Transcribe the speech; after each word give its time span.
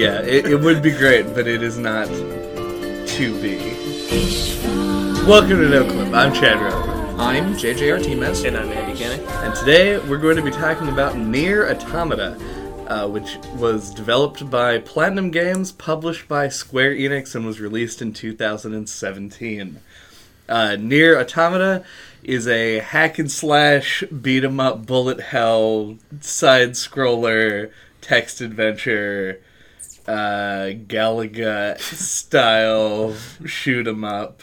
Yeah, 0.00 0.22
it, 0.22 0.46
it 0.46 0.58
would 0.58 0.80
be 0.80 0.92
great, 0.92 1.34
but 1.34 1.46
it 1.46 1.62
is 1.62 1.76
not 1.76 2.06
to 2.06 3.42
be. 3.42 3.58
Welcome 5.26 5.58
to 5.58 5.68
No 5.68 5.84
Clip. 5.84 6.14
I'm 6.14 6.32
Chad 6.32 6.58
Rowe. 6.58 7.18
I'm 7.18 7.52
JJ 7.52 7.92
Artemis. 7.92 8.44
And 8.44 8.56
I'm 8.56 8.70
Andy 8.70 8.98
Kenny. 8.98 9.22
And 9.22 9.54
today 9.54 9.98
we're 9.98 10.16
going 10.16 10.36
to 10.36 10.42
be 10.42 10.50
talking 10.50 10.88
about 10.88 11.18
Nier 11.18 11.68
Automata, 11.68 12.38
uh, 12.86 13.08
which 13.08 13.36
was 13.56 13.90
developed 13.92 14.48
by 14.48 14.78
Platinum 14.78 15.30
Games, 15.30 15.70
published 15.70 16.26
by 16.26 16.48
Square 16.48 16.94
Enix, 16.94 17.34
and 17.34 17.44
was 17.44 17.60
released 17.60 18.00
in 18.00 18.14
2017. 18.14 19.80
Uh, 20.48 20.76
Nier 20.76 21.20
Automata 21.20 21.84
is 22.22 22.48
a 22.48 22.78
hack 22.78 23.18
and 23.18 23.30
slash 23.30 24.02
beat 24.04 24.44
'em 24.44 24.60
up 24.60 24.86
bullet 24.86 25.20
hell 25.20 25.98
side 26.22 26.70
scroller 26.70 27.70
text 28.00 28.40
adventure 28.40 29.40
uh, 30.08 30.70
Galaga 30.86 31.78
style 31.80 33.14
shoot 33.44 33.86
'em 33.86 34.04
up 34.04 34.42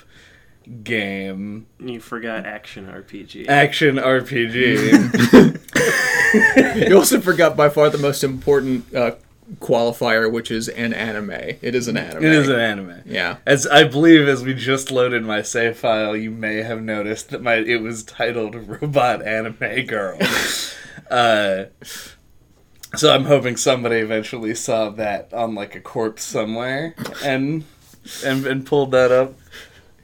game 0.83 1.65
You 1.79 1.99
forgot 1.99 2.45
action 2.45 2.87
RPG. 2.87 3.47
action 3.47 3.95
RPG. 3.97 5.55
You 6.89 6.95
also 6.97 7.21
forgot 7.21 7.55
by 7.55 7.69
far 7.69 7.89
the 7.89 7.97
most 7.97 8.23
important 8.23 8.93
uh, 8.93 9.11
qualifier, 9.59 10.29
which 10.29 10.51
is 10.51 10.67
an 10.67 10.93
anime. 10.93 11.31
It 11.31 11.73
is 11.73 11.87
an 11.87 11.95
anime. 11.97 12.23
it 12.23 12.33
is 12.33 12.49
an 12.49 12.59
anime. 12.59 13.01
Yeah. 13.05 13.37
As 13.45 13.65
I 13.65 13.85
believe, 13.85 14.27
as 14.27 14.43
we 14.43 14.53
just 14.53 14.91
loaded 14.91 15.23
my 15.23 15.41
save 15.41 15.77
file, 15.77 16.17
you 16.17 16.31
may 16.31 16.57
have 16.57 16.81
noticed 16.81 17.29
that 17.29 17.41
my 17.41 17.55
it 17.55 17.81
was 17.81 18.03
titled 18.03 18.55
"Robot 18.81 19.25
Anime 19.25 19.85
Girl." 19.85 20.19
uh, 21.09 21.65
so 22.95 23.13
I'm 23.13 23.25
hoping 23.25 23.57
somebody 23.57 23.97
eventually 23.97 24.55
saw 24.55 24.89
that 24.91 25.33
on 25.33 25.55
like 25.55 25.75
a 25.75 25.81
corpse 25.81 26.23
somewhere 26.23 26.95
and 27.23 27.63
and, 28.25 28.45
and 28.45 28.65
pulled 28.65 28.91
that 28.91 29.11
up. 29.11 29.33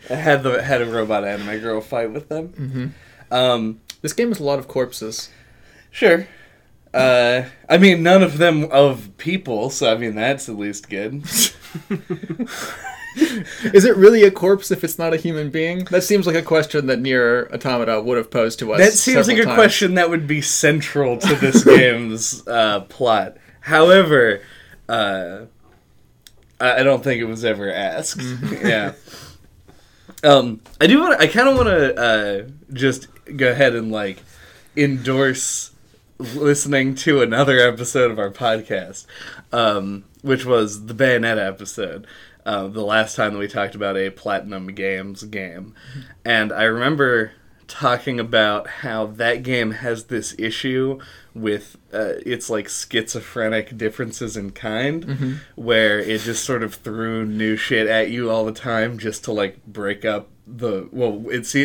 I 0.09 0.16
had 0.16 0.44
the 0.44 0.62
had 0.62 0.81
a 0.81 0.86
robot 0.86 1.23
anime 1.23 1.59
girl 1.62 1.80
fight 1.81 2.12
with 2.12 2.28
them. 2.30 2.50
Mm-hmm. 2.50 3.34
Um, 3.34 3.80
This 4.02 4.14
game 4.14 4.28
has 4.30 4.40
a 4.40 4.44
lot 4.44 4.59
of 4.59 4.67
corpses. 4.67 5.30
sure. 5.92 6.28
Uh, 6.94 7.45
I 7.67 7.80
mean, 7.80 8.03
none 8.03 8.22
of 8.22 8.38
them 8.38 8.66
of 8.66 9.18
people, 9.18 9.72
so 9.72 9.92
I 9.92 9.97
mean 9.97 10.14
that's 10.16 10.47
at 10.50 10.58
least 10.58 10.90
good. 10.90 11.23
Is 13.73 13.86
it 13.86 13.95
really 13.95 14.23
a 14.23 14.31
corpse 14.31 14.72
if 14.72 14.83
it's 14.83 14.97
not 14.97 15.14
a 15.14 15.17
human 15.17 15.50
being? 15.50 15.86
That 15.86 16.03
seems 16.03 16.25
like 16.28 16.36
a 16.36 16.42
question 16.42 16.88
that 16.88 17.00
Nier 17.00 17.50
Automata 17.53 18.02
would 18.02 18.17
have 18.17 18.31
posed 18.31 18.59
to 18.59 18.73
us. 18.73 18.80
That 18.80 18.94
seems 18.94 19.28
like 19.28 19.38
a 19.38 19.44
times. 19.44 19.56
question 19.56 19.95
that 19.95 20.09
would 20.09 20.28
be 20.28 20.42
central 20.42 21.17
to 21.17 21.36
this 21.36 21.64
game's 21.66 22.47
uh, 22.47 22.81
plot. 22.81 23.38
However, 23.61 24.41
uh, 24.89 25.45
I 26.59 26.84
don't 26.84 27.03
think 27.03 27.22
it 27.22 27.25
was 27.25 27.44
ever 27.44 27.72
asked. 27.72 28.22
yeah. 28.64 28.94
Um, 30.23 30.61
I 30.80 30.88
do 30.88 31.00
want. 31.00 31.19
I 31.19 31.28
kind 31.28 31.50
of 31.50 31.56
want 31.56 31.67
to 31.67 31.95
uh, 31.95 32.47
just 32.72 33.08
go 33.36 33.52
ahead 33.52 33.75
and 33.75 33.91
like 33.91 34.19
endorse 34.75 35.72
listening 36.19 36.95
to 36.95 37.22
another 37.22 37.59
episode 37.59 38.11
of 38.11 38.19
our 38.19 38.31
podcast, 38.31 39.06
um, 39.52 40.06
which 40.22 40.45
was 40.45 40.86
the 40.86 40.94
Bayonetta 40.94 41.45
episode. 41.45 42.08
Uh, 42.46 42.68
the 42.68 42.84
last 42.84 43.16
time 43.16 43.34
that 43.34 43.40
we 43.40 43.48
talked 43.48 43.76
about 43.76 43.96
a 43.98 44.10
Platinum 44.10 44.68
Games 44.68 45.24
game, 45.24 45.74
and 46.26 46.52
I 46.52 46.64
remember 46.64 47.32
talking 47.68 48.20
about 48.20 48.68
how 48.68 49.06
that 49.06 49.42
game 49.42 49.72
has 49.72 50.06
this 50.06 50.36
issue 50.38 51.00
with 51.34 51.78
uh, 51.94 52.16
its 52.26 52.50
like 52.50 52.68
schizophrenic 52.70 53.78
differences 53.78 54.36
in 54.36 54.52
kind, 54.52 55.40
where 55.56 56.00
it 56.00 56.20
just 56.22 56.44
sort 56.44 56.62
of 56.64 56.76
threw 56.76 57.26
new 57.26 57.56
shit 57.56 57.88
at 57.88 58.09
you 58.12 58.30
all 58.30 58.44
the 58.46 58.52
time 58.52 59.00
just 59.00 59.24
to 59.24 59.32
like 59.32 59.66
break 59.66 60.03
up 60.06 60.28
the 60.46 60.88
well. 60.92 61.24
It's 61.30 61.56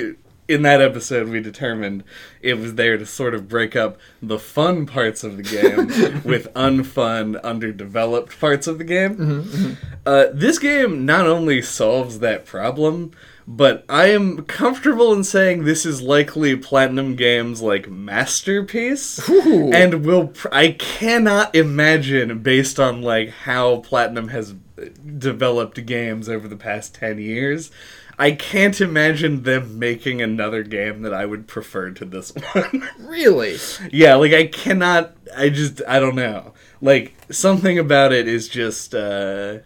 in 0.48 0.62
that 0.62 0.80
episode 0.80 1.28
we 1.28 1.40
determined 1.40 2.02
it 2.40 2.54
was 2.54 2.74
there 2.74 2.96
to 2.96 3.04
sort 3.04 3.34
of 3.34 3.48
break 3.48 3.76
up 3.76 3.98
the 4.22 4.38
fun 4.38 4.86
parts 4.86 5.22
of 5.22 5.36
the 5.36 5.42
game 5.42 6.22
with 6.24 6.52
unfun, 6.54 7.40
underdeveloped 7.42 8.40
parts 8.40 8.66
of 8.66 8.78
the 8.78 8.84
game. 8.84 9.76
Uh, 10.06 10.26
this 10.32 10.58
game 10.58 11.04
not 11.04 11.26
only 11.26 11.60
solves 11.60 12.20
that 12.20 12.46
problem, 12.46 13.12
but 13.50 13.84
I 13.88 14.10
am 14.10 14.44
comfortable 14.44 15.12
in 15.14 15.24
saying 15.24 15.64
this 15.64 15.86
is 15.86 16.02
likely 16.02 16.54
Platinum 16.54 17.16
Games' 17.16 17.62
like 17.62 17.88
masterpiece, 17.88 19.26
Ooh. 19.28 19.72
and 19.72 20.04
will 20.04 20.28
pr- 20.28 20.48
I 20.52 20.72
cannot 20.72 21.54
imagine 21.54 22.40
based 22.40 22.78
on 22.78 23.00
like 23.00 23.30
how 23.30 23.78
Platinum 23.78 24.28
has 24.28 24.52
uh, 24.52 24.84
developed 25.16 25.84
games 25.86 26.28
over 26.28 26.46
the 26.46 26.56
past 26.56 26.94
ten 26.94 27.18
years. 27.18 27.70
I 28.18 28.32
can't 28.32 28.80
imagine 28.80 29.44
them 29.44 29.78
making 29.78 30.20
another 30.20 30.62
game 30.64 31.02
that 31.02 31.14
I 31.14 31.24
would 31.24 31.46
prefer 31.46 31.90
to 31.90 32.04
this 32.04 32.30
one. 32.52 32.88
Really? 32.98 33.56
yeah, 33.92 34.16
like 34.16 34.32
I 34.32 34.46
cannot. 34.46 35.14
I 35.36 35.48
just 35.50 35.82
I 35.86 36.00
don't 36.00 36.16
know. 36.16 36.54
Like 36.80 37.14
something 37.30 37.78
about 37.78 38.12
it 38.12 38.26
is 38.28 38.48
just. 38.48 38.94
uh 38.94 39.58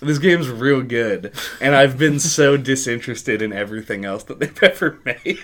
this 0.00 0.18
game's 0.18 0.50
real 0.50 0.82
good, 0.82 1.32
and 1.62 1.74
I've 1.74 1.96
been 1.96 2.20
so 2.36 2.56
disinterested 2.58 3.40
in 3.40 3.52
everything 3.54 4.04
else 4.04 4.24
that 4.24 4.38
they've 4.38 4.62
ever 4.62 4.98
made. 5.04 5.38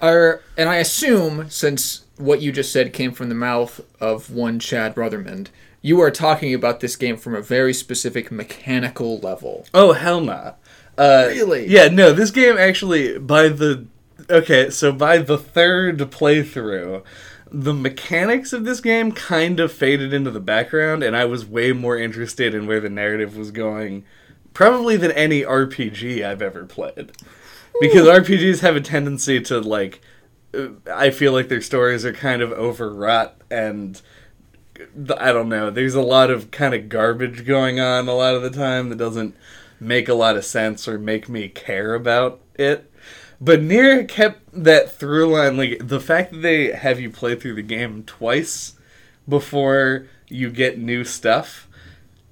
Are, 0.00 0.42
and 0.56 0.68
I 0.68 0.76
assume, 0.76 1.48
since 1.50 2.04
what 2.18 2.40
you 2.42 2.52
just 2.52 2.72
said 2.72 2.92
came 2.92 3.12
from 3.12 3.28
the 3.30 3.34
mouth 3.34 3.80
of 4.00 4.30
one 4.30 4.58
Chad 4.58 4.94
Ruthermond, 4.96 5.48
you 5.82 6.00
are 6.00 6.10
talking 6.10 6.54
about 6.54 6.80
this 6.80 6.96
game 6.96 7.16
from 7.16 7.34
a 7.34 7.42
very 7.42 7.72
specific 7.72 8.30
mechanical 8.30 9.18
level. 9.18 9.66
oh 9.74 9.92
hell 9.92 10.20
nah. 10.20 10.52
Uh, 10.96 11.26
Really? 11.28 11.68
Yeah, 11.68 11.88
no. 11.88 12.12
This 12.12 12.32
game 12.32 12.58
actually 12.58 13.18
by 13.18 13.48
the 13.48 13.86
okay, 14.28 14.70
so 14.70 14.92
by 14.92 15.18
the 15.18 15.38
third 15.38 15.98
playthrough, 15.98 17.04
the 17.50 17.72
mechanics 17.72 18.52
of 18.52 18.64
this 18.64 18.80
game 18.80 19.12
kind 19.12 19.60
of 19.60 19.72
faded 19.72 20.12
into 20.12 20.30
the 20.30 20.40
background, 20.40 21.02
and 21.02 21.16
I 21.16 21.24
was 21.24 21.46
way 21.46 21.72
more 21.72 21.96
interested 21.96 22.54
in 22.54 22.66
where 22.66 22.80
the 22.80 22.90
narrative 22.90 23.36
was 23.36 23.50
going, 23.52 24.04
probably 24.52 24.96
than 24.96 25.12
any 25.12 25.42
RPG 25.42 26.24
I've 26.24 26.42
ever 26.42 26.64
played. 26.64 27.12
Because 27.80 28.08
RPGs 28.08 28.60
have 28.60 28.74
a 28.74 28.80
tendency 28.80 29.40
to 29.42 29.60
like, 29.60 30.00
uh, 30.52 30.70
I 30.92 31.10
feel 31.10 31.32
like 31.32 31.48
their 31.48 31.62
stories 31.62 32.04
are 32.04 32.12
kind 32.12 32.42
of 32.42 32.50
overwrought 32.52 33.40
and. 33.50 34.00
I 35.18 35.32
don't 35.32 35.48
know. 35.48 35.70
There's 35.70 35.94
a 35.94 36.02
lot 36.02 36.30
of 36.30 36.50
kind 36.50 36.74
of 36.74 36.88
garbage 36.88 37.44
going 37.44 37.80
on 37.80 38.08
a 38.08 38.14
lot 38.14 38.34
of 38.34 38.42
the 38.42 38.50
time 38.50 38.88
that 38.90 38.96
doesn't 38.98 39.34
make 39.80 40.08
a 40.08 40.14
lot 40.14 40.36
of 40.36 40.44
sense 40.44 40.88
or 40.88 40.98
make 40.98 41.28
me 41.28 41.48
care 41.48 41.94
about 41.94 42.40
it. 42.54 42.90
But 43.40 43.62
Nier 43.62 44.04
kept 44.04 44.40
that 44.52 44.92
through 44.92 45.32
line. 45.32 45.56
Like 45.56 45.86
the 45.86 46.00
fact 46.00 46.32
that 46.32 46.42
they 46.42 46.72
have 46.72 47.00
you 47.00 47.10
play 47.10 47.34
through 47.34 47.54
the 47.54 47.62
game 47.62 48.02
twice 48.04 48.74
before 49.28 50.06
you 50.28 50.50
get 50.50 50.78
new 50.78 51.04
stuff 51.04 51.68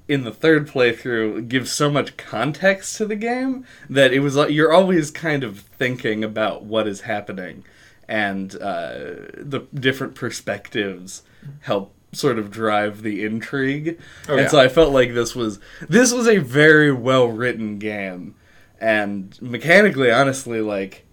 in 0.08 0.24
the 0.24 0.32
third 0.32 0.68
playthrough 0.68 1.48
gives 1.48 1.70
so 1.70 1.90
much 1.90 2.16
context 2.16 2.96
to 2.96 3.06
the 3.06 3.16
game 3.16 3.64
that 3.90 4.12
it 4.12 4.20
was 4.20 4.36
like 4.36 4.50
you're 4.50 4.72
always 4.72 5.10
kind 5.10 5.42
of 5.42 5.60
thinking 5.60 6.22
about 6.22 6.62
what 6.62 6.86
is 6.86 7.02
happening 7.02 7.64
and 8.08 8.54
uh, 8.56 8.98
the 9.34 9.66
different 9.74 10.14
perspectives 10.14 11.22
help 11.62 11.92
sort 12.16 12.38
of 12.38 12.50
drive 12.50 13.02
the 13.02 13.24
intrigue 13.24 13.98
Oh, 14.28 14.32
and 14.32 14.42
yeah. 14.42 14.48
so 14.48 14.58
i 14.58 14.68
felt 14.68 14.92
like 14.92 15.14
this 15.14 15.34
was 15.34 15.58
this 15.88 16.12
was 16.12 16.26
a 16.26 16.38
very 16.38 16.92
well 16.92 17.26
written 17.28 17.78
game 17.78 18.34
and 18.80 19.36
mechanically 19.40 20.10
honestly 20.10 20.60
like 20.60 21.04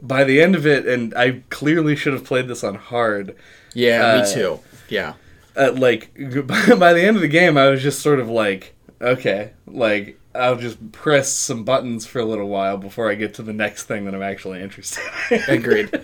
by 0.00 0.24
the 0.24 0.40
end 0.40 0.54
of 0.54 0.66
it 0.66 0.86
and 0.86 1.14
i 1.14 1.42
clearly 1.50 1.96
should 1.96 2.12
have 2.12 2.24
played 2.24 2.48
this 2.48 2.62
on 2.62 2.74
hard 2.76 3.34
Yeah, 3.74 4.06
Uh, 4.06 4.22
me 4.24 4.32
too. 4.34 4.60
Yeah. 4.88 5.14
uh, 5.56 5.72
like 5.72 6.12
by 6.78 6.92
the 6.92 7.02
end 7.02 7.16
of 7.16 7.22
the 7.22 7.28
game, 7.28 7.56
I 7.58 7.68
was 7.68 7.82
just 7.82 8.00
sort 8.00 8.20
of 8.20 8.28
like, 8.30 8.74
okay, 9.00 9.50
like 9.66 10.18
I'll 10.34 10.56
just 10.56 10.92
press 10.92 11.32
some 11.32 11.64
buttons 11.64 12.06
for 12.06 12.20
a 12.20 12.24
little 12.24 12.48
while 12.48 12.76
before 12.78 13.10
I 13.10 13.14
get 13.16 13.34
to 13.34 13.42
the 13.42 13.52
next 13.52 13.84
thing 13.84 14.04
that 14.04 14.14
I'm 14.14 14.22
actually 14.22 14.62
interested 14.62 15.02
in. 15.30 15.42
Agreed. 15.48 15.90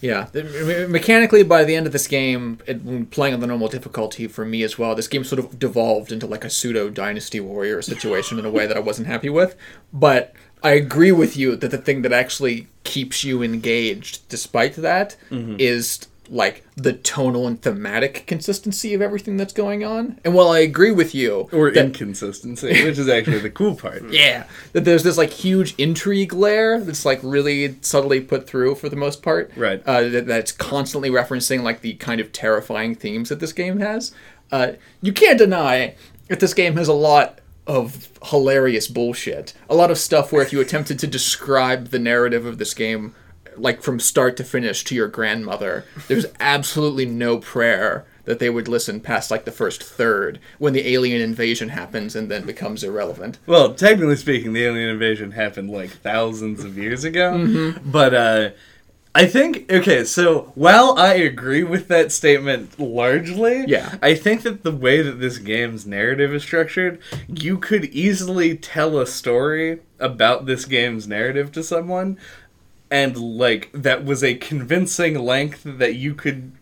Yeah, 0.00 0.28
mechanically, 0.88 1.42
by 1.42 1.64
the 1.64 1.76
end 1.76 1.86
of 1.86 1.92
this 1.92 2.06
game, 2.06 2.58
it, 2.66 3.10
playing 3.10 3.34
on 3.34 3.40
the 3.40 3.46
normal 3.46 3.68
difficulty 3.68 4.26
for 4.28 4.44
me 4.44 4.62
as 4.62 4.78
well, 4.78 4.94
this 4.94 5.08
game 5.08 5.24
sort 5.24 5.38
of 5.38 5.58
devolved 5.58 6.10
into 6.10 6.26
like 6.26 6.44
a 6.44 6.50
pseudo 6.50 6.88
Dynasty 6.88 7.38
Warrior 7.38 7.82
situation 7.82 8.38
in 8.38 8.46
a 8.46 8.50
way 8.50 8.66
that 8.66 8.76
I 8.76 8.80
wasn't 8.80 9.08
happy 9.08 9.28
with. 9.28 9.56
But 9.92 10.34
I 10.62 10.70
agree 10.72 11.12
with 11.12 11.36
you 11.36 11.56
that 11.56 11.70
the 11.70 11.78
thing 11.78 12.02
that 12.02 12.12
actually 12.12 12.68
keeps 12.84 13.24
you 13.24 13.42
engaged, 13.42 14.28
despite 14.28 14.74
that, 14.76 15.16
mm-hmm. 15.30 15.56
is 15.58 16.06
like 16.30 16.64
the 16.76 16.92
tonal 16.92 17.46
and 17.46 17.60
thematic 17.60 18.24
consistency 18.26 18.94
of 18.94 19.02
everything 19.02 19.36
that's 19.36 19.52
going 19.52 19.84
on. 19.84 20.18
And 20.24 20.32
while 20.32 20.48
I 20.48 20.60
agree 20.60 20.92
with 20.92 21.14
you, 21.14 21.48
or 21.52 21.70
that- 21.70 21.84
inconsistency, 21.84 22.84
which 22.84 22.98
is 22.98 23.08
actually 23.08 23.40
the 23.40 23.50
cool 23.50 23.74
part. 23.74 24.02
yeah, 24.10 24.46
that 24.72 24.84
there's 24.84 25.02
this 25.02 25.18
like 25.18 25.30
huge 25.30 25.74
intrigue 25.76 26.32
layer 26.32 26.80
that's 26.80 27.04
like 27.04 27.20
really 27.22 27.76
subtly 27.80 28.20
put 28.20 28.46
through 28.46 28.76
for 28.76 28.88
the 28.88 28.96
most 28.96 29.22
part. 29.22 29.50
Right. 29.56 29.82
Uh, 29.84 30.02
that, 30.08 30.26
that's 30.26 30.52
constantly 30.52 31.10
referencing 31.10 31.62
like 31.62 31.80
the 31.80 31.94
kind 31.94 32.20
of 32.20 32.32
terrifying 32.32 32.94
themes 32.94 33.28
that 33.28 33.40
this 33.40 33.52
game 33.52 33.80
has. 33.80 34.12
Uh, 34.52 34.72
you 35.02 35.12
can't 35.12 35.38
deny 35.38 35.94
that 36.28 36.40
this 36.40 36.54
game 36.54 36.76
has 36.76 36.88
a 36.88 36.92
lot 36.92 37.40
of 37.66 38.08
hilarious 38.24 38.88
bullshit. 38.88 39.52
A 39.68 39.74
lot 39.74 39.90
of 39.90 39.98
stuff 39.98 40.32
where 40.32 40.42
if 40.42 40.52
you 40.52 40.60
attempted 40.60 40.98
to 41.00 41.06
describe 41.06 41.88
the 41.88 41.98
narrative 41.98 42.46
of 42.46 42.58
this 42.58 42.74
game, 42.74 43.14
like 43.56 43.82
from 43.82 44.00
start 44.00 44.36
to 44.38 44.44
finish 44.44 44.84
to 44.84 44.94
your 44.94 45.08
grandmother, 45.08 45.84
there's 46.08 46.26
absolutely 46.40 47.06
no 47.06 47.38
prayer 47.38 48.04
that 48.24 48.38
they 48.38 48.50
would 48.50 48.68
listen 48.68 49.00
past 49.00 49.30
like 49.30 49.44
the 49.44 49.50
first 49.50 49.82
third 49.82 50.38
when 50.58 50.72
the 50.72 50.86
alien 50.88 51.20
invasion 51.20 51.70
happens 51.70 52.14
and 52.14 52.30
then 52.30 52.44
becomes 52.46 52.84
irrelevant. 52.84 53.38
Well, 53.46 53.74
technically 53.74 54.16
speaking, 54.16 54.52
the 54.52 54.64
alien 54.64 54.88
invasion 54.90 55.32
happened 55.32 55.70
like 55.70 55.90
thousands 55.90 56.62
of 56.62 56.78
years 56.78 57.02
ago. 57.04 57.74
But 57.84 58.14
uh, 58.14 58.50
I 59.14 59.26
think 59.26 59.72
okay. 59.72 60.04
So 60.04 60.52
while 60.54 60.94
I 60.96 61.14
agree 61.14 61.64
with 61.64 61.88
that 61.88 62.12
statement 62.12 62.78
largely, 62.78 63.64
Yeah. 63.66 63.96
I 64.00 64.14
think 64.14 64.42
that 64.42 64.62
the 64.62 64.70
way 64.70 65.02
that 65.02 65.18
this 65.18 65.38
game's 65.38 65.84
narrative 65.84 66.32
is 66.32 66.42
structured, 66.44 67.00
you 67.26 67.58
could 67.58 67.86
easily 67.86 68.56
tell 68.56 68.98
a 68.98 69.06
story 69.08 69.80
about 69.98 70.46
this 70.46 70.64
game's 70.66 71.08
narrative 71.08 71.50
to 71.52 71.62
someone, 71.64 72.18
and 72.90 73.16
like 73.16 73.70
that 73.72 74.04
was 74.04 74.22
a 74.24 74.34
convincing 74.34 75.18
length 75.18 75.62
that 75.64 75.94
you 75.94 76.14
could 76.14 76.52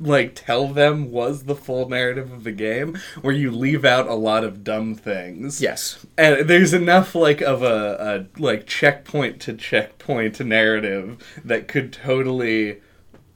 like 0.00 0.32
tell 0.34 0.68
them 0.68 1.10
was 1.10 1.44
the 1.44 1.56
full 1.56 1.88
narrative 1.88 2.30
of 2.32 2.44
the 2.44 2.52
game 2.52 2.96
where 3.20 3.34
you 3.34 3.50
leave 3.50 3.84
out 3.84 4.06
a 4.06 4.14
lot 4.14 4.44
of 4.44 4.62
dumb 4.62 4.94
things 4.94 5.60
Yes. 5.60 6.06
and 6.16 6.48
there's 6.48 6.72
enough 6.72 7.16
like 7.16 7.40
of 7.40 7.62
a, 7.64 8.26
a 8.36 8.40
like 8.40 8.64
checkpoint 8.66 9.40
to 9.40 9.54
checkpoint 9.54 10.38
narrative 10.38 11.18
that 11.44 11.66
could 11.66 11.92
totally 11.92 12.78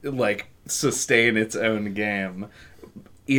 like 0.05 0.47
sustain 0.67 1.37
its 1.37 1.57
own 1.57 1.93
game 1.95 2.47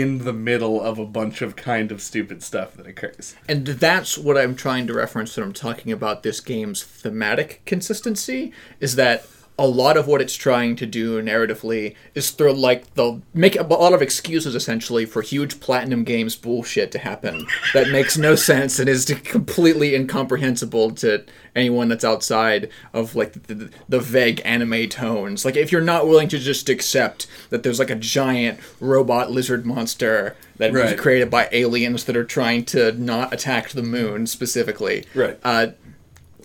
in 0.01 0.19
the 0.19 0.33
middle 0.33 0.81
of 0.81 0.99
a 0.99 1.05
bunch 1.05 1.41
of 1.41 1.55
kind 1.55 1.91
of 1.91 2.01
stupid 2.01 2.41
stuff 2.43 2.73
that 2.73 2.87
occurs. 2.87 3.35
And 3.47 3.65
that's 3.65 4.17
what 4.17 4.37
I'm 4.37 4.55
trying 4.55 4.87
to 4.87 4.93
reference 4.93 5.35
when 5.35 5.45
I'm 5.45 5.53
talking 5.53 5.91
about 5.91 6.23
this 6.23 6.39
game's 6.39 6.83
thematic 6.83 7.61
consistency 7.65 8.53
is 8.79 8.95
that 8.95 9.25
a 9.59 9.67
lot 9.67 9.97
of 9.97 10.07
what 10.07 10.19
it's 10.19 10.33
trying 10.35 10.75
to 10.75 10.85
do 10.85 11.21
narratively 11.21 11.95
is 12.15 12.31
throw 12.31 12.51
like 12.51 12.91
they'll 12.95 13.21
make 13.35 13.55
a 13.55 13.61
lot 13.63 13.93
of 13.93 14.01
excuses 14.01 14.55
essentially 14.55 15.05
for 15.05 15.21
huge 15.21 15.59
platinum 15.59 16.03
games 16.03 16.35
bullshit 16.35 16.91
to 16.91 16.97
happen 16.97 17.45
that 17.73 17.87
makes 17.89 18.17
no 18.17 18.33
sense 18.35 18.79
and 18.79 18.89
is 18.89 19.05
completely 19.23 19.93
incomprehensible 19.93 20.89
to 20.89 21.23
anyone 21.55 21.87
that's 21.87 22.03
outside 22.03 22.67
of 22.93 23.15
like 23.15 23.33
the, 23.33 23.53
the, 23.53 23.69
the 23.89 23.99
vague 23.99 24.41
anime 24.43 24.89
tones 24.89 25.45
like 25.45 25.55
if 25.55 25.71
you're 25.71 25.81
not 25.81 26.07
willing 26.07 26.27
to 26.27 26.39
just 26.39 26.67
accept 26.67 27.27
that 27.51 27.61
there's 27.61 27.77
like 27.77 27.91
a 27.91 27.95
giant 27.95 28.59
robot 28.79 29.29
lizard 29.31 29.67
monster 29.67 30.35
that 30.57 30.71
was 30.73 30.99
created 30.99 31.29
by 31.29 31.47
aliens 31.51 32.05
that 32.05 32.17
are 32.17 32.25
trying 32.25 32.65
to 32.65 32.91
not 32.93 33.31
attack 33.31 33.69
the 33.69 33.83
moon 33.83 34.25
specifically 34.25 35.05
Right. 35.13 35.39
uh, 35.43 35.67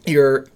you're 0.06 0.40
you- 0.42 0.48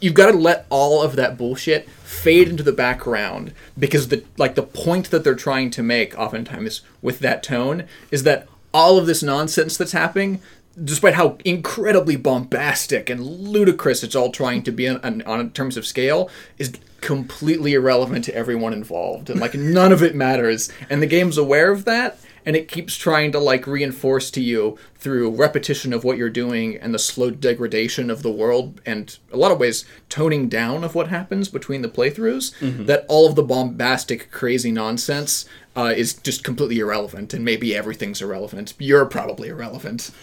you've 0.00 0.14
got 0.14 0.30
to 0.30 0.36
let 0.36 0.66
all 0.68 1.02
of 1.02 1.16
that 1.16 1.38
bullshit 1.38 1.88
fade 1.88 2.48
into 2.48 2.62
the 2.62 2.72
background 2.72 3.52
because 3.78 4.08
the 4.08 4.24
like 4.36 4.54
the 4.54 4.62
point 4.62 5.10
that 5.10 5.24
they're 5.24 5.34
trying 5.34 5.70
to 5.70 5.82
make 5.82 6.16
oftentimes 6.18 6.82
with 7.00 7.20
that 7.20 7.42
tone 7.42 7.84
is 8.10 8.22
that 8.24 8.46
all 8.72 8.98
of 8.98 9.06
this 9.06 9.22
nonsense 9.22 9.76
that's 9.76 9.92
happening 9.92 10.40
despite 10.82 11.14
how 11.14 11.38
incredibly 11.44 12.16
bombastic 12.16 13.08
and 13.08 13.24
ludicrous 13.24 14.02
it's 14.02 14.16
all 14.16 14.32
trying 14.32 14.62
to 14.62 14.72
be 14.72 14.88
on, 14.88 14.98
on, 15.04 15.22
on 15.22 15.50
terms 15.50 15.76
of 15.76 15.86
scale 15.86 16.28
is 16.58 16.72
completely 17.00 17.74
irrelevant 17.74 18.24
to 18.24 18.34
everyone 18.34 18.72
involved. 18.72 19.30
And 19.30 19.38
like 19.38 19.54
none 19.54 19.92
of 19.92 20.02
it 20.02 20.14
matters. 20.14 20.72
And 20.88 21.02
the 21.02 21.06
game's 21.06 21.38
aware 21.38 21.70
of 21.70 21.84
that 21.84 22.18
and 22.46 22.56
it 22.56 22.68
keeps 22.68 22.96
trying 22.96 23.32
to 23.32 23.38
like 23.38 23.66
reinforce 23.66 24.30
to 24.30 24.40
you 24.40 24.78
through 24.96 25.30
repetition 25.30 25.92
of 25.92 26.04
what 26.04 26.16
you're 26.18 26.30
doing 26.30 26.76
and 26.76 26.94
the 26.94 26.98
slow 26.98 27.30
degradation 27.30 28.10
of 28.10 28.22
the 28.22 28.30
world 28.30 28.80
and 28.84 29.18
a 29.32 29.36
lot 29.36 29.52
of 29.52 29.58
ways 29.58 29.84
toning 30.08 30.48
down 30.48 30.84
of 30.84 30.94
what 30.94 31.08
happens 31.08 31.48
between 31.48 31.82
the 31.82 31.88
playthroughs 31.88 32.52
that 32.86 33.04
all 33.08 33.26
of 33.28 33.34
the 33.34 33.42
bombastic 33.42 34.30
crazy 34.30 34.70
nonsense 34.70 35.46
uh, 35.76 35.92
is 35.96 36.14
just 36.14 36.44
completely 36.44 36.78
irrelevant 36.78 37.34
and 37.34 37.44
maybe 37.44 37.74
everything's 37.74 38.22
irrelevant. 38.22 38.74
You're 38.78 39.06
probably 39.06 39.48
irrelevant. 39.48 40.10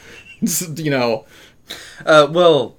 You 0.76 0.90
know. 0.90 1.26
Uh, 2.04 2.28
well, 2.32 2.78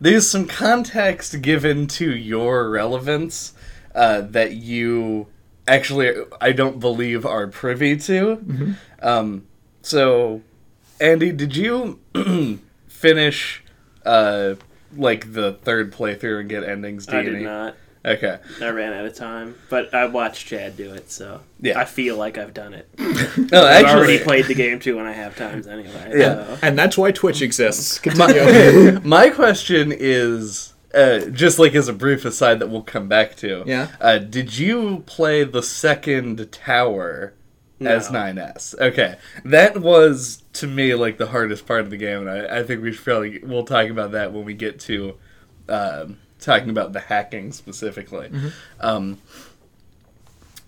there's 0.00 0.28
some 0.28 0.46
context 0.48 1.40
given 1.42 1.86
to 1.86 2.10
your 2.10 2.68
relevance 2.68 3.52
uh, 3.94 4.22
that 4.22 4.54
you 4.54 5.28
actually, 5.68 6.12
I 6.40 6.52
don't 6.52 6.80
believe, 6.80 7.24
are 7.26 7.46
privy 7.46 7.96
to. 7.98 8.74
Um, 9.02 9.46
so, 9.82 10.42
Andy, 11.00 11.32
did 11.32 11.56
you 11.56 12.00
finish 12.88 13.62
uh, 14.04 14.54
like 14.96 15.32
the 15.32 15.52
third 15.52 15.92
playthrough 15.92 16.40
and 16.40 16.48
get 16.48 16.64
endings? 16.64 17.08
I 17.08 17.22
D&E? 17.22 17.32
did 17.32 17.42
not. 17.42 17.74
Okay. 18.04 18.38
I 18.62 18.68
ran 18.68 18.92
out 18.92 19.04
of 19.04 19.14
time, 19.16 19.56
but 19.68 19.92
I 19.92 20.06
watched 20.06 20.46
Chad 20.46 20.76
do 20.76 20.94
it, 20.94 21.10
so 21.10 21.40
Yeah. 21.60 21.80
I 21.80 21.84
feel 21.84 22.16
like 22.16 22.38
I've 22.38 22.54
done 22.54 22.72
it. 22.74 22.88
No, 23.52 23.64
I've 23.64 23.84
already 23.86 24.18
played 24.20 24.46
the 24.46 24.54
game 24.54 24.78
too 24.80 24.96
when 24.96 25.06
I 25.06 25.12
have 25.12 25.36
times 25.36 25.66
anyway. 25.66 26.12
Yeah. 26.14 26.46
so- 26.46 26.58
and 26.62 26.78
that's 26.78 26.96
why 26.96 27.10
twitch 27.12 27.42
exists 27.42 27.98
continue 27.98 29.00
my 29.04 29.28
question 29.30 29.92
is. 29.92 30.72
Uh, 30.96 31.26
just 31.30 31.58
like 31.58 31.74
as 31.74 31.88
a 31.88 31.92
brief 31.92 32.24
aside 32.24 32.58
that 32.58 32.68
we'll 32.68 32.82
come 32.82 33.06
back 33.06 33.36
to. 33.36 33.62
Yeah. 33.66 33.88
Uh, 34.00 34.18
did 34.18 34.56
you 34.56 35.02
play 35.06 35.44
the 35.44 35.62
second 35.62 36.50
tower 36.50 37.34
as 37.80 38.10
No. 38.10 38.18
9S? 38.20 38.74
Okay. 38.80 39.16
That 39.44 39.78
was 39.82 40.42
to 40.54 40.66
me 40.66 40.94
like 40.94 41.18
the 41.18 41.26
hardest 41.26 41.66
part 41.66 41.80
of 41.80 41.90
the 41.90 41.98
game, 41.98 42.26
and 42.26 42.30
I, 42.30 42.60
I 42.60 42.62
think 42.62 42.82
we 42.82 42.92
should 42.92 43.04
probably 43.04 43.40
we'll 43.42 43.64
talk 43.64 43.90
about 43.90 44.12
that 44.12 44.32
when 44.32 44.44
we 44.46 44.54
get 44.54 44.80
to 44.80 45.16
um, 45.68 46.18
talking 46.40 46.70
about 46.70 46.92
the 46.94 47.00
hacking 47.00 47.52
specifically. 47.52 48.30
Um, 48.80 49.18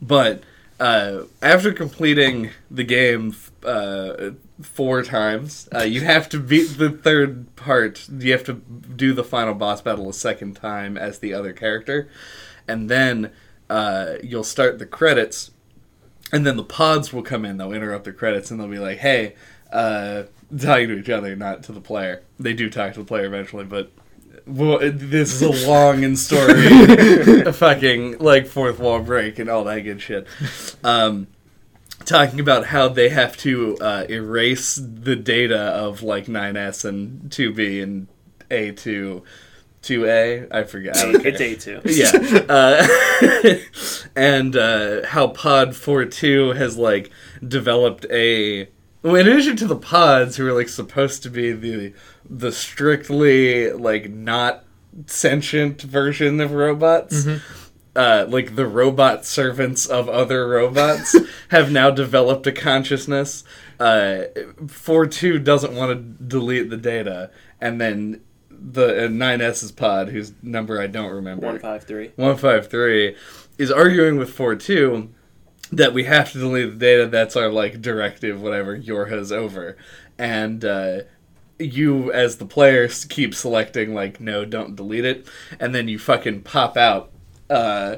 but 0.03 0.43
uh, 0.79 1.23
after 1.43 1.73
completing 1.73 2.51
the 2.71 2.85
game 2.85 3.35
uh, 3.65 4.31
four 4.61 5.03
times, 5.03 5.69
uh, 5.75 5.83
you 5.83 6.01
have 6.03 6.29
to 6.31 6.39
beat 6.39 6.79
the 6.79 6.91
third 6.91 7.55
part. 7.57 8.09
You 8.09 8.33
have 8.33 8.45
to 8.45 8.55
do 8.55 9.13
the 9.13 9.25
final 9.25 9.55
boss 9.55 9.81
battle 9.81 10.09
a 10.09 10.13
second 10.13 10.55
time 10.55 10.97
as 10.97 11.19
the 11.19 11.35
other 11.35 11.53
character, 11.53 12.09
and 12.67 12.89
then 12.89 13.33
uh, 13.71 14.15
you'll 14.23 14.45
start 14.45 14.79
the 14.79 14.87
credits, 14.87 15.51
and 16.33 16.47
then 16.47 16.57
the 16.57 16.65
pods 16.65 17.13
will 17.13 17.23
come 17.23 17.45
in. 17.45 17.57
They'll 17.57 17.73
interrupt 17.73 18.05
the 18.05 18.13
credits, 18.13 18.51
and 18.51 18.61
they'll 18.61 18.69
be 18.69 18.79
like, 18.79 18.99
"Hey." 18.99 19.35
Uh, 19.71 20.23
talking 20.57 20.89
to 20.89 20.99
each 20.99 21.11
other, 21.11 21.37
not 21.37 21.63
to 21.65 21.73
the 21.73 21.81
player. 21.81 22.23
They 22.39 22.55
do 22.55 22.71
talk 22.71 22.95
to 22.95 23.01
the 23.01 23.05
player 23.05 23.27
eventually, 23.27 23.65
but 23.65 23.93
well, 24.47 24.79
this 24.79 25.41
is 25.41 25.43
a 25.43 25.69
long 25.69 26.05
and 26.05 26.19
story, 26.19 27.53
fucking 27.53 28.19
like 28.19 28.47
fourth 28.47 28.79
wall 28.79 29.01
break 29.01 29.39
and 29.39 29.51
all 29.51 29.65
that 29.65 29.81
good 29.81 30.01
shit. 30.01 30.27
Um, 30.83 31.27
talking 32.09 32.41
about 32.41 32.67
how 32.67 32.89
they 32.89 33.11
have 33.11 33.37
to 33.37 33.77
uh, 33.79 34.07
erase 34.09 34.77
the 34.77 35.15
data 35.15 35.59
of 35.59 36.03
like 36.03 36.27
9S 36.27 36.85
and 36.85 37.31
2B 37.31 37.83
and 37.83 38.09
A2, 38.51 39.23
2A. 39.83 40.53
I 40.53 40.65
forget. 40.65 40.97
I. 40.97 41.11
It's 41.23 41.41
A2. 41.41 41.83
yeah. 42.49 42.53
Uh, 42.53 44.09
and 44.17 44.57
uh, 44.57 45.07
how 45.07 45.29
Pod 45.29 45.77
42 45.77 46.53
has 46.53 46.77
like 46.77 47.11
developed 47.47 48.07
a 48.11 48.69
well, 49.03 49.15
in 49.15 49.29
addition 49.29 49.57
to 49.57 49.67
the 49.67 49.77
pods 49.77 50.37
who 50.37 50.47
are 50.49 50.53
like 50.53 50.69
supposed 50.69 51.23
to 51.23 51.31
be 51.31 51.53
the 51.53 51.93
the 52.29 52.51
strictly 52.51 53.71
like 53.71 54.11
not 54.11 54.65
sentient 55.07 55.83
version 55.83 56.41
of 56.41 56.53
robots. 56.53 57.25
Uh, 57.99 58.25
like 58.29 58.55
the 58.55 58.65
robot 58.65 59.25
servants 59.25 59.85
of 59.85 60.09
other 60.09 60.49
robots 60.49 61.17
have 61.49 61.73
now 61.73 61.91
developed 61.91 62.47
a 62.47 62.53
consciousness. 62.53 63.43
Uh, 63.81 64.23
4.2 64.67 65.43
doesn't 65.43 65.75
want 65.75 65.91
to 65.91 66.25
delete 66.25 66.71
the 66.71 66.77
data, 66.77 67.29
and 67.61 67.81
then 67.81 68.21
the 68.49 69.07
uh, 69.07 69.09
9S's 69.09 69.73
pod, 69.73 70.11
whose 70.11 70.33
number 70.45 70.81
I 70.81 70.87
don't 70.87 71.11
remember, 71.11 71.47
153. 71.47 72.13
153 72.15 73.17
is 73.59 73.73
arguing 73.73 74.17
with 74.17 74.33
Four 74.33 74.55
two 74.55 75.13
that 75.73 75.93
we 75.93 76.05
have 76.05 76.31
to 76.33 76.39
delete 76.39 76.71
the 76.71 76.79
data 76.79 77.07
that's 77.09 77.37
our 77.37 77.51
like 77.51 77.83
directive 77.83 78.41
whatever 78.41 78.75
yorha's 78.75 79.31
over 79.31 79.77
and 80.17 80.65
uh 80.65 81.01
you 81.59 82.11
as 82.13 82.37
the 82.37 82.47
player 82.47 82.89
keep 83.09 83.35
selecting 83.35 83.93
like 83.93 84.19
no 84.19 84.47
don't 84.47 84.77
delete 84.77 85.05
it 85.05 85.27
and 85.61 85.75
then 85.75 85.87
you 85.87 85.99
fucking 85.99 86.41
pop 86.41 86.77
out 86.77 87.11
uh 87.51 87.97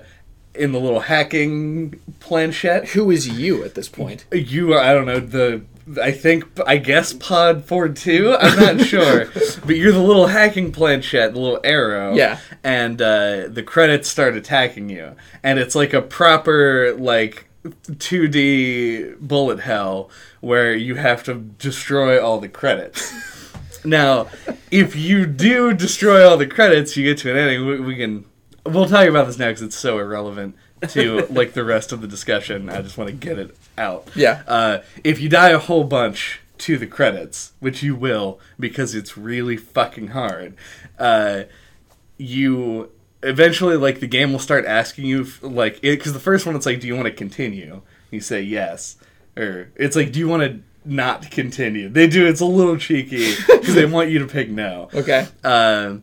in 0.54 0.72
the 0.72 0.80
little 0.80 1.00
hacking 1.00 1.98
planchette 2.18 2.88
who 2.90 3.10
is 3.10 3.28
you 3.28 3.62
at 3.64 3.74
this 3.74 3.88
point 3.88 4.24
you 4.32 4.72
are 4.74 4.80
i 4.80 4.92
don't 4.92 5.06
know 5.06 5.20
the 5.20 5.62
i 6.02 6.10
think 6.10 6.44
i 6.66 6.76
guess 6.76 7.12
pod 7.12 7.64
Four 7.64 7.88
Two. 7.88 8.36
i'm 8.40 8.58
not 8.78 8.86
sure 8.86 9.26
but 9.66 9.76
you're 9.76 9.92
the 9.92 9.98
little 10.02 10.26
hacking 10.26 10.72
planchette 10.72 11.32
the 11.34 11.38
little 11.40 11.60
arrow 11.64 12.14
Yeah. 12.14 12.38
and 12.64 13.00
uh, 13.00 13.46
the 13.48 13.62
credits 13.62 14.08
start 14.08 14.34
attacking 14.36 14.88
you 14.90 15.14
and 15.42 15.58
it's 15.58 15.74
like 15.74 15.92
a 15.92 16.02
proper 16.02 16.94
like 16.98 17.46
2D 17.64 19.18
bullet 19.20 19.60
hell 19.60 20.10
where 20.40 20.74
you 20.74 20.94
have 20.96 21.22
to 21.24 21.34
destroy 21.34 22.18
all 22.22 22.40
the 22.40 22.48
credits. 22.48 23.12
now, 23.84 24.28
if 24.70 24.96
you 24.96 25.26
do 25.26 25.74
destroy 25.74 26.26
all 26.26 26.38
the 26.38 26.46
credits, 26.46 26.96
you 26.96 27.04
get 27.04 27.18
to 27.18 27.30
an 27.30 27.36
ending. 27.36 27.66
We, 27.66 27.80
we 27.80 27.96
can 27.96 28.24
we'll 28.72 28.86
talk 28.86 29.08
about 29.08 29.26
this 29.26 29.38
now 29.38 29.48
because 29.48 29.62
it's 29.62 29.76
so 29.76 29.98
irrelevant 29.98 30.56
to 30.88 31.26
like 31.30 31.52
the 31.52 31.64
rest 31.64 31.92
of 31.92 32.00
the 32.00 32.08
discussion. 32.08 32.68
I 32.68 32.82
just 32.82 32.96
want 32.96 33.08
to 33.08 33.16
get 33.16 33.38
it 33.38 33.56
out. 33.76 34.08
Yeah. 34.14 34.42
Uh, 34.46 34.78
if 35.04 35.20
you 35.20 35.28
die 35.28 35.50
a 35.50 35.58
whole 35.58 35.84
bunch 35.84 36.40
to 36.58 36.76
the 36.76 36.86
credits, 36.86 37.52
which 37.60 37.82
you 37.82 37.94
will 37.94 38.38
because 38.58 38.94
it's 38.94 39.16
really 39.16 39.56
fucking 39.56 40.08
hard, 40.08 40.54
uh, 40.98 41.44
you 42.18 42.90
eventually 43.22 43.76
like 43.76 44.00
the 44.00 44.06
game 44.06 44.32
will 44.32 44.38
start 44.38 44.64
asking 44.64 45.06
you 45.06 45.22
if, 45.22 45.42
like 45.42 45.80
because 45.80 46.12
the 46.12 46.20
first 46.20 46.46
one 46.46 46.56
it's 46.56 46.66
like, 46.66 46.80
do 46.80 46.86
you 46.86 46.94
want 46.94 47.06
to 47.06 47.12
continue? 47.12 47.82
You 48.10 48.20
say 48.20 48.42
yes, 48.42 48.96
or 49.36 49.70
it's 49.76 49.96
like, 49.96 50.12
do 50.12 50.18
you 50.18 50.28
want 50.28 50.42
to 50.42 50.60
not 50.84 51.30
continue? 51.30 51.88
They 51.88 52.08
do. 52.08 52.26
It's 52.26 52.40
a 52.40 52.46
little 52.46 52.76
cheeky 52.76 53.34
because 53.46 53.74
they 53.74 53.86
want 53.86 54.10
you 54.10 54.18
to 54.20 54.26
pick 54.26 54.48
no. 54.50 54.88
Okay. 54.92 55.26
Um, 55.44 56.02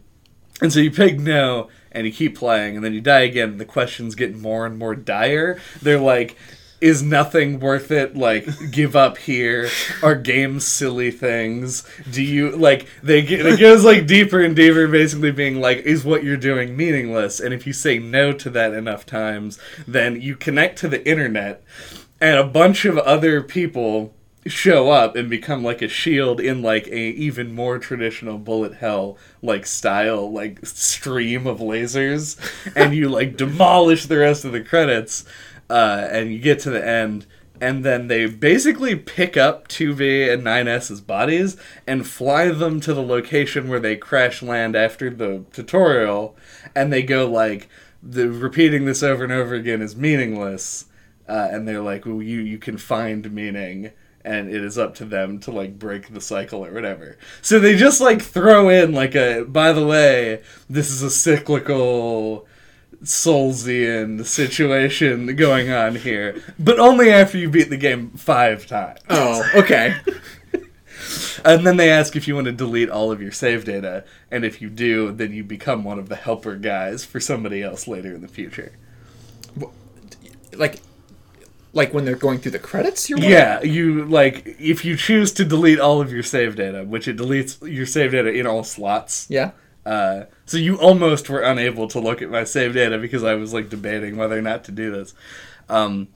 and 0.62 0.74
so 0.74 0.80
you 0.80 0.90
pick 0.90 1.20
no, 1.20 1.70
and 1.98 2.06
you 2.06 2.14
keep 2.14 2.38
playing, 2.38 2.76
and 2.76 2.86
then 2.86 2.94
you 2.94 3.02
die 3.02 3.22
again. 3.22 3.50
And 3.50 3.60
the 3.60 3.66
questions 3.66 4.16
get 4.16 4.38
more 4.38 4.66
and 4.66 4.78
more 4.78 4.96
dire. 4.96 5.60
They're 5.82 6.00
like, 6.00 6.38
"Is 6.80 7.02
nothing 7.02 7.60
worth 7.60 7.90
it? 7.90 8.16
Like, 8.16 8.48
give 8.72 8.96
up 8.96 9.18
here? 9.18 9.70
Are 10.04 10.14
games 10.14 10.66
silly 10.66 11.10
things? 11.10 11.84
Do 12.12 12.22
you 12.22 12.52
like?" 12.52 12.88
They 13.02 13.22
it 13.22 13.60
goes 13.60 13.84
like 13.84 14.06
deeper 14.06 14.42
and 14.42 14.56
deeper, 14.56 14.88
basically 14.88 15.32
being 15.32 15.60
like, 15.60 15.80
"Is 15.80 16.06
what 16.06 16.24
you're 16.24 16.38
doing 16.38 16.78
meaningless?" 16.78 17.40
And 17.40 17.54
if 17.54 17.66
you 17.66 17.74
say 17.74 17.98
no 17.98 18.32
to 18.34 18.50
that 18.52 18.74
enough 18.74 19.06
times, 19.06 19.58
then 19.88 20.22
you 20.22 20.36
connect 20.36 20.78
to 20.80 20.88
the 20.88 21.06
internet, 21.08 21.64
and 22.22 22.38
a 22.38 22.44
bunch 22.44 22.86
of 22.86 22.98
other 23.00 23.42
people 23.42 24.14
show 24.48 24.90
up 24.90 25.16
and 25.16 25.30
become 25.30 25.64
like 25.64 25.82
a 25.82 25.88
shield 25.88 26.40
in 26.40 26.62
like 26.62 26.88
a 26.88 27.10
even 27.12 27.54
more 27.54 27.80
traditional 27.80 28.38
bullet 28.38 28.76
hell 28.76 29.18
like 29.42 29.66
style 29.66 30.32
like 30.32 30.66
stream 30.66 31.48
of 31.48 31.60
lasers. 31.60 32.38
And 32.76 32.94
you 32.94 33.10
like 33.10 33.38
demolish 33.38 34.06
the 34.06 34.18
rest 34.18 34.46
of 34.46 34.52
the 34.52 34.62
credits 34.62 35.26
uh, 35.70 36.08
and 36.12 36.32
you 36.32 36.40
get 36.40 36.60
to 36.60 36.70
the 36.70 36.86
end. 36.86 37.26
And 37.60 37.84
then 37.84 38.08
they 38.08 38.28
basically 38.28 38.96
pick 38.96 39.36
up 39.36 39.68
2B 39.68 40.32
and 40.32 40.44
9S's 40.44 41.02
bodies 41.02 41.58
and 41.88 42.06
fly 42.06 42.50
them 42.50 42.80
to 42.82 42.94
the 42.94 43.04
location 43.04 43.68
where 43.68 43.80
they 43.80 43.96
crash 43.96 44.44
land 44.44 44.76
after 44.76 45.10
the 45.10 45.44
tutorial. 45.52 46.36
And 46.76 46.94
they 46.94 47.02
go 47.02 47.28
like 47.30 47.68
the 48.04 48.30
repeating 48.30 48.86
this 48.86 49.02
over 49.02 49.24
and 49.24 49.34
over 49.34 49.56
again 49.56 49.82
is 49.82 49.96
meaningless. 49.96 50.86
Uh, 51.28 51.50
and 51.52 51.68
they're 51.68 51.82
like 51.82 52.06
well 52.06 52.22
you 52.22 52.40
you 52.40 52.58
can 52.58 52.78
find 52.78 53.30
meaning 53.34 53.92
and 54.28 54.50
it 54.50 54.62
is 54.62 54.78
up 54.78 54.94
to 54.96 55.06
them 55.06 55.40
to 55.40 55.52
like 55.52 55.80
break 55.80 56.14
the 56.14 56.20
cycle 56.20 56.66
or 56.66 56.74
whatever. 56.74 57.18
So 57.42 57.60
they 57.60 57.78
just 57.78 58.02
like 58.02 58.22
throw 58.22 58.68
in 58.68 58.92
like 58.92 59.16
a 59.16 59.46
by 59.46 59.72
the 59.72 59.86
way, 59.86 60.42
this 60.70 60.92
is 60.92 61.02
a 61.02 61.10
cyclical 61.10 62.46
Soulsian 63.04 64.26
situation 64.26 65.36
going 65.36 65.72
on 65.72 65.96
here, 65.96 66.42
but 66.60 66.78
only 66.78 67.10
after 67.10 67.38
you 67.38 67.50
beat 67.50 67.70
the 67.70 67.78
game 67.78 68.10
5 68.12 68.66
times. 68.66 69.00
Oh, 69.10 69.50
okay. 69.56 69.96
And 71.46 71.66
then 71.66 71.78
they 71.78 71.90
ask 71.90 72.16
if 72.16 72.28
you 72.28 72.36
want 72.36 72.46
to 72.46 72.52
delete 72.52 72.90
all 72.90 73.12
of 73.12 73.22
your 73.22 73.32
save 73.32 73.64
data, 73.64 74.04
and 74.30 74.44
if 74.44 74.62
you 74.62 74.70
do, 74.70 75.12
then 75.12 75.32
you 75.32 75.44
become 75.44 75.84
one 75.84 76.00
of 76.00 76.10
the 76.10 76.16
helper 76.16 76.56
guys 76.56 77.06
for 77.06 77.20
somebody 77.20 77.62
else 77.62 77.88
later 77.88 78.14
in 78.14 78.22
the 78.22 78.28
future. 78.28 78.74
like, 80.54 80.82
like 81.74 81.94
when 81.94 82.06
they're 82.06 82.16
going 82.16 82.40
through 82.40 82.52
the 82.52 82.60
credits. 82.60 83.10
You're 83.10 83.20
Yeah, 83.20 83.62
you 83.62 84.06
like 84.06 84.56
if 84.60 84.84
you 84.86 84.96
choose 84.96 85.32
to 85.34 85.46
delete 85.46 85.80
all 85.80 86.02
of 86.02 86.12
your 86.12 86.24
save 86.24 86.56
data, 86.56 86.84
which 86.84 87.08
it 87.08 87.18
deletes 87.18 87.62
your 87.70 87.86
save 87.86 88.12
data 88.12 88.30
in 88.30 88.48
all 88.48 88.64
slots. 88.64 89.28
Yeah. 89.30 89.52
Uh, 89.86 90.26
so 90.46 90.58
you 90.58 90.78
almost 90.80 91.30
were 91.30 91.40
unable 91.40 91.88
to 91.88 92.00
look 92.00 92.22
at 92.22 92.30
my 92.30 92.44
save 92.44 92.74
data 92.74 92.98
because 92.98 93.24
I 93.24 93.36
was 93.36 93.54
like 93.54 93.70
debating 93.70 94.18
whether 94.18 94.38
or 94.38 94.42
not 94.42 94.66
to 94.66 94.72
do 94.72 94.92
this. 94.92 95.14
Um, 95.70 96.10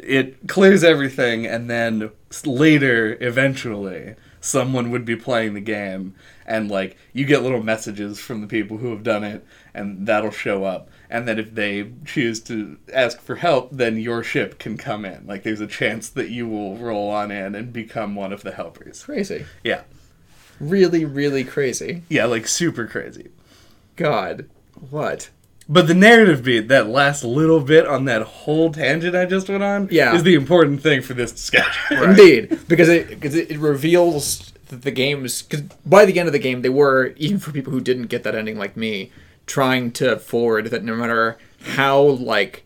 it 0.00 0.48
clears 0.48 0.82
everything, 0.82 1.46
and 1.46 1.70
then 1.70 2.10
later, 2.44 3.16
eventually, 3.20 4.16
someone 4.40 4.90
would 4.90 5.04
be 5.04 5.14
playing 5.14 5.54
the 5.54 5.60
game, 5.60 6.14
and 6.44 6.68
like 6.68 6.96
you 7.12 7.24
get 7.24 7.42
little 7.42 7.62
messages 7.62 8.18
from 8.18 8.40
the 8.40 8.48
people 8.48 8.78
who 8.78 8.90
have 8.90 9.04
done 9.04 9.22
it, 9.22 9.46
and 9.72 10.06
that'll 10.06 10.32
show 10.32 10.64
up. 10.64 10.88
And 11.12 11.28
then 11.28 11.38
if 11.38 11.54
they 11.54 11.90
choose 12.06 12.40
to 12.44 12.78
ask 12.92 13.20
for 13.20 13.36
help, 13.36 13.68
then 13.70 13.98
your 13.98 14.22
ship 14.24 14.58
can 14.58 14.78
come 14.78 15.04
in. 15.04 15.26
Like 15.26 15.42
there's 15.42 15.60
a 15.60 15.66
chance 15.66 16.08
that 16.08 16.30
you 16.30 16.48
will 16.48 16.76
roll 16.78 17.10
on 17.10 17.30
in 17.30 17.54
and 17.54 17.70
become 17.72 18.14
one 18.14 18.32
of 18.32 18.42
the 18.42 18.52
helpers. 18.52 19.04
Crazy. 19.04 19.44
Yeah, 19.62 19.82
Really, 20.58 21.04
really 21.04 21.44
crazy. 21.44 22.02
yeah, 22.08 22.24
like 22.24 22.46
super 22.48 22.86
crazy. 22.86 23.30
God. 23.96 24.48
What? 24.90 25.28
But 25.68 25.86
the 25.86 25.94
narrative 25.94 26.42
beat, 26.44 26.68
that 26.68 26.88
last 26.88 27.24
little 27.24 27.60
bit 27.60 27.86
on 27.86 28.04
that 28.06 28.22
whole 28.22 28.72
tangent 28.72 29.14
I 29.14 29.26
just 29.26 29.48
went 29.48 29.62
on, 29.62 29.88
Yeah. 29.90 30.14
is 30.14 30.22
the 30.22 30.34
important 30.34 30.82
thing 30.82 31.02
for 31.02 31.14
this 31.14 31.30
discussion. 31.32 32.02
Indeed, 32.10 32.58
because 32.68 32.88
it 32.88 33.08
because 33.10 33.34
it, 33.34 33.50
it 33.50 33.58
reveals 33.58 34.52
that 34.68 34.82
the 34.82 34.90
games. 34.90 35.42
Because 35.42 35.62
by 35.86 36.04
the 36.04 36.18
end 36.18 36.26
of 36.28 36.32
the 36.32 36.38
game, 36.38 36.62
they 36.62 36.68
were 36.68 37.12
even 37.16 37.38
for 37.38 37.52
people 37.52 37.72
who 37.72 37.80
didn't 37.80 38.06
get 38.06 38.22
that 38.24 38.34
ending 38.34 38.58
like 38.58 38.76
me, 38.76 39.12
trying 39.46 39.90
to 39.92 40.16
forward 40.18 40.66
that 40.66 40.84
no 40.84 40.94
matter 40.94 41.38
how 41.74 42.00
like 42.00 42.64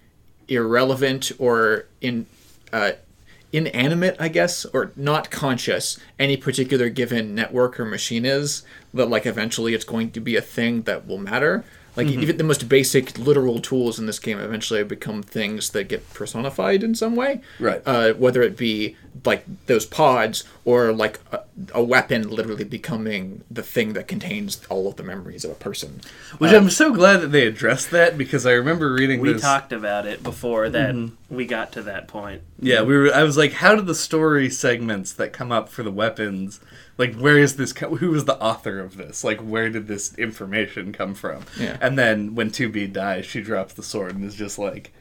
irrelevant 0.49 1.33
or 1.39 1.87
in 2.01 2.27
uh, 2.73 2.93
inanimate, 3.53 4.17
I 4.19 4.29
guess, 4.29 4.65
or 4.67 4.93
not 4.97 5.31
conscious 5.31 5.99
any 6.19 6.37
particular 6.37 6.89
given 6.89 7.35
network 7.35 7.79
or 7.81 7.85
machine 7.85 8.25
is, 8.25 8.63
that 8.93 9.07
like 9.07 9.27
eventually 9.27 9.75
it's 9.75 9.85
going 9.85 10.11
to 10.13 10.21
be 10.21 10.37
a 10.37 10.43
thing 10.43 10.83
that 10.83 11.07
will 11.07 11.19
matter. 11.19 11.65
Like 11.97 12.09
even 12.09 12.37
the 12.37 12.45
most 12.45 12.69
basic 12.69 13.17
literal 13.19 13.59
tools 13.59 13.99
in 13.99 14.05
this 14.05 14.19
game 14.19 14.39
eventually 14.39 14.85
become 14.85 15.23
things 15.23 15.71
that 15.71 15.85
get 15.85 16.13
personified 16.13 16.83
in 16.83 16.95
some 16.95 17.17
way. 17.17 17.41
Right. 17.59 17.81
Uh, 17.87 18.13
whether 18.13 18.43
it 18.43 18.55
be 18.55 18.97
like 19.25 19.47
those 19.65 19.87
pods 19.87 20.45
or 20.67 20.93
like 20.93 21.21
a, 21.31 21.41
a 21.75 21.83
weapon 21.83 22.29
literally 22.29 22.65
becoming 22.65 23.45
the 23.49 23.63
thing 23.63 23.93
that 23.93 24.09
contains 24.09 24.61
all 24.69 24.89
of 24.89 24.97
the 24.97 25.03
memories 25.05 25.45
of 25.45 25.53
a 25.53 25.55
person. 25.55 26.01
Which 26.39 26.53
I'm 26.53 26.69
so 26.71 26.93
glad 26.93 27.19
that 27.23 27.29
they 27.29 27.47
addressed 27.47 27.93
that 27.93 28.19
because 28.19 28.45
I 28.45 28.51
remember 28.53 28.93
reading 28.93 29.21
We 29.21 29.33
this. 29.33 29.43
talked 29.43 29.73
about 29.73 30.07
it 30.07 30.25
before 30.25 30.69
that 30.71 30.95
Mm-hmm. 30.95 31.35
we 31.35 31.47
got 31.47 31.71
to 31.73 31.83
that 31.83 32.09
point. 32.09 32.43
Yeah, 32.59 32.83
we 32.83 32.97
were. 32.97 33.15
I 33.15 33.23
was 33.23 33.37
like, 33.37 33.53
how 33.55 33.77
do 33.77 33.81
the 33.83 33.95
story 33.95 34.51
segments 34.51 35.13
that 35.13 35.33
come 35.33 35.53
up 35.53 35.69
for 35.69 35.85
the 35.85 35.93
weapons, 35.93 36.59
like, 36.99 37.15
where 37.15 37.39
is 37.39 37.55
this? 37.57 37.73
co- 37.73 37.95
Who 37.97 38.11
was 38.11 38.25
the 38.25 38.37
author 38.43 38.81
of 38.81 38.97
this? 38.97 39.23
Like, 39.23 39.39
where 39.41 39.71
did 39.71 39.87
this 39.87 40.15
information 40.19 40.93
come 40.93 41.15
from? 41.15 41.45
Yeah. 41.59 41.77
And 41.81 41.97
then 41.97 42.35
when 42.35 42.51
2B 42.51 42.93
dies, 42.93 43.25
she 43.25 43.41
drops 43.41 43.73
the 43.75 43.85
sword 43.85 44.17
and 44.17 44.25
is 44.25 44.35
just 44.35 44.59
like, 44.59 44.93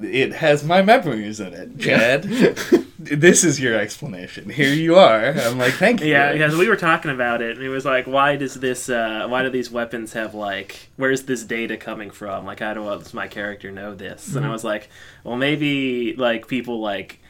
it 0.00 0.32
has 0.32 0.64
my 0.64 0.82
memories 0.82 1.40
in 1.40 1.52
it, 1.52 1.78
Chad. 1.78 2.22
this 2.98 3.44
is 3.44 3.60
your 3.60 3.74
explanation. 3.78 4.48
Here 4.50 4.72
you 4.72 4.96
are. 4.96 5.32
I'm 5.32 5.58
like, 5.58 5.74
thank 5.74 6.00
you. 6.00 6.08
Yeah, 6.08 6.32
because 6.32 6.56
we 6.56 6.68
were 6.68 6.76
talking 6.76 7.10
about 7.10 7.42
it, 7.42 7.56
and 7.56 7.64
it 7.64 7.68
was 7.68 7.84
like, 7.84 8.06
why 8.06 8.36
does 8.36 8.54
this? 8.54 8.88
Uh, 8.88 9.26
why 9.28 9.42
do 9.42 9.50
these 9.50 9.70
weapons 9.70 10.12
have 10.12 10.34
like? 10.34 10.90
Where's 10.96 11.24
this 11.24 11.44
data 11.44 11.76
coming 11.76 12.10
from? 12.10 12.44
Like, 12.46 12.60
how 12.60 12.74
does 12.74 13.14
my 13.14 13.28
character 13.28 13.70
know 13.70 13.94
this? 13.94 14.28
Mm-hmm. 14.28 14.38
And 14.38 14.46
I 14.46 14.50
was 14.50 14.64
like, 14.64 14.88
well, 15.24 15.36
maybe 15.36 16.14
like 16.14 16.48
people 16.48 16.80
like 16.80 17.20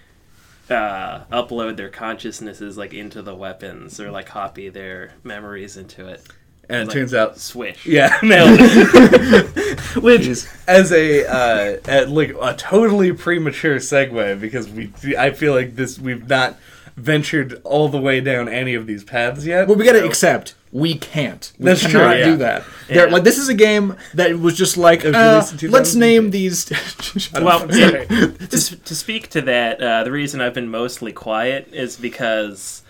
uh, 0.70 1.25
upload 1.26 1.76
their 1.76 1.90
consciousnesses 1.90 2.76
like 2.76 2.92
into 2.92 3.23
the 3.23 3.35
weapons 3.35 4.00
or 4.00 4.11
like 4.11 4.26
copy 4.26 4.68
their 4.68 5.12
memories 5.23 5.76
into 5.76 6.08
it. 6.08 6.26
And 6.68 6.82
it 6.82 6.87
Like, 6.87 6.94
turns 6.94 7.14
out 7.14 7.38
swish. 7.38 7.87
Yeah, 7.87 8.18
nailed 8.23 8.58
it. 8.61 9.80
Which, 10.02 10.44
as 10.66 10.92
a 10.92 11.26
uh, 11.26 11.80
at 11.87 12.11
like 12.11 12.35
a 12.40 12.54
totally 12.54 13.12
premature 13.12 13.76
segue, 13.76 14.40
because 14.40 14.68
we, 14.68 14.92
I 15.16 15.30
feel 15.30 15.54
like 15.54 15.76
this 15.76 15.99
we've 15.99 16.28
not 16.28 16.56
ventured 16.96 17.61
all 17.62 17.88
the 17.88 17.99
way 17.99 18.20
down 18.20 18.49
any 18.49 18.75
of 18.75 18.87
these 18.87 19.04
paths 19.04 19.46
yet. 19.46 19.68
Well, 19.68 19.76
we 19.76 19.85
gotta 19.85 20.04
accept 20.04 20.54
we 20.76 20.94
can't. 20.94 21.52
We 21.58 21.64
That's 21.64 21.80
true, 21.80 21.92
cannot 21.92 22.18
yeah. 22.18 22.25
do 22.25 22.37
that. 22.37 22.64
Yeah. 22.90 23.04
Like 23.04 23.25
this 23.25 23.38
is 23.38 23.49
a 23.49 23.54
game 23.54 23.96
that 24.12 24.38
was 24.38 24.56
just 24.56 24.76
like, 24.76 25.06
uh, 25.06 25.42
let's 25.62 25.94
name 25.94 26.30
these. 26.30 26.70
Well, 27.32 27.62
up. 27.62 27.70
to, 27.70 28.76
to 28.85 28.94
speak 28.94 29.30
to 29.30 29.40
that, 29.42 29.80
uh, 29.80 30.04
the 30.04 30.12
reason 30.12 30.40
I've 30.40 30.52
been 30.52 30.70
mostly 30.70 31.12
quiet 31.12 31.68
is 31.73 31.96
because 31.96 32.82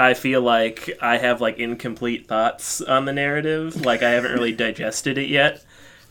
I 0.00 0.14
feel 0.14 0.40
like 0.40 0.90
I 1.02 1.18
have 1.18 1.40
like 1.40 1.58
incomplete 1.58 2.26
thoughts 2.26 2.80
on 2.80 3.04
the 3.04 3.12
narrative. 3.12 3.84
Like 3.84 4.02
I 4.02 4.10
haven't 4.10 4.32
really 4.32 4.52
digested 4.52 5.18
it 5.18 5.28
yet. 5.28 5.62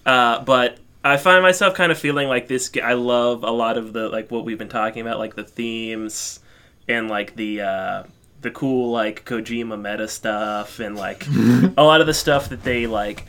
Uh, 0.05 0.43
but 0.43 0.77
I 1.03 1.17
find 1.17 1.41
myself 1.41 1.73
kind 1.73 1.91
of 1.91 1.97
feeling 1.97 2.27
like 2.27 2.47
this. 2.47 2.69
I 2.83 2.93
love 2.93 3.43
a 3.43 3.51
lot 3.51 3.77
of 3.77 3.93
the 3.93 4.07
like 4.09 4.29
what 4.29 4.45
we've 4.45 4.59
been 4.59 4.69
talking 4.69 5.01
about, 5.01 5.17
like 5.17 5.35
the 5.35 5.43
themes 5.43 6.39
and 6.87 7.09
like 7.09 7.35
the. 7.35 7.61
Uh, 7.61 8.03
the 8.41 8.51
cool 8.51 8.89
like 8.89 9.25
Kojima 9.25 9.77
meta 9.77 10.07
stuff 10.07 10.79
and 10.79 10.95
like 10.95 11.27
a 11.77 11.83
lot 11.83 11.99
of 11.99 12.07
the 12.07 12.13
stuff 12.13 12.47
that 12.47 12.63
they 12.63 12.87
like 12.87 13.25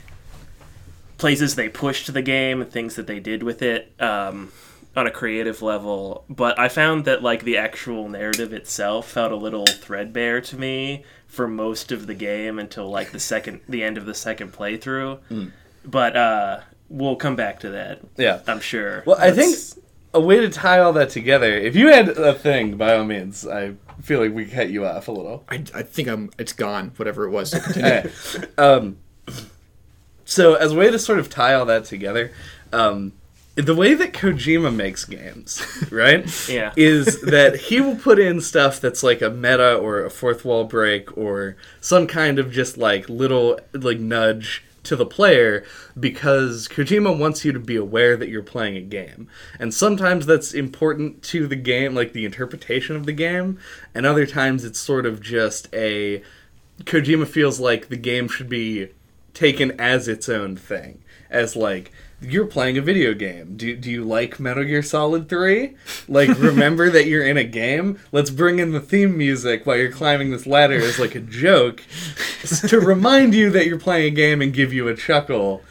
places 1.19 1.57
they 1.57 1.69
pushed 1.69 2.13
the 2.13 2.23
game 2.23 2.63
and 2.63 2.71
things 2.71 2.95
that 2.95 3.09
they 3.09 3.19
did 3.19 3.43
with 3.43 3.61
it. 3.61 3.93
Um, 4.01 4.53
on 4.97 5.07
a 5.07 5.11
creative 5.11 5.63
level, 5.63 6.25
but 6.29 6.59
I 6.59 6.69
found 6.69 7.05
that 7.05 7.23
like 7.23 7.45
the 7.45 7.57
actual 7.57 8.09
narrative 8.09 8.53
itself 8.53 9.09
felt 9.09 9.31
a 9.33 9.37
little 9.37 9.67
threadbare 9.67 10.41
to 10.43 10.57
me 10.57 11.05
for 11.27 11.47
most 11.47 11.93
of 11.93 12.07
the 12.09 12.15
game 12.15 12.59
until 12.59 12.91
like 12.91 13.13
the 13.13 13.21
second 13.21 13.61
the 13.69 13.85
end 13.85 13.97
of 13.99 14.07
the 14.07 14.15
second 14.15 14.53
playthrough. 14.53 15.21
But 15.85 16.17
uh 16.17 16.61
we'll 16.89 17.17
come 17.17 17.37
back 17.37 17.61
to 17.61 17.71
that. 17.71 18.01
Yeah. 18.17 18.41
I'm 18.47 18.61
sure. 18.61 19.05
Well, 19.07 19.17
I 19.19 19.31
think 19.31 19.57
a 20.13 20.21
way 20.21 20.41
to 20.41 20.49
tie 20.49 20.81
all 20.81 20.93
that 20.95 21.11
together. 21.11 21.53
If 21.53 21.77
you 21.77 21.87
had 21.87 22.09
a 22.09 22.35
thing, 22.35 22.77
by 22.77 22.97
all 22.97 23.05
means, 23.05 23.47
I 23.47 23.75
feel 24.03 24.21
like 24.21 24.35
we 24.35 24.45
cut 24.45 24.69
you 24.71 24.85
off 24.85 25.07
a 25.07 25.13
little. 25.13 25.45
I, 25.49 25.63
I 25.73 25.83
think 25.83 26.09
I'm. 26.09 26.31
It's 26.37 26.53
gone. 26.53 26.93
Whatever 26.97 27.27
it 27.27 27.31
was. 27.31 27.55
So 27.75 28.49
um, 28.59 28.99
so 30.25 30.55
as 30.55 30.73
a 30.73 30.77
way 30.77 30.91
to 30.91 30.99
sort 30.99 31.19
of 31.19 31.29
tie 31.29 31.55
all 31.55 31.65
that 31.67 31.85
together, 31.85 32.33
um, 32.73 33.13
the 33.57 33.75
way 33.75 33.95
that 33.95 34.13
Kojima 34.13 34.75
makes 34.75 35.05
games, 35.05 35.63
right? 35.91 36.27
Yeah. 36.49 36.73
Is 36.77 37.21
that 37.23 37.57
he 37.57 37.81
will 37.81 37.97
put 37.97 38.19
in 38.19 38.41
stuff 38.41 38.81
that's 38.81 39.03
like 39.03 39.23
a 39.23 39.31
meta 39.31 39.77
or 39.77 40.05
a 40.05 40.11
fourth 40.11 40.45
wall 40.45 40.65
break 40.65 41.17
or 41.17 41.57
some 41.81 42.07
kind 42.07 42.39
of 42.39 42.51
just 42.51 42.77
like 42.77 43.09
little 43.09 43.61
like 43.73 43.99
nudge 43.99 44.65
to 44.83 44.97
the 44.97 45.07
player 45.07 45.65
because 45.99 46.67
Kojima 46.67 47.17
wants 47.17 47.45
you 47.45 47.53
to 47.53 47.61
be 47.61 47.77
aware 47.77 48.17
that 48.17 48.29
you're 48.29 48.43
playing 48.43 48.77
a 48.77 48.81
game. 48.81 49.29
And 49.59 49.75
sometimes 49.75 50.27
that's 50.27 50.53
important 50.53 51.23
to 51.25 51.47
the 51.47 51.57
game, 51.57 51.95
like 51.95 52.13
the 52.13 52.25
interpretation 52.25 52.97
of 52.97 53.07
the 53.07 53.13
game, 53.13 53.59
and 53.95 54.07
other 54.07 54.27
times 54.27 54.65
it's 54.65 54.81
sort 54.81 55.07
of 55.07 55.21
just 55.21 55.69
a 55.73 56.23
Kojima 56.85 57.27
feels 57.27 57.61
like 57.61 57.89
the 57.89 57.97
game 57.97 58.27
should 58.27 58.49
be 58.49 58.89
taken 59.35 59.79
as 59.79 60.09
its 60.09 60.29
own 60.29 60.57
thing. 60.57 61.03
As 61.29 61.55
like 61.55 61.93
you're 62.21 62.47
playing 62.47 62.77
a 62.77 62.83
video 62.83 63.15
game. 63.15 63.57
Do, 63.57 63.75
do 63.77 63.91
you 63.91 64.05
like 64.05 64.39
Metal 64.39 64.65
Gear 64.65 64.83
Solid 64.83 65.29
3? 65.29 65.75
Like 66.09 66.29
remember 66.39 66.91
that 66.91 67.07
you're 67.07 67.27
in 67.27 67.37
a 67.37 67.45
game? 67.45 67.99
Let's 68.13 68.31
bring 68.31 68.59
in 68.59 68.73
the 68.73 68.81
theme 68.81 69.17
music 69.17 69.67
while 69.67 69.77
you're 69.77 69.93
climbing 69.93 70.31
this 70.31 70.47
ladder 70.47 70.79
as 70.79 70.99
like 70.99 71.15
a 71.15 71.21
joke 71.21 71.83
to 72.69 72.81
remind 72.81 73.35
you 73.35 73.51
that 73.51 73.67
you're 73.67 73.79
playing 73.79 74.13
a 74.13 74.17
game 74.17 74.43
and 74.43 74.53
give 74.53 74.73
you 74.73 74.89
a 74.89 74.97
chuckle. 74.97 75.63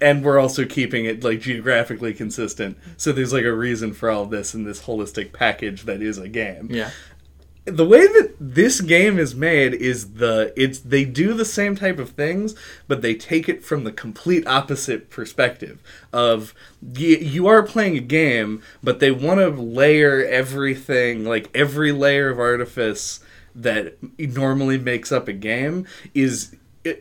And 0.00 0.22
we're 0.22 0.38
also 0.38 0.66
keeping 0.66 1.06
it 1.06 1.24
like 1.24 1.40
geographically 1.40 2.12
consistent. 2.12 2.76
So 2.98 3.12
there's 3.12 3.32
like 3.32 3.44
a 3.44 3.52
reason 3.52 3.94
for 3.94 4.10
all 4.10 4.26
this 4.26 4.54
in 4.54 4.64
this 4.64 4.82
holistic 4.82 5.32
package 5.32 5.84
that 5.84 6.02
is 6.02 6.18
a 6.18 6.28
game 6.28 6.68
yeah. 6.70 6.90
The 7.66 7.84
way 7.84 8.06
that 8.06 8.34
this 8.38 8.80
game 8.80 9.18
is 9.18 9.34
made 9.34 9.74
is 9.74 10.14
the 10.14 10.52
it's 10.56 10.78
they 10.78 11.04
do 11.04 11.34
the 11.34 11.44
same 11.44 11.74
type 11.74 11.98
of 11.98 12.10
things 12.10 12.54
but 12.86 13.02
they 13.02 13.12
take 13.12 13.48
it 13.48 13.64
from 13.64 13.82
the 13.82 13.90
complete 13.90 14.46
opposite 14.46 15.10
perspective 15.10 15.82
of 16.12 16.54
you 16.94 17.48
are 17.48 17.64
playing 17.64 17.96
a 17.96 18.00
game 18.00 18.62
but 18.84 19.00
they 19.00 19.10
want 19.10 19.40
to 19.40 19.48
layer 19.50 20.24
everything 20.24 21.24
like 21.24 21.50
every 21.54 21.90
layer 21.90 22.30
of 22.30 22.38
artifice 22.38 23.18
that 23.54 23.96
normally 24.18 24.78
makes 24.78 25.10
up 25.10 25.26
a 25.26 25.32
game 25.32 25.84
is 26.14 26.54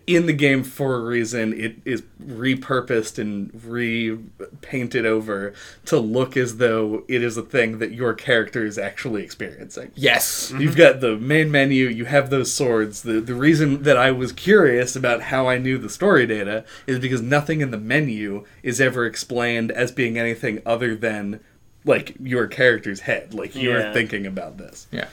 in 0.08 0.26
the 0.26 0.34
game 0.34 0.64
for 0.64 0.96
a 0.96 1.00
reason 1.02 1.54
it 1.54 1.76
is 1.86 2.02
repurposed 2.24 3.20
and 3.20 3.52
repainted 3.64 5.06
over 5.06 5.54
to 5.86 6.00
look 6.00 6.36
as 6.38 6.58
though 6.58 7.04
it 7.08 7.22
is 7.22 7.38
a 7.38 7.42
thing 7.42 7.80
that 7.80 7.92
your 7.92 8.14
character 8.14 8.66
is 8.66 8.78
actually 8.78 9.24
experiencing 9.24 9.92
Yes. 9.96 10.52
You've 10.58 10.76
got 10.78 11.02
the 11.02 11.18
main 11.18 11.52
menu, 11.52 11.88
you 11.88 12.06
have 12.06 12.30
those 12.30 12.54
swords. 12.54 13.02
The 13.04 13.20
the 13.20 13.36
reason 13.36 13.84
that 13.84 13.98
I 13.98 14.12
was 14.12 14.32
curious 14.32 14.96
about 14.96 15.24
how 15.24 15.48
I 15.48 15.58
knew 15.58 15.78
the 15.78 15.90
story 15.90 16.26
data 16.26 16.64
is 16.88 17.00
because 17.00 17.22
nothing 17.22 17.62
in 17.62 17.72
the 17.72 17.78
menu 17.78 18.46
is 18.64 18.80
ever 18.80 19.06
explained 19.06 19.72
as 19.72 19.92
being 19.92 20.18
anything 20.18 20.62
other 20.66 20.96
than 20.96 21.40
like 21.84 22.16
your 22.20 22.48
character's 22.48 23.02
head. 23.02 23.34
Like 23.34 23.56
you're 23.56 23.80
Yeah. 23.80 23.94
thinking 23.94 24.26
about 24.26 24.58
this. 24.58 24.88
Yeah. 24.92 25.08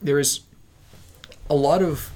There 0.00 0.18
is 0.18 0.40
a 1.50 1.54
lot 1.54 1.82
of 1.82 2.10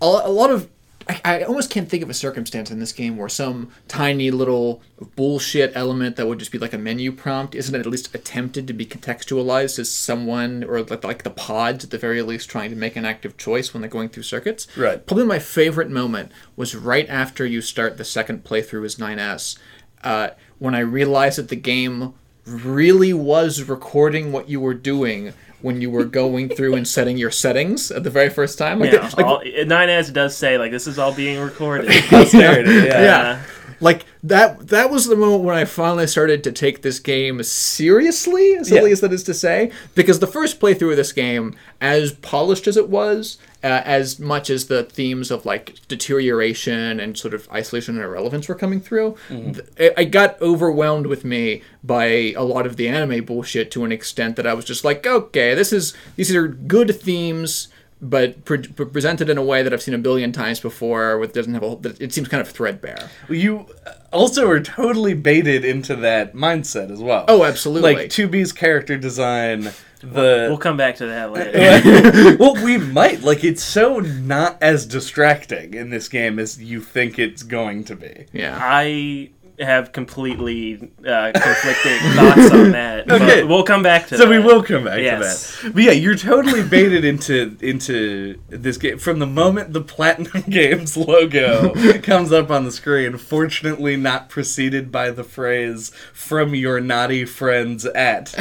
a 0.00 0.04
a 0.04 0.32
lot 0.32 0.50
of 0.50 0.68
I, 1.10 1.20
I 1.24 1.42
almost 1.42 1.70
can't 1.70 1.88
think 1.88 2.02
of 2.02 2.10
a 2.10 2.14
circumstance 2.14 2.70
in 2.70 2.78
this 2.78 2.92
game 2.92 3.16
where 3.16 3.28
some 3.28 3.70
tiny 3.88 4.30
little 4.30 4.80
bullshit 5.16 5.72
element 5.74 6.16
that 6.16 6.26
would 6.26 6.38
just 6.38 6.52
be 6.52 6.58
like 6.58 6.72
a 6.72 6.78
menu 6.78 7.10
prompt 7.10 7.54
isn't 7.54 7.74
at 7.74 7.86
least 7.86 8.14
attempted 8.14 8.66
to 8.66 8.72
be 8.72 8.86
contextualized 8.86 9.78
as 9.78 9.90
someone 9.90 10.62
or 10.62 10.82
like, 10.82 11.02
like 11.02 11.22
the 11.22 11.30
pods 11.30 11.84
at 11.84 11.90
the 11.90 11.98
very 11.98 12.22
least 12.22 12.48
trying 12.50 12.70
to 12.70 12.76
make 12.76 12.96
an 12.96 13.04
active 13.04 13.36
choice 13.36 13.72
when 13.72 13.80
they're 13.80 13.90
going 13.90 14.08
through 14.08 14.22
circuits. 14.22 14.66
Right. 14.76 15.04
Probably 15.04 15.24
my 15.24 15.38
favorite 15.38 15.90
moment 15.90 16.30
was 16.54 16.76
right 16.76 17.08
after 17.08 17.44
you 17.46 17.60
start 17.60 17.96
the 17.96 18.04
second 18.04 18.44
playthrough 18.44 18.84
as 18.84 18.96
9S, 18.96 19.58
uh, 20.04 20.30
when 20.58 20.74
I 20.74 20.80
realized 20.80 21.38
that 21.38 21.48
the 21.48 21.56
game 21.56 22.14
really 22.44 23.12
was 23.12 23.62
recording 23.62 24.32
what 24.32 24.48
you 24.48 24.60
were 24.60 24.74
doing 24.74 25.32
when 25.62 25.80
you 25.80 25.90
were 25.90 26.04
going 26.04 26.48
through 26.48 26.74
and 26.74 26.86
setting 26.86 27.18
your 27.18 27.30
settings 27.30 27.90
at 27.90 28.02
the 28.04 28.10
very 28.10 28.30
first 28.30 28.58
time. 28.58 28.78
Like, 28.80 28.92
yeah, 28.92 29.08
the- 29.08 29.16
like, 29.16 29.26
all, 29.26 29.40
9S 29.42 30.12
does 30.12 30.36
say 30.36 30.58
like 30.58 30.70
this 30.70 30.86
is 30.86 30.98
all 30.98 31.12
being 31.14 31.38
recorded. 31.40 31.90
Posterity, 32.08 32.72
yeah. 32.72 33.02
yeah. 33.02 33.42
Like 33.80 34.04
that 34.22 34.68
that 34.68 34.90
was 34.90 35.06
the 35.06 35.16
moment 35.16 35.42
when 35.44 35.56
I 35.56 35.64
finally 35.64 36.06
started 36.06 36.44
to 36.44 36.52
take 36.52 36.82
this 36.82 36.98
game 36.98 37.42
seriously, 37.42 38.54
as 38.56 38.68
silly 38.68 38.90
Yeah. 38.90 38.92
as 38.92 39.00
that 39.00 39.12
is 39.12 39.22
to 39.24 39.34
say. 39.34 39.70
Because 39.94 40.18
the 40.18 40.26
first 40.26 40.60
playthrough 40.60 40.90
of 40.90 40.96
this 40.96 41.12
game, 41.12 41.54
as 41.80 42.12
polished 42.12 42.66
as 42.66 42.76
it 42.76 42.88
was, 42.90 43.38
uh, 43.64 43.82
as 43.84 44.18
much 44.18 44.50
as 44.50 44.66
the 44.66 44.84
themes 44.84 45.30
of 45.30 45.46
like 45.46 45.76
deterioration 45.88 47.00
and 47.00 47.16
sort 47.16 47.32
of 47.34 47.48
isolation 47.50 47.96
and 47.96 48.04
irrelevance 48.04 48.48
were 48.48 48.54
coming 48.54 48.80
through, 48.80 49.16
th- 49.28 49.58
it, 49.76 49.94
it 49.96 50.04
got 50.06 50.40
overwhelmed 50.42 51.06
with 51.06 51.24
me 51.24 51.62
by 51.82 52.04
a 52.36 52.42
lot 52.42 52.66
of 52.66 52.76
the 52.76 52.88
anime 52.88 53.24
bullshit 53.24 53.70
to 53.70 53.84
an 53.84 53.92
extent 53.92 54.36
that 54.36 54.46
I 54.46 54.54
was 54.54 54.64
just 54.64 54.84
like, 54.84 55.06
okay, 55.06 55.54
this 55.54 55.72
is 55.72 55.94
these 56.16 56.34
are 56.34 56.48
good 56.48 56.94
themes 57.00 57.68
but 58.02 58.44
pre- 58.44 58.58
pre- 58.58 58.86
presented 58.86 59.28
in 59.28 59.38
a 59.38 59.42
way 59.42 59.62
that 59.62 59.72
I've 59.72 59.82
seen 59.82 59.94
a 59.94 59.98
billion 59.98 60.32
times 60.32 60.60
before, 60.60 61.18
with 61.18 61.32
doesn't 61.32 61.54
have 61.54 61.62
a. 61.62 61.76
that 61.80 62.00
It 62.00 62.12
seems 62.12 62.28
kind 62.28 62.40
of 62.40 62.48
threadbare. 62.48 63.10
You 63.28 63.66
uh, 63.86 63.92
also 64.12 64.48
are 64.48 64.60
totally 64.60 65.14
baited 65.14 65.64
into 65.64 65.96
that 65.96 66.34
mindset 66.34 66.90
as 66.90 67.00
well. 67.00 67.24
Oh, 67.28 67.44
absolutely. 67.44 67.94
Like 67.94 68.08
2B's 68.08 68.52
character 68.52 68.96
design, 68.96 69.70
the 70.00 70.46
We'll 70.48 70.58
come 70.58 70.76
back 70.76 70.96
to 70.96 71.06
that 71.06 71.32
later. 71.32 72.36
well, 72.38 72.54
we 72.54 72.78
might. 72.78 73.22
Like, 73.22 73.44
it's 73.44 73.62
so 73.62 73.98
not 73.98 74.56
as 74.62 74.86
distracting 74.86 75.74
in 75.74 75.90
this 75.90 76.08
game 76.08 76.38
as 76.38 76.62
you 76.62 76.80
think 76.80 77.18
it's 77.18 77.42
going 77.42 77.84
to 77.84 77.96
be. 77.96 78.26
Yeah. 78.32 78.58
I 78.60 79.30
have 79.60 79.92
completely 79.92 80.90
uh, 81.06 81.32
conflicting 81.34 81.98
thoughts 82.14 82.50
on 82.50 82.70
that. 82.72 83.10
Okay. 83.10 83.40
But 83.42 83.48
we'll 83.48 83.62
come 83.62 83.82
back 83.82 84.04
to 84.04 84.10
that. 84.10 84.18
So 84.18 84.24
that. 84.24 84.30
we 84.30 84.38
will 84.38 84.62
come 84.62 84.84
back 84.84 85.00
Yes. 85.00 85.58
to 85.58 85.64
that. 85.64 85.74
But 85.74 85.82
yeah, 85.82 85.92
you're 85.92 86.16
totally 86.16 86.62
baited 86.62 87.04
into 87.04 87.56
into 87.60 88.40
this 88.48 88.76
game 88.76 88.98
from 88.98 89.18
the 89.18 89.26
moment 89.26 89.72
the 89.72 89.80
Platinum 89.82 90.42
Games 90.48 90.96
logo 90.96 91.72
comes 92.02 92.32
up 92.32 92.50
on 92.50 92.64
the 92.64 92.72
screen. 92.72 93.16
Fortunately, 93.18 93.96
not 93.96 94.28
preceded 94.28 94.90
by 94.90 95.10
the 95.10 95.24
phrase 95.24 95.90
"from 96.12 96.54
your 96.54 96.80
naughty 96.80 97.24
friends 97.24 97.84
at." 97.86 98.34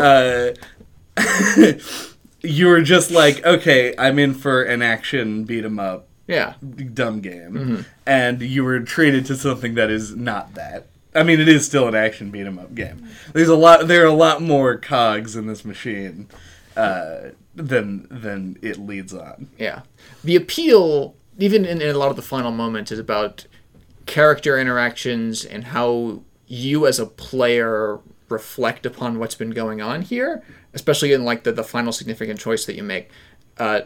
Uh, 0.00 0.50
you 2.42 2.66
were 2.66 2.82
just 2.82 3.10
like, 3.10 3.44
okay, 3.44 3.94
I'm 3.98 4.18
in 4.18 4.34
for 4.34 4.62
an 4.62 4.82
action 4.82 5.44
beat 5.44 5.64
'em 5.64 5.78
up 5.78 6.08
Yeah. 6.26 6.54
dumb 6.94 7.20
game, 7.20 7.84
and 8.06 8.40
you 8.40 8.64
were 8.64 8.80
treated 8.80 9.26
to 9.26 9.36
something 9.36 9.74
that 9.74 9.90
is 9.90 10.14
not 10.16 10.54
that. 10.54 10.86
I 11.14 11.24
mean, 11.24 11.40
it 11.40 11.48
is 11.48 11.66
still 11.66 11.88
an 11.88 11.94
action 11.94 12.30
beat 12.30 12.46
'em 12.46 12.58
up 12.58 12.74
game. 12.74 13.06
There's 13.34 13.48
a 13.48 13.56
lot. 13.56 13.86
There 13.88 14.02
are 14.02 14.06
a 14.06 14.14
lot 14.14 14.40
more 14.40 14.76
cogs 14.76 15.36
in 15.36 15.46
this 15.46 15.64
machine 15.64 16.28
uh, 16.76 17.30
than 17.54 18.06
than 18.10 18.56
it 18.62 18.78
leads 18.78 19.12
on. 19.12 19.48
Yeah. 19.58 19.82
The 20.24 20.36
appeal, 20.36 21.14
even 21.38 21.64
in, 21.66 21.82
in 21.82 21.94
a 21.94 21.98
lot 21.98 22.10
of 22.10 22.16
the 22.16 22.22
final 22.22 22.50
moments, 22.50 22.90
is 22.92 22.98
about 22.98 23.46
character 24.06 24.58
interactions 24.58 25.44
and 25.44 25.64
how 25.64 26.22
you 26.46 26.86
as 26.86 26.98
a 26.98 27.06
player 27.06 27.98
reflect 28.28 28.86
upon 28.86 29.18
what's 29.18 29.34
been 29.34 29.50
going 29.50 29.82
on 29.82 30.02
here, 30.02 30.42
especially 30.72 31.12
in 31.12 31.24
like 31.24 31.44
the, 31.44 31.52
the 31.52 31.64
final 31.64 31.92
significant 31.92 32.40
choice 32.40 32.64
that 32.64 32.74
you 32.74 32.82
make. 32.82 33.10
Uh, 33.58 33.82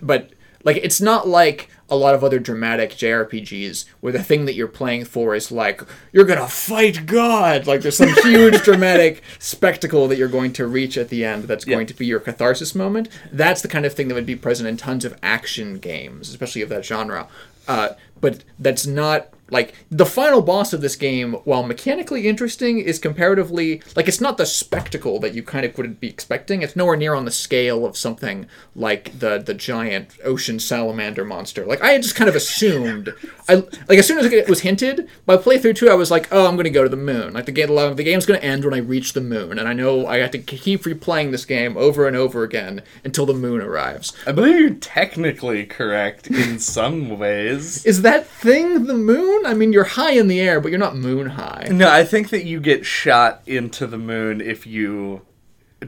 but 0.00 0.30
like 0.64 0.78
it's 0.78 1.00
not 1.00 1.28
like 1.28 1.68
a 1.90 1.96
lot 1.96 2.14
of 2.14 2.24
other 2.24 2.38
dramatic 2.38 2.92
JRPGs 2.92 3.84
where 4.00 4.12
the 4.12 4.22
thing 4.22 4.46
that 4.46 4.54
you're 4.54 4.66
playing 4.66 5.04
for 5.04 5.34
is 5.34 5.52
like 5.52 5.82
you're 6.12 6.24
gonna 6.24 6.48
fight 6.48 7.06
God. 7.06 7.66
Like 7.66 7.82
there's 7.82 7.96
some 7.98 8.08
huge 8.22 8.62
dramatic 8.62 9.22
spectacle 9.38 10.08
that 10.08 10.16
you're 10.16 10.28
going 10.28 10.52
to 10.54 10.66
reach 10.66 10.96
at 10.96 11.10
the 11.10 11.24
end 11.24 11.44
that's 11.44 11.66
Yeah. 11.66 11.74
going 11.76 11.86
to 11.88 11.94
be 11.94 12.06
your 12.06 12.20
catharsis 12.20 12.74
moment. 12.74 13.08
That's 13.30 13.60
the 13.62 13.68
kind 13.68 13.84
of 13.84 13.92
thing 13.94 14.08
that 14.08 14.14
would 14.14 14.26
be 14.26 14.36
present 14.36 14.68
in 14.68 14.76
tons 14.76 15.04
of 15.04 15.16
action 15.22 15.78
games, 15.78 16.30
especially 16.30 16.62
of 16.62 16.70
that 16.70 16.84
genre. 16.84 17.28
Uh, 17.68 17.90
but 18.20 18.44
that's 18.58 18.86
not 18.86 19.28
like 19.50 19.74
the 19.90 20.06
final 20.06 20.40
boss 20.42 20.72
of 20.72 20.80
this 20.80 20.96
game, 20.96 21.34
while 21.44 21.62
mechanically 21.62 22.26
interesting, 22.26 22.78
is 22.78 22.98
comparatively 22.98 23.82
like 23.94 24.08
it's 24.08 24.20
not 24.20 24.38
the 24.38 24.46
spectacle 24.46 25.20
that 25.20 25.34
you 25.34 25.42
kind 25.42 25.66
of 25.66 25.76
would 25.76 26.00
be 26.00 26.08
expecting. 26.08 26.62
It's 26.62 26.76
nowhere 26.76 26.96
near 26.96 27.14
on 27.14 27.24
the 27.24 27.30
scale 27.30 27.84
of 27.84 27.96
something 27.96 28.46
like 28.74 29.18
the 29.18 29.38
the 29.38 29.54
giant 29.54 30.16
ocean 30.24 30.58
salamander 30.58 31.24
monster. 31.24 31.66
Like 31.66 31.82
I 31.82 31.90
had 31.90 32.02
just 32.02 32.14
kind 32.14 32.28
of 32.28 32.36
assumed, 32.36 33.14
I 33.48 33.56
like 33.88 33.98
as 33.98 34.06
soon 34.06 34.18
as 34.18 34.26
it 34.26 34.48
was 34.48 34.60
hinted 34.60 35.08
by 35.26 35.36
playthrough 35.36 35.76
two, 35.76 35.90
I 35.90 35.94
was 35.94 36.10
like, 36.10 36.28
oh, 36.32 36.46
I'm 36.46 36.56
going 36.56 36.64
to 36.64 36.70
go 36.70 36.82
to 36.82 36.88
the 36.88 36.96
moon. 36.96 37.34
Like 37.34 37.46
the 37.46 37.52
game, 37.52 37.68
the 37.68 38.02
game's 38.02 38.26
going 38.26 38.40
to 38.40 38.46
end 38.46 38.64
when 38.64 38.74
I 38.74 38.78
reach 38.78 39.12
the 39.12 39.20
moon, 39.20 39.58
and 39.58 39.68
I 39.68 39.72
know 39.72 40.06
I 40.06 40.18
have 40.18 40.30
to 40.32 40.38
keep 40.38 40.84
replaying 40.84 41.30
this 41.30 41.44
game 41.44 41.76
over 41.76 42.06
and 42.06 42.16
over 42.16 42.42
again 42.42 42.82
until 43.04 43.26
the 43.26 43.34
moon 43.34 43.60
arrives. 43.60 44.12
I 44.26 44.32
believe 44.32 44.58
you're 44.58 44.70
technically 44.70 45.66
correct 45.66 46.28
in 46.28 46.58
some 46.58 47.18
ways. 47.18 47.84
Is 47.84 48.02
that 48.02 48.26
thing 48.26 48.86
the 48.86 48.94
moon? 48.94 49.43
I 49.44 49.54
mean, 49.54 49.72
you're 49.72 49.84
high 49.84 50.12
in 50.12 50.28
the 50.28 50.40
air, 50.40 50.60
but 50.60 50.70
you're 50.70 50.78
not 50.78 50.96
moon 50.96 51.30
high. 51.30 51.68
No, 51.70 51.90
I 51.90 52.04
think 52.04 52.30
that 52.30 52.44
you 52.44 52.60
get 52.60 52.84
shot 52.86 53.42
into 53.46 53.86
the 53.86 53.98
moon 53.98 54.40
if 54.40 54.66
you 54.66 55.22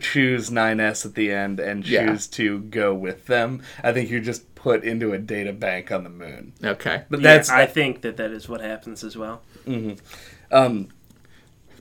choose 0.01 0.51
9S 0.51 1.07
at 1.07 1.15
the 1.15 1.33
end 1.33 1.59
and 1.59 1.83
choose 1.83 1.93
Yeah. 2.31 2.37
to 2.37 2.61
go 2.61 2.93
with 2.95 3.27
them. 3.27 3.63
I 3.83 3.93
think 3.93 4.11
you're 4.11 4.21
just 4.21 4.55
put 4.55 4.85
into 4.85 5.13
a 5.13 5.19
data 5.19 5.53
bank 5.53 5.91
on 5.91 6.05
the 6.05 6.11
moon. 6.11 6.53
Okay. 6.63 7.05
But 7.09 7.21
Yeah, 7.21 7.35
that's 7.37 7.49
I 7.51 7.65
think 7.67 8.03
that 8.03 8.17
that 8.19 8.31
is 8.31 8.49
what 8.49 8.61
happens 8.61 9.03
as 9.05 9.17
well. 9.17 9.43
um 10.53 10.89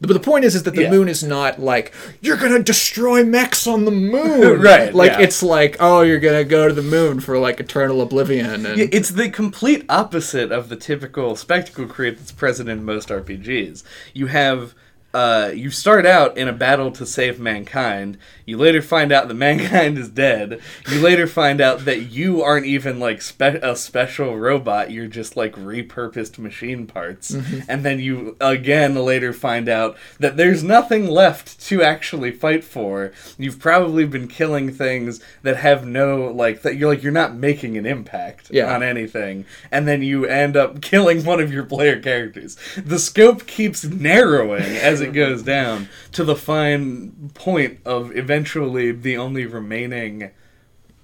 But 0.02 0.10
the 0.14 0.20
point 0.20 0.46
is, 0.46 0.56
is 0.56 0.64
that 0.64 0.76
the 0.76 0.84
Yeah. 0.84 0.90
moon 0.92 1.08
is 1.08 1.24
not 1.24 1.60
like 1.62 1.94
you're 2.22 2.38
gonna 2.38 2.62
destroy 2.62 3.24
mechs 3.24 3.66
on 3.68 3.86
the 3.86 3.92
moon, 3.92 4.62
Right, 4.62 4.94
Like 4.94 5.12
yeah. 5.12 5.22
it's 5.22 5.42
like, 5.42 5.78
oh, 5.80 6.02
you're 6.02 6.20
gonna 6.20 6.44
go 6.44 6.68
to 6.68 6.74
the 6.74 6.82
moon 6.82 7.20
for 7.20 7.38
like 7.40 7.60
eternal 7.60 8.02
oblivion, 8.02 8.66
and 8.66 8.78
Yeah, 8.78 8.88
it's 8.92 9.10
the 9.10 9.30
complete 9.30 9.86
opposite 9.90 10.52
of 10.52 10.70
the 10.70 10.76
typical 10.76 11.36
spectacle 11.36 11.86
creep 11.86 12.18
that's 12.18 12.32
present 12.32 12.70
in 12.70 12.84
most 12.84 13.10
RPGs. 13.10 13.84
You 14.14 14.28
have 14.28 14.74
uh, 15.15 15.51
you 15.56 15.71
start 15.71 16.06
out 16.06 16.38
in 16.38 16.49
a 16.49 16.54
battle 16.54 16.91
to 16.91 17.06
save 17.06 17.39
mankind. 17.39 18.17
You 18.45 18.58
later 18.58 18.82
find 18.82 19.12
out 19.13 19.30
that 19.30 19.34
mankind 19.49 19.97
is 19.97 20.10
dead. 20.10 20.60
You 20.91 20.99
later 20.99 21.25
find 21.25 21.62
out 21.62 21.86
that 21.86 22.12
you 22.12 22.41
aren't 22.43 22.65
even 22.65 22.99
like 22.99 23.21
spe- 23.21 23.41
a 23.63 23.75
special 23.78 24.38
robot. 24.38 24.91
You're 24.91 25.08
just 25.08 25.38
like 25.38 25.54
repurposed 25.56 26.38
machine 26.38 26.86
parts. 26.86 27.34
And 27.67 27.86
then 27.86 27.99
you 28.01 28.36
again 28.41 28.95
later 28.95 29.32
find 29.32 29.69
out 29.69 29.95
that 30.19 30.36
there's 30.36 30.63
nothing 30.63 31.08
left 31.08 31.60
to 31.67 31.82
actually 31.82 32.32
fight 32.32 32.63
for. 32.65 33.13
You've 33.38 33.60
probably 33.60 34.06
been 34.06 34.28
killing 34.28 34.69
things 34.71 35.21
that 35.43 35.56
have 35.58 35.88
no 35.88 36.25
like 36.25 36.62
that. 36.63 36.75
You're 36.75 36.89
like 36.89 37.04
you're 37.04 37.12
not 37.13 37.36
making 37.36 37.78
an 37.78 37.86
impact 37.86 38.49
Yeah. 38.51 38.73
on 38.75 38.84
anything, 38.84 39.45
and 39.71 39.88
then 39.88 40.04
you 40.04 40.25
end 40.25 40.58
up 40.58 40.82
killing 40.91 41.23
one 41.23 41.39
of 41.39 41.54
your 41.54 41.63
player 41.63 42.01
characters. 42.01 42.58
The 42.75 42.99
scope 42.99 43.47
keeps 43.47 43.86
narrowing 43.86 44.62
as 44.62 45.05
it 45.06 45.13
goes 45.13 45.44
down 45.44 45.89
to 46.12 46.24
the 46.24 46.36
fine 46.36 47.32
point 47.34 47.80
of 47.86 48.15
eventually 48.15 48.91
the 48.91 49.18
only 49.18 49.46
remaining 49.46 50.32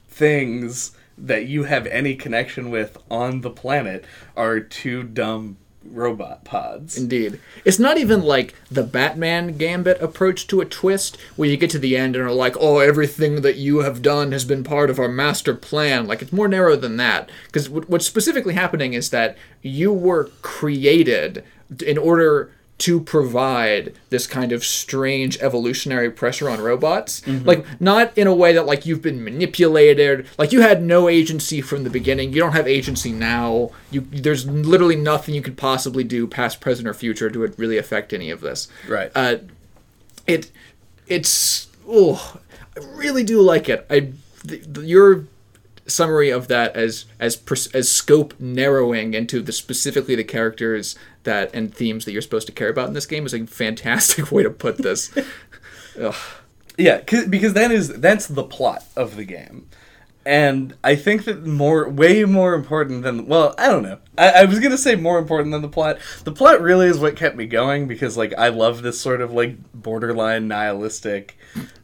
things 0.10 0.92
that 1.18 1.46
you 1.46 1.64
have 1.64 1.86
any 1.88 2.16
connection 2.16 2.70
with 2.70 2.98
on 3.10 3.42
the 3.42 3.50
planet 3.50 4.04
are 4.36 4.60
two 4.60 5.04
dumb 5.04 5.58
robot 5.84 6.44
pods. 6.44 6.98
Indeed. 6.98 7.40
It's 7.66 7.80
not 7.80 7.98
even 7.98 8.22
like 8.22 8.56
the 8.70 8.84
Batman 8.84 9.58
Gambit 9.58 10.02
approach 10.02 10.48
to 10.48 10.62
a 10.62 10.66
twist 10.66 11.18
where 11.36 11.50
you 11.50 11.58
get 11.58 11.70
to 11.72 11.80
the 11.80 11.98
end 11.98 12.16
and 12.16 12.26
are 12.26 12.32
like, 12.32 12.56
oh, 12.60 12.80
everything 12.80 13.42
that 13.42 13.56
you 13.56 13.80
have 13.80 14.02
done 14.02 14.32
has 14.32 14.46
been 14.46 14.64
part 14.64 14.90
of 14.90 15.00
our 15.00 15.08
master 15.08 15.56
plan. 15.56 16.08
Like, 16.08 16.22
it's 16.22 16.34
more 16.34 16.48
narrow 16.48 16.76
than 16.76 16.98
that. 16.98 17.30
Because 17.48 17.70
what's 17.70 18.06
specifically 18.06 18.54
happening 18.54 18.94
is 18.94 19.10
that 19.10 19.38
you 19.62 19.92
were 19.92 20.26
created 20.42 21.44
in 21.86 21.98
order 21.98 22.52
to 22.82 23.00
provide 23.00 23.94
this 24.10 24.26
kind 24.26 24.52
of 24.52 24.66
strange 24.66 25.38
evolutionary 25.40 26.10
pressure 26.10 26.50
on 26.50 26.60
robots. 26.60 27.22
Like 27.28 27.64
not 27.80 28.18
in 28.18 28.26
a 28.26 28.34
way 28.34 28.54
that 28.54 28.66
like 28.66 28.88
you've 28.88 29.04
been 29.04 29.24
manipulated. 29.24 30.28
Like 30.40 30.52
you 30.52 30.62
had 30.62 30.82
no 30.82 31.08
agency 31.08 31.62
from 31.62 31.84
the 31.84 31.92
beginning. 31.92 32.34
You 32.34 32.40
don't 32.40 32.54
have 32.54 32.68
agency 32.68 33.12
now. 33.12 33.70
You 33.92 34.02
there's 34.02 34.48
literally 34.48 34.96
nothing 34.96 35.36
you 35.36 35.44
could 35.44 35.58
possibly 35.58 36.04
do 36.04 36.26
past 36.26 36.60
present 36.60 36.88
or 36.88 36.96
future 36.96 37.30
to 37.30 37.40
really 37.58 37.78
affect 37.78 38.14
any 38.14 38.32
of 38.32 38.42
this. 38.42 38.68
Right. 38.88 39.12
uh 39.16 39.38
it 40.28 40.52
it's 41.08 41.68
oh 41.88 42.40
i 42.76 42.80
really 42.96 43.24
do 43.24 43.42
like 43.42 43.70
it. 43.70 43.86
I 43.90 44.14
the, 44.44 44.58
the, 44.58 44.82
your 44.86 45.26
summary 45.88 46.30
of 46.30 46.48
that 46.48 46.76
as 46.76 47.06
as 47.20 47.40
as 47.74 47.92
scope 47.92 48.34
narrowing 48.40 49.14
into 49.14 49.42
the 49.42 49.52
specifically 49.52 50.16
the 50.16 50.24
characters 50.24 50.96
that 51.24 51.52
and 51.54 51.74
themes 51.74 52.06
that 52.06 52.12
you're 52.14 52.22
supposed 52.22 52.48
to 52.48 52.54
care 52.54 52.70
about 52.70 52.88
in 52.88 52.94
this 52.94 53.06
game 53.06 53.26
is 53.26 53.34
a 53.34 53.46
fantastic 53.46 54.32
way 54.32 54.44
to 54.44 54.50
put 54.50 54.78
this. 54.78 55.12
yeah, 55.98 56.14
Yeah, 56.78 57.00
'cause- 57.02 57.28
because 57.28 57.54
that 57.54 57.72
is 57.72 57.90
that's 58.00 58.28
the 58.28 58.44
plot 58.44 58.84
of 58.96 59.16
the 59.16 59.26
game, 59.26 59.68
and 60.26 60.74
I 60.84 60.96
think 60.96 61.26
that 61.26 61.46
more, 61.46 61.90
way 61.90 62.24
more 62.26 62.54
important 62.54 63.04
than 63.04 63.28
well, 63.28 63.54
I 63.58 63.68
don't 63.68 63.84
know. 63.84 64.00
I, 64.18 64.30
I 64.32 64.46
was 64.46 64.60
gonna 64.60 64.78
say 64.78 64.96
more 64.96 65.20
important 65.20 65.52
than 65.52 65.62
the 65.62 65.68
plot. 65.70 65.98
The 66.24 66.32
plot 66.32 66.62
really 66.62 66.88
is 66.88 67.00
what 67.00 67.16
kept 67.16 67.36
me 67.36 67.46
going 67.46 67.88
because 67.88 68.18
like 68.18 68.34
I 68.38 68.50
love 68.50 68.82
this 68.82 69.00
sort 69.02 69.22
of 69.22 69.32
like 69.34 69.58
borderline 69.74 70.48
nihilistic, 70.48 71.38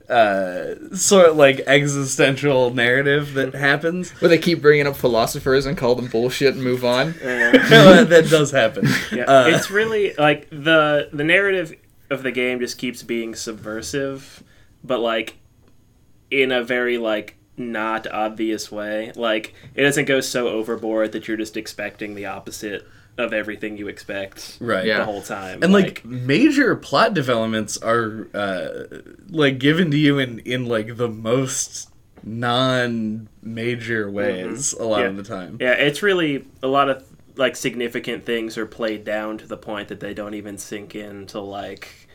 uh, 0.09 0.95
sort 0.95 1.29
of 1.29 1.35
like 1.37 1.59
existential 1.67 2.73
narrative 2.73 3.33
that 3.33 3.53
happens. 3.53 4.11
Where 4.21 4.29
they 4.29 4.37
keep 4.37 4.61
bringing 4.61 4.87
up 4.87 4.95
philosophers 4.95 5.65
and 5.65 5.77
call 5.77 5.95
them 5.95 6.07
bullshit 6.07 6.55
and 6.55 6.63
move 6.63 6.85
on. 6.85 7.13
that, 7.21 8.07
that 8.09 8.29
does 8.29 8.51
happen. 8.51 8.87
Yeah, 9.11 9.23
Uh, 9.23 9.47
it's 9.47 9.69
really 9.69 10.13
like 10.17 10.49
the 10.49 11.09
the 11.11 11.23
narrative 11.23 11.75
of 12.09 12.23
the 12.23 12.31
game 12.31 12.59
just 12.59 12.77
keeps 12.77 13.03
being 13.03 13.35
subversive, 13.35 14.43
but 14.83 14.99
like 14.99 15.37
in 16.31 16.51
a 16.51 16.63
very 16.63 16.97
like 16.97 17.37
not 17.57 18.07
obvious 18.07 18.71
way. 18.71 19.11
Like 19.15 19.53
it 19.75 19.83
doesn't 19.83 20.05
go 20.05 20.21
so 20.21 20.47
overboard 20.47 21.11
that 21.13 21.27
you're 21.27 21.37
just 21.37 21.57
expecting 21.57 22.15
the 22.15 22.27
opposite 22.27 22.87
of 23.17 23.33
everything 23.33 23.77
you 23.77 23.87
expect 23.87 24.57
Right. 24.61 24.85
Yeah. 24.85 24.99
the 24.99 25.05
whole 25.05 25.21
time. 25.23 25.63
and 25.63 25.73
like, 25.73 26.05
major 26.05 26.75
plot 26.75 27.13
developments 27.13 27.75
are 27.77 28.27
uh, 28.33 28.69
like 29.29 29.57
given 29.59 29.89
to 29.91 29.97
you 29.97 30.19
in 30.19 30.39
in 30.39 30.65
like 30.67 30.97
the 30.97 31.07
most 31.09 31.89
non-major 32.23 34.09
ways 34.09 34.73
a 34.73 34.83
lot 34.83 35.01
Yeah. 35.01 35.07
of 35.07 35.17
the 35.17 35.23
time 35.23 35.57
yeah, 35.59 35.71
it's 35.73 36.01
really 36.03 36.45
a 36.61 36.67
lot 36.67 36.89
of 36.89 37.03
like 37.35 37.55
significant 37.55 38.25
things 38.25 38.57
are 38.57 38.65
played 38.65 39.03
down 39.03 39.37
to 39.39 39.47
the 39.47 39.57
point 39.57 39.89
that 39.89 39.99
they 39.99 40.13
don't 40.13 40.33
even 40.33 40.57
sink 40.57 40.95
in 40.95 41.27
till 41.27 41.45
like 41.47 42.07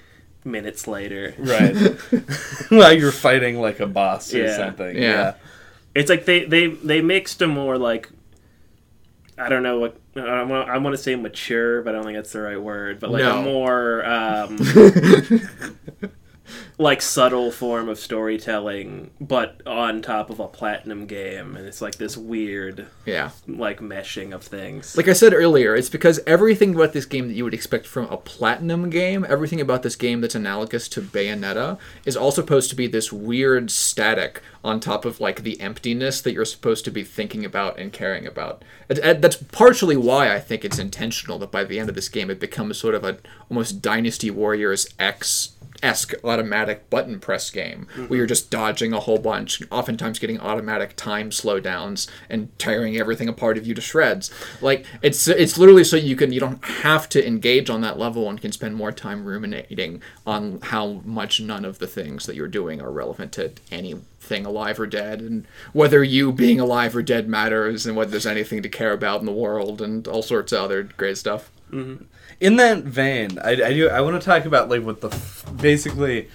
minutes 0.45 0.89
later. 0.89 1.35
right 1.39 1.77
while 2.69 2.93
you're 2.93 3.13
fighting 3.13 3.61
like 3.61 3.79
a 3.81 3.87
boss 3.87 4.35
or 4.35 4.39
Yeah. 4.39 4.57
something 4.57 4.97
Yeah. 4.97 5.03
yeah 5.03 5.35
It's 5.95 6.11
like 6.11 6.25
they 6.25 6.45
they 6.45 6.67
they 6.69 7.01
mixed 7.01 7.41
a 7.43 7.47
more 7.47 7.79
like 7.79 8.09
I 9.39 9.49
don't 9.49 9.63
know 9.63 9.79
what 9.79 9.97
I 10.17 10.43
want 10.43 10.69
I 10.69 10.79
want 10.79 10.95
to 10.97 11.03
say 11.03 11.15
mature, 11.17 11.83
but 11.83 11.91
I 11.91 11.93
don't 11.99 12.05
think 12.05 12.17
that's 12.19 12.33
the 12.33 12.43
right 12.43 12.61
word. 12.61 13.01
But 13.01 13.11
like 13.11 13.23
No. 13.23 13.39
a 13.39 13.43
more 13.43 14.05
um, 14.05 14.59
like 16.79 17.03
subtle 17.03 17.51
form 17.51 17.89
of 17.89 17.99
storytelling, 17.99 19.11
but 19.21 19.61
on 19.67 20.03
top 20.03 20.31
of 20.31 20.41
a 20.41 20.49
platinum 20.49 21.07
game, 21.07 21.57
and 21.57 21.67
it's 21.67 21.81
like 21.83 21.97
this 21.97 22.17
weird 22.17 22.87
Yeah. 23.05 23.31
like 23.47 23.81
meshing 23.81 24.33
of 24.35 24.43
things. 24.43 24.97
Like 24.97 25.09
I 25.09 25.13
said 25.13 25.33
earlier, 25.35 25.75
it's 25.75 25.89
because 25.89 26.21
everything 26.27 26.75
about 26.75 26.93
this 26.93 27.05
game 27.05 27.29
that 27.29 27.35
you 27.35 27.45
would 27.45 27.55
expect 27.55 27.87
from 27.87 28.07
a 28.07 28.17
platinum 28.17 28.91
game, 28.91 29.25
everything 29.29 29.61
about 29.61 29.83
this 29.83 29.97
game 29.97 30.21
that's 30.21 30.35
analogous 30.35 30.89
to 30.89 31.01
Bayonetta, 31.03 31.79
is 32.05 32.17
all 32.17 32.31
supposed 32.33 32.71
to 32.71 32.77
be 32.77 32.87
this 32.87 33.13
weird 33.13 33.71
static 33.71 34.41
on 34.65 34.81
top 34.81 35.05
of 35.05 35.21
like 35.21 35.43
the 35.43 35.61
emptiness 35.61 36.21
that 36.21 36.33
you're 36.33 36.45
supposed 36.45 36.85
to 36.85 36.91
be 36.91 37.03
thinking 37.03 37.45
about 37.45 37.79
and 37.79 37.93
caring 37.93 38.27
about. 38.27 38.63
That's 38.89 39.37
partially 39.37 39.97
why 39.97 40.33
I 40.35 40.39
think 40.41 40.65
it's 40.65 40.79
intentional 40.79 41.39
that 41.41 41.51
by 41.51 41.65
the 41.65 41.79
end 41.81 41.89
of 41.89 41.95
this 41.95 42.09
game 42.09 42.31
it 42.31 42.39
becomes 42.41 42.79
sort 42.79 42.95
of 42.95 43.05
a 43.05 43.19
almost 43.51 43.83
Dynasty 43.83 44.31
Warriors 44.31 44.87
X 44.99 45.51
esque 45.83 46.15
automatic 46.25 46.89
button 46.91 47.19
press 47.19 47.51
game 47.51 47.87
where 48.07 48.19
you're 48.19 48.27
just 48.27 48.51
dodging 48.51 48.93
a 48.93 49.01
whole 49.01 49.19
bunch, 49.19 49.63
oftentimes 49.71 50.19
getting 50.19 50.41
automatic 50.41 50.95
time 50.97 51.31
slowdowns 51.31 52.09
and 52.31 52.57
tearing 52.59 52.97
everything 52.97 53.29
apart 53.29 53.59
of 53.59 53.67
you 53.67 53.75
to 53.75 53.81
shreds. 53.81 54.31
Like 54.61 54.87
it's 55.03 55.27
it's 55.29 55.59
literally 55.59 55.85
so 55.85 55.97
you 55.97 56.17
can 56.17 56.33
you 56.33 56.41
don't 56.41 56.65
have 56.65 57.09
to 57.11 57.27
engage 57.27 57.69
on 57.69 57.81
that 57.83 57.99
level 57.99 58.29
and 58.31 58.41
can 58.41 58.53
spend 58.53 58.77
more 58.77 58.93
time 58.93 59.25
ruminating 59.25 60.03
on 60.27 60.61
how 60.63 61.03
much 61.05 61.41
none 61.41 61.65
of 61.65 61.79
the 61.79 61.87
things 61.87 62.27
that 62.27 62.37
you're 62.37 62.49
doing 62.49 62.81
are 62.81 62.93
relevant 62.93 63.33
to 63.33 63.53
anything 63.71 64.47
alive 64.47 64.79
or 64.79 64.87
dead 64.87 65.21
and 65.21 65.47
whether 65.73 66.03
you 66.05 66.33
being 66.33 66.61
alive 66.61 66.95
or 66.95 67.03
dead 67.03 67.29
matters 67.29 67.87
and 67.87 67.97
whether 67.97 68.11
there's 68.11 68.27
anything 68.27 68.63
to 68.63 68.69
care 68.69 68.93
about 68.93 69.21
in 69.21 69.27
the 69.27 69.33
world 69.33 69.83
and 69.83 70.07
all 70.07 70.23
sorts 70.23 70.53
of 70.53 70.63
other 70.63 70.83
great 70.85 71.19
stuff. 71.19 71.51
Mm-hmm. 71.71 72.05
In 72.41 72.57
that 72.57 72.79
vein 72.85 73.39
i, 73.43 73.51
I 73.51 73.73
do 73.73 73.89
i 73.89 74.01
want 74.01 74.21
to 74.21 74.25
talk 74.25 74.45
about 74.45 74.69
like 74.69 74.83
what 74.83 75.01
the 75.01 75.09
f- 75.09 75.45
basically 75.61 76.29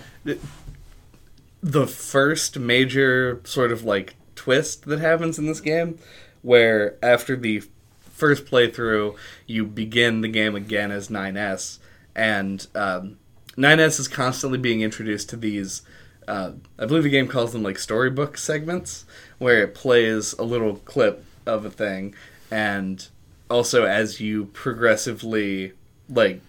the, 1.62 1.88
first 1.88 2.60
major 2.60 3.42
sort 3.44 3.72
of 3.72 3.84
like 3.84 4.16
twist 4.36 4.86
that 4.86 5.00
happens 5.00 5.40
in 5.40 5.46
this 5.46 5.62
game 5.62 5.98
where 6.42 6.96
after 7.04 7.36
the 7.36 7.64
first 8.18 8.46
playthrough, 8.46 9.16
you 9.46 9.64
begin 9.64 10.22
the 10.22 10.28
game 10.28 10.56
again 10.56 10.92
as 10.92 11.08
9S, 11.08 11.78
and 12.16 12.68
um, 12.74 13.18
9S 13.56 14.00
is 14.00 14.08
constantly 14.08 14.58
being 14.58 14.82
introduced 14.82 15.30
to 15.30 15.38
these. 15.38 15.84
Uh, 16.28 16.54
I 16.80 16.86
believe 16.86 17.04
the 17.04 17.10
game 17.10 17.28
calls 17.28 17.54
them 17.54 17.64
like 17.64 17.78
storybook 17.78 18.38
segments, 18.38 19.06
where 19.38 19.62
it 19.62 19.76
plays 19.76 20.34
a 20.34 20.44
little 20.44 20.78
clip 20.78 21.24
of 21.46 21.64
a 21.64 21.70
thing, 21.70 22.16
and 22.50 23.08
also 23.50 23.86
as 23.86 24.20
you 24.20 24.46
progressively 24.46 25.74
like 26.10 26.42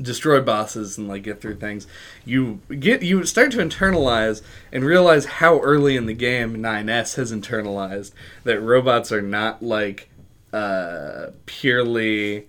destroy 0.00 0.40
bosses 0.40 0.98
and 0.98 1.06
like 1.06 1.22
get 1.22 1.40
through 1.40 1.54
things 1.54 1.86
you 2.24 2.60
get 2.80 3.02
you 3.02 3.24
start 3.24 3.52
to 3.52 3.58
internalize 3.58 4.42
and 4.72 4.84
realize 4.84 5.24
how 5.26 5.60
early 5.60 5.96
in 5.96 6.06
the 6.06 6.14
game 6.14 6.56
9s 6.56 7.14
has 7.14 7.32
internalized 7.32 8.12
that 8.42 8.60
robots 8.60 9.12
are 9.12 9.22
not 9.22 9.62
like 9.62 10.08
uh 10.52 11.26
purely 11.46 12.48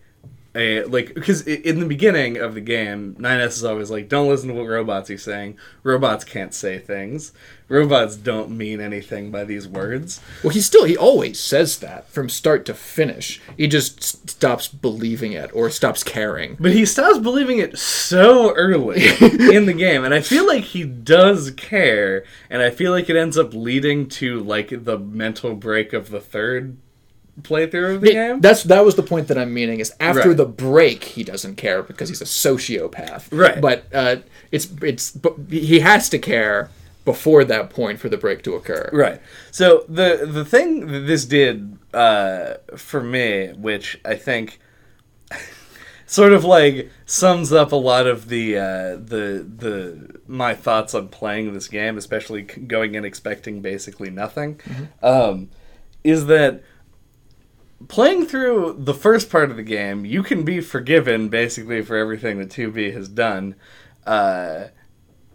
a 0.55 0.83
like 0.85 1.13
because 1.13 1.41
in 1.45 1.79
the 1.79 1.85
beginning 1.85 2.37
of 2.37 2.53
the 2.55 2.61
game 2.61 3.15
9s 3.19 3.47
is 3.47 3.63
always 3.63 3.91
like 3.91 4.07
don't 4.07 4.29
listen 4.29 4.49
to 4.49 4.55
what 4.55 4.67
robots 4.67 5.09
are 5.09 5.17
saying. 5.17 5.57
Robots 5.83 6.23
can't 6.23 6.53
say 6.53 6.79
things 6.79 7.33
robots 7.67 8.15
don't 8.15 8.49
mean 8.51 8.79
anything 8.79 9.31
by 9.31 9.43
these 9.43 9.67
words 9.67 10.21
Well, 10.43 10.51
he 10.53 10.61
still 10.61 10.83
he 10.85 10.95
always 10.95 11.39
says 11.39 11.79
that 11.79 12.07
from 12.09 12.29
start 12.29 12.65
to 12.65 12.73
finish. 12.73 13.41
He 13.57 13.67
just 13.67 13.99
s- 13.99 14.17
stops 14.27 14.67
believing 14.67 15.31
it 15.33 15.49
or 15.53 15.69
stops 15.69 16.03
caring. 16.03 16.57
But 16.59 16.73
he 16.73 16.85
stops 16.85 17.17
believing 17.19 17.57
it 17.59 17.77
so 17.79 18.53
early 18.53 19.07
in 19.55 19.65
the 19.65 19.73
game, 19.73 20.03
and 20.03 20.13
I 20.13 20.21
feel 20.21 20.45
like 20.45 20.63
he 20.63 20.83
does 20.83 21.51
care, 21.51 22.23
and 22.49 22.61
I 22.61 22.69
feel 22.69 22.91
like 22.91 23.09
it 23.09 23.15
ends 23.15 23.37
up 23.37 23.53
leading 23.53 24.07
to 24.09 24.39
like 24.41 24.83
the 24.85 24.99
mental 24.99 25.55
break 25.55 25.91
of 25.93 26.09
the 26.11 26.21
third 26.21 26.77
playthrough 27.41 27.95
of 27.95 28.01
the 28.01 28.11
game. 28.13 28.41
That's 28.41 28.63
that 28.63 28.85
was 28.85 28.95
the 28.95 29.03
point 29.03 29.27
that 29.27 29.37
I'm 29.37 29.53
meaning 29.53 29.79
is 29.79 29.91
after 29.99 30.29
Right. 30.29 30.37
the 30.37 30.45
break 30.45 31.03
he 31.03 31.23
doesn't 31.23 31.55
care 31.55 31.81
because 31.83 32.09
he's 32.09 32.21
a 32.21 32.25
sociopath. 32.25 33.27
Right. 33.31 33.59
But 33.59 33.85
uh, 33.93 34.17
it's 34.51 34.67
it's 34.81 35.11
but 35.11 35.35
he 35.49 35.79
has 35.79 36.07
to 36.09 36.19
care 36.19 36.69
before 37.05 37.43
that 37.45 37.69
point 37.69 37.99
for 37.99 38.09
the 38.09 38.17
break 38.17 38.43
to 38.43 38.55
occur. 38.55 38.89
Right. 38.91 39.21
So 39.51 39.85
the 39.87 40.27
the 40.29 40.43
thing 40.43 40.87
that 40.87 41.01
this 41.01 41.25
did 41.25 41.77
uh, 41.93 42.55
for 42.75 43.01
me, 43.01 43.53
which 43.53 43.99
I 44.03 44.15
think 44.15 44.59
sort 46.05 46.33
of 46.33 46.43
like 46.43 46.89
sums 47.05 47.53
up 47.53 47.71
a 47.71 47.77
lot 47.77 48.07
of 48.07 48.27
the 48.27 48.57
uh, 48.57 48.95
the 48.95 49.45
the 49.47 50.19
my 50.27 50.55
thoughts 50.55 50.93
on 50.93 51.07
playing 51.07 51.53
this 51.53 51.67
game, 51.67 51.97
especially 51.97 52.41
going 52.41 52.95
in 52.95 53.05
expecting 53.05 53.61
basically 53.61 54.09
nothing, 54.09 54.59
um, 55.03 55.49
is 56.03 56.25
that 56.25 56.63
playing 57.87 58.25
through 58.25 58.75
the 58.79 58.93
first 58.93 59.29
part 59.29 59.51
of 59.51 59.57
the 59.57 59.63
game, 59.63 60.05
you 60.05 60.23
can 60.23 60.43
be 60.43 60.59
forgiven 60.59 61.29
basically 61.29 61.81
for 61.81 61.95
everything 61.97 62.39
that 62.39 62.49
2B 62.49 62.93
has 62.93 63.07
done. 63.07 63.55
Uh, 64.05 64.65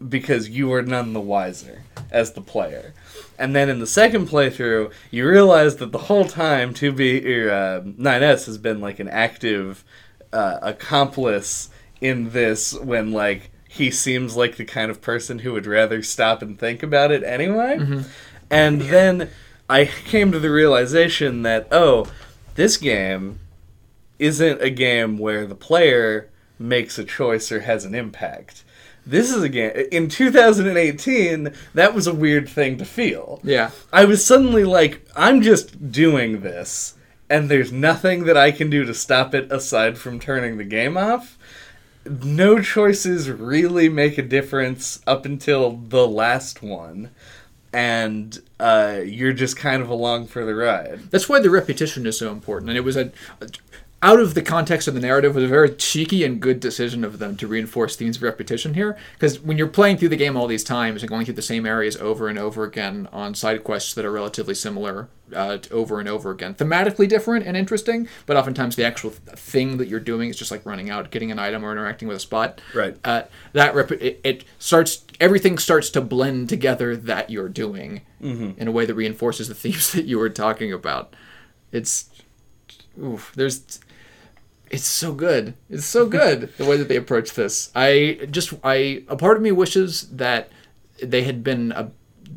because 0.09 0.49
you 0.49 0.73
are 0.73 0.83
none 0.83 1.13
the 1.13 1.21
wiser 1.21 1.83
as 2.11 2.33
the 2.33 2.41
player. 2.41 2.95
And 3.39 3.55
then 3.55 3.69
in 3.69 3.79
the 3.79 3.87
second 3.87 4.29
playthrough, 4.29 4.93
you 5.11 5.29
realize 5.29 5.77
that 5.77 5.93
the 5.93 5.99
whole 5.99 6.25
time 6.27 6.75
2B 6.75 7.25
or 7.27 7.51
uh, 7.51 7.81
9S 7.83 8.47
has 8.47 8.59
been 8.59 8.81
like 8.81 8.99
an 8.99 9.09
active 9.09 9.85
uh, 10.33 10.59
accomplice 10.63 11.71
in 12.01 12.31
this 12.31 12.75
when 12.75 13.13
like 13.13 13.51
he 13.69 13.91
seems 13.91 14.37
like 14.37 14.57
the 14.57 14.65
kind 14.65 14.91
of 14.91 15.01
person 15.01 15.41
who 15.41 15.53
would 15.53 15.67
rather 15.67 16.03
stop 16.03 16.43
and 16.43 16.59
think 16.59 16.83
about 16.83 17.13
it 17.13 17.23
anyway. 17.23 17.79
And 18.51 18.81
then 18.83 19.31
I 19.69 19.85
came 19.85 20.33
to 20.33 20.41
the 20.41 20.51
realization 20.51 21.43
that 21.43 21.69
oh, 21.71 22.07
this 22.57 22.77
game 22.77 23.39
isn't 24.19 24.61
a 24.61 24.71
game 24.71 25.19
where 25.19 25.47
the 25.47 25.55
player 25.55 26.29
makes 26.59 26.99
a 26.99 27.05
choice 27.05 27.51
or 27.53 27.61
has 27.61 27.85
an 27.85 27.95
impact. 27.95 28.65
This 29.07 29.31
is 29.31 29.43
again 29.43 29.89
in 29.91 30.09
2018. 30.09 31.53
That 31.75 31.95
was 31.95 32.07
a 32.07 32.15
weird 32.15 32.49
thing 32.49 32.79
to 32.79 32.85
feel. 32.85 33.41
Yeah. 33.43 33.71
I 33.93 34.05
was 34.05 34.25
suddenly 34.25 34.65
like, 34.65 35.07
I'm 35.17 35.43
just 35.43 35.91
doing 35.91 36.41
this, 36.41 36.95
and 37.29 37.49
there's 37.49 37.73
nothing 37.73 38.25
that 38.25 38.37
I 38.37 38.51
can 38.51 38.71
do 38.71 38.85
to 38.85 38.95
stop 38.95 39.35
it 39.35 39.51
aside 39.51 39.99
from 39.99 40.21
turning 40.21 40.59
the 40.59 40.65
game 40.65 40.97
off. 40.97 41.39
No 42.07 42.61
choices 42.61 43.31
really 43.31 43.89
make 43.89 44.17
a 44.17 44.23
difference 44.23 45.01
up 45.07 45.25
until 45.25 45.77
the 45.77 46.07
last 46.07 46.63
one, 46.63 47.11
and 47.73 48.41
uh, 48.59 49.01
you're 49.05 49.33
just 49.33 49.57
kind 49.57 49.83
of 49.83 49.89
along 49.89 50.27
for 50.27 50.45
the 50.45 50.55
ride. 50.55 51.11
That's 51.11 51.29
why 51.29 51.41
the 51.41 51.51
repetition 51.51 52.07
is 52.07 52.19
so 52.19 52.33
important. 52.33 52.71
And 52.71 52.79
it 52.79 52.83
was 52.83 52.97
a, 52.97 53.13
out 54.03 54.19
of 54.19 54.33
the 54.33 54.41
context 54.41 54.89
of 54.89 54.95
the 54.95 55.01
narrative, 55.01 55.35
was 55.35 55.45
a 55.45 55.49
very 55.49 55.71
cheeky 55.75 56.25
and 56.25 56.41
good 56.41 56.59
decision 56.59 57.05
of 57.05 57.19
them 57.19 57.37
to 57.37 57.47
reinforce 57.47 57.97
themes 57.97 58.17
of 58.17 58.23
repetition 58.23 58.73
here. 58.73 58.97
Because 59.13 59.41
when 59.41 59.59
you're 59.59 59.67
playing 59.67 59.99
through 59.99 60.09
the 60.09 60.17
game 60.17 60.39
all 60.39 60.47
these 60.47 60.65
times 60.65 61.03
and 61.03 61.11
going 61.11 61.27
through 61.27 61.35
the 61.35 61.43
same 61.43 61.67
areas 61.67 61.97
over 61.99 62.29
and 62.29 62.39
over 62.39 62.65
again 62.65 63.09
on 63.13 63.35
side 63.35 63.63
quests 63.63 63.93
that 63.93 64.07
are 64.07 64.11
relatively 64.13 64.55
similar 64.55 65.09
uh, 65.35 65.59
over 65.71 66.01
and 66.01 66.09
over 66.09 66.31
again, 66.31 66.55
thematically 66.55 67.07
different 67.07 67.47
and 67.47 67.59
interesting, 67.59 68.09
but 68.25 68.39
oftentimes 68.39 68.75
the 68.75 68.85
actual 68.85 69.11
thing 69.11 69.77
that 69.77 69.87
you're 69.87 70.01
doing 70.01 70.31
is 70.31 70.37
just 70.37 70.51
like 70.51 70.65
running 70.65 70.89
out, 70.89 71.11
getting 71.11 71.31
an 71.31 71.39
item, 71.39 71.63
or 71.63 71.71
interacting 71.71 72.09
with 72.09 72.17
a 72.17 72.21
spot. 72.21 72.63
Right. 72.75 72.97
Uh, 73.05 73.25
that 73.53 73.75
rep- 73.75 73.93
it, 73.93 74.21
it 74.25 74.45
starts 74.59 75.05
everything 75.21 75.59
starts 75.59 75.91
to 75.91 76.01
blend 76.01 76.49
together 76.49 76.97
that 76.97 77.29
you're 77.29 77.51
doing 77.51 78.01
in 78.57 78.67
a 78.67 78.73
way 78.73 78.87
that 78.87 78.95
reinforces 78.95 79.49
the 79.49 79.55
themes 79.55 79.93
that 79.93 80.07
you 80.07 80.19
were 80.19 80.31
talking 80.31 80.73
about. 80.73 81.15
It's 81.71 82.09
oof, 83.01 83.33
there's 83.37 83.81
it's 84.71 84.87
so 84.87 85.13
good. 85.13 85.55
It's 85.69 85.85
so 85.85 86.07
good 86.07 86.53
the 86.59 86.65
way 86.65 86.77
that 86.77 86.89
they 86.89 86.97
approach 86.97 87.35
this. 87.35 87.71
I 87.75 88.27
just 88.31 88.55
I 88.65 89.05
a 89.09 89.17
part 89.17 89.37
of 89.37 89.43
me 89.43 89.53
wishes 89.53 90.09
that 90.11 90.51
they 91.03 91.25
had 91.25 91.43
been 91.45 91.73
a 91.73 91.91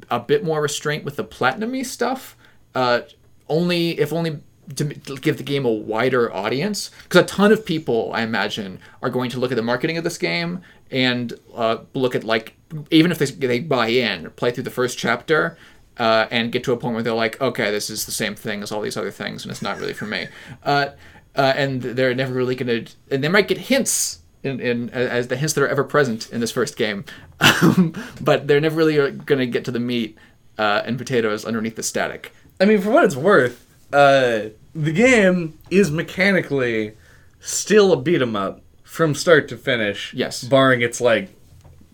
a 0.09 0.19
bit 0.19 0.43
more 0.43 0.61
restraint 0.61 1.03
with 1.03 1.15
the 1.15 1.23
platinumy 1.23 1.85
stuff. 1.85 2.35
Uh, 2.75 3.01
only 3.47 3.99
if 3.99 4.11
only 4.11 4.39
to 4.75 4.85
give 4.85 5.37
the 5.37 5.43
game 5.43 5.65
a 5.65 5.71
wider 5.71 6.33
audience 6.33 6.89
because 7.03 7.21
a 7.21 7.25
ton 7.25 7.51
of 7.51 7.65
people 7.65 8.11
I 8.13 8.21
imagine 8.21 8.79
are 9.01 9.09
going 9.09 9.29
to 9.31 9.39
look 9.39 9.51
at 9.51 9.55
the 9.55 9.61
marketing 9.63 9.97
of 9.97 10.03
this 10.03 10.17
game 10.17 10.61
and 10.89 11.33
uh, 11.53 11.79
look 11.93 12.15
at 12.15 12.23
like 12.23 12.55
even 12.89 13.11
if 13.11 13.17
they, 13.17 13.25
they 13.25 13.59
buy 13.59 13.87
in 13.87 14.29
play 14.31 14.51
through 14.51 14.63
the 14.63 14.71
first 14.71 14.97
chapter 14.97 15.57
uh, 15.97 16.27
and 16.31 16.51
get 16.51 16.63
to 16.63 16.71
a 16.71 16.77
point 16.77 16.93
where 16.93 17.03
they're 17.03 17.13
like 17.13 17.39
okay 17.41 17.71
this 17.71 17.89
is 17.89 18.05
the 18.05 18.11
same 18.11 18.35
thing 18.35 18.63
as 18.63 18.71
all 18.71 18.81
these 18.81 18.95
other 18.95 19.11
things 19.11 19.43
and 19.43 19.51
it's 19.51 19.61
not 19.61 19.77
really 19.77 19.93
for 19.93 20.05
me 20.05 20.27
uh, 20.63 20.87
uh, 21.35 21.53
and 21.55 21.81
they're 21.81 22.13
never 22.13 22.33
really 22.33 22.55
going 22.55 22.85
to 22.85 22.93
and 23.11 23.23
they 23.23 23.29
might 23.29 23.47
get 23.47 23.57
hints 23.57 24.19
in, 24.43 24.59
in 24.59 24.89
as 24.89 25.27
the 25.29 25.37
hints 25.37 25.53
that 25.53 25.63
are 25.63 25.67
ever 25.67 25.83
present 25.83 26.29
in 26.31 26.41
this 26.41 26.51
first 26.51 26.75
game 26.77 27.05
um, 27.39 27.93
but 28.21 28.47
they're 28.47 28.61
never 28.61 28.75
really 28.75 28.95
going 29.11 29.39
to 29.39 29.47
get 29.47 29.63
to 29.65 29.71
the 29.71 29.79
meat 29.79 30.17
uh, 30.57 30.81
and 30.85 30.97
potatoes 30.97 31.45
underneath 31.45 31.75
the 31.75 31.83
static 31.83 32.33
I 32.59 32.65
mean, 32.65 32.79
for 32.81 32.91
what 32.91 33.03
it's 33.03 33.15
worth, 33.15 33.65
uh, 33.91 34.49
the 34.73 34.91
game 34.93 35.57
is 35.69 35.91
mechanically 35.91 36.93
still 37.39 37.91
a 37.91 37.97
beat 38.01 38.21
'em 38.21 38.35
up 38.35 38.61
from 38.83 39.15
start 39.15 39.47
to 39.49 39.57
finish. 39.57 40.13
Yes. 40.13 40.43
barring 40.43 40.81
its 40.81 41.01
like, 41.01 41.29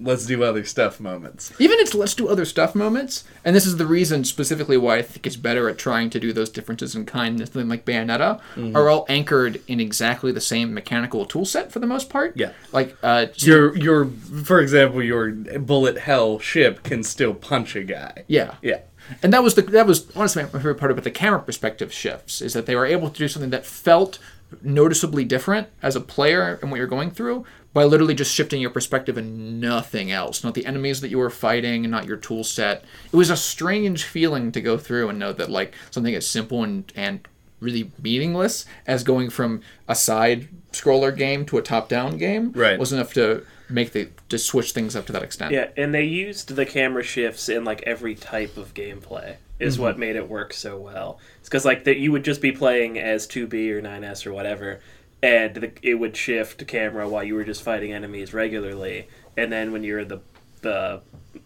let's 0.02 0.26
do 0.26 0.44
other 0.44 0.64
stuff 0.64 1.00
moments. 1.00 1.52
even 1.60 1.78
its 1.80 1.94
let's 1.94 2.14
do 2.14 2.28
other 2.30 2.46
stuff 2.46 2.74
moments 2.74 3.24
and 3.44 3.56
this 3.56 3.66
is 3.66 3.78
the 3.78 3.86
reason 3.86 4.24
specifically 4.24 4.78
why 4.78 4.98
i 4.98 5.02
think 5.02 5.28
it's 5.28 5.36
better 5.36 5.68
at 5.68 5.78
trying 5.78 6.10
to 6.10 6.20
do 6.20 6.32
those 6.32 6.50
differences 6.50 6.96
in 6.96 7.06
kindness 7.06 7.50
something 7.52 7.68
like 7.68 7.84
bayonetta 7.86 8.40
are 8.76 8.90
all 8.90 9.06
anchored 9.10 9.60
in 9.68 9.80
exactly 9.80 10.32
the 10.32 10.40
same 10.42 10.74
mechanical 10.74 11.26
tool 11.26 11.44
set 11.46 11.72
for 11.72 11.80
the 11.80 11.88
most 11.88 12.10
part 12.10 12.34
Yeah. 12.38 12.52
like 12.72 12.96
uh 13.04 13.28
Your 13.38 13.76
your, 13.78 14.06
for 14.44 14.60
example, 14.62 15.04
your 15.04 15.32
bullet 15.32 15.98
hell 15.98 16.40
ship 16.40 16.84
can 16.84 17.04
still 17.04 17.34
punch 17.34 17.76
a 17.76 17.84
guy. 17.84 18.24
yeah 18.28 18.56
Yeah. 18.62 18.80
and 19.22 19.34
that 19.34 19.44
was 19.44 19.56
the 19.56 19.64
that 19.64 19.86
was 19.88 20.08
honestly 20.16 20.44
my 20.44 20.50
favorite 20.50 20.76
part 20.76 20.92
about 20.92 21.04
the 21.04 21.12
camera 21.12 21.42
perspective 21.42 21.92
shifts 21.92 22.42
is 22.42 22.54
that 22.54 22.66
they 22.68 22.76
were 22.76 22.86
able 22.86 23.10
to 23.10 23.18
do 23.18 23.28
something 23.28 23.50
that 23.52 23.66
felt 23.66 24.18
noticeably 24.64 25.24
different 25.24 25.68
as 25.84 25.96
a 25.96 26.02
player 26.02 26.58
and 26.62 26.72
what 26.72 26.78
you're 26.78 26.88
going 26.88 27.12
through 27.12 27.46
by 27.74 27.84
literally 27.84 28.16
just 28.16 28.34
shifting 28.34 28.60
your 28.62 28.70
perspective 28.72 29.18
and 29.18 29.60
nothing 29.62 30.12
else 30.12 30.44
not 30.44 30.54
the 30.56 30.66
enemies 30.66 31.02
that 31.02 31.10
you 31.10 31.18
were 31.18 31.30
fighting 31.30 31.86
and 31.86 31.92
not 31.92 32.06
your 32.06 32.18
tool 32.18 32.44
set 32.44 32.84
it 33.12 33.16
was 33.16 33.30
a 33.30 33.38
strange 33.38 34.04
feeling 34.04 34.52
to 34.52 34.62
go 34.62 34.78
through 34.78 35.10
and 35.10 35.20
know 35.20 35.32
that 35.34 35.50
like 35.50 35.74
something 35.92 36.16
as 36.16 36.26
simple 36.28 36.64
and 36.64 36.92
and 36.96 37.28
really 37.60 37.92
meaningless 38.02 38.66
as 38.88 39.04
going 39.04 39.30
from 39.30 39.62
a 39.88 39.94
side 39.96 40.48
scroller 40.72 41.16
game 41.16 41.46
to 41.46 41.58
a 41.58 41.62
top 41.62 41.90
down 41.90 42.18
game 42.18 42.52
Right. 42.54 42.80
was 42.80 42.94
enough 42.94 43.14
to 43.16 43.46
make 43.70 43.92
the 43.92 44.10
to 44.30 44.38
switch 44.40 44.72
things 44.72 44.96
up 44.96 45.06
to 45.08 45.12
that 45.14 45.22
extent 45.24 45.52
Yeah, 45.52 45.68
and 45.78 45.94
they 45.94 46.06
used 46.06 46.56
the 46.56 46.66
camera 46.66 47.04
shifts 47.04 47.50
in 47.50 47.66
like 47.66 47.84
every 47.84 48.16
type 48.16 48.58
of 48.58 48.74
gameplay. 48.74 49.36
Is 49.60 49.74
Mm-hmm. 49.76 49.84
what 49.84 50.00
made 50.00 50.16
it 50.16 50.30
work 50.30 50.54
so 50.54 50.78
well. 50.78 51.20
It's 51.42 51.50
because 51.50 51.66
like 51.66 51.84
that 51.84 51.98
you 51.98 52.14
would 52.14 52.24
just 52.24 52.42
be 52.42 52.54
playing 52.54 52.98
as 52.98 53.28
2B 53.28 53.72
or 53.72 53.82
9S 53.82 54.26
or 54.26 54.32
whatever, 54.32 54.80
and 55.22 55.56
the, 55.56 55.72
it 55.82 55.96
would 55.96 56.16
shift 56.16 56.66
camera 56.68 57.08
while 57.10 57.24
you 57.24 57.36
were 57.36 57.44
just 57.44 57.62
fighting 57.64 57.92
enemies 57.94 58.34
regularly, 58.34 59.08
and 59.38 59.52
then 59.52 59.72
when 59.72 59.84
you're 59.84 60.06
the 60.06 60.20
the 60.62 61.02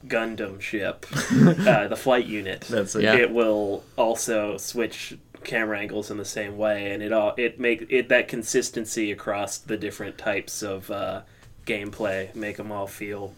Gundam 0.07 0.59
ship, 0.59 1.05
uh, 1.11 1.87
the 1.87 1.95
flight 1.95 2.25
unit, 2.25 2.61
That's 2.61 2.95
it. 2.95 3.03
Yeah. 3.03 3.15
it 3.15 3.31
will 3.31 3.83
also 3.97 4.57
switch 4.57 5.17
camera 5.43 5.77
angles 5.79 6.09
in 6.09 6.17
the 6.17 6.25
same 6.25 6.57
way, 6.57 6.91
and 6.91 7.03
it 7.03 7.11
all 7.11 7.33
it 7.37 7.59
make 7.59 7.85
it 7.89 8.09
that 8.09 8.27
consistency 8.27 9.11
across 9.11 9.57
the 9.57 9.77
different 9.77 10.17
types 10.17 10.61
of 10.63 10.89
uh, 10.89 11.21
gameplay 11.65 12.33
make 12.35 12.57
them 12.57 12.71
all 12.71 12.87
feel 12.87 13.33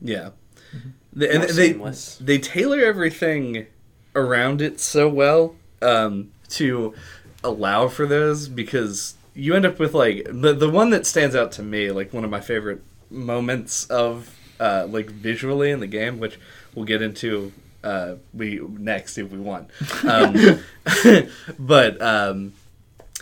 Yeah. 0.00 0.30
They, 1.12 1.30
and 1.30 1.42
they 1.44 1.68
seamless. 1.72 2.16
they 2.20 2.38
tailor 2.38 2.80
everything 2.80 3.66
around 4.14 4.60
it 4.60 4.78
so 4.80 5.08
well 5.08 5.56
um, 5.80 6.30
to 6.50 6.94
allow 7.42 7.88
for 7.88 8.06
those 8.06 8.48
because 8.48 9.14
you 9.38 9.54
end 9.54 9.64
up 9.64 9.78
with 9.78 9.94
like 9.94 10.26
the 10.28 10.52
the 10.52 10.68
one 10.68 10.90
that 10.90 11.06
stands 11.06 11.34
out 11.36 11.52
to 11.52 11.62
me 11.62 11.90
like 11.92 12.12
one 12.12 12.24
of 12.24 12.30
my 12.30 12.40
favorite 12.40 12.82
moments 13.10 13.86
of 13.86 14.36
uh, 14.60 14.86
like 14.88 15.08
visually 15.10 15.70
in 15.70 15.80
the 15.80 15.86
game, 15.86 16.18
which 16.18 16.38
we'll 16.74 16.84
get 16.84 17.00
into 17.00 17.52
uh, 17.84 18.16
we 18.34 18.58
next 18.58 19.16
if 19.16 19.30
we 19.30 19.38
want. 19.38 19.70
Um, 20.04 20.60
but 21.58 22.02
um, 22.02 22.52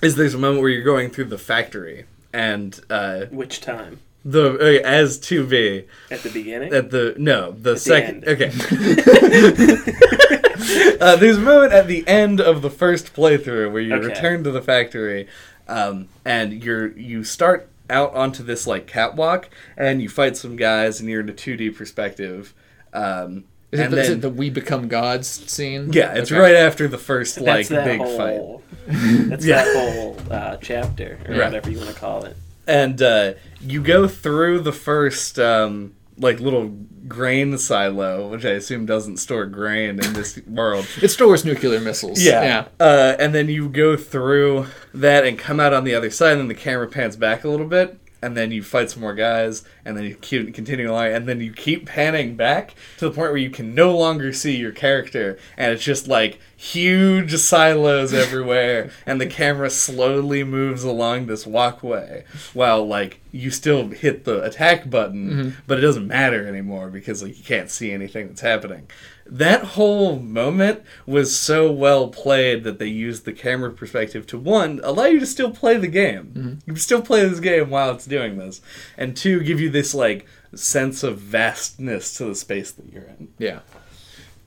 is 0.03 0.17
there's 0.17 0.35
a 0.35 0.39
moment 0.39 0.63
where 0.63 0.71
you're 0.71 0.83
going 0.83 1.11
through 1.11 1.27
the 1.27 1.39
factory 1.39 2.07
and 2.33 2.81
uh, 2.91 3.27
which 3.27 3.61
time 3.61 4.01
the 4.25 4.81
uh, 4.83 4.87
as 4.87 5.19
to 5.19 5.47
be 5.47 5.85
at 6.11 6.23
the 6.23 6.31
beginning. 6.31 6.73
at 6.75 6.91
the 6.91 7.15
no 7.19 7.53
the 7.53 7.75
the 7.75 7.79
second 7.79 8.25
end. 8.25 8.43
okay 8.43 8.49
uh, 11.01 11.17
there's 11.17 11.37
a 11.37 11.41
moment 11.41 11.73
at 11.73 11.87
the 11.87 12.07
end 12.09 12.41
of 12.41 12.63
the 12.63 12.71
first 12.71 13.15
playthrough 13.15 13.71
where 13.71 13.83
you 13.83 13.95
Okay. 13.95 14.07
return 14.09 14.43
to 14.45 14.51
the 14.51 14.63
factory 14.63 15.29
um, 15.69 16.09
and 16.25 16.63
you're 16.65 16.89
you 16.97 17.25
start 17.25 17.69
out 17.89 18.15
onto 18.15 18.43
this 18.43 18.67
like 18.67 18.87
catwalk 18.87 19.49
and 19.77 20.03
you 20.03 20.09
fight 20.09 20.37
some 20.37 20.57
guys 20.57 21.01
and 21.01 21.09
you're 21.09 21.21
in 21.21 21.29
a 21.29 21.33
2d 21.33 21.77
perspective 21.77 22.53
um, 22.93 23.45
Is 23.73 23.81
it, 23.81 23.85
and 23.85 23.93
the, 23.93 24.01
is 24.01 24.09
it 24.11 24.21
the 24.23 24.31
"We 24.31 24.51
Become 24.51 24.89
Gods" 24.89 25.29
scene? 25.29 25.93
yeah 25.93 26.15
it's 26.15 26.31
Okay. 26.33 26.41
right 26.41 26.55
after 26.55 26.89
the 26.89 26.99
first 26.99 27.41
like 27.41 27.69
that's 27.69 27.69
that 27.71 27.85
big 27.85 28.01
whole, 28.01 28.17
fight 28.17 28.63
That's 29.29 29.45
Yeah. 29.45 29.65
that 29.65 29.77
whole 29.77 30.19
uh, 30.31 30.57
chapter 30.59 31.19
or 31.29 31.35
Right. 31.35 31.45
whatever 31.47 31.71
you 31.71 31.79
want 31.79 31.91
to 31.91 31.97
call 31.97 32.25
it. 32.25 32.37
and 32.69 33.01
uh, 33.03 33.33
you 33.61 33.83
go 33.83 34.07
through 34.09 34.61
the 34.61 34.73
first 34.73 35.39
um, 35.39 35.95
like 36.19 36.41
little 36.41 36.69
grain 37.07 37.57
silo 37.59 38.29
which 38.29 38.45
i 38.45 38.51
assume 38.51 38.85
doesn't 38.87 39.19
store 39.19 39.47
grain 39.47 39.91
in 40.03 40.13
this 40.13 40.39
world 40.47 40.87
It 41.03 41.09
stores 41.09 41.45
nuclear 41.45 41.81
missiles. 41.81 42.23
Yeah. 42.23 42.43
yeah. 42.43 42.69
Uh, 42.81 43.17
and 43.19 43.35
then 43.35 43.49
you 43.49 43.69
go 43.69 43.97
through 43.97 44.67
that 44.95 45.25
and 45.25 45.39
come 45.39 45.61
out 45.61 45.73
on 45.73 45.85
the 45.85 45.95
other 45.95 46.11
side, 46.11 46.33
and 46.33 46.41
then 46.41 46.49
the 46.49 46.55
camera 46.55 46.89
pans 46.89 47.17
back 47.17 47.45
a 47.45 47.49
little 47.49 47.67
bit, 47.67 47.99
and 48.23 48.37
then 48.37 48.51
you 48.51 48.63
fight 48.63 48.91
some 48.91 49.03
more 49.03 49.15
guys, 49.15 49.63
and 49.85 49.97
then 49.97 50.05
you 50.05 50.15
keep 50.17 50.53
continue 50.55 50.91
along, 50.91 51.07
and 51.13 51.29
then 51.29 51.41
you 51.41 51.53
keep 51.53 51.87
panning 51.87 52.35
back 52.37 52.75
to 52.99 53.09
the 53.09 53.15
point 53.15 53.31
where 53.31 53.37
you 53.37 53.51
can 53.51 53.75
no 53.75 53.97
longer 53.97 54.33
see 54.33 54.57
your 54.57 54.73
character, 54.73 55.39
and 55.57 55.73
it's 55.73 55.85
just 55.85 56.09
like 56.09 56.41
huge 56.57 57.37
silos 57.37 58.15
everywhere, 58.15 58.91
and 59.05 59.21
the 59.21 59.27
camera 59.27 59.69
slowly 59.69 60.43
moves 60.43 60.83
along 60.83 61.27
this 61.27 61.47
walkway 61.47 62.25
while 62.55 62.87
like 62.87 63.21
you 63.31 63.51
still 63.51 63.89
hit 63.89 64.25
the 64.25 64.43
attack 64.43 64.89
button, 64.89 65.31
mm-hmm. 65.31 65.51
but 65.67 65.79
it 65.79 65.83
doesn't 65.83 66.07
matter 66.07 66.49
anymore 66.49 66.89
because 66.89 67.23
like 67.23 67.37
you 67.37 67.45
can't 67.45 67.71
see 67.71 67.93
anything 67.93 68.29
that's 68.29 68.41
happening. 68.41 68.89
That 69.27 69.65
whole 69.65 70.19
moment 70.19 70.83
was 71.05 71.37
so 71.37 71.71
well 71.71 72.09
played 72.09 72.65
that 72.65 72.79
they 72.79 72.87
used 72.87 73.25
the 73.25 73.33
camera 73.33 73.73
perspective 73.73 74.27
to 74.29 74.39
one 74.39 74.81
allow 74.83 75.07
you 75.07 75.21
to 75.21 75.27
still 75.27 75.51
play 75.51 75.77
the 75.77 75.89
game. 75.89 76.33
Mm-hmm. 76.35 76.49
You 76.65 76.73
can 76.73 76.77
still 76.77 77.03
play 77.03 77.29
this 77.29 77.41
game 77.41 77.69
while 77.69 77.91
it's 77.91 78.07
doing 78.07 78.39
this 78.39 78.63
and 78.97 79.17
two 79.17 79.43
give 79.43 79.61
you 79.61 79.69
this 79.69 79.95
like 79.95 80.27
sense 80.55 81.03
of 81.03 81.19
vastness 81.19 82.15
to 82.15 82.25
the 82.25 82.35
space 82.35 82.71
that 82.71 82.91
you're 82.91 83.05
in. 83.05 83.29
Yeah. 83.39 83.61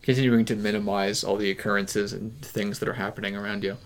Continuing 0.10 0.44
to 0.46 0.56
minimize 0.56 1.24
all 1.24 1.38
the 1.38 1.52
occurrences 1.52 2.14
and 2.14 2.42
things 2.42 2.80
that 2.80 2.90
are 2.90 2.94
happening 2.94 3.36
around 3.36 3.64
you. 3.64 3.78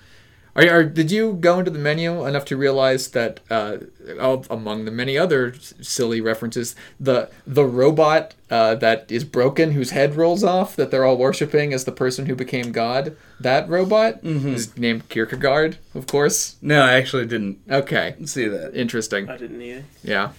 Are, 0.55 0.69
are 0.69 0.83
did 0.85 1.11
you 1.11 1.33
go 1.33 1.59
into 1.59 1.69
the 1.71 1.79
menu 1.79 2.25
enough 2.25 2.45
to 2.45 2.55
realize 2.55 3.09
that 3.09 3.41
uh, 3.51 3.77
of- 4.19 4.49
among 4.49 4.85
the 4.85 4.91
many 4.91 5.17
other 5.17 5.53
s- 5.57 5.73
silly 5.81 6.21
references, 6.21 6.75
the 6.97 7.29
the 7.45 7.65
robot 7.65 8.35
uh, 8.49 8.75
that 8.75 9.11
is 9.11 9.25
broken, 9.25 9.71
whose 9.71 9.89
head 9.89 10.15
rolls 10.15 10.45
off, 10.45 10.77
that 10.77 10.91
they're 10.91 11.03
all 11.03 11.17
worshiping 11.17 11.73
as 11.73 11.83
the 11.83 11.91
person 11.91 12.27
who 12.27 12.35
became 12.35 12.71
God, 12.71 13.17
that 13.41 13.67
robot 13.67 14.23
is 14.23 14.77
named 14.77 15.09
Kierkegaard, 15.09 15.77
of 15.93 16.07
course. 16.07 16.55
no 16.61 16.83
i 16.83 16.93
actually 16.93 17.25
didn't 17.25 17.57
Okay, 17.69 18.15
see 18.23 18.47
that 18.47 18.73
interesting. 18.75 19.27
I 19.27 19.35
didn't 19.35 19.61
either. 19.61 19.83
Yeah. 20.03 20.31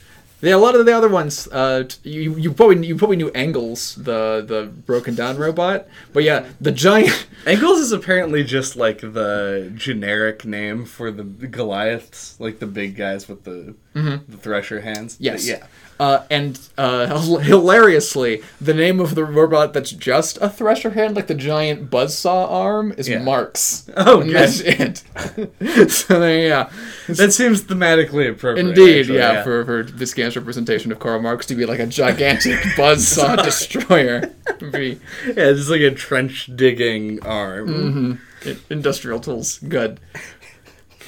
Yeah, 0.45 0.57
a 0.57 0.59
lot 0.59 0.75
of 0.75 0.85
the 0.85 0.93
other 0.97 1.09
ones, 1.09 1.49
uh, 1.49 1.85
you 2.03 2.37
you 2.37 2.53
probably 2.53 2.87
you 2.87 2.97
probably 2.97 3.17
knew 3.17 3.31
Engels, 3.31 3.95
the 3.95 4.45
the 4.47 4.67
broken 4.87 5.15
down 5.15 5.39
robot, 5.39 5.87
but 6.13 6.23
yeah, 6.23 6.47
the 6.61 6.71
giant. 6.73 7.27
Engels 7.47 7.79
is 7.81 7.93
apparently 7.93 8.43
just 8.45 8.77
like 8.77 9.01
the 9.01 9.73
generic 9.75 10.45
name 10.45 10.85
for 10.87 11.11
the 11.11 11.25
Goliaths, 11.25 12.39
like 12.41 12.59
the 12.59 12.67
big 12.67 12.97
guys 12.97 13.29
with 13.29 13.45
the 13.45 13.75
the 13.95 14.37
thresher 14.39 14.81
hands. 14.81 15.17
But 15.17 15.25
Yes. 15.25 15.49
yeah. 15.49 15.67
Uh, 16.01 16.25
and 16.29 16.59
uh, 16.77 17.07
hilariously, 17.39 18.43
the 18.61 18.75
name 18.75 18.99
of 18.99 19.15
the 19.15 19.25
robot 19.25 19.73
that's 19.73 19.93
just 19.93 20.37
a 20.41 20.49
thresher 20.49 20.91
hand, 20.91 21.15
like 21.15 21.29
the 21.29 21.35
giant 21.35 21.89
buzzsaw 21.89 22.51
arm, 22.51 22.93
is 22.99 23.09
Yeah. 23.09 23.23
Marx. 23.23 23.89
Oh, 23.97 24.21
and 24.21 24.35
that's 24.35 24.61
it. 24.61 25.03
so 25.91 26.19
there, 26.21 26.49
yeah, 26.49 26.71
That 27.07 27.33
seems 27.33 27.63
thematically 27.63 28.29
appropriate. 28.29 28.67
indeed, 28.69 29.01
actually, 29.03 29.19
yeah, 29.19 29.43
for 29.45 29.65
for 29.65 29.83
this 29.85 30.13
game's 30.15 30.35
representation 30.37 30.91
of 30.91 30.99
Karl 30.99 31.21
Marx 31.23 31.47
to 31.47 31.55
be 31.55 31.65
like 31.65 31.79
a 31.79 31.87
gigantic 31.87 32.59
buzzsaw 32.77 33.43
destroyer, 33.43 34.33
be 34.73 35.01
yeah, 35.27 35.35
it's 35.51 35.69
like 35.71 35.81
a 35.81 35.93
trench 35.93 36.51
digging 36.57 37.25
arm. 37.25 37.69
Mm-hmm. 37.69 38.49
i- 38.49 38.57
industrial 38.69 39.21
tools. 39.21 39.59
Good. 39.59 40.01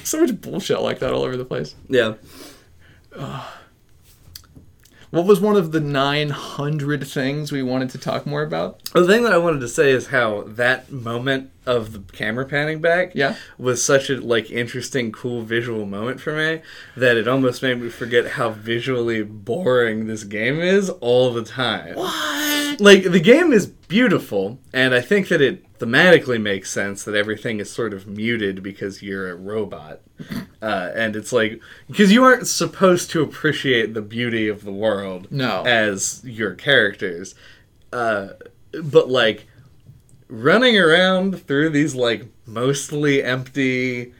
So 0.03 0.21
much 0.21 0.39
bullshit 0.39 0.79
like 0.79 0.99
that 0.99 1.11
all 1.11 1.23
over 1.23 1.35
the 1.35 1.43
place. 1.45 1.75
Yeah. 1.89 2.13
What 5.17 5.25
was 5.25 5.39
one 5.41 5.55
of 5.55 5.71
the 5.71 5.79
900 5.79 7.07
things 7.07 7.51
we 7.51 7.63
wanted 7.63 7.89
to 7.89 7.97
talk 7.97 8.27
more 8.27 8.43
about? 8.43 8.83
The 8.93 9.07
thing 9.07 9.23
that 9.23 9.33
I 9.33 9.39
wanted 9.39 9.61
to 9.61 9.67
say 9.67 9.89
is 9.89 10.07
how 10.09 10.43
that 10.45 10.91
moment 10.91 11.49
of 11.65 11.91
the 11.91 11.99
camera 12.13 12.45
panning 12.45 12.81
back 12.81 13.13
Yeah. 13.15 13.33
was 13.57 13.81
such 13.83 14.11
a 14.11 14.21
like 14.21 14.51
interesting, 14.51 15.11
cool 15.11 15.41
visual 15.41 15.87
moment 15.87 16.21
for 16.21 16.33
me 16.33 16.61
that 16.95 17.17
it 17.17 17.27
almost 17.27 17.63
made 17.63 17.81
me 17.81 17.89
forget 17.89 18.27
how 18.33 18.51
visually 18.51 19.23
boring 19.23 20.05
this 20.05 20.23
game 20.23 20.59
is 20.59 20.91
all 21.01 21.33
the 21.33 21.43
time. 21.43 21.95
What? 21.95 22.79
Like 22.79 23.03
the 23.11 23.19
game 23.19 23.51
is 23.51 23.65
beautiful, 23.65 24.59
and 24.71 24.93
I 24.93 25.01
think 25.01 25.29
that 25.29 25.41
it 25.41 25.65
thematically 25.79 26.41
makes 26.41 26.71
sense 26.71 27.03
that 27.03 27.15
everything 27.15 27.59
is 27.59 27.69
sort 27.71 27.93
of 27.93 28.07
muted 28.07 28.63
because 28.63 29.01
you're 29.03 29.29
a 29.31 29.35
robot, 29.35 30.01
uh, 30.61 30.91
and 30.95 31.15
it's 31.15 31.31
like 31.31 31.59
because 31.87 32.11
you 32.11 32.23
aren't 32.23 32.47
supposed 32.47 33.09
to 33.11 33.21
appreciate 33.21 33.93
the 33.93 34.01
beauty 34.01 34.47
of 34.47 34.63
the 34.63 34.71
world 34.71 35.27
No. 35.31 35.63
as 35.65 36.21
your 36.25 36.53
characters, 36.55 37.35
uh, 37.93 38.29
but 38.83 39.09
like 39.09 39.47
running 40.29 40.77
around 40.77 41.41
through 41.47 41.69
these 41.69 41.95
like 41.95 42.25
mostly 42.45 43.23
empty 43.23 44.13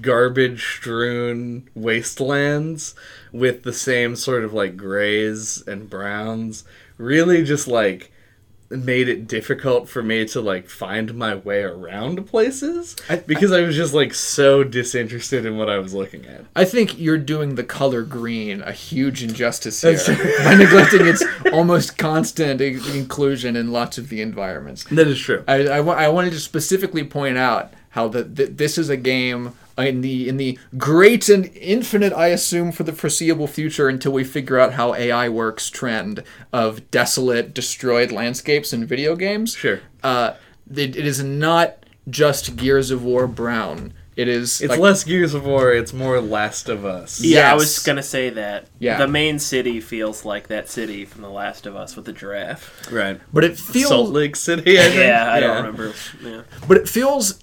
garbage 0.00 0.62
strewn 0.64 1.68
wastelands 1.74 2.94
with 3.32 3.62
the 3.64 3.72
same 3.72 4.14
sort 4.14 4.44
of 4.44 4.52
like 4.52 4.76
grays 4.76 5.62
and 5.66 5.90
browns 5.90 6.64
really 6.96 7.42
just 7.44 7.66
like 7.66 8.12
made 8.70 9.08
it 9.08 9.26
difficult 9.26 9.88
for 9.88 10.02
me 10.02 10.26
to 10.26 10.40
like 10.40 10.68
find 10.68 11.14
my 11.14 11.34
way 11.34 11.62
around 11.62 12.26
places 12.26 12.94
I- 13.08 13.16
because 13.16 13.50
I 13.50 13.62
was 13.62 13.74
just 13.76 13.94
like 13.94 14.12
so 14.12 14.62
disinterested 14.62 15.46
in 15.46 15.56
what 15.56 15.70
I 15.70 15.78
was 15.78 15.94
looking 15.94 16.26
at. 16.26 16.44
I 16.54 16.64
think 16.64 16.98
you're 16.98 17.18
doing 17.18 17.54
the 17.54 17.64
color 17.64 18.02
green 18.02 18.60
a 18.62 18.72
huge 18.72 19.22
injustice 19.22 19.80
here 19.80 19.98
by 20.44 20.54
neglecting 20.54 21.06
its 21.06 21.24
almost 21.52 21.96
constant 21.96 22.60
inclusion 22.60 23.56
in 23.56 23.72
lots 23.72 23.96
of 23.96 24.10
the 24.10 24.20
environments. 24.20 24.84
That 24.84 25.08
is 25.08 25.18
true. 25.18 25.44
I, 25.48 25.66
I, 25.66 25.78
I 25.78 26.08
wanted 26.08 26.32
to 26.32 26.40
specifically 26.40 27.04
point 27.04 27.38
out 27.38 27.72
how 27.90 28.08
the, 28.08 28.22
th 28.24 28.50
this 28.56 28.76
is 28.76 28.90
a 28.90 28.96
game 28.96 29.54
in 29.78 30.00
the 30.00 30.28
in 30.28 30.36
the 30.36 30.58
great 30.76 31.28
and 31.28 31.46
infinite, 31.56 32.12
I 32.12 32.28
assume, 32.28 32.72
for 32.72 32.82
the 32.82 32.92
foreseeable 32.92 33.46
future 33.46 33.88
until 33.88 34.12
we 34.12 34.24
figure 34.24 34.58
out 34.58 34.74
how 34.74 34.94
AI 34.94 35.28
works 35.28 35.70
trend 35.70 36.22
of 36.52 36.90
desolate, 36.90 37.54
destroyed 37.54 38.12
landscapes 38.12 38.72
in 38.72 38.86
video 38.86 39.16
games. 39.16 39.54
Sure. 39.54 39.80
Uh, 40.02 40.34
it, 40.70 40.96
it 40.96 41.06
is 41.06 41.22
not 41.22 41.86
just 42.10 42.56
Gears 42.56 42.90
of 42.90 43.04
War 43.04 43.26
Brown. 43.26 43.92
It 44.16 44.26
is 44.26 44.60
It's 44.60 44.70
like, 44.70 44.80
less 44.80 45.04
Gears 45.04 45.32
of 45.32 45.46
War, 45.46 45.72
it's 45.72 45.92
more 45.92 46.20
Last 46.20 46.68
of 46.68 46.84
Us. 46.84 47.20
Yeah, 47.20 47.52
I 47.52 47.54
was 47.54 47.78
gonna 47.78 48.02
say 48.02 48.30
that. 48.30 48.66
Yeah. 48.80 48.98
The 48.98 49.06
main 49.06 49.38
city 49.38 49.80
feels 49.80 50.24
like 50.24 50.48
that 50.48 50.68
city 50.68 51.04
from 51.04 51.22
The 51.22 51.30
Last 51.30 51.66
of 51.66 51.76
Us 51.76 51.94
with 51.94 52.04
the 52.04 52.12
giraffe. 52.12 52.90
Right. 52.90 53.20
but 53.32 53.44
it 53.44 53.56
feels 53.56 53.90
Salt 53.90 54.10
Lake 54.10 54.34
City, 54.34 54.76
I 54.76 54.82
think. 54.82 54.96
Yeah, 54.96 55.32
I 55.32 55.38
don't 55.38 55.56
remember. 55.58 55.94
Yeah. 56.20 56.42
but 56.66 56.78
it 56.78 56.88
feels 56.88 57.38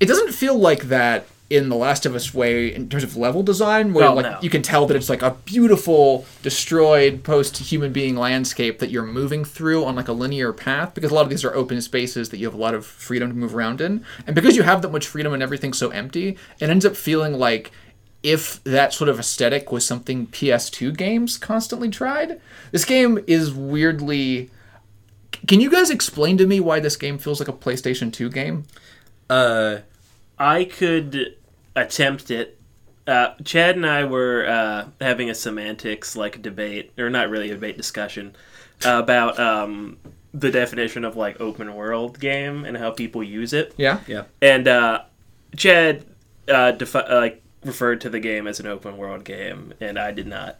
it 0.00 0.06
doesn't 0.06 0.32
feel 0.32 0.58
like 0.58 0.84
that 0.84 1.26
in 1.50 1.70
the 1.70 1.76
Last 1.76 2.04
of 2.04 2.14
Us 2.14 2.34
way 2.34 2.74
in 2.74 2.90
terms 2.90 3.02
of 3.02 3.16
level 3.16 3.42
design, 3.42 3.94
where 3.94 4.04
Well, 4.04 4.16
like 4.16 4.26
no. 4.26 4.38
you 4.42 4.50
can 4.50 4.60
tell 4.60 4.84
that 4.86 4.96
it's 4.96 5.08
like 5.08 5.22
a 5.22 5.30
beautiful, 5.46 6.26
destroyed 6.42 7.24
post-human 7.24 7.90
being 7.90 8.16
landscape 8.16 8.80
that 8.80 8.90
you're 8.90 9.06
moving 9.06 9.46
through 9.46 9.84
on 9.86 9.96
like 9.96 10.08
a 10.08 10.12
linear 10.12 10.52
path. 10.52 10.92
Because 10.94 11.10
a 11.10 11.14
lot 11.14 11.22
of 11.22 11.30
these 11.30 11.44
are 11.46 11.54
open 11.54 11.80
spaces 11.80 12.28
that 12.28 12.36
you 12.36 12.46
have 12.46 12.54
a 12.54 12.58
lot 12.58 12.74
of 12.74 12.84
freedom 12.84 13.30
to 13.30 13.34
move 13.34 13.54
around 13.56 13.80
in, 13.80 14.04
and 14.26 14.34
because 14.34 14.56
you 14.56 14.62
have 14.62 14.82
that 14.82 14.92
much 14.92 15.06
freedom 15.06 15.32
and 15.32 15.42
everything's 15.42 15.78
so 15.78 15.88
empty, 15.88 16.36
it 16.60 16.68
ends 16.68 16.84
up 16.84 16.94
feeling 16.96 17.32
like 17.32 17.72
if 18.22 18.62
that 18.64 18.92
sort 18.92 19.08
of 19.08 19.18
aesthetic 19.18 19.72
was 19.72 19.86
something 19.86 20.26
PS2 20.26 20.94
games 20.96 21.38
constantly 21.38 21.88
tried. 21.88 22.40
This 22.72 22.84
game 22.84 23.20
is 23.26 23.54
weirdly. 23.54 24.50
Can 25.46 25.60
you 25.60 25.70
guys 25.70 25.88
explain 25.88 26.36
to 26.38 26.46
me 26.46 26.60
why 26.60 26.80
this 26.80 26.96
game 26.96 27.16
feels 27.16 27.38
like 27.40 27.48
a 27.48 27.52
PlayStation 27.52 28.12
2 28.12 28.28
game? 28.28 28.64
Uh, 29.30 29.78
I 30.38 30.64
could 30.64 31.36
attempt 31.82 32.30
it. 32.30 32.58
Uh, 33.06 33.34
Chad 33.44 33.76
and 33.76 33.86
I 33.86 34.04
were 34.04 34.46
uh, 34.46 34.88
having 35.00 35.30
a 35.30 35.34
semantics 35.34 36.14
like 36.14 36.42
debate, 36.42 36.92
or 36.98 37.08
not 37.08 37.30
really 37.30 37.50
a 37.50 37.54
debate 37.54 37.76
discussion 37.76 38.36
about 38.84 39.38
um, 39.40 39.96
the 40.34 40.50
definition 40.50 41.04
of 41.04 41.16
like 41.16 41.40
open 41.40 41.74
world 41.74 42.20
game 42.20 42.64
and 42.64 42.76
how 42.76 42.90
people 42.90 43.22
use 43.22 43.52
it. 43.52 43.74
Yeah. 43.76 44.00
yeah. 44.06 44.24
And 44.42 44.68
uh, 44.68 45.02
Chad 45.56 46.04
uh, 46.48 46.72
defi- 46.72 46.98
uh, 46.98 47.16
like 47.16 47.42
referred 47.64 48.00
to 48.02 48.10
the 48.10 48.20
game 48.20 48.46
as 48.46 48.60
an 48.60 48.66
open 48.66 48.96
world 48.96 49.24
game, 49.24 49.74
and 49.80 49.98
I 49.98 50.12
did 50.12 50.26
not. 50.26 50.58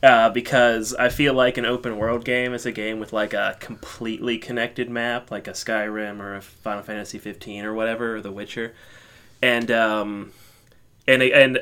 Uh, 0.00 0.30
because 0.30 0.94
I 0.94 1.08
feel 1.08 1.34
like 1.34 1.58
an 1.58 1.66
open 1.66 1.96
world 1.98 2.24
game 2.24 2.54
is 2.54 2.64
a 2.64 2.70
game 2.70 3.00
with 3.00 3.12
like 3.12 3.34
a 3.34 3.56
completely 3.58 4.38
connected 4.38 4.88
map, 4.88 5.32
like 5.32 5.48
a 5.48 5.52
Skyrim 5.52 6.20
or 6.20 6.36
a 6.36 6.40
Final 6.40 6.84
Fantasy 6.84 7.18
15 7.18 7.64
or 7.64 7.74
whatever, 7.74 8.16
or 8.16 8.20
The 8.20 8.30
Witcher, 8.30 8.74
and 9.42 9.70
um, 9.72 10.32
and 11.08 11.22
and 11.22 11.58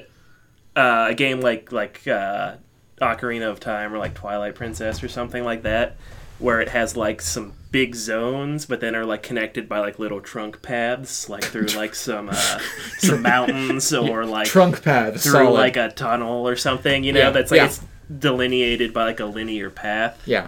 uh, 0.77 1.07
a 1.11 1.15
game 1.15 1.41
like 1.41 1.73
like 1.73 2.07
uh, 2.07 2.57
Ocarina 3.01 3.51
of 3.51 3.61
Time 3.61 3.95
or 3.95 3.99
like 3.99 4.15
Twilight 4.15 4.55
Princess 4.55 5.03
or 5.03 5.09
something 5.09 5.45
like 5.45 5.63
that, 5.63 5.97
where 6.39 6.61
it 6.61 6.69
has 6.69 6.97
like 6.97 7.23
some 7.23 7.55
big 7.71 7.95
zones, 7.95 8.65
but 8.67 8.81
then 8.81 8.95
are 8.95 9.05
like 9.05 9.23
connected 9.23 9.69
by 9.69 9.79
like 9.79 9.99
little 9.99 10.21
trunk 10.21 10.61
paths, 10.63 11.29
like 11.29 11.45
through 11.45 11.67
like 11.69 11.95
some 11.95 12.29
uh, 12.31 12.59
some 12.99 13.23
mountains 13.35 13.93
or 13.95 14.27
like 14.27 14.47
Trunk 14.49 14.83
paths 14.83 15.23
through 15.25 15.33
solid. 15.33 15.53
like 15.53 15.77
a 15.77 15.91
tunnel 15.91 16.47
or 16.49 16.57
something. 16.57 17.05
You 17.05 17.13
know, 17.13 17.21
Yeah, 17.21 17.31
that's 17.31 17.51
like 17.51 17.59
yeah. 17.59 17.67
it's 17.67 17.81
delineated 18.19 18.93
by 18.93 19.05
like 19.05 19.21
a 19.21 19.27
linear 19.27 19.71
path. 19.71 20.23
yeah. 20.27 20.47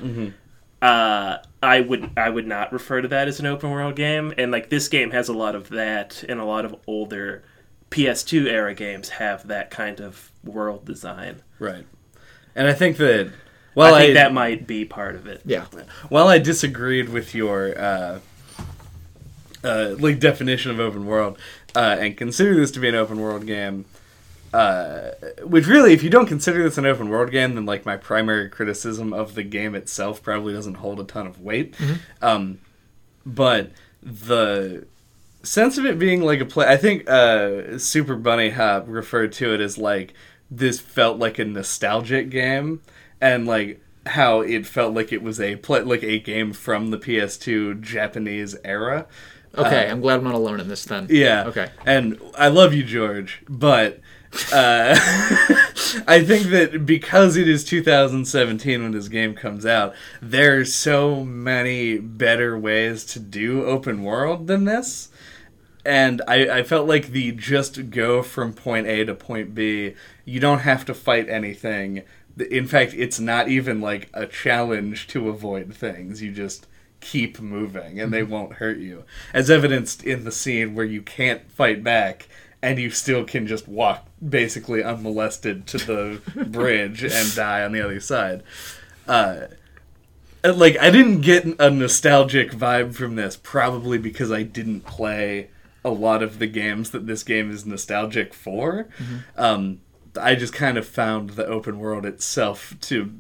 Uh, 0.81 1.39
I 1.61 1.81
would 1.81 2.11
I 2.17 2.31
would 2.31 2.47
not 2.47 2.73
refer 2.73 3.01
to 3.01 3.09
that 3.09 3.27
as 3.27 3.41
an 3.41 3.47
open 3.47 3.71
world 3.71 3.97
game, 3.97 4.33
and 4.39 4.53
like 4.53 4.71
this 4.71 4.87
game 4.89 5.11
has 5.11 5.29
a 5.29 5.33
lot 5.33 5.57
of 5.57 5.71
that, 5.71 6.23
and 6.29 6.39
a 6.39 6.45
lot 6.45 6.65
of 6.65 6.77
older 6.87 7.43
PS2 7.91 8.47
era 8.47 8.75
games 8.75 9.09
have 9.11 9.47
that 9.49 9.71
kind 9.71 10.01
of 10.01 10.31
world 10.45 10.85
design. 10.85 11.43
Right. 11.59 11.87
And 12.55 12.67
I 12.67 12.73
think 12.73 12.97
that. 12.99 13.33
Well, 13.75 13.95
I 13.95 14.01
think 14.01 14.11
I, 14.11 14.23
that 14.23 14.33
might 14.33 14.67
be 14.67 14.85
part 14.85 15.15
of 15.15 15.27
it. 15.27 15.43
Yeah. 15.45 15.67
While 16.09 16.29
I 16.29 16.39
disagreed 16.39 17.09
with 17.09 17.35
your 17.35 17.79
uh, 17.79 18.19
uh, 19.63 19.95
like 19.99 20.19
definition 20.19 20.71
of 20.71 20.81
open 20.81 21.07
world, 21.07 21.39
uh, 21.77 21.97
and 22.01 22.17
consider 22.17 22.55
this 22.55 22.71
to 22.73 22.81
be 22.81 22.89
an 22.89 22.95
open 22.95 23.21
world 23.21 23.47
game, 23.47 23.85
uh, 24.53 25.11
which 25.45 25.67
really, 25.67 25.93
if 25.93 26.03
you 26.03 26.11
don't 26.11 26.27
consider 26.27 26.63
this 26.63 26.79
an 26.79 26.87
open 26.87 27.09
world 27.09 27.31
game, 27.31 27.55
then 27.55 27.67
like 27.67 27.87
my 27.87 27.97
primary 27.97 28.49
criticism 28.49 29.13
of 29.13 29.35
the 29.35 29.43
game 29.43 29.75
itself 29.75 30.23
probably 30.23 30.53
doesn't 30.53 30.75
hold 30.75 30.99
a 30.99 31.05
ton 31.05 31.27
of 31.27 31.41
weight. 31.41 31.75
Um, 32.21 32.59
but 33.25 33.71
the 34.03 34.87
sense 35.43 35.79
of 35.79 35.87
it 35.87 35.99
being 35.99 36.23
like 36.23 36.41
a 36.41 36.45
play, 36.45 36.67
I 36.67 36.77
think 36.77 37.09
uh, 37.09 37.79
Super 37.79 38.17
Bunnyhop 38.17 38.85
referred 38.87 39.33
to 39.35 39.55
it 39.55 39.61
as 39.61 39.79
like 39.79 40.15
this 40.51 40.81
felt 40.81 41.19
like 41.19 41.39
a 41.39 41.45
nostalgic 41.45 42.31
game, 42.31 42.83
and 43.21 43.47
like 43.47 43.81
how 44.07 44.41
it 44.41 44.67
felt 44.67 44.95
like 44.95 45.13
it 45.13 45.23
was 45.23 45.41
a 45.41 45.57
play, 45.57 45.81
like 45.81 46.03
a 46.03 46.19
game 46.19 46.53
from 46.53 46.91
the 46.91 46.99
PS2 46.99 47.81
Japanese 47.81 48.57
era. 48.65 49.07
Okay, 49.57 49.89
I'm 49.89 50.01
glad 50.01 50.19
I'm 50.19 50.25
not 50.25 50.35
alone 50.35 50.61
in 50.61 50.69
this 50.69 50.85
then. 50.85 51.07
Yeah. 51.11 51.45
Okay. 51.47 51.69
And 51.85 52.21
I 52.37 52.49
love 52.49 52.75
you, 52.75 52.85
George, 52.85 53.43
but 53.49 54.01
uh, 54.53 54.95
I 56.07 56.23
think 56.25 56.49
that 56.49 56.85
because 56.85 57.37
it 57.37 57.49
is 57.49 57.65
2017 57.65 58.83
when 58.83 58.93
this 58.93 59.09
game 59.09 59.35
comes 59.35 59.65
out, 59.65 59.95
there's 60.21 60.75
so 60.75 61.25
many 61.25 61.99
better 61.99 62.59
ways 62.59 63.05
to 63.07 63.21
do 63.21 63.65
open 63.65 64.03
world 64.03 64.47
than 64.47 64.65
this. 64.65 65.09
And 65.85 66.23
I, 66.29 66.59
I 66.59 66.63
felt 66.63 66.89
like 66.89 67.09
the 67.09 67.33
just 67.33 67.91
go 67.91 68.23
from 68.23 68.53
point 68.53 68.87
A 68.87 69.05
to 69.05 69.15
point 69.15 69.55
B, 69.55 69.95
you 70.25 70.41
don't 70.41 70.61
have 70.61 70.85
to 70.87 70.95
fight 70.95 71.29
anything. 71.29 72.03
In 72.51 72.67
fact, 72.67 72.95
it's 72.95 73.19
not 73.19 73.49
even 73.49 73.81
like 73.81 74.09
a 74.13 74.27
challenge 74.27 75.07
to 75.09 75.29
avoid 75.29 75.75
things. 75.75 76.23
You 76.23 76.33
just 76.33 76.67
keep 77.01 77.41
moving 77.41 78.01
and 78.01 78.13
they 78.13 78.23
won't 78.23 78.55
hurt 78.55 78.79
you. 78.79 79.05
As 79.33 79.51
evidenced 79.51 80.03
in 80.05 80.25
the 80.25 80.33
scene 80.33 80.75
where 80.75 80.85
you 80.85 81.03
can't 81.03 81.51
fight 81.51 81.83
back 81.83 82.29
and 82.61 82.79
you 82.79 82.91
still 82.91 83.25
can 83.25 83.47
just 83.47 83.69
walk 83.69 84.07
basically 84.27 84.83
unmolested 84.83 85.67
to 85.69 85.79
the 85.79 86.45
bridge 86.49 87.05
and 87.05 87.35
die 87.35 87.63
on 87.63 87.73
the 87.73 87.81
other 87.81 88.01
side. 88.01 88.43
Uh, 89.07 89.47
like 90.45 90.79
I 90.79 90.91
didn't 90.91 91.21
get 91.21 91.45
a 91.61 91.71
nostalgic 91.71 92.53
vibe 92.53 92.95
from 92.95 93.17
this 93.17 93.37
probably 93.37 93.99
because 93.99 94.31
I 94.31 94.43
didn't 94.43 94.81
play 94.83 95.51
a 95.89 95.91
lot 95.91 96.23
of 96.23 96.39
the 96.39 96.47
games 96.47 96.91
that 96.91 97.07
this 97.07 97.23
game 97.23 97.51
is 97.51 97.67
nostalgic 97.67 98.35
for. 98.35 98.89
Um, 99.37 99.81
I 100.21 100.35
just 100.35 100.53
kind 100.53 100.79
of 100.79 100.87
found 100.87 101.31
the 101.31 101.47
open 101.47 101.79
world 101.79 102.05
itself 102.07 102.75
to 102.83 103.13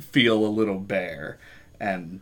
feel 0.00 0.44
a 0.44 0.48
little 0.48 0.78
bare 0.78 1.38
and 1.80 2.20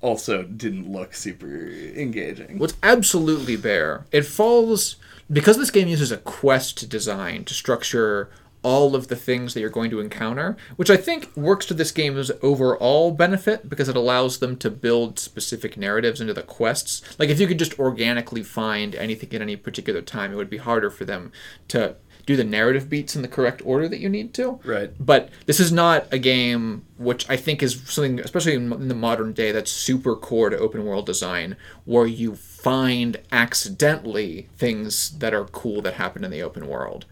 also 0.00 0.42
didn't 0.42 0.90
look 0.90 1.14
super 1.14 1.68
engaging. 1.96 2.58
What's 2.58 2.76
absolutely 2.82 3.56
bare. 3.56 4.06
It 4.12 4.22
falls 4.22 4.96
because 5.32 5.58
this 5.58 5.70
game 5.70 5.88
uses 5.88 6.12
a 6.12 6.18
quest 6.18 6.88
design 6.88 7.44
to 7.44 7.54
structure 7.54 8.30
all 8.66 8.96
of 8.96 9.06
the 9.06 9.14
things 9.14 9.54
that 9.54 9.60
you're 9.60 9.70
going 9.70 9.90
to 9.90 10.00
encounter, 10.00 10.56
which 10.74 10.90
I 10.90 10.96
think 10.96 11.30
works 11.36 11.66
to 11.66 11.74
this 11.74 11.92
game's 11.92 12.32
overall 12.42 13.12
benefit 13.12 13.68
because 13.68 13.88
it 13.88 13.94
allows 13.94 14.38
them 14.38 14.56
to 14.56 14.72
build 14.72 15.20
specific 15.20 15.76
narratives 15.76 16.20
into 16.20 16.34
the 16.34 16.42
quests. 16.42 17.00
Like 17.16 17.28
if 17.28 17.38
you 17.38 17.46
could 17.46 17.60
just 17.60 17.78
organically 17.78 18.42
find 18.42 18.96
anything 18.96 19.32
at 19.34 19.40
any 19.40 19.54
particular 19.54 20.02
time, 20.02 20.32
it 20.32 20.34
would 20.34 20.50
be 20.50 20.56
harder 20.56 20.90
for 20.90 21.04
them 21.04 21.30
to 21.68 21.94
do 22.26 22.34
the 22.34 22.42
narrative 22.42 22.90
beats 22.90 23.14
in 23.14 23.22
the 23.22 23.28
correct 23.28 23.62
order 23.64 23.88
that 23.88 24.00
you 24.00 24.08
need 24.08 24.34
to. 24.34 24.58
Right. 24.64 24.90
But 24.98 25.30
this 25.46 25.60
is 25.60 25.70
not 25.70 26.12
a 26.12 26.18
game 26.18 26.84
which 26.98 27.30
I 27.30 27.36
think 27.36 27.62
is 27.62 27.80
something, 27.86 28.18
especially 28.18 28.54
in 28.54 28.88
the 28.88 28.96
modern 28.96 29.32
day, 29.32 29.52
that's 29.52 29.70
super 29.70 30.16
core 30.16 30.50
to 30.50 30.58
open 30.58 30.84
world 30.84 31.06
design, 31.06 31.54
where 31.84 32.06
you 32.06 32.34
find 32.34 33.18
accidentally 33.30 34.48
things 34.56 35.16
that 35.18 35.32
are 35.32 35.44
cool 35.44 35.80
that 35.82 35.94
happen 35.94 36.24
in 36.24 36.32
the 36.32 36.42
open 36.42 36.66
world. 36.66 37.04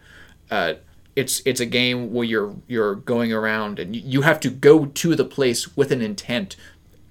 Uh, 0.51 0.73
it's 1.15 1.41
it's 1.45 1.59
a 1.59 1.65
game 1.65 2.13
where 2.13 2.25
you're 2.25 2.55
you're 2.67 2.95
going 2.95 3.31
around 3.31 3.79
and 3.79 3.95
you, 3.95 4.21
have 4.21 4.39
to 4.41 4.49
go 4.49 4.85
to 4.85 5.15
the 5.15 5.25
place 5.25 5.75
with 5.75 5.91
an 5.91 6.01
intent. 6.01 6.55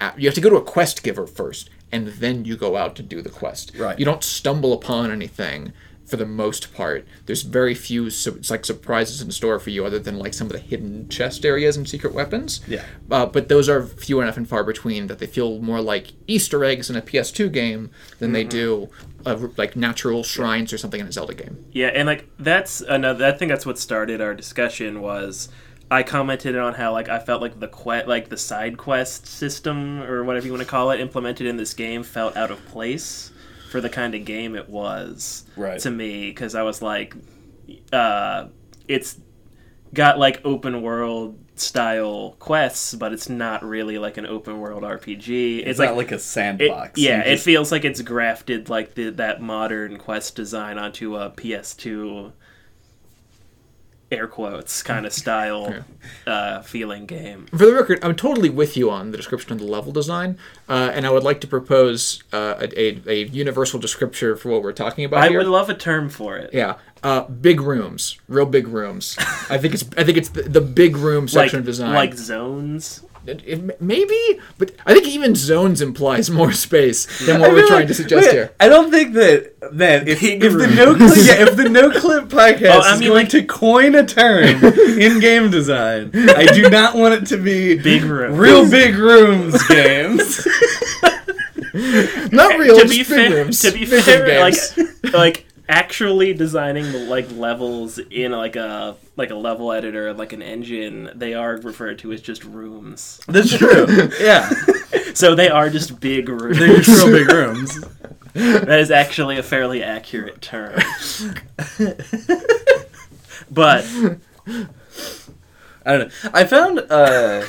Uh, 0.01 0.13
You 0.17 0.29
have 0.29 0.35
to 0.35 0.41
go 0.41 0.51
to 0.51 0.57
a 0.57 0.63
quest 0.63 1.03
giver 1.03 1.27
first, 1.27 1.71
and 1.91 2.09
then 2.09 2.45
you 2.45 2.57
go 2.57 2.77
out 2.77 2.97
to 2.97 3.03
do 3.03 3.23
the 3.23 3.31
quest. 3.31 3.73
Right. 3.77 3.99
You 3.99 4.05
don't 4.05 4.23
stumble 4.23 4.73
upon 4.73 5.11
anything 5.11 5.73
for 6.15 6.19
the 6.19 6.27
most 6.27 6.73
part. 6.73 7.05
There's 7.27 7.43
very 7.43 7.75
few 7.75 8.07
it's 8.07 8.49
like 8.49 8.65
surprises 8.65 9.21
in 9.21 9.33
store 9.33 9.59
for 9.59 9.71
you, 9.71 9.85
other 9.85 9.99
than 9.99 10.17
like 10.17 10.33
some 10.33 10.47
of 10.47 10.53
the 10.53 10.61
hidden 10.61 11.09
chest 11.09 11.45
areas 11.45 11.77
and 11.77 11.89
secret 11.89 12.15
weapons. 12.15 12.61
Yeah. 12.69 12.85
Uh, 13.11 13.27
but 13.27 13.49
those 13.49 13.69
are 13.69 13.83
few 13.83 14.21
enough 14.21 14.37
and 14.37 14.49
far 14.49 14.63
between 14.63 15.09
that 15.09 15.19
they 15.19 15.27
feel 15.27 15.61
more 15.61 15.81
like 15.81 16.13
Easter 16.29 16.65
eggs 16.65 16.89
in 16.89 16.95
a 16.95 17.03
PS2 17.03 17.51
game 17.51 17.91
than 18.21 18.31
they 18.31 18.45
do 18.45 18.91
uh, 19.27 19.49
like 19.57 19.75
natural 19.75 20.23
shrines 20.23 20.73
or 20.73 20.79
something 20.79 21.01
in 21.01 21.09
a 21.09 21.13
Zelda 21.13 21.35
game. 21.35 21.65
Yeah, 21.73 21.89
and 21.89 22.07
like 22.07 22.29
that's 22.39 22.81
another. 22.81 23.27
I 23.27 23.33
think 23.33 23.49
that's 23.49 23.67
what 23.67 23.77
started 23.77 24.21
our 24.21 24.35
discussion. 24.35 25.01
Was 25.01 25.49
I 25.91 26.05
commented 26.05 26.57
on 26.57 26.75
how 26.75 26.93
like 26.93 27.09
I 27.09 27.19
felt 27.19 27.43
like 27.43 27.59
the 27.59 27.67
quest, 27.67 28.07
like 28.07 28.29
the 28.29 28.39
side 28.39 28.79
quest 28.79 29.27
system 29.27 30.01
or 30.01 30.23
whatever 30.23 30.47
you 30.47 30.53
want 30.53 30.63
to 30.63 30.69
call 30.69 30.93
it, 30.93 31.01
implemented 31.01 31.49
in 31.49 31.57
this 31.57 31.75
game 31.75 32.05
felt 32.05 32.37
out 32.37 32.53
of 32.53 32.65
place 32.67 33.33
for 33.75 33.81
the 33.81 33.89
kind 33.91 34.15
of 34.15 34.25
game 34.25 34.55
it 34.55 34.69
was 34.69 35.45
Right. 35.57 35.81
to 35.81 35.91
me 35.91 36.29
because 36.29 36.55
I 36.55 36.63
was 36.63 36.81
like, 36.81 37.17
uh, 37.93 38.47
it's 38.87 39.19
got 39.93 40.17
like 40.17 40.41
open 40.45 40.81
world 40.81 41.37
style 41.57 42.37
quests, 42.39 42.95
but 42.95 43.13
it's 43.13 43.29
not 43.29 43.65
really 43.65 43.99
like 43.99 44.17
an 44.17 44.27
open 44.27 44.61
world 44.61 44.85
RPG. 44.85 45.59
It's, 45.59 45.71
It's, 45.71 45.79
like 45.81 45.89
not 45.89 45.97
like 45.97 46.13
a 46.13 46.15
it, 46.15 46.21
sandbox. 46.21 47.01
yeah, 47.01 47.27
You 47.27 47.33
it 47.33 47.41
feels 47.41 47.73
like 47.73 47.85
it's 47.85 48.01
grafted 48.01 48.69
like 48.69 48.95
the, 48.95 49.11
that 49.11 49.43
modern 49.43 49.99
quest 49.99 50.37
design 50.37 50.79
onto 50.79 51.17
a 51.17 51.31
PS2. 51.31 52.31
Air 54.15 54.27
quotes 54.27 54.83
kind 54.83 55.05
of 55.07 55.13
style 55.13 55.85
uh, 56.27 56.63
feeling 56.63 57.07
game. 57.07 57.47
For 57.47 57.67
the 57.67 57.75
record, 57.75 57.99
I'm 58.03 58.15
totally 58.15 58.51
with 58.51 58.77
you 58.77 58.91
on 58.91 59.11
the 59.11 59.17
description 59.17 59.53
of 59.53 59.59
the 59.59 59.67
level 59.67 59.93
design, 59.93 60.39
uh, 60.69 60.91
and 60.95 61.07
I 61.07 61.11
would 61.11 61.25
like 61.25 61.41
to 61.43 61.47
propose 61.47 62.23
uh, 62.33 62.67
a, 62.77 63.11
a, 63.11 63.25
universal 63.27 63.81
descriptor 63.81 64.39
for 64.39 64.51
what 64.51 64.63
we're 64.63 64.73
talking 64.73 65.05
about 65.05 65.23
I 65.25 65.29
here. 65.29 65.39
would 65.39 65.49
love 65.49 65.69
a 65.69 65.75
term 65.75 66.09
for 66.09 66.37
it. 66.37 66.51
yeah, 66.53 66.77
uh, 67.03 67.23
big 67.23 67.61
rooms, 67.61 68.19
real 68.29 68.47
big 68.47 68.69
rooms. 68.69 69.17
I 69.51 69.59
think 69.59 69.75
it's 69.75 69.85
I 69.97 70.05
think 70.05 70.17
it's 70.19 70.31
the, 70.31 70.43
the 70.43 70.61
big 70.61 70.97
room 70.97 71.25
Like, 71.25 71.31
section 71.31 71.59
of 71.61 71.65
design. 71.67 71.95
like 71.95 72.15
zones. 72.15 73.05
It- 73.27 73.43
it- 73.47 73.81
maybe, 73.81 74.19
but 74.59 74.73
I 74.85 74.93
think 74.93 75.07
even 75.09 75.35
zones 75.35 75.81
implies 75.81 76.29
more 76.31 76.53
space 76.53 77.07
than 77.27 77.41
what 77.41 77.51
I 77.51 77.53
we're 77.55 77.67
trying 77.67 77.87
to 77.89 77.95
suggest 77.95 78.27
wait, 78.27 78.33
here. 78.35 78.53
I 78.61 78.69
don't 78.69 78.91
think 78.91 79.15
that 79.15 79.53
that 79.73 80.07
if, 80.07 80.23
if 80.23 80.53
the 80.53 80.67
no 80.67 80.95
clip 80.95 81.17
yeah, 81.17 81.43
if 81.49 81.57
the 81.57 81.69
no 81.71 81.91
clip 82.01 82.25
podcast 82.29 82.71
Oh, 82.75 82.81
I 82.81 82.95
is 82.95 83.01
mean, 83.01 83.09
going 83.09 83.23
like- 83.25 83.29
to 83.31 83.43
coin 83.45 83.95
a 83.95 84.05
term 84.05 84.63
in 84.63 85.21
game 85.21 85.51
design, 85.51 86.11
I 86.15 86.45
do 86.53 86.69
not 86.69 86.95
want 86.97 87.15
it 87.15 87.27
to 87.29 87.39
be 87.39 87.77
Big 87.79 88.03
rooms. 88.05 88.37
real 88.39 88.69
big 88.71 88.95
rooms 88.97 89.57
games. 89.69 90.47
Not 92.31 92.57
real, 92.59 92.77
to 92.79 92.83
just 92.87 92.91
be 92.93 92.99
big 92.99 93.07
fair, 93.07 93.31
rooms. 93.31 93.61
to 93.63 93.73
be 93.73 93.85
Vision 93.85 94.03
fair, 94.25 94.41
like 94.41 94.55
like 95.13 95.47
actually 95.69 96.35
designing 96.35 96.93
the 96.93 96.99
like 96.99 97.31
levels 97.33 97.99
in 97.99 98.33
like 98.33 98.57
a 98.57 98.97
like 99.17 99.31
a 99.31 99.35
level 99.35 99.73
editor, 99.73 100.13
like 100.13 100.33
an 100.33 100.43
engine, 100.43 101.11
they 101.15 101.35
are 101.35 101.57
referred 101.57 101.99
to 102.01 102.13
as 102.13 102.21
just 102.21 102.45
rooms. 102.45 103.21
That's 103.29 103.57
true. 103.57 103.87
Yeah, 104.21 104.51
So 105.15 105.35
they 105.37 105.49
are 105.49 105.71
just 105.71 106.01
big 106.01 106.29
rooms. 106.29 106.59
they're 106.59 106.81
just 106.81 107.07
real 107.07 107.25
big 107.25 107.33
rooms. 107.33 107.81
that 108.33 108.81
is 108.81 108.91
actually 108.91 109.39
a 109.39 109.45
fairly 109.45 109.83
accurate 109.83 110.43
term. 110.43 110.75
but 113.51 113.85
I 115.87 115.97
don't 115.97 116.01
know. 116.01 116.11
I 116.33 116.45
found 116.45 116.81
uh, 116.91 117.45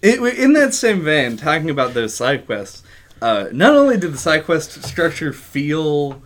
it, 0.00 0.38
in 0.38 0.52
that 0.52 0.74
same 0.74 1.02
vein, 1.02 1.36
talking 1.36 1.70
about 1.70 1.92
those 1.92 2.14
side 2.14 2.46
quests. 2.46 2.84
Uh, 3.20 3.48
not 3.52 3.74
only 3.74 3.96
did 3.96 4.12
the 4.12 4.18
side 4.18 4.44
quest 4.44 4.84
structure 4.84 5.32
feel 5.32 6.22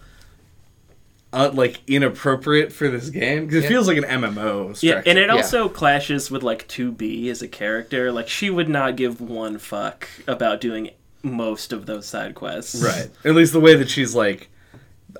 uh, 1.39 1.51
like 1.53 1.81
inappropriate 1.87 2.73
for 2.73 2.89
this 2.89 3.11
game 3.11 3.45
because 3.47 3.59
it 3.59 3.63
Yeah. 3.65 3.69
feels 3.69 3.87
like 3.87 3.97
an 3.97 4.05
MMO 4.05 4.75
structure. 4.77 4.87
yeah, 4.87 5.03
and 5.07 5.19
it 5.19 5.29
Yeah. 5.29 5.35
also 5.37 5.69
clashes 5.69 6.31
with 6.31 6.43
like 6.43 6.67
2B 6.69 7.29
as 7.31 7.43
a 7.43 7.49
character. 7.49 8.11
Like 8.13 8.29
she 8.29 8.51
would 8.51 8.69
not 8.69 8.97
give 8.97 9.21
one 9.21 9.59
fuck 9.59 10.09
about 10.27 10.61
doing 10.61 10.91
most 11.23 11.73
of 11.73 11.87
those 11.87 12.07
side 12.07 12.35
quests. 12.35 12.83
right. 12.83 13.09
At 13.25 13.35
least 13.35 13.53
the 13.53 13.61
way 13.61 13.75
that 13.75 13.89
she's 13.89 14.15
like. 14.15 14.49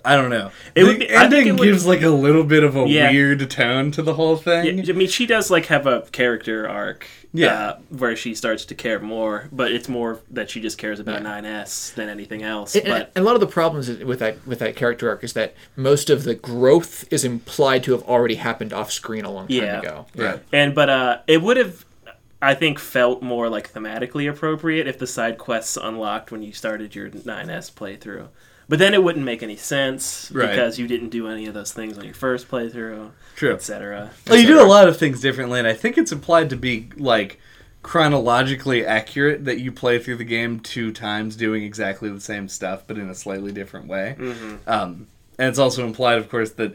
I 0.05 0.17
don't 0.17 0.31
know. 0.31 0.51
It 0.75 0.83
the 0.83 0.87
would 0.87 0.99
be- 1.01 1.07
I 1.07 1.21
think 1.29 1.33
ending 1.33 1.47
it 1.49 1.59
would- 1.61 1.65
gives 1.65 1.87
like 1.87 2.03
a 2.03 2.11
little 2.11 2.45
bit 2.45 2.63
of 2.63 2.77
a 2.77 2.87
Yeah. 2.87 3.11
weird 3.11 3.49
tone 3.51 3.91
to 3.93 4.03
the 4.03 4.15
whole 4.15 4.37
thing. 4.37 4.79
Yeah, 4.79 4.85
I 4.93 4.97
mean, 4.97 5.09
she 5.09 5.27
does 5.27 5.51
like 5.51 5.67
have 5.67 5.87
a 5.87 6.03
character 6.13 6.69
arc, 6.69 7.07
Yeah. 7.33 7.55
uh, 7.69 7.77
where 7.89 8.15
she 8.15 8.35
starts 8.35 8.65
to 8.67 8.75
care 8.75 9.01
more, 9.01 9.49
but 9.51 9.73
it's 9.73 9.89
more 9.89 10.21
that 10.31 10.51
she 10.51 10.61
just 10.61 10.79
cares 10.79 11.01
about 11.01 11.23
9S 11.23 11.91
than 11.95 12.09
anything 12.09 12.43
else. 12.43 12.75
And- 12.77 12.85
but 12.87 13.11
and 13.17 13.23
a 13.23 13.27
lot 13.27 13.35
of 13.35 13.41
the 13.41 13.47
problems 13.47 13.89
with 13.89 14.19
that 14.21 14.47
with 14.47 14.59
that 14.61 14.77
character 14.77 15.09
arc 15.09 15.25
is 15.25 15.33
that 15.33 15.55
most 15.75 16.11
of 16.11 16.25
the 16.25 16.35
growth 16.35 17.05
is 17.11 17.25
implied 17.25 17.83
to 17.85 17.93
have 17.93 18.03
already 18.03 18.37
happened 18.37 18.73
off 18.73 18.93
screen 18.93 19.25
a 19.25 19.31
long 19.31 19.49
time 19.49 19.57
Yeah. 19.57 19.79
ago. 19.81 20.07
Right. 20.17 20.41
and 20.53 20.75
but 20.75 20.91
uh, 20.91 21.19
it 21.27 21.41
would 21.43 21.57
have, 21.57 21.85
I 22.41 22.55
think, 22.55 22.79
felt 22.79 23.23
more 23.23 23.49
like 23.49 23.73
thematically 23.73 24.29
appropriate 24.31 24.87
if 24.87 24.99
the 24.99 25.07
side 25.07 25.39
quests 25.39 25.77
unlocked 25.77 26.31
when 26.31 26.43
you 26.43 26.53
started 26.53 26.95
your 26.95 27.09
9S 27.09 27.71
playthrough. 27.71 28.29
But 28.69 28.79
then 28.79 28.93
it 28.93 29.03
wouldn't 29.03 29.25
make 29.25 29.43
any 29.43 29.57
sense 29.57 30.31
Right. 30.33 30.51
because 30.51 30.79
you 30.79 30.87
didn't 30.87 31.09
do 31.09 31.27
any 31.29 31.47
of 31.47 31.55
those 31.55 31.73
things 31.73 31.97
on 31.97 32.05
your 32.05 32.13
first 32.15 32.51
playthrough, 32.51 33.11
True. 33.35 33.55
etc. 33.55 34.11
Well, 34.29 34.39
you 34.39 34.47
do 34.47 34.61
a 34.61 34.65
lot 34.69 34.89
of 34.89 34.99
things 34.99 35.21
differently, 35.21 35.59
and 35.59 35.67
I 35.67 35.73
think 35.73 35.97
it's 35.97 36.13
implied 36.13 36.51
to 36.51 36.57
be 36.57 36.89
like 36.97 37.41
chronologically 37.83 38.85
accurate 38.85 39.45
that 39.47 39.59
you 39.61 39.73
play 39.73 39.99
through 39.99 40.17
the 40.17 40.25
game 40.25 40.61
two 40.61 40.93
times 40.93 41.35
doing 41.37 41.63
exactly 41.65 42.11
the 42.11 42.21
same 42.21 42.47
stuff, 42.49 42.83
but 42.87 42.99
in 42.99 43.09
a 43.09 43.15
slightly 43.15 43.51
different 43.53 43.87
way. 43.89 44.15
Um, 44.67 45.07
and 45.39 45.49
it's 45.49 45.59
also 45.59 45.87
implied, 45.87 46.19
of 46.19 46.29
course, 46.29 46.51
that 46.53 46.75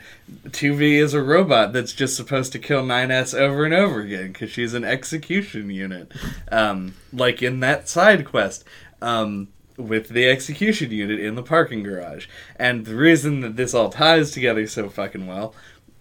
2B 0.50 0.94
is 0.96 1.14
a 1.14 1.22
robot 1.22 1.74
that's 1.74 1.94
just 1.94 2.16
supposed 2.16 2.52
to 2.54 2.60
kill 2.60 2.82
9S 2.84 3.38
over 3.38 3.64
and 3.66 3.74
over 3.74 4.02
again 4.02 4.32
because 4.32 4.50
she's 4.50 4.74
an 4.74 4.84
execution 4.84 5.70
unit, 5.70 6.12
um, 6.52 6.96
like 7.12 7.44
in 7.44 7.60
that 7.60 7.88
side 7.88 8.26
quest. 8.26 8.64
Um, 9.02 9.50
with 9.78 10.10
the 10.10 10.28
execution 10.30 10.92
unit 10.92 11.20
in 11.20 11.36
the 11.36 11.44
parking 11.44 11.84
garage. 11.84 12.28
And 12.58 12.86
the 12.86 12.96
reason 12.96 13.42
that 13.42 13.56
this 13.56 13.74
all 13.74 13.90
ties 13.90 14.32
together 14.32 14.68
so 14.68 14.90
fucking 14.90 15.28
well 15.28 15.54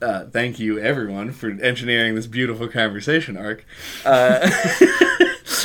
uh, 0.02 0.26
thank 0.26 0.58
you 0.58 0.78
everyone 0.78 1.30
for 1.30 1.50
engineering 1.50 2.14
this 2.14 2.26
beautiful 2.26 2.68
conversation 2.68 3.36
arc. 3.36 3.64
Uh, 4.04 4.40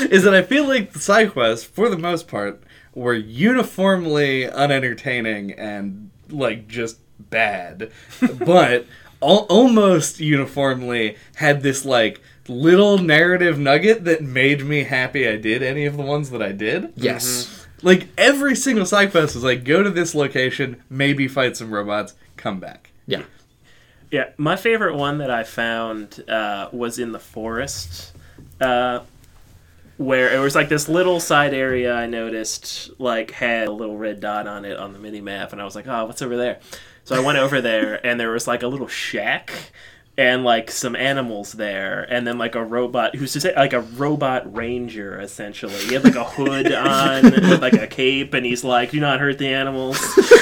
is 0.10 0.24
that 0.24 0.34
I 0.34 0.43
feel 0.43 0.68
like 0.68 0.93
the 0.93 0.99
side 0.99 1.32
quests, 1.32 1.66
for 1.66 1.89
the 1.89 1.97
most 1.97 2.28
part, 2.28 2.62
were 2.93 3.16
uniformly 3.16 4.45
unentertaining 4.45 5.53
and 5.53 6.12
like 6.30 6.68
just 6.68 6.99
bad, 7.20 7.91
but 8.39 8.86
al- 9.22 9.47
almost 9.49 10.20
uniformly 10.20 11.18
had 11.36 11.64
this 11.64 11.84
like 11.84 12.22
little 12.47 12.97
narrative 12.97 13.58
nugget 13.60 14.05
that 14.05 14.22
made 14.22 14.66
me 14.66 14.84
happy 14.84 15.28
I 15.28 15.38
did 15.38 15.64
any 15.64 15.86
of 15.86 15.97
the 15.97 16.03
ones 16.03 16.30
that 16.30 16.41
I 16.41 16.51
did. 16.51 16.93
Yes. 16.95 17.57
Like 17.82 18.07
every 18.17 18.55
single 18.55 18.86
side 18.86 19.11
quest 19.11 19.36
was 19.36 19.43
like 19.43 19.63
go 19.63 19.84
to 19.84 19.89
this 19.89 20.15
location, 20.15 20.82
maybe 20.89 21.28
fight 21.28 21.57
some 21.57 21.73
robots, 21.73 22.15
come 22.36 22.59
back. 22.59 22.91
Yeah. 23.05 23.23
Yeah, 24.09 24.30
my 24.38 24.55
favorite 24.55 24.95
one 24.95 25.17
that 25.17 25.30
I 25.30 25.43
found 25.43 26.23
uh, 26.30 26.69
was 26.71 26.97
in 26.97 27.11
the 27.11 27.19
forest, 27.19 28.13
uh, 28.61 29.01
where 29.97 30.34
it 30.34 30.39
was 30.39 30.55
like 30.55 30.69
this 30.69 30.88
little 30.88 31.19
side 31.19 31.53
area 31.53 31.93
I 31.93 32.05
noticed 32.05 32.89
like 32.99 33.32
had 33.32 33.67
a 33.67 33.71
little 33.71 33.97
red 33.97 34.21
dot 34.21 34.47
on 34.47 34.63
it 34.63 34.78
on 34.78 34.93
the 34.93 34.99
mini 34.99 35.19
map, 35.19 35.51
and 35.51 35.61
I 35.61 35.65
was 35.65 35.75
like, 35.75 35.88
oh, 35.88 36.05
what's 36.05 36.21
over 36.21 36.38
there? 36.38 36.59
So 37.03 37.15
I 37.15 37.19
went 37.19 37.38
over 37.38 37.59
there, 37.59 38.05
and 38.05 38.17
there 38.19 38.32
was 38.32 38.47
like 38.47 38.63
a 38.63 38.67
little 38.67 38.88
shack. 38.88 39.51
And 40.20 40.43
like 40.43 40.72
some 40.72 40.95
animals 40.95 41.51
there, 41.53 42.07
and 42.09 42.26
then 42.26 42.39
like 42.39 42.55
a 42.55 42.63
robot 42.65 43.15
who's 43.15 43.34
just 43.34 43.45
like 43.55 43.74
a 43.74 43.82
robot 43.82 44.51
ranger 44.51 45.22
essentially. 45.22 45.76
He 45.76 45.93
had 45.93 46.03
like 46.03 46.15
a 46.15 46.24
hood 46.24 46.72
on 46.74 47.24
with 47.26 47.61
like 47.61 47.74
a 47.74 47.86
cape, 47.86 48.34
and 48.34 48.43
he's 48.43 48.63
like, 48.63 48.89
"Do 48.89 48.99
not 48.99 49.20
hurt 49.20 49.38
the 49.38 49.53
animals." 49.53 49.99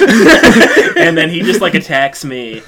and 0.96 1.16
then 1.16 1.28
he 1.28 1.40
just 1.42 1.60
like 1.60 1.74
attacks 1.74 2.24
me, 2.24 2.62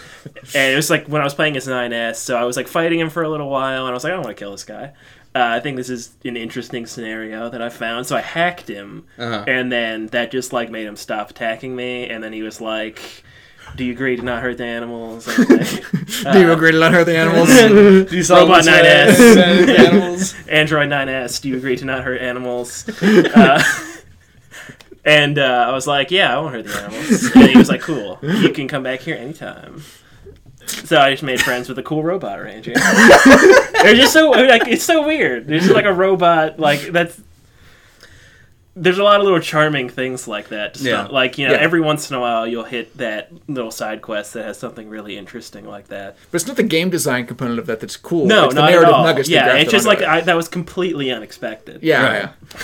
and 0.54 0.72
it 0.72 0.76
was 0.76 0.90
like 0.90 1.06
when 1.06 1.22
I 1.22 1.24
was 1.24 1.32
playing 1.34 1.56
as 1.56 1.66
9S, 1.66 2.16
so 2.16 2.36
I 2.36 2.44
was 2.44 2.58
like 2.58 2.68
fighting 2.68 3.00
him 3.00 3.08
for 3.10 3.22
a 3.22 3.28
little 3.30 3.48
while, 3.48 3.86
and 3.86 3.90
I 3.90 3.94
was 3.94 4.04
like, 4.04 4.12
I 4.12 4.16
don't 4.16 4.24
want 4.26 4.36
to 4.36 4.40
kill 4.44 4.52
this 4.52 4.64
guy. 4.64 4.92
Uh, 5.34 5.44
I 5.44 5.60
think 5.60 5.76
this 5.76 5.88
is 5.90 6.14
an 6.24 6.36
interesting 6.36 6.84
scenario 6.86 7.48
that 7.50 7.62
I 7.62 7.68
found, 7.68 8.06
so 8.06 8.16
I 8.16 8.20
hacked 8.20 8.68
him, 8.68 9.06
Uh-huh. 9.18 9.44
and 9.46 9.70
then 9.72 10.08
that 10.08 10.30
just 10.30 10.52
like 10.52 10.70
made 10.70 10.86
him 10.86 10.96
stop 10.96 11.30
attacking 11.30 11.74
me, 11.74 12.08
and 12.08 12.22
then 12.22 12.32
he 12.32 12.42
was 12.42 12.60
like, 12.60 13.00
"Do 13.78 13.84
you 13.84 13.92
agree 13.92 14.16
to 14.16 14.22
not 14.22 14.42
hurt 14.42 14.58
the 14.58 14.64
animals?" 14.66 15.26
I 15.26 15.36
was 15.38 15.48
like, 16.24 16.32
Do 16.34 16.40
you 16.40 16.50
uh, 16.50 16.54
agree 16.54 16.72
to 16.72 16.78
not 16.78 16.92
hurt 16.92 17.04
the 17.04 17.16
animals? 17.24 17.48
Do 18.10 18.16
you 18.16 18.22
saw 18.30 18.40
Robot 18.40 18.64
this, 18.64 19.18
uh, 19.18 19.40
9S. 19.40 19.78
animals? 19.78 20.34
Android 20.48 20.88
9S, 20.90 21.40
do 21.40 21.48
you 21.48 21.56
agree 21.56 21.76
to 21.76 21.84
not 21.86 22.04
hurt 22.04 22.20
animals? 22.20 22.86
Uh, 23.02 23.62
and 25.04 25.38
uh, 25.38 25.66
I 25.68 25.72
was 25.72 25.86
like, 25.86 26.10
yeah, 26.10 26.36
I 26.36 26.40
won't 26.40 26.54
hurt 26.54 26.66
the 26.66 26.76
animals. 26.82 27.34
And 27.34 27.50
he 27.50 27.56
was 27.56 27.68
like, 27.70 27.80
cool, 27.80 28.18
you 28.22 28.50
can 28.50 28.68
come 28.68 28.82
back 28.82 29.00
here 29.00 29.16
anytime. 29.16 29.82
So 30.66 30.98
I 31.00 31.10
just 31.12 31.22
made 31.22 31.40
friends 31.40 31.68
with 31.68 31.78
a 31.78 31.82
cool 31.82 32.02
robot 32.02 32.40
ranger. 32.42 32.74
They're 32.74 33.94
just 33.94 34.12
so 34.12 34.30
like 34.32 34.66
it's 34.68 34.84
so 34.84 35.06
weird. 35.06 35.46
There's 35.46 35.62
just 35.62 35.74
like 35.74 35.86
a 35.86 35.92
robot 35.94 36.58
like 36.60 36.80
that's. 36.92 37.18
There's 38.80 38.98
a 38.98 39.02
lot 39.02 39.18
of 39.18 39.24
little 39.24 39.40
charming 39.40 39.88
things 39.88 40.28
like 40.28 40.48
that. 40.50 40.74
Just 40.74 40.84
Yeah. 40.84 40.92
not- 41.02 41.12
like 41.12 41.36
you 41.38 41.46
know, 41.48 41.54
Yeah. 41.54 41.60
every 41.60 41.80
once 41.80 42.10
in 42.10 42.16
a 42.16 42.20
while 42.20 42.46
you'll 42.46 42.64
hit 42.64 42.96
that 42.98 43.30
little 43.48 43.70
side 43.70 44.02
quest 44.02 44.34
that 44.34 44.44
has 44.44 44.58
something 44.58 44.88
really 44.88 45.16
interesting 45.16 45.66
like 45.66 45.88
that. 45.88 46.16
But 46.30 46.36
it's 46.40 46.46
not 46.46 46.56
the 46.56 46.62
game 46.62 46.90
design 46.90 47.26
component 47.26 47.58
of 47.58 47.66
that 47.66 47.80
that's 47.80 47.96
cool. 47.96 48.26
No, 48.26 48.44
it's 48.44 48.54
the 48.54 48.60
not 48.60 48.68
at 48.68 48.72
narrative 48.72 48.94
all. 48.94 49.04
nuggets. 49.04 49.28
that 49.28 49.34
Yeah, 49.34 49.42
grafted 49.44 49.62
it's 49.62 49.72
just 49.72 49.86
like 49.86 50.00
it. 50.00 50.08
I, 50.08 50.20
that 50.20 50.36
was 50.36 50.48
completely 50.48 51.10
unexpected. 51.10 51.80
Yeah, 51.82 52.02
Right. 52.02 52.14
yeah. 52.54 52.60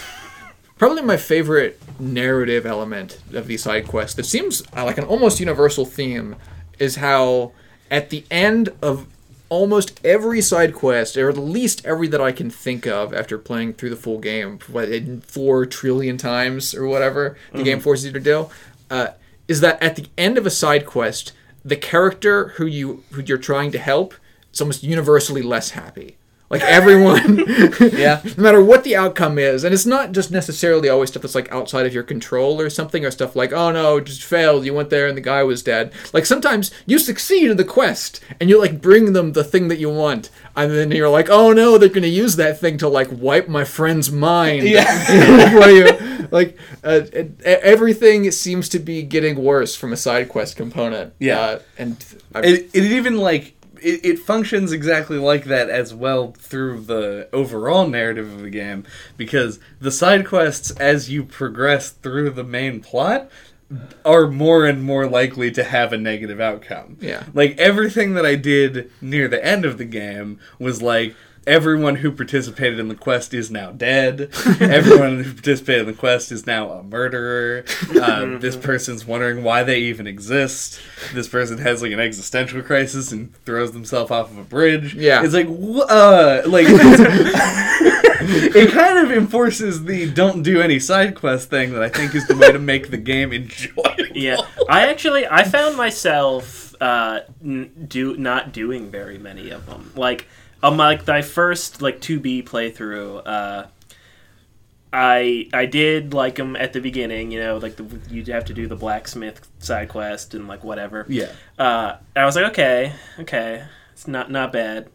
Probably 0.78 1.02
my 1.02 1.16
favorite 1.16 1.80
narrative 2.00 2.66
element 2.66 3.18
of 3.32 3.46
these 3.46 3.62
side 3.62 3.86
quests 3.86 4.14
that 4.16 4.26
seems 4.26 4.62
uh, 4.76 4.84
like 4.84 4.98
an 4.98 5.04
almost 5.04 5.38
universal 5.40 5.84
theme 5.84 6.36
is 6.78 6.96
how 6.96 7.52
at 7.90 8.10
the 8.10 8.24
end 8.30 8.70
of 8.82 9.06
almost 9.54 10.00
every 10.04 10.40
side 10.40 10.74
quest, 10.74 11.16
or 11.16 11.28
at 11.28 11.36
least 11.36 11.86
every 11.86 12.08
that 12.08 12.20
I 12.20 12.32
can 12.32 12.50
think 12.50 12.86
of 12.86 13.14
after 13.14 13.38
playing 13.38 13.74
through 13.74 13.90
the 13.90 13.96
full 13.96 14.18
game, 14.18 14.58
what, 14.68 14.88
in 14.88 15.20
four 15.20 15.64
trillion 15.64 16.16
times 16.18 16.74
or 16.74 16.88
whatever 16.88 17.36
the 17.52 17.62
game 17.62 17.78
forces 17.78 18.06
you 18.06 18.12
to 18.12 18.20
do, 18.20 18.48
uh, 18.90 19.08
is 19.46 19.60
that 19.60 19.80
at 19.80 19.94
the 19.94 20.06
end 20.18 20.36
of 20.38 20.44
a 20.44 20.50
side 20.50 20.84
quest, 20.86 21.32
the 21.64 21.76
character 21.76 22.48
who 22.56 22.66
you 22.66 23.04
who 23.12 23.22
you're 23.22 23.38
trying 23.38 23.70
to 23.70 23.78
help 23.78 24.14
is 24.52 24.60
almost 24.60 24.82
universally 24.82 25.42
less 25.42 25.70
happy. 25.70 26.16
Like 26.50 26.62
everyone, 26.62 27.38
Yeah. 27.80 28.20
no 28.36 28.42
matter 28.42 28.62
what 28.62 28.84
the 28.84 28.94
outcome 28.94 29.38
is, 29.38 29.64
and 29.64 29.72
it's 29.74 29.86
not 29.86 30.12
just 30.12 30.30
necessarily 30.30 30.88
always 30.88 31.08
stuff 31.10 31.22
that's 31.22 31.34
like 31.34 31.50
outside 31.50 31.86
of 31.86 31.94
your 31.94 32.02
control 32.02 32.60
or 32.60 32.68
something, 32.70 33.04
or 33.04 33.10
stuff 33.10 33.34
like, 33.34 33.52
oh 33.52 33.72
no, 33.72 33.98
just 33.98 34.22
failed. 34.22 34.64
You 34.64 34.74
went 34.74 34.90
there 34.90 35.06
and 35.08 35.16
the 35.16 35.22
guy 35.22 35.42
was 35.42 35.62
dead. 35.62 35.92
Like 36.12 36.26
sometimes 36.26 36.70
you 36.86 36.98
succeed 36.98 37.50
in 37.50 37.56
the 37.56 37.64
quest 37.64 38.20
and 38.40 38.50
you 38.50 38.58
like 38.60 38.80
bring 38.80 39.14
them 39.14 39.32
the 39.32 39.42
thing 39.42 39.68
that 39.68 39.78
you 39.78 39.88
want, 39.90 40.30
and 40.54 40.70
then 40.70 40.90
you're 40.92 41.08
like, 41.08 41.28
oh 41.30 41.52
no, 41.52 41.78
they're 41.78 41.88
gonna 41.88 42.06
use 42.08 42.36
that 42.36 42.60
thing 42.60 42.76
to 42.78 42.88
like 42.88 43.08
wipe 43.10 43.48
my 43.48 43.64
friend's 43.64 44.12
mind. 44.12 44.68
Yeah. 44.68 45.54
Where 45.58 45.70
you 45.70 46.28
like 46.30 46.58
uh, 46.84 47.00
it, 47.12 47.40
everything 47.42 48.30
seems 48.30 48.68
to 48.68 48.78
be 48.78 49.02
getting 49.02 49.42
worse 49.42 49.74
from 49.74 49.92
a 49.92 49.96
side 49.96 50.28
quest 50.28 50.56
component. 50.56 51.14
Yeah. 51.18 51.40
uh, 51.40 51.58
and 51.78 52.04
It, 52.36 52.70
it 52.74 52.84
even 52.84 53.16
like 53.18 53.53
it, 53.84 54.04
it 54.04 54.18
functions 54.18 54.72
exactly 54.72 55.18
like 55.18 55.44
that 55.44 55.68
as 55.68 55.94
well 55.94 56.32
through 56.32 56.80
the 56.80 57.28
overall 57.32 57.86
narrative 57.86 58.32
of 58.32 58.42
the 58.42 58.50
game 58.50 58.84
because 59.16 59.60
the 59.80 59.90
side 59.90 60.26
quests 60.26 60.70
as 60.72 61.10
you 61.10 61.24
progress 61.24 61.90
through 61.90 62.30
the 62.30 62.44
main 62.44 62.80
plot 62.80 63.30
are 64.04 64.26
more 64.26 64.66
and 64.66 64.82
more 64.82 65.06
likely 65.06 65.50
to 65.50 65.64
have 65.64 65.92
a 65.92 65.98
negative 65.98 66.40
outcome. 66.40 66.96
Yeah. 67.00 67.24
Like 67.32 67.58
everything 67.58 68.14
that 68.14 68.26
I 68.26 68.34
did 68.34 68.90
near 69.00 69.28
the 69.28 69.44
end 69.44 69.64
of 69.64 69.78
the 69.78 69.84
game 69.84 70.38
was 70.58 70.82
like 70.82 71.14
everyone 71.46 71.96
who 71.96 72.10
participated 72.10 72.78
in 72.78 72.88
the 72.88 72.94
quest 72.94 73.34
is 73.34 73.50
now 73.50 73.70
dead. 73.70 74.30
everyone 74.60 75.22
who 75.24 75.32
participated 75.32 75.82
in 75.82 75.86
the 75.86 75.98
quest 75.98 76.32
is 76.32 76.46
now 76.46 76.70
a 76.70 76.82
murderer. 76.82 77.64
Um, 78.02 78.40
this 78.40 78.56
person's 78.56 79.06
wondering 79.06 79.42
why 79.42 79.62
they 79.62 79.80
even 79.80 80.06
exist. 80.06 80.80
This 81.12 81.28
person 81.28 81.58
has 81.58 81.82
like 81.82 81.92
an 81.92 82.00
existential 82.00 82.62
crisis 82.62 83.12
and 83.12 83.34
throws 83.44 83.72
themselves 83.72 84.10
off 84.10 84.30
of 84.30 84.38
a 84.38 84.44
bridge. 84.44 84.94
Yeah. 84.94 85.22
It's 85.24 85.34
like 85.34 85.46
wh- 85.46 85.90
uh 85.90 86.42
like 86.46 86.66
it 88.26 88.70
kind 88.72 88.98
of 88.98 89.12
enforces 89.12 89.84
the 89.84 90.10
don't 90.10 90.42
do 90.42 90.60
any 90.60 90.78
side 90.78 91.14
quest 91.14 91.50
thing 91.50 91.72
that 91.72 91.82
I 91.82 91.88
think 91.88 92.14
is 92.14 92.26
the 92.26 92.36
way 92.36 92.52
to 92.52 92.58
make 92.58 92.90
the 92.90 92.96
game 92.96 93.32
enjoyable. 93.32 93.84
Yeah, 94.14 94.36
I 94.68 94.88
actually 94.88 95.26
I 95.26 95.44
found 95.44 95.76
myself 95.76 96.74
uh, 96.80 97.20
n- 97.42 97.86
do 97.88 98.16
not 98.16 98.52
doing 98.52 98.90
very 98.90 99.18
many 99.18 99.50
of 99.50 99.66
them. 99.66 99.92
Like 99.96 100.26
on 100.64 100.76
my 100.76 100.86
like 100.86 101.06
my 101.06 101.22
first 101.22 101.82
like 101.82 102.00
2B 102.00 102.44
playthrough, 102.48 103.22
uh, 103.26 103.66
I 104.92 105.48
I 105.52 105.66
did 105.66 106.14
like 106.14 106.36
them 106.36 106.56
at 106.56 106.72
the 106.72 106.80
beginning. 106.80 107.30
You 107.30 107.40
know, 107.40 107.58
like 107.58 107.76
the, 107.76 107.86
you'd 108.08 108.28
have 108.28 108.46
to 108.46 108.54
do 108.54 108.66
the 108.66 108.74
blacksmith 108.74 109.46
side 109.58 109.90
quest 109.90 110.34
and 110.34 110.48
like 110.48 110.64
whatever. 110.64 111.04
Yeah. 111.08 111.32
Uh, 111.58 111.96
I 112.16 112.24
was 112.24 112.34
like, 112.34 112.46
okay, 112.46 112.94
okay, 113.20 113.64
it's 113.92 114.08
not 114.08 114.30
not 114.30 114.52
bad. 114.52 114.88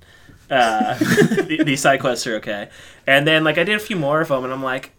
Uh, 0.50 0.96
the- 0.98 1.64
these 1.64 1.82
side 1.82 2.00
quests 2.00 2.26
are 2.26 2.36
okay. 2.38 2.70
And 3.06 3.28
then 3.28 3.44
like 3.44 3.60
I 3.60 3.64
did 3.64 3.76
a 3.76 3.80
few 3.80 3.96
more 3.96 4.22
of 4.22 4.30
them, 4.30 4.44
and 4.44 4.52
I'm 4.52 4.64
like, 4.64 4.92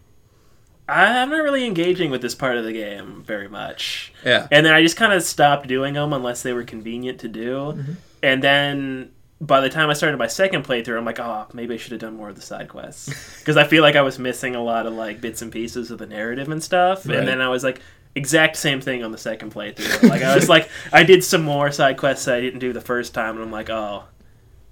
I'm 0.87 1.29
not 1.29 1.43
really 1.43 1.65
engaging 1.65 2.11
with 2.11 2.21
this 2.21 2.33
part 2.33 2.55
of 2.55 2.63
the 2.63 2.73
game 2.73 3.23
very 3.23 3.49
much. 3.49 4.13
Yeah. 4.25 4.47
And 4.49 4.65
then 4.65 4.73
I 4.73 4.81
just 4.81 4.95
kind 4.95 5.11
of 5.11 5.21
stopped 5.21 5.67
doing 5.67 5.95
them 5.95 6.13
unless 6.13 6.43
they 6.43 6.53
were 6.53 6.63
convenient 6.63 7.19
to 7.19 7.27
do. 7.27 7.55
Mm-hmm. 7.55 7.93
And 8.23 8.43
then 8.43 9.11
by 9.41 9.59
the 9.59 9.69
time 9.69 9.89
I 9.89 9.93
started 9.93 10.17
my 10.17 10.27
second 10.27 10.65
playthrough, 10.65 10.97
I'm 10.97 11.03
like, 11.03 11.19
oh, 11.19 11.47
maybe 11.51 11.73
I 11.73 11.77
should 11.77 11.91
have 11.91 12.01
done 12.01 12.15
more 12.15 12.29
of 12.29 12.35
the 12.35 12.41
side 12.41 12.69
quests 12.69 13.39
because 13.39 13.57
I 13.57 13.65
feel 13.65 13.81
like 13.81 13.95
I 13.95 14.03
was 14.03 14.19
missing 14.19 14.55
a 14.55 14.63
lot 14.63 14.85
of 14.85 14.93
like 14.93 15.19
bits 15.19 15.41
and 15.41 15.51
pieces 15.51 15.89
of 15.89 15.97
the 15.97 16.05
narrative 16.05 16.49
and 16.49 16.63
stuff. 16.63 17.07
Right. 17.07 17.17
And 17.17 17.27
then 17.27 17.41
I 17.41 17.49
was 17.49 17.63
like, 17.63 17.81
exact 18.13 18.55
same 18.55 18.81
thing 18.81 19.03
on 19.03 19.11
the 19.11 19.17
second 19.17 19.51
playthrough. 19.53 20.09
Like 20.09 20.21
I 20.21 20.35
was 20.35 20.47
like, 20.47 20.69
I 20.93 21.03
did 21.03 21.23
some 21.23 21.41
more 21.41 21.71
side 21.71 21.97
quests 21.97 22.25
that 22.25 22.35
I 22.35 22.41
didn't 22.41 22.59
do 22.59 22.71
the 22.71 22.81
first 22.81 23.13
time, 23.13 23.35
and 23.35 23.43
I'm 23.43 23.51
like, 23.51 23.69
oh. 23.69 24.03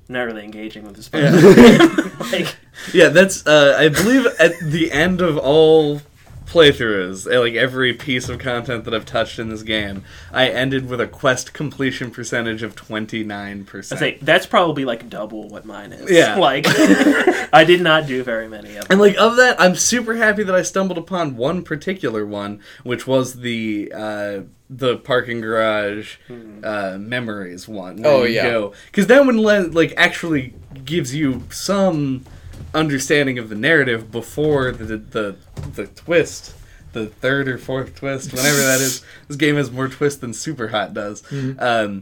I'm 0.07 0.13
not 0.13 0.21
really 0.23 0.43
engaging 0.43 0.85
with 0.85 0.95
this 0.95 1.07
part. 1.07 1.23
of 1.23 1.33
the 1.33 1.53
game. 1.53 2.31
like, 2.31 2.55
Yeah, 2.93 3.09
that's 3.09 3.45
uh, 3.45 3.75
I 3.77 3.89
believe 3.89 4.25
at 4.39 4.53
the 4.59 4.91
end 4.91 5.21
of 5.21 5.37
all 5.37 6.01
playthroughs, 6.49 7.31
uh, 7.31 7.39
like 7.39 7.53
every 7.53 7.93
piece 7.93 8.27
of 8.29 8.39
content 8.39 8.83
that 8.85 8.93
I've 8.93 9.05
touched 9.05 9.39
in 9.39 9.49
this 9.49 9.63
game, 9.63 10.03
I 10.31 10.47
ended 10.49 10.89
with 10.89 10.99
a 10.99 11.07
quest 11.07 11.53
completion 11.53 12.11
percentage 12.11 12.63
of 12.63 12.75
twenty 12.75 13.23
nine 13.23 13.61
I 13.67 13.69
percent. 13.71 13.99
say 13.99 14.17
that's 14.21 14.45
probably 14.45 14.85
like 14.85 15.09
double 15.09 15.47
what 15.47 15.65
mine 15.65 15.93
is. 15.93 16.09
Yeah. 16.09 16.37
Like 16.49 16.65
I 17.53 17.63
did 17.65 17.81
not 17.81 18.07
do 18.07 18.23
very 18.23 18.47
many 18.47 18.69
of 18.77 18.87
them. 18.87 18.91
And 18.91 19.01
like 19.01 19.17
of 19.17 19.35
that, 19.37 19.59
I'm 19.59 19.75
super 19.75 20.15
happy 20.15 20.43
that 20.43 20.55
I 20.55 20.61
stumbled 20.61 20.97
upon 20.97 21.35
one 21.35 21.63
particular 21.63 22.25
one, 22.25 22.61
which 22.83 23.05
was 23.05 23.41
the 23.41 23.91
uh, 23.93 24.41
the 24.69 24.97
parking 24.97 25.41
garage 25.41 26.17
uh, 26.63 26.97
memories 26.99 27.67
one. 27.67 28.01
Oh, 28.05 28.23
yeah. 28.23 28.69
because 28.85 29.07
that 29.07 29.25
one 29.25 29.41
le- 29.41 29.67
like 29.67 29.93
actually 29.97 30.53
gives 30.85 31.13
you 31.13 31.43
some 31.49 32.25
understanding 32.73 33.37
of 33.39 33.49
the 33.49 33.55
narrative 33.55 34.11
before 34.11 34.71
the 34.71 34.97
the 34.97 35.35
the 35.75 35.87
twist. 35.87 36.55
The 36.91 37.05
third 37.05 37.47
or 37.47 37.59
fourth 37.59 37.93
twist, 37.95 38.33
whenever 38.33 38.57
that 38.57 38.81
is, 38.81 39.03
this 39.27 39.37
game 39.37 39.57
has 39.57 39.69
more 39.69 39.87
twists 39.87 40.19
than 40.21 40.33
Super 40.33 40.69
Hot 40.69 40.91
does. 40.91 41.21
Um, 41.59 42.01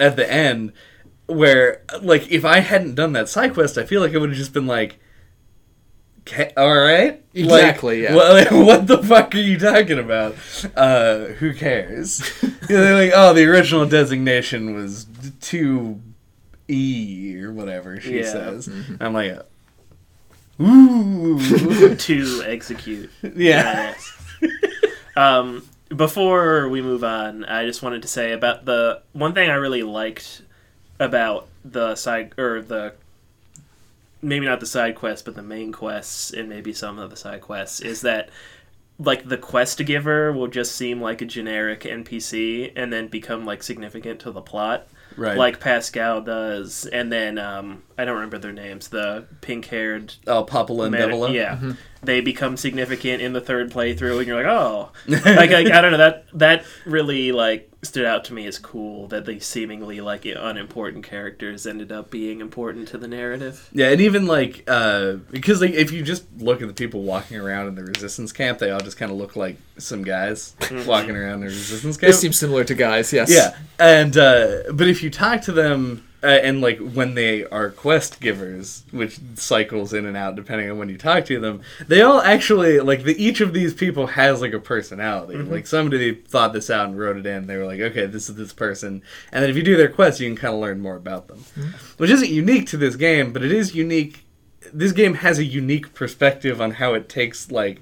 at 0.00 0.16
the 0.16 0.30
end, 0.32 0.72
where 1.26 1.82
like 2.00 2.32
if 2.32 2.42
I 2.42 2.60
hadn't 2.60 2.94
done 2.94 3.12
that 3.12 3.28
side 3.28 3.52
quest, 3.52 3.76
I 3.76 3.84
feel 3.84 4.00
like 4.00 4.12
it 4.12 4.18
would 4.18 4.30
have 4.30 4.38
just 4.38 4.54
been 4.54 4.66
like, 4.66 4.98
all 6.56 6.74
right, 6.74 7.22
Exactly, 7.34 8.00
Like, 8.00 8.08
yeah. 8.10 8.14
What, 8.16 8.52
what 8.66 8.86
the 8.86 9.02
fuck 9.02 9.34
are 9.34 9.38
you 9.38 9.58
talking 9.58 9.98
about? 9.98 10.36
Uh, 10.74 11.24
who 11.38 11.52
cares? 11.52 12.22
They're 12.68 12.94
like, 12.94 13.12
oh, 13.14 13.34
the 13.34 13.44
original 13.44 13.84
designation 13.86 14.74
was 14.74 15.06
two 15.42 16.00
E 16.68 17.36
or 17.42 17.52
whatever 17.52 18.00
she 18.00 18.20
Yeah. 18.20 18.32
says. 18.32 18.70
I'm 19.00 19.12
like, 19.12 19.38
ooh, 20.60 21.96
to 21.96 22.42
execute. 22.46 23.10
yeah, 23.34 23.94
um, 25.16 25.68
before 25.94 26.68
we 26.68 26.82
move 26.82 27.04
on, 27.04 27.44
I 27.44 27.66
just 27.66 27.82
wanted 27.82 28.02
to 28.02 28.08
say 28.08 28.32
about 28.32 28.64
the 28.64 29.02
one 29.12 29.34
thing 29.34 29.50
I 29.50 29.54
really 29.54 29.82
liked 29.82 30.42
about 30.98 31.48
the 31.64 31.94
side 31.96 32.34
or 32.38 32.62
the 32.62 32.94
maybe 34.22 34.46
not 34.46 34.60
the 34.60 34.66
side 34.66 34.94
quests, 34.94 35.22
but 35.22 35.34
the 35.34 35.42
main 35.42 35.70
quests 35.70 36.32
and 36.32 36.48
maybe 36.48 36.72
some 36.72 36.98
of 36.98 37.10
the 37.10 37.16
side 37.16 37.42
quests 37.42 37.80
is 37.80 38.00
that 38.00 38.30
like 38.98 39.28
the 39.28 39.36
quest 39.36 39.84
giver 39.84 40.32
will 40.32 40.46
just 40.46 40.76
seem 40.76 41.00
like 41.00 41.20
a 41.20 41.26
generic 41.26 41.80
NPC 41.80 42.72
and 42.76 42.92
then 42.92 43.08
become 43.08 43.44
like 43.44 43.62
significant 43.62 44.20
to 44.20 44.30
the 44.30 44.40
plot. 44.40 44.88
Right. 45.16 45.36
Like 45.36 45.60
Pascal 45.60 46.20
does, 46.22 46.86
and 46.86 47.12
then 47.12 47.38
um, 47.38 47.82
I 47.96 48.04
don't 48.04 48.14
remember 48.14 48.38
their 48.38 48.52
names. 48.52 48.88
The 48.88 49.26
pink-haired 49.40 50.14
oh, 50.26 50.44
Popola 50.44 50.84
and 50.84 50.92
Man- 50.92 51.10
Devola. 51.10 51.32
Yeah, 51.32 51.74
they 52.06 52.20
become 52.20 52.56
significant 52.56 53.22
in 53.22 53.32
the 53.32 53.40
third 53.40 53.70
playthrough, 53.70 54.18
and 54.18 54.26
you're 54.26 54.36
like, 54.36 54.46
oh, 54.46 54.90
like, 55.08 55.50
like 55.50 55.70
I 55.70 55.80
don't 55.80 55.92
know 55.92 55.98
that 55.98 56.26
that 56.34 56.64
really 56.84 57.32
like 57.32 57.70
stood 57.84 58.04
out 58.04 58.24
to 58.24 58.32
me 58.32 58.46
as 58.46 58.58
cool 58.58 59.06
that 59.08 59.26
they 59.26 59.38
seemingly 59.38 60.00
like 60.00 60.24
unimportant 60.24 61.04
characters 61.04 61.66
ended 61.66 61.92
up 61.92 62.10
being 62.10 62.40
important 62.40 62.88
to 62.88 62.98
the 62.98 63.06
narrative. 63.06 63.68
Yeah, 63.72 63.90
and 63.90 64.00
even 64.00 64.26
like 64.26 64.64
uh 64.66 65.14
because 65.30 65.60
like 65.60 65.72
if 65.72 65.92
you 65.92 66.02
just 66.02 66.24
look 66.38 66.62
at 66.62 66.68
the 66.68 66.74
people 66.74 67.02
walking 67.02 67.38
around 67.38 67.68
in 67.68 67.74
the 67.74 67.84
resistance 67.84 68.32
camp, 68.32 68.58
they 68.58 68.70
all 68.70 68.80
just 68.80 68.96
kind 68.96 69.12
of 69.12 69.18
look 69.18 69.36
like 69.36 69.56
some 69.78 70.02
guys 70.02 70.54
walking 70.86 71.16
around 71.16 71.34
in 71.34 71.40
the 71.40 71.46
resistance 71.46 71.96
camp. 71.96 72.08
This 72.08 72.20
seems 72.20 72.38
similar 72.38 72.64
to 72.64 72.74
guys. 72.74 73.12
Yes. 73.12 73.30
yeah, 73.30 73.56
and 73.78 74.16
uh 74.16 74.72
but 74.72 74.88
if 74.88 75.02
you 75.02 75.10
talk 75.10 75.42
to 75.42 75.52
them 75.52 76.06
uh, 76.24 76.40
and 76.42 76.60
like 76.62 76.78
when 76.78 77.14
they 77.14 77.44
are 77.44 77.68
quest 77.70 78.18
givers, 78.20 78.82
which 78.90 79.18
cycles 79.36 79.92
in 79.92 80.06
and 80.06 80.16
out 80.16 80.34
depending 80.34 80.70
on 80.70 80.78
when 80.78 80.88
you 80.88 80.96
talk 80.96 81.26
to 81.26 81.38
them, 81.38 81.60
they 81.86 82.00
all 82.00 82.20
actually 82.22 82.80
like 82.80 83.04
the 83.04 83.14
each 83.22 83.40
of 83.42 83.52
these 83.52 83.74
people 83.74 84.06
has 84.08 84.40
like 84.40 84.54
a 84.54 84.58
personality. 84.58 85.34
Like 85.52 85.66
somebody 85.66 86.14
thought 86.14 86.52
this 86.54 86.70
out 86.70 86.88
and 86.88 86.98
wrote 86.98 87.18
it 87.18 87.26
in. 87.26 87.46
They 87.46 87.56
were 87.58 87.66
like, 87.66 87.80
okay, 87.80 88.06
this 88.06 88.28
is 88.30 88.36
this 88.36 88.52
person, 88.54 89.02
and 89.30 89.42
then 89.42 89.50
if 89.50 89.56
you 89.56 89.62
do 89.62 89.76
their 89.76 89.90
quest, 89.90 90.18
you 90.20 90.28
can 90.28 90.36
kind 90.36 90.54
of 90.54 90.60
learn 90.60 90.80
more 90.80 90.96
about 90.96 91.28
them, 91.28 91.44
which 91.98 92.10
isn't 92.10 92.30
unique 92.30 92.66
to 92.68 92.76
this 92.78 92.96
game, 92.96 93.32
but 93.32 93.44
it 93.44 93.52
is 93.52 93.74
unique. 93.74 94.24
This 94.72 94.92
game 94.92 95.14
has 95.16 95.38
a 95.38 95.44
unique 95.44 95.92
perspective 95.94 96.60
on 96.60 96.72
how 96.72 96.94
it 96.94 97.08
takes 97.08 97.50
like 97.50 97.80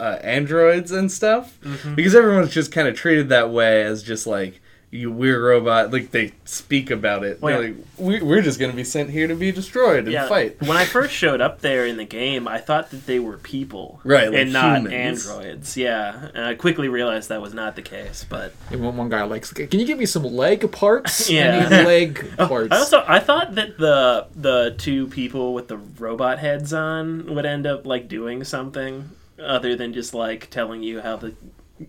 uh, 0.00 0.18
androids 0.22 0.90
and 0.90 1.10
stuff 1.12 1.58
because 1.96 2.14
everyone's 2.14 2.52
just 2.54 2.72
kind 2.72 2.88
of 2.88 2.94
treated 2.96 3.28
that 3.28 3.50
way 3.50 3.82
as 3.82 4.02
just 4.02 4.26
like 4.26 4.60
you 4.90 5.10
we're 5.12 5.38
robot 5.50 5.92
like 5.92 6.10
they 6.12 6.32
speak 6.46 6.90
about 6.90 7.22
it 7.22 7.42
Well, 7.42 7.60
They're 7.60 7.68
like 7.74 7.84
we, 7.98 8.22
we're 8.22 8.40
just 8.40 8.58
gonna 8.58 8.72
be 8.72 8.84
sent 8.84 9.10
here 9.10 9.26
to 9.26 9.34
be 9.34 9.52
destroyed 9.52 10.04
and 10.04 10.12
Yeah, 10.12 10.26
fight 10.28 10.58
when 10.62 10.78
I 10.78 10.86
first 10.86 11.12
showed 11.12 11.42
up 11.42 11.60
there 11.60 11.84
in 11.84 11.98
the 11.98 12.04
game, 12.06 12.48
I 12.48 12.56
thought 12.58 12.90
that 12.92 13.04
they 13.04 13.18
were 13.18 13.36
people, 13.36 14.00
Right, 14.02 14.28
like 14.30 14.38
and 14.38 14.52
not 14.52 14.80
humans. 14.80 15.28
androids. 15.28 15.76
Yeah, 15.76 16.30
and 16.34 16.42
I 16.44 16.54
quickly 16.54 16.88
realized 16.88 17.28
that 17.28 17.42
was 17.42 17.52
not 17.52 17.76
the 17.76 17.82
case. 17.82 18.24
But 18.26 18.54
And 18.70 18.82
one, 18.82 18.96
one 18.96 19.08
guy 19.10 19.22
likes. 19.24 19.52
Can 19.52 19.78
you 19.78 19.84
give 19.86 19.98
me 19.98 20.06
some 20.06 20.22
leg 20.24 20.70
parts? 20.72 21.28
Yeah. 21.38 21.66
I 21.66 21.68
need 21.68 21.84
leg 21.84 22.32
oh, 22.38 22.48
parts. 22.48 22.72
I 22.72 22.78
also 22.78 23.04
I 23.06 23.18
thought 23.18 23.56
that 23.56 23.76
the 23.76 24.26
the 24.34 24.74
two 24.78 25.06
people 25.08 25.52
with 25.52 25.68
the 25.68 25.76
robot 25.76 26.38
heads 26.38 26.72
on 26.72 27.34
would 27.34 27.44
end 27.44 27.66
up 27.66 27.84
like 27.84 28.08
doing 28.08 28.42
something 28.44 29.10
other 29.38 29.76
than 29.76 29.92
just 29.92 30.14
like 30.14 30.48
telling 30.48 30.82
you 30.82 31.00
how 31.02 31.16
the 31.16 31.34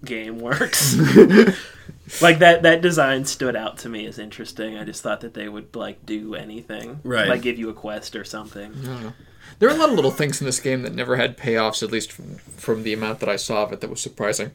game 0.03 0.39
works. 0.39 0.97
like 2.21 2.39
that 2.39 2.63
that 2.63 2.81
design 2.81 3.25
stood 3.25 3.55
out 3.55 3.77
to 3.79 3.89
me 3.89 4.05
as 4.05 4.19
interesting. 4.19 4.77
I 4.77 4.83
just 4.83 5.01
thought 5.03 5.21
that 5.21 5.33
they 5.33 5.47
would 5.49 5.75
like 5.75 6.05
do 6.05 6.35
anything, 6.35 6.99
Right. 7.03 7.27
Like 7.27 7.41
give 7.41 7.57
you 7.59 7.69
a 7.69 7.73
quest 7.73 8.15
or 8.15 8.23
something. 8.23 8.71
I 8.83 8.85
don't 8.85 9.03
know. 9.03 9.13
There 9.59 9.69
are 9.69 9.75
a 9.75 9.77
lot 9.77 9.89
of 9.89 9.95
little 9.95 10.11
things 10.11 10.39
in 10.39 10.45
this 10.45 10.59
game 10.59 10.83
that 10.83 10.93
never 10.93 11.17
had 11.17 11.37
payoffs, 11.37 11.83
at 11.83 11.91
least 11.91 12.11
from, 12.11 12.35
from 12.37 12.83
the 12.83 12.93
amount 12.93 13.19
that 13.19 13.27
I 13.29 13.35
saw 13.35 13.63
of 13.63 13.73
it, 13.73 13.81
that 13.81 13.89
was 13.89 13.99
surprising. 13.99 14.51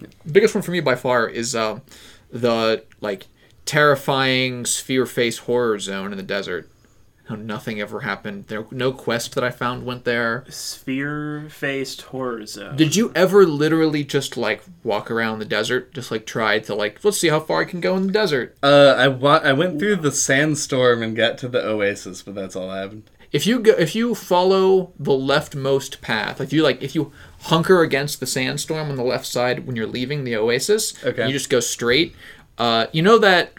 The 0.00 0.32
biggest 0.32 0.54
one 0.54 0.62
for 0.62 0.72
me 0.72 0.80
by 0.80 0.96
far 0.96 1.28
is 1.28 1.54
uh, 1.54 1.80
the 2.30 2.84
like 3.00 3.26
terrifying 3.64 4.66
sphere 4.66 5.06
face 5.06 5.38
horror 5.38 5.78
zone 5.78 6.10
in 6.12 6.16
the 6.16 6.24
desert. 6.24 6.68
How 7.28 7.36
nothing 7.36 7.80
ever 7.80 8.00
happened. 8.00 8.46
There, 8.48 8.66
no 8.72 8.90
quest 8.92 9.34
that 9.36 9.44
I 9.44 9.50
found 9.50 9.86
went 9.86 10.04
there. 10.04 10.44
Sphere 10.48 11.46
faced 11.48 12.02
horror 12.02 12.44
zone. 12.46 12.76
Did 12.76 12.96
you 12.96 13.12
ever 13.14 13.46
literally 13.46 14.02
just 14.04 14.36
like 14.36 14.62
walk 14.82 15.10
around 15.10 15.38
the 15.38 15.44
desert, 15.44 15.94
just 15.94 16.10
like 16.10 16.26
try 16.26 16.58
to 16.58 16.74
like 16.74 17.02
let's 17.04 17.18
see 17.18 17.28
how 17.28 17.40
far 17.40 17.60
I 17.60 17.64
can 17.64 17.80
go 17.80 17.96
in 17.96 18.06
the 18.06 18.12
desert? 18.12 18.56
Uh, 18.62 18.94
I 18.98 19.08
wa- 19.08 19.40
I 19.42 19.52
went 19.52 19.78
through 19.78 19.96
the 19.96 20.10
sandstorm 20.12 21.02
and 21.02 21.14
got 21.16 21.38
to 21.38 21.48
the 21.48 21.64
oasis, 21.64 22.22
but 22.22 22.34
that's 22.34 22.56
all 22.56 22.68
I 22.70 22.80
happened. 22.80 23.08
if 23.32 23.46
you 23.46 23.60
go 23.60 23.72
if 23.72 23.94
you 23.94 24.14
follow 24.14 24.92
the 24.98 25.12
leftmost 25.12 26.00
path 26.00 26.40
if 26.40 26.52
you 26.52 26.62
like 26.62 26.82
if 26.82 26.94
you 26.94 27.12
hunker 27.42 27.80
against 27.82 28.20
the 28.20 28.26
sandstorm 28.26 28.90
on 28.90 28.96
the 28.96 29.02
left 29.04 29.26
side 29.26 29.66
when 29.66 29.74
you're 29.76 29.86
leaving 29.86 30.24
the 30.24 30.36
oasis 30.36 30.92
Okay. 31.04 31.22
and 31.22 31.30
you 31.30 31.38
just 31.38 31.48
go 31.50 31.60
straight 31.60 32.14
uh, 32.58 32.86
you 32.92 33.00
know 33.00 33.16
that 33.18 33.52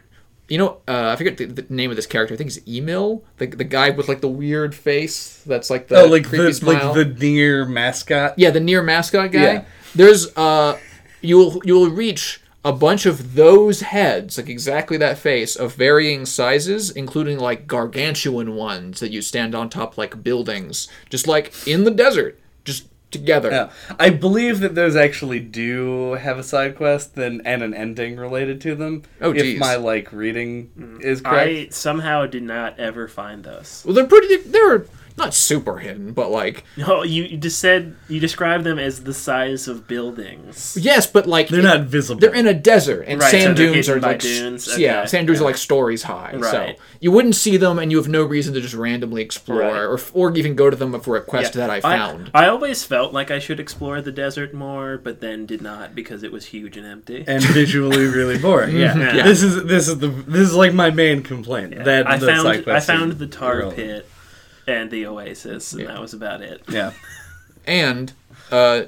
you 0.54 0.60
know 0.60 0.78
uh, 0.88 1.10
i 1.12 1.16
forget 1.16 1.36
the, 1.38 1.46
the 1.46 1.66
name 1.74 1.90
of 1.90 1.96
this 1.96 2.06
character. 2.06 2.36
I 2.36 2.38
think 2.38 2.52
it's 2.52 2.60
emil 2.68 3.24
the, 3.38 3.48
the 3.48 3.64
guy 3.64 3.90
with 3.90 4.08
like 4.08 4.22
the 4.22 4.28
weird 4.28 4.76
face 4.76 5.42
that's 5.48 5.72
like 5.72 5.88
the 5.88 6.04
oh, 6.04 6.06
like 6.06 6.26
creepy 6.26 6.44
the 6.44 6.54
smile. 6.54 6.94
like 6.94 6.94
the 6.94 7.06
Nier 7.06 7.66
mascot. 7.66 8.36
yeah 8.38 8.52
the 8.52 8.60
Nier 8.60 8.84
mascot 8.84 9.32
guy. 9.32 9.42
Yeah. 9.42 9.66
there's 9.96 10.28
uh 10.38 10.78
you'll 11.22 11.60
you'll 11.66 11.90
reach 11.90 12.40
a 12.64 12.72
bunch 12.72 13.08
of 13.08 13.34
those 13.34 13.82
heads 13.82 14.38
like 14.38 14.48
exactly 14.48 14.96
that 14.98 15.18
face 15.18 15.56
of 15.56 15.74
varying 15.74 16.24
sizes 16.24 16.92
including 16.92 17.40
like 17.40 17.66
gargantuan 17.66 18.56
ones 18.56 19.00
that 19.00 19.10
you 19.10 19.24
stand 19.24 19.56
on 19.56 19.72
top 19.72 19.98
like 19.98 20.22
buildings. 20.22 20.88
Just 21.10 21.28
like 21.28 21.52
in 21.68 21.84
the 21.84 21.92
desert. 21.92 22.40
Just 22.64 22.88
together 23.14 23.50
Yeah, 23.50 23.72
I 23.98 24.10
believe 24.10 24.60
that 24.60 24.76
those 24.76 24.96
actually 24.96 25.40
do 25.40 26.14
have 26.14 26.38
a 26.38 26.44
side 26.44 26.76
quest 26.76 27.16
then 27.16 27.42
and 27.46 27.64
an 27.64 27.74
ending 27.74 28.18
related 28.18 28.60
to 28.62 28.76
them. 28.76 29.04
Oh, 29.22 29.32
if 29.32 29.44
geez. 29.44 29.60
my 29.60 29.76
like 29.76 30.12
reading 30.12 30.72
mm. 30.78 31.02
is 31.02 31.22
correct. 31.22 31.50
I 31.50 31.68
somehow 31.70 32.26
did 32.26 32.44
not 32.44 32.78
ever 32.80 33.08
find 33.08 33.44
those. 33.44 33.84
well 33.86 33.94
they're 33.94 34.08
pretty 34.08 34.38
they're 34.38 34.86
not 35.18 35.34
super 35.34 35.78
hidden 35.78 36.12
but 36.14 36.30
like 36.32 36.64
No, 36.78 36.86
oh, 36.88 37.04
you 37.04 37.24
you 37.24 37.38
just 37.38 37.60
said 37.60 37.96
you 38.08 38.20
described 38.20 38.64
them 38.64 38.80
as 38.80 39.04
the 39.04 39.14
size 39.14 39.68
of 39.68 39.88
buildings. 39.88 40.78
yes 40.80 41.08
but 41.08 41.28
like 41.28 41.48
They're 41.50 41.62
not 41.62 41.82
visible. 41.82 42.20
they're 42.20 42.34
in 42.34 42.48
a 42.48 42.54
desert 42.54 43.04
and 43.08 43.20
Right, 43.22 43.32
sand 43.32 43.58
they're 43.58 43.72
dunes 43.74 43.90
are 43.90 44.00
like 44.00 44.18
s- 44.18 44.24
dunes? 44.24 44.78
yeah 44.78 45.06
sand 45.06 45.28
dunes 45.28 45.40
yeah. 45.40 45.44
are 45.44 45.48
like 45.50 45.58
stories 45.58 46.04
high 46.04 46.38
so 46.42 46.74
you 47.00 47.12
wouldn't 47.12 47.36
see 47.36 47.58
them 47.58 47.80
and 47.80 47.92
you 47.92 47.98
have 47.98 48.08
no 48.08 48.24
reason 48.24 48.54
to 48.54 48.62
just 48.62 48.74
randomly 48.74 49.22
explore 49.22 49.60
Right. 49.60 49.78
or, 49.82 50.00
or 50.14 50.36
even 50.36 50.56
go 50.56 50.70
to 50.70 50.76
them 50.76 51.00
for 51.02 51.16
a 51.18 51.22
quest 51.22 51.56
Yeah. 51.56 51.62
that 51.68 51.70
i 51.70 51.82
found 51.82 52.32
I, 52.34 52.48
always 52.48 52.84
felt 52.84 53.14
like 53.14 53.32
I 53.32 53.40
should 53.40 53.60
explore 53.60 54.02
the 54.02 54.12
desert 54.12 54.54
more, 54.54 54.98
but 54.98 55.20
then 55.22 55.46
did 55.46 55.62
not 55.62 55.96
because 55.96 56.24
it 56.24 56.32
was 56.32 56.46
huge 56.46 56.78
and 56.78 56.86
empty. 56.86 57.24
and 57.28 57.44
visually 57.44 58.06
really 58.20 58.38
boring. 58.38 58.76
Yeah. 58.76 58.96
Yeah. 58.98 59.24
this 59.24 59.42
is 59.44 59.64
this 59.66 59.88
is 59.88 59.98
the 60.00 60.08
this 60.08 60.42
is 60.50 60.54
like 60.56 60.74
my 60.74 60.90
main 60.92 61.24
complaint. 61.24 61.74
Yeah. 61.74 61.84
That 61.84 62.08
I 62.08 62.18
found 62.20 62.48
I 62.70 62.80
found 62.80 63.14
the 63.14 63.28
tar 63.28 63.56
irrelevant. 63.62 63.76
pit 63.76 64.10
and 64.68 64.90
the 64.92 65.06
oasis, 65.06 65.72
and 65.74 65.82
Yeah. 65.82 65.88
that 65.90 66.02
was 66.02 66.14
about 66.14 66.42
it. 66.42 66.62
Yeah, 66.70 66.92
And 67.66 68.12
uh, 68.52 68.84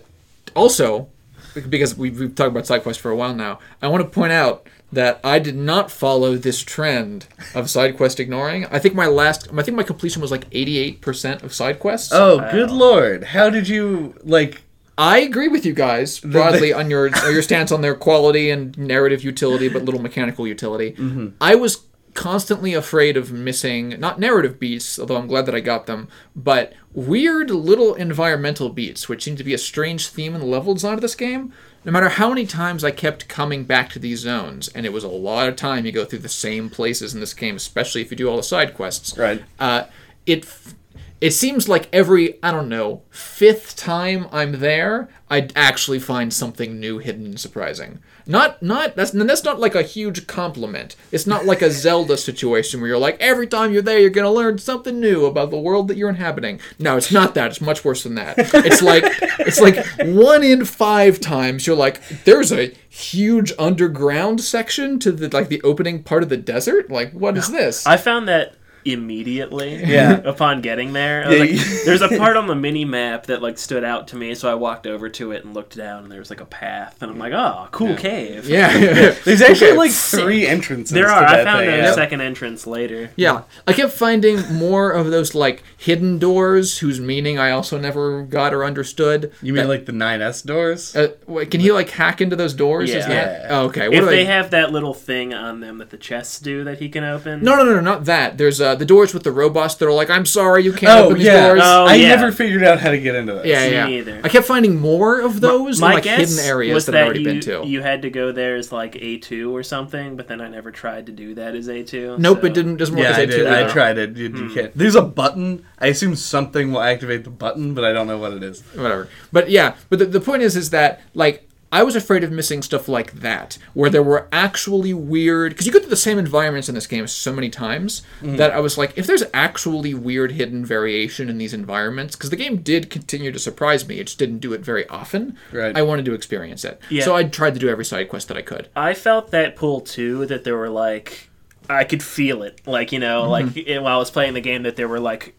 also, 0.55 1.07
because 1.53 1.95
we've, 1.97 2.19
we've 2.19 2.35
talked 2.35 2.51
about 2.51 2.67
side 2.67 2.83
quests 2.83 3.01
for 3.01 3.09
a 3.11 3.15
while 3.15 3.33
now, 3.33 3.59
I 3.81 3.87
want 3.87 4.03
to 4.03 4.09
point 4.09 4.31
out 4.33 4.67
that 4.91 5.19
I 5.23 5.39
did 5.39 5.55
not 5.55 5.89
follow 5.91 6.35
this 6.35 6.61
trend 6.61 7.27
of 7.53 7.69
side 7.69 7.97
quest 7.97 8.19
ignoring. 8.19 8.65
I 8.67 8.79
think 8.79 8.93
my 8.95 9.07
last, 9.07 9.47
I 9.57 9.61
think 9.63 9.75
my 9.77 9.83
completion 9.83 10.21
was 10.21 10.31
like 10.31 10.45
eighty-eight 10.51 11.01
percent 11.01 11.43
of 11.43 11.53
side 11.53 11.79
quests. 11.79 12.11
Oh, 12.13 12.37
Wow. 12.37 12.51
good 12.51 12.71
lord! 12.71 13.23
How 13.25 13.49
did 13.49 13.67
you 13.67 14.13
like? 14.23 14.61
I 14.97 15.19
agree 15.19 15.49
with 15.49 15.65
you 15.65 15.73
guys 15.73 16.19
broadly 16.21 16.71
on 16.71 16.89
your 16.89 17.07
on 17.07 17.33
your 17.33 17.41
stance 17.41 17.71
on 17.73 17.81
their 17.81 17.95
quality 17.95 18.49
and 18.49 18.77
narrative 18.77 19.23
utility, 19.23 19.67
but 19.67 19.83
little 19.83 20.01
mechanical 20.01 20.47
utility. 20.47 20.95
I 21.41 21.55
was 21.55 21.79
constantly 22.15 22.73
afraid 22.73 23.15
of 23.17 23.31
missing 23.31 23.89
not 23.99 24.19
narrative 24.19 24.59
beats, 24.59 24.97
although 24.97 25.17
I'm 25.17 25.27
glad 25.27 25.45
that 25.45 25.53
I 25.53 25.59
got 25.59 25.85
them, 25.85 26.07
but 26.35 26.73
weird 26.93 27.51
little 27.51 27.93
environmental 27.93 28.69
beats, 28.69 29.07
which 29.07 29.23
seem 29.23 29.35
to 29.35 29.43
be 29.43 29.53
a 29.53 29.57
strange 29.59 30.07
theme 30.07 30.33
in 30.33 30.39
the 30.41 30.47
level 30.47 30.73
design 30.73 30.95
of 30.95 31.01
this 31.01 31.13
game. 31.15 31.53
No 31.83 31.91
matter 31.91 32.09
how 32.09 32.29
many 32.29 32.47
times 32.47 32.83
I 32.83 32.89
kept 32.89 33.27
coming 33.27 33.63
back 33.65 33.89
to 33.91 33.99
these 33.99 34.19
zones, 34.21 34.69
and 34.69 34.87
it 34.87 34.93
was 34.93 35.03
a 35.03 35.07
lot 35.09 35.47
of 35.47 35.55
time 35.55 35.85
you 35.85 35.91
go 35.91 36.03
through 36.05 36.19
the 36.19 36.29
same 36.29 36.69
places 36.71 37.13
in 37.13 37.19
this 37.19 37.35
game, 37.35 37.55
especially 37.57 38.01
if 38.01 38.09
you 38.09 38.17
do 38.17 38.27
all 38.27 38.37
the 38.37 38.43
side 38.43 38.73
quests 38.73 39.15
Right. 39.15 39.43
uh, 39.59 39.83
it 40.25 40.45
f- 40.45 40.73
it 41.21 41.31
seems 41.31 41.69
like 41.69 41.87
every 41.93 42.41
I 42.43 42.51
don't 42.51 42.67
know 42.69 43.03
fifth 43.11 43.75
time 43.77 44.27
I'm 44.31 44.59
there, 44.59 45.09
I'd 45.29 45.53
actually 45.55 45.99
find 45.99 46.33
something 46.33 46.79
new, 46.79 46.97
hidden, 46.97 47.25
and 47.25 47.39
surprising. 47.39 47.99
Not 48.27 48.61
not 48.61 48.95
that's 48.95 49.11
that's 49.11 49.43
not 49.43 49.59
like 49.59 49.75
a 49.75 49.83
huge 49.83 50.27
compliment. 50.27 50.95
It's 51.11 51.27
not 51.27 51.45
like 51.45 51.61
a 51.61 51.71
Zelda 51.85 52.17
situation 52.17 52.81
where 52.81 52.89
you're 52.89 52.97
like 52.97 53.19
every 53.19 53.47
time 53.47 53.71
you're 53.71 53.81
there, 53.81 53.99
you're 53.99 54.09
gonna 54.09 54.31
learn 54.31 54.57
something 54.57 54.99
new 54.99 55.25
about 55.25 55.51
the 55.51 55.59
world 55.59 55.87
that 55.87 55.97
you're 55.97 56.09
inhabiting. 56.09 56.59
No, 56.79 56.97
it's 56.97 57.11
not 57.11 57.35
that. 57.35 57.51
It's 57.51 57.61
much 57.61 57.85
worse 57.85 58.03
than 58.03 58.15
that. 58.15 58.35
It's 58.37 58.81
like 58.81 59.03
it's 59.39 59.59
like 59.61 59.85
one 59.99 60.43
in 60.43 60.65
five 60.65 61.19
times 61.19 61.67
you're 61.67 61.75
like 61.75 62.01
there's 62.25 62.51
a 62.51 62.73
huge 62.89 63.53
underground 63.59 64.41
section 64.41 64.99
to 64.99 65.11
the 65.11 65.29
like 65.29 65.49
the 65.49 65.61
opening 65.61 66.01
part 66.03 66.23
of 66.23 66.29
the 66.29 66.37
desert. 66.37 66.89
Like 66.89 67.11
what 67.11 67.37
is 67.37 67.51
this? 67.51 67.85
I 67.85 67.97
found 67.97 68.27
that 68.27 68.55
immediately 68.85 69.75
Yeah. 69.83 70.13
upon 70.25 70.61
getting 70.61 70.93
there. 70.93 71.29
Yeah, 71.31 71.39
like, 71.39 71.49
you- 71.51 71.85
there's 71.85 72.01
a 72.01 72.09
part 72.09 72.37
on 72.37 72.47
the 72.47 72.55
mini 72.55 72.85
map 72.85 73.25
that 73.27 73.41
like 73.41 73.57
stood 73.57 73.83
out 73.83 74.07
to 74.09 74.15
me, 74.15 74.35
so 74.35 74.49
I 74.49 74.55
walked 74.55 74.87
over 74.87 75.09
to 75.09 75.31
it 75.31 75.43
and 75.43 75.53
looked 75.53 75.75
down, 75.75 76.03
and 76.03 76.11
there 76.11 76.19
was 76.19 76.29
like 76.29 76.41
a 76.41 76.45
path, 76.45 77.01
and 77.01 77.11
I'm 77.11 77.17
like, 77.17 77.33
oh, 77.33 77.67
cool 77.71 77.95
cave. 77.95 78.47
yeah. 78.47 78.71
There's 79.25 79.41
actually 79.41 79.69
Okay. 79.71 79.77
like 79.77 79.91
three 79.91 80.47
entrances. 80.47 80.93
There 80.93 81.05
to 81.07 81.11
are. 81.13 81.23
I 81.25 81.43
found 81.43 81.65
thing, 81.65 81.73
a 81.73 81.77
yeah. 81.77 81.91
second 81.93 82.21
entrance 82.21 82.65
later. 82.67 83.09
Yeah, 83.15 83.43
I 83.67 83.73
kept 83.73 83.93
finding 83.93 84.41
more 84.53 84.91
of 84.91 85.11
those 85.11 85.35
like 85.35 85.63
hidden 85.77 86.19
doors 86.19 86.79
whose 86.79 86.99
meaning 86.99 87.37
I 87.39 87.51
also 87.51 87.79
never 87.79 88.23
got 88.23 88.53
or 88.53 88.63
understood. 88.63 89.31
You 89.41 89.53
mean 89.53 89.63
That- 89.63 89.69
like 89.69 89.85
the 89.85 89.91
9S 89.91 90.45
doors? 90.45 90.95
Uh, 90.95 91.13
wait, 91.27 91.51
can 91.51 91.59
he 91.61 91.71
like 91.71 91.89
hack 91.89 92.21
into 92.21 92.35
those 92.35 92.53
doors? 92.53 92.89
Yeah. 92.89 92.99
that- 93.07 93.09
Yeah. 93.09 93.47
Oh, 93.49 93.65
okay. 93.65 93.87
What 93.89 93.97
If 94.03 94.05
they 94.09 94.21
I- 94.21 94.25
have 94.25 94.51
that 94.51 94.71
little 94.71 94.93
thing 94.93 95.33
on 95.33 95.59
them 95.59 95.77
that 95.79 95.89
the 95.89 95.97
chests 95.97 96.39
do 96.39 96.63
that 96.65 96.79
he 96.79 96.89
can 96.89 97.03
open. 97.03 97.43
no, 97.43 97.55
no, 97.55 97.63
no, 97.63 97.75
no, 97.75 97.81
not 97.81 98.05
that. 98.05 98.37
There's 98.37 98.59
uh, 98.75 98.79
the 98.79 98.85
doors 98.85 99.13
with 99.13 99.23
the 99.23 99.31
robots 99.31 99.75
that 99.75 99.85
are 99.87 99.91
like, 99.91 100.09
"I'm 100.09 100.25
sorry, 100.25 100.63
you 100.63 100.73
can't 100.73 100.91
oh 100.91 101.05
open 101.05 101.17
these 101.17 101.27
yeah. 101.27 101.47
doors." 101.47 101.61
Oh, 101.63 101.85
I 101.85 101.95
yeah. 101.95 102.09
never 102.09 102.31
figured 102.31 102.63
out 102.63 102.79
how 102.79 102.91
to 102.91 102.99
get 102.99 103.15
into 103.15 103.33
this. 103.33 103.45
yeah, 103.45 103.67
me 103.67 103.73
yeah. 103.73 103.85
neither. 103.85 104.21
I 104.23 104.29
kept 104.29 104.45
finding 104.45 104.79
more 104.79 105.19
of 105.21 105.41
those 105.41 105.81
My 105.81 105.89
in 105.89 105.95
like 105.95 106.05
hidden 106.05 106.39
areas 106.39 106.73
was 106.73 106.85
that, 106.85 106.91
that 106.93 107.01
I've 107.01 107.05
already 107.07 107.19
you, 107.21 107.25
been 107.25 107.41
to. 107.41 107.65
you 107.65 107.81
had 107.81 108.01
to 108.03 108.09
go 108.09 108.31
there 108.31 108.55
as 108.55 108.71
like 108.71 108.93
A2 108.93 109.51
or 109.51 109.63
something, 109.63 110.15
but 110.15 110.27
then 110.27 110.41
I 110.41 110.47
never 110.47 110.71
tried 110.71 111.05
to 111.07 111.11
do 111.11 111.35
that 111.35 111.55
as 111.55 111.67
A2. 111.67 112.19
nope, 112.19 112.41
so- 112.41 112.47
it 112.47 112.53
didn't. 112.53 112.77
Doesn't 112.77 112.95
work 112.95 113.03
Yeah, 113.03 113.11
as 113.11 113.17
I 113.17 113.25
A2 113.25 113.29
did. 113.29 113.47
I 113.47 113.67
tried 113.69 113.97
it. 113.97 114.15
You, 114.17 114.29
you 114.29 114.53
can't. 114.53 114.77
There's 114.77 114.95
a 114.95 115.01
button. 115.01 115.65
I 115.79 115.87
assume 115.87 116.15
something 116.15 116.71
will 116.71 116.81
activate 116.81 117.23
the 117.23 117.29
button, 117.29 117.73
but 117.73 117.83
I 117.83 117.93
don't 117.93 118.07
know 118.07 118.17
what 118.17 118.33
it 118.33 118.43
is. 118.43 118.61
whatever. 118.73 119.09
But 119.31 119.49
yeah, 119.49 119.75
but 119.89 119.99
the, 119.99 120.05
the 120.05 120.21
point 120.21 120.41
is, 120.41 120.55
is 120.55 120.69
that 120.71 121.01
like 121.13 121.44
I 121.75 121.83
was 121.83 121.93
afraid 121.93 122.23
of 122.23 122.31
missing 122.31 122.61
stuff 122.61 122.87
like 122.87 123.11
that, 123.15 123.57
where 123.73 123.89
there 123.89 124.01
were 124.01 124.29
actually 124.31 124.93
weird. 124.93 125.51
Because 125.51 125.65
you 125.65 125.73
go 125.73 125.79
through 125.79 125.89
the 125.89 125.97
same 125.97 126.17
environments 126.17 126.69
in 126.69 126.75
this 126.75 126.87
game 126.87 127.05
so 127.05 127.33
many 127.33 127.49
times 127.49 128.01
mm-hmm. 128.21 128.37
that 128.37 128.51
I 128.51 128.61
was 128.61 128.77
like, 128.77 128.97
if 128.97 129.05
there's 129.05 129.23
actually 129.33 129.93
weird 129.93 130.31
hidden 130.31 130.63
variation 130.63 131.27
in 131.27 131.37
these 131.37 131.53
environments, 131.53 132.15
because 132.15 132.29
the 132.29 132.37
game 132.37 132.61
did 132.61 132.89
continue 132.89 133.29
to 133.29 133.37
surprise 133.37 133.85
me, 133.89 133.99
it 133.99 134.05
just 134.05 134.17
didn't 134.17 134.39
do 134.39 134.53
it 134.53 134.61
very 134.61 134.87
often. 134.87 135.37
Right. 135.51 135.77
I 135.77 135.81
wanted 135.81 136.05
to 136.05 136.13
experience 136.13 136.63
it, 136.63 136.79
Yeah. 136.89 137.03
so 137.03 137.13
I 137.13 137.25
tried 137.25 137.55
to 137.55 137.59
do 137.59 137.67
every 137.67 137.83
side 137.83 138.07
quest 138.07 138.29
that 138.29 138.37
I 138.37 138.41
could. 138.41 138.69
I 138.73 138.93
felt 138.93 139.31
that 139.31 139.57
pull 139.57 139.81
too, 139.81 140.25
that 140.27 140.45
there 140.45 140.55
were 140.55 140.69
like, 140.69 141.29
I 141.69 141.83
could 141.83 142.01
feel 142.01 142.41
it. 142.43 142.61
Like, 142.65 142.93
you 142.93 142.99
know, 142.99 143.29
like 143.29 143.47
mm-hmm. 143.47 143.67
it, 143.67 143.83
while 143.83 143.97
I 143.97 143.99
was 143.99 144.11
playing 144.11 144.33
the 144.33 144.39
game, 144.39 144.63
that 144.63 144.77
there 144.77 144.87
were 144.87 145.01
like 145.01 145.35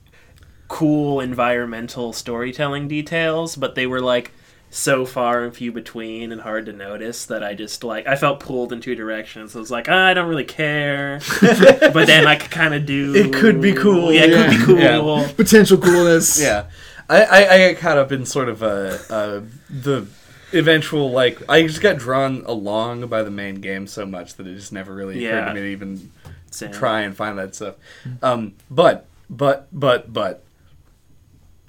cool 0.69 1.21
environmental 1.21 2.13
storytelling 2.13 2.89
details, 2.89 3.57
but 3.57 3.75
they 3.75 3.87
were 3.87 4.03
like 4.03 4.33
so 4.77 5.07
far 5.07 5.43
and 5.43 5.57
few 5.57 5.73
between 5.73 6.31
and 6.33 6.41
hard 6.43 6.67
to 6.67 6.73
notice 6.73 7.25
that 7.27 7.43
I 7.43 7.55
just 7.55 7.83
like, 7.83 8.07
I 8.07 8.15
felt 8.15 8.41
pulled 8.41 8.73
in 8.75 8.81
two 8.83 8.95
directions. 8.95 9.57
I 9.57 9.59
was 9.59 9.71
like, 9.71 9.89
ah, 9.89 10.07
I 10.09 10.13
don't 10.15 10.29
really 10.29 10.45
care. 10.45 11.21
but 11.41 12.07
then 12.07 12.27
I 12.27 12.37
could 12.37 12.51
kind 12.51 12.75
of 12.75 12.85
do. 12.85 13.15
It 13.15 13.33
could 13.33 13.61
be 13.63 13.73
cool, 13.73 14.13
Yeah, 14.13 14.25
it 14.25 14.31
yeah. 14.31 14.49
could 14.51 14.59
be 14.59 14.65
cool. 14.65 14.79
Yeah. 14.79 15.33
Potential 15.33 15.79
coolness. 15.79 16.41
Yeah, 16.47 16.67
I, 17.09 17.23
I, 17.25 17.55
I 17.55 17.73
got 17.73 17.81
caught 17.81 17.97
up 17.99 18.13
in 18.13 18.27
sort 18.27 18.49
of 18.51 18.63
uh, 18.63 18.99
uh, 19.09 19.41
the 19.71 20.07
eventual 20.53 21.11
like 21.11 21.41
I 21.49 21.67
just 21.67 21.81
got 21.81 21.97
drawn 21.99 22.43
along 22.47 23.07
by 23.09 23.23
the 23.23 23.31
main 23.31 23.57
game 23.57 23.87
so 23.87 24.05
much 24.05 24.35
that 24.35 24.47
it 24.47 24.55
just 24.57 24.73
never 24.73 24.95
really 24.95 25.25
occurred 25.25 25.37
Yeah. 25.39 25.49
to 25.49 25.55
me 25.55 25.61
to 25.61 25.67
even 25.69 26.11
Same. 26.51 26.73
try 26.73 27.01
and 27.01 27.17
find 27.17 27.39
that 27.39 27.55
stuff. 27.55 27.77
Um, 28.23 28.55
but 28.71 29.07
but 29.31 29.69
but 29.73 30.13
but 30.13 30.45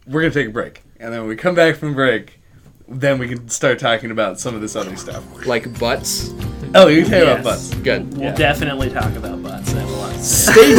we're 0.05 0.21
gonna 0.21 0.33
take 0.33 0.47
a 0.47 0.51
break, 0.51 0.83
and 0.99 1.13
then 1.13 1.21
when 1.21 1.29
we 1.29 1.35
come 1.37 1.55
back 1.55 1.75
from 1.77 1.93
break, 1.93 2.39
then 2.89 3.19
we 3.19 3.27
can 3.27 3.47
start 3.49 3.79
talking 3.79 4.11
about 4.11 4.39
some 4.39 4.55
of 4.55 4.61
this 4.61 4.75
other 4.75 4.95
stuff. 4.95 5.23
Like 5.45 5.77
butts. 5.79 6.31
Oh, 6.75 6.87
you 6.87 7.03
can 7.03 7.11
talk 7.11 7.21
about 7.23 7.37
Yes. 7.37 7.69
butts. 7.69 7.73
Good. 7.81 8.13
We'll 8.13 8.23
Yeah. 8.27 8.35
definitely 8.35 8.89
talk 8.89 9.15
about 9.15 9.41
butts. 9.43 9.73
I 9.73 9.79
have 9.79 9.89
a 9.89 9.93
lot 9.93 10.13
to 10.13 10.23
say. 10.23 10.53
Stay 10.53 10.75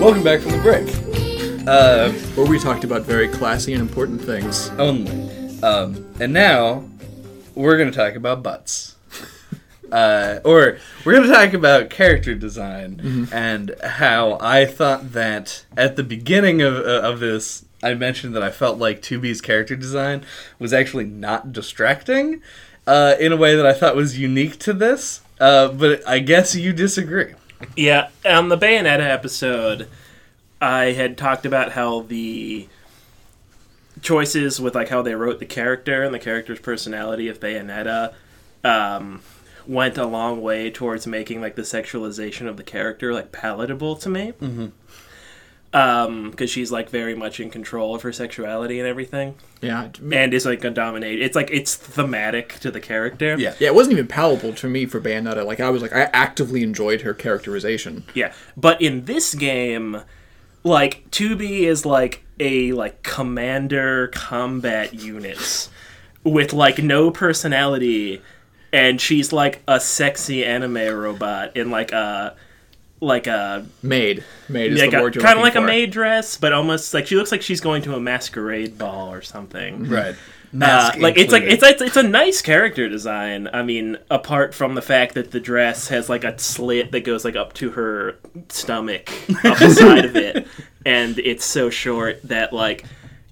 Welcome 0.00 0.22
back 0.22 0.40
from 0.40 0.52
the 0.52 0.58
break. 0.58 0.86
Uh, 1.66 2.10
Where 2.34 2.46
we 2.46 2.58
talked 2.58 2.84
about 2.84 3.02
very 3.02 3.28
classy 3.28 3.72
and 3.72 3.80
important 3.80 4.20
things. 4.20 4.68
only. 4.78 5.10
Um, 5.62 6.03
and 6.20 6.32
now 6.32 6.84
we're 7.54 7.76
going 7.76 7.90
to 7.90 7.96
talk 7.96 8.14
about 8.14 8.42
butts. 8.42 8.96
Uh, 9.92 10.40
or 10.44 10.78
we're 11.04 11.12
going 11.12 11.28
to 11.28 11.32
talk 11.32 11.52
about 11.52 11.88
character 11.88 12.34
design 12.34 13.28
and 13.32 13.74
how 13.84 14.38
I 14.40 14.66
thought 14.66 15.12
that 15.12 15.64
at 15.76 15.94
the 15.94 16.02
beginning 16.02 16.62
of, 16.62 16.74
uh, 16.74 17.02
of 17.02 17.20
this, 17.20 17.64
I 17.82 17.94
mentioned 17.94 18.34
that 18.34 18.42
I 18.42 18.50
felt 18.50 18.78
like 18.78 19.02
2B's 19.02 19.40
character 19.40 19.76
design 19.76 20.24
was 20.58 20.72
actually 20.72 21.04
not 21.04 21.52
distracting 21.52 22.42
uh, 22.86 23.14
in 23.20 23.30
a 23.30 23.36
way 23.36 23.54
that 23.54 23.66
I 23.66 23.72
thought 23.72 23.94
was 23.94 24.18
unique 24.18 24.58
to 24.60 24.72
this. 24.72 25.20
Uh, 25.38 25.68
but 25.68 26.06
I 26.08 26.18
guess 26.20 26.54
you 26.54 26.72
disagree. 26.72 27.34
Yeah, 27.76 28.08
on 28.24 28.48
the 28.48 28.58
Bayonetta 28.58 29.06
episode, 29.06 29.88
I 30.60 30.86
had 30.86 31.16
talked 31.16 31.46
about 31.46 31.72
how 31.72 32.00
the 32.00 32.68
choices 34.04 34.60
with 34.60 34.74
like 34.76 34.90
how 34.90 35.02
they 35.02 35.14
wrote 35.16 35.40
the 35.40 35.46
character 35.46 36.02
and 36.04 36.14
the 36.14 36.18
character's 36.20 36.60
personality 36.60 37.26
of 37.26 37.40
Bayonetta 37.40 38.12
um, 38.62 39.22
went 39.66 39.96
a 39.98 40.06
long 40.06 40.40
way 40.42 40.70
towards 40.70 41.06
making 41.06 41.40
like 41.40 41.56
the 41.56 41.62
sexualization 41.62 42.46
of 42.46 42.56
the 42.56 42.62
character 42.62 43.12
like 43.12 43.32
palatable 43.32 43.96
to 43.96 44.08
me. 44.08 44.32
Mm-hmm. 44.40 44.66
Um, 45.72 46.30
because 46.30 46.50
she's 46.50 46.70
like 46.70 46.88
very 46.88 47.16
much 47.16 47.40
in 47.40 47.50
control 47.50 47.96
of 47.96 48.02
her 48.02 48.12
sexuality 48.12 48.78
and 48.78 48.86
everything, 48.86 49.34
Yeah. 49.60 49.88
and 50.12 50.32
is 50.32 50.46
like 50.46 50.62
a 50.62 50.70
dominate. 50.70 51.20
It's 51.20 51.34
like 51.34 51.48
it's 51.50 51.74
thematic 51.74 52.60
to 52.60 52.70
the 52.70 52.78
character. 52.78 53.34
Yeah. 53.36 53.54
Yeah, 53.58 53.68
it 53.68 53.74
wasn't 53.74 53.94
even 53.94 54.06
palatable 54.06 54.52
to 54.52 54.68
me 54.68 54.86
for 54.86 55.00
Bayonetta. 55.00 55.44
Like 55.44 55.58
I 55.58 55.70
was 55.70 55.82
like, 55.82 55.92
I 55.92 56.02
actively 56.12 56.62
enjoyed 56.62 57.00
her 57.00 57.12
characterization. 57.12 58.04
Yeah, 58.14 58.32
but 58.56 58.80
in 58.80 59.06
this 59.06 59.34
game, 59.34 60.02
like 60.62 61.10
2B 61.10 61.62
is 61.62 61.84
like 61.84 62.23
a 62.40 62.72
like 62.72 63.02
commander 63.02 64.08
combat 64.08 64.94
unit 64.94 65.68
with 66.22 66.52
like 66.52 66.78
no 66.78 67.10
personality, 67.10 68.22
and 68.72 69.00
she's 69.00 69.32
like 69.32 69.62
a 69.68 69.80
sexy 69.80 70.44
anime 70.44 70.94
robot 70.94 71.56
in 71.56 71.70
like 71.70 71.92
a 71.92 72.36
like 73.00 73.26
a 73.26 73.66
Maid, 73.82 74.24
maid 74.48 74.72
is 74.72 74.80
like 74.80 74.90
the 74.90 75.00
word 75.00 75.14
kind 75.18 75.38
of 75.38 75.44
looking 75.44 75.62
like 75.62 75.64
a 75.64 75.66
maid 75.66 75.90
dress, 75.90 76.36
but 76.36 76.52
almost 76.52 76.94
like 76.94 77.06
she 77.06 77.16
looks 77.16 77.30
like 77.30 77.42
she's 77.42 77.60
going 77.60 77.82
to 77.82 77.94
a 77.94 78.00
masquerade 78.00 78.78
ball 78.78 79.12
or 79.12 79.22
something. 79.22 79.88
Right. 79.88 80.16
Uh, 80.60 80.92
like 80.98 81.18
it's 81.18 81.32
like 81.32 81.42
it's, 81.42 81.64
it's 81.64 81.82
it's 81.82 81.96
a 81.96 82.02
nice 82.02 82.40
character 82.40 82.88
design. 82.88 83.48
I 83.52 83.64
mean, 83.64 83.98
apart 84.08 84.54
from 84.54 84.76
the 84.76 84.82
fact 84.82 85.14
that 85.14 85.32
the 85.32 85.40
dress 85.40 85.88
has 85.88 86.08
like 86.08 86.22
a 86.22 86.38
slit 86.38 86.92
that 86.92 87.00
goes 87.00 87.24
like 87.24 87.34
up 87.34 87.54
to 87.54 87.72
her 87.72 88.18
stomach, 88.50 89.10
up 89.44 89.58
the 89.58 89.70
side 89.70 90.04
of 90.04 90.14
it, 90.14 90.46
and 90.84 91.18
it's 91.18 91.44
so 91.44 91.70
short 91.70 92.22
that 92.22 92.52
like 92.52 92.84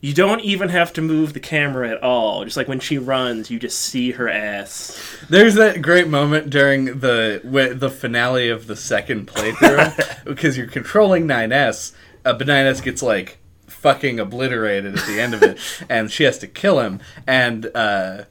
you 0.03 0.13
don't 0.13 0.41
even 0.41 0.69
have 0.69 0.93
to 0.95 1.01
move 1.01 1.33
the 1.33 1.41
camera 1.41 1.89
at 1.89 2.03
all. 2.03 2.45
Just 2.45 2.57
like 2.57 2.67
when 2.67 2.81
she 2.81 2.99
runs, 2.99 3.53
you 3.53 3.61
just 3.61 3.79
see 3.79 4.11
her 4.11 4.29
ass. 4.29 5.01
There's 5.31 5.55
that 5.55 5.81
great 5.81 6.09
moment 6.09 6.51
during 6.51 6.99
the 6.99 7.41
the 7.79 7.89
finale 7.89 8.49
of 8.49 8.67
the 8.67 8.77
second 8.77 9.29
playthrough 9.29 10.25
because 10.25 10.59
you're 10.59 10.67
controlling 10.67 11.27
9S, 11.27 11.93
uh, 12.25 12.33
but 12.33 12.49
9S 12.49 12.83
gets 12.83 13.01
like 13.01 13.39
fucking 13.69 14.19
obliterated 14.19 14.99
at 14.99 15.07
the 15.07 15.21
end 15.21 15.35
of 15.35 15.43
it, 15.43 15.59
and 15.89 16.11
she 16.11 16.25
has 16.25 16.37
to 16.39 16.49
kill 16.49 16.81
him. 16.81 17.01
And 17.27 17.71
uh, 17.75 18.25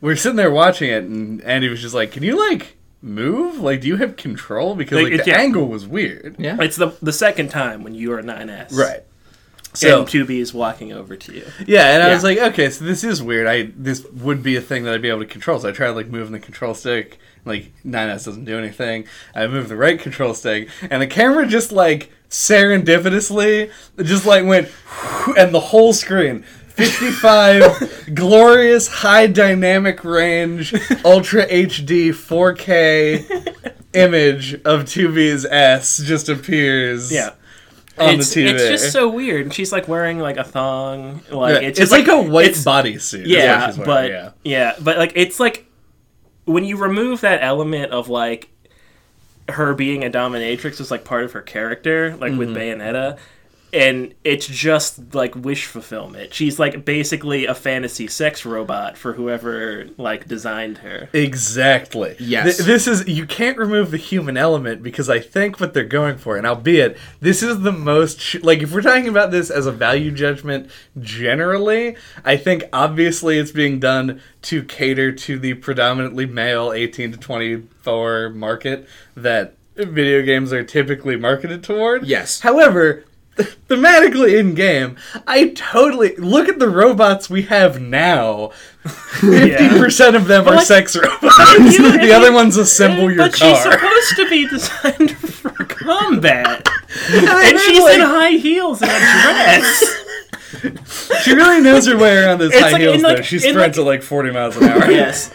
we're 0.00 0.16
sitting 0.16 0.36
there 0.36 0.50
watching 0.50 0.90
it, 0.90 1.04
and 1.04 1.40
Andy 1.42 1.68
was 1.68 1.80
just 1.80 1.94
like, 1.94 2.10
"Can 2.10 2.24
you 2.24 2.36
like 2.50 2.76
move? 3.04 3.58
Like, 3.60 3.80
do 3.82 3.88
you 3.88 3.96
have 3.96 4.16
control? 4.16 4.74
Because 4.74 4.96
Like, 4.96 5.04
like, 5.04 5.20
it- 5.20 5.24
the 5.24 5.30
yeah. 5.30 5.38
angle 5.38 5.68
was 5.68 5.86
weird." 5.86 6.36
Yeah. 6.38 6.56
It's 6.60 6.76
the 6.76 6.92
the 7.02 7.12
second 7.12 7.50
time 7.50 7.84
when 7.84 7.94
you 7.94 8.12
are 8.12 8.22
9S, 8.22 8.72
Right. 8.76 9.02
So 9.76 9.88
So 9.88 9.98
and 10.00 10.08
2B 10.08 10.38
is 10.40 10.54
walking 10.54 10.92
over 10.92 11.16
to 11.16 11.34
you. 11.34 11.44
Yeah, 11.66 11.94
and 11.94 12.02
I 12.02 12.06
Yeah. 12.08 12.14
was 12.14 12.22
like, 12.22 12.38
okay, 12.38 12.70
so 12.70 12.84
this 12.84 13.02
is 13.02 13.20
weird. 13.20 13.48
I 13.48 13.70
this 13.76 14.04
would 14.12 14.40
be 14.42 14.54
a 14.56 14.60
thing 14.60 14.84
that 14.84 14.94
I'd 14.94 15.02
be 15.02 15.08
able 15.08 15.18
to 15.20 15.26
control. 15.26 15.58
So 15.58 15.68
I 15.68 15.72
tried 15.72 15.90
like 15.90 16.06
moving 16.06 16.32
the 16.32 16.38
control 16.38 16.74
stick. 16.74 17.18
Like 17.44 17.72
9S 17.84 18.24
doesn't 18.24 18.44
do 18.46 18.56
anything. 18.56 19.04
I 19.34 19.46
moved 19.48 19.68
the 19.68 19.76
right 19.76 19.98
control 20.00 20.32
stick, 20.32 20.68
and 20.88 21.02
the 21.02 21.06
camera 21.08 21.46
just 21.46 21.72
like 21.72 22.10
serendipitously 22.30 23.70
just 24.02 24.26
like 24.26 24.44
went, 24.44 24.68
and 25.36 25.52
the 25.54 25.60
whole 25.60 25.92
screen. 25.92 26.44
55 26.74 28.14
glorious 28.14 28.88
high 28.88 29.26
dynamic 29.26 30.02
range 30.04 30.74
ultra 31.04 31.46
HD 31.46 32.08
4K 32.10 33.72
image 33.94 34.54
of 34.64 34.84
2B's 34.84 35.44
ass 35.44 35.98
just 35.98 36.28
appears 36.28 37.12
Yeah. 37.12 37.30
on 37.98 38.16
it's, 38.20 38.34
the 38.34 38.44
TV. 38.46 38.50
it's 38.54 38.68
just 38.82 38.92
so 38.92 39.08
weird. 39.08 39.42
And 39.42 39.54
she's 39.54 39.70
like 39.72 39.86
wearing 39.86 40.18
like 40.18 40.36
a 40.36 40.42
thong. 40.44 41.20
Like 41.30 41.62
Yeah, 41.62 41.68
it's, 41.68 41.78
just, 41.78 41.92
like, 41.92 42.08
a 42.08 42.20
white 42.20 42.46
it's- 42.46 42.64
bodysuit. 42.64 42.96
is 42.96 43.12
what 43.12 43.28
Yeah, 43.28 43.66
she's 43.66 43.78
wearing, 43.78 43.86
but 43.86 44.10
yeah. 44.10 44.30
yeah. 44.42 44.74
but 44.80 44.98
like 44.98 45.12
it's 45.14 45.38
like 45.38 45.66
when 46.44 46.64
you 46.64 46.76
remove 46.76 47.20
that 47.22 47.42
element 47.42 47.92
of 47.92 48.08
like 48.08 48.48
her 49.48 49.74
being 49.74 50.02
a 50.04 50.10
dominatrix 50.10 50.80
is 50.80 50.90
like 50.90 51.04
part 51.04 51.22
of 51.24 51.32
her 51.32 51.42
character, 51.42 52.16
like 52.16 52.32
with 52.36 52.48
Mm-hmm. 52.48 52.80
Bayonetta. 52.82 53.18
And 53.74 54.14
it's 54.22 54.46
just 54.46 55.14
like 55.14 55.34
wish 55.34 55.66
fulfillment. 55.66 56.32
She's 56.32 56.58
like 56.58 56.84
basically 56.84 57.44
a 57.46 57.54
fantasy 57.54 58.06
sex 58.06 58.44
robot 58.44 58.96
for 58.96 59.14
whoever 59.14 59.88
like 59.98 60.28
designed 60.28 60.78
her. 60.78 61.08
Exactly. 61.12 62.14
Yes. 62.20 62.56
Th- 62.56 62.66
this 62.66 62.86
is 62.86 63.08
you 63.08 63.26
can't 63.26 63.58
remove 63.58 63.90
the 63.90 63.96
human 63.96 64.36
element 64.36 64.82
because 64.82 65.10
I 65.10 65.18
think 65.18 65.58
what 65.58 65.74
they're 65.74 65.84
going 65.84 66.18
for, 66.18 66.36
and 66.36 66.46
albeit 66.46 66.96
this 67.20 67.42
is 67.42 67.60
the 67.62 67.72
most 67.72 68.20
sh- 68.20 68.42
like 68.42 68.62
if 68.62 68.72
we're 68.72 68.80
talking 68.82 69.08
about 69.08 69.32
this 69.32 69.50
as 69.50 69.66
a 69.66 69.72
value 69.72 70.12
judgment 70.12 70.70
generally, 71.00 71.96
I 72.24 72.36
think 72.36 72.64
obviously 72.72 73.38
it's 73.38 73.50
being 73.50 73.80
done 73.80 74.20
to 74.42 74.62
cater 74.62 75.10
to 75.10 75.38
the 75.38 75.54
predominantly 75.54 76.26
male 76.26 76.72
18 76.72 77.12
to 77.12 77.18
24 77.18 78.30
market 78.30 78.88
that 79.16 79.56
video 79.74 80.22
games 80.22 80.52
are 80.52 80.62
typically 80.62 81.16
marketed 81.16 81.64
toward. 81.64 82.06
Yes. 82.06 82.40
However, 82.40 83.04
thematically 83.68 84.38
in 84.38 84.54
game, 84.54 84.96
I 85.26 85.48
totally 85.48 86.14
look 86.16 86.48
at 86.48 86.58
the 86.58 86.68
robots 86.68 87.28
we 87.28 87.42
have 87.42 87.80
now. 87.80 88.50
Fifty 88.84 89.68
percent 89.70 90.14
of 90.16 90.26
them 90.26 90.46
are 90.46 90.56
like- 90.56 90.66
sex 90.66 90.94
robots. 90.96 91.78
you- 91.78 91.92
the 91.98 92.12
other 92.14 92.32
ones 92.32 92.56
assemble 92.56 93.10
your 93.10 93.26
but 93.28 93.36
she's 93.36 93.62
supposed 93.62 94.16
to 94.16 94.28
be 94.28 94.46
designed 94.48 95.16
for 95.18 95.64
combat. 95.64 96.68
and 97.10 97.26
And 97.28 97.58
she's 97.60 97.82
like, 97.82 97.94
in 97.94 98.00
high 98.02 98.30
heels 98.32 98.82
and 98.82 98.90
a 98.90 98.98
dress. 98.98 100.00
she 101.24 101.32
really 101.34 101.60
knows 101.60 101.86
her 101.86 101.96
way 101.96 102.16
around 102.16 102.38
those 102.38 102.52
It's 102.52 102.60
high 102.62 102.72
like- 102.72 102.80
heels. 102.82 102.96
in 102.96 103.02
though. 103.02 103.08
like- 103.14 103.24
She 103.24 103.36
in 103.36 103.42
sprints 103.54 103.78
at 103.78 103.84
like 103.84 104.02
forty 104.02 104.30
miles 104.30 104.56
an 104.56 104.64
hour. 104.64 104.90
yes. 104.90 105.32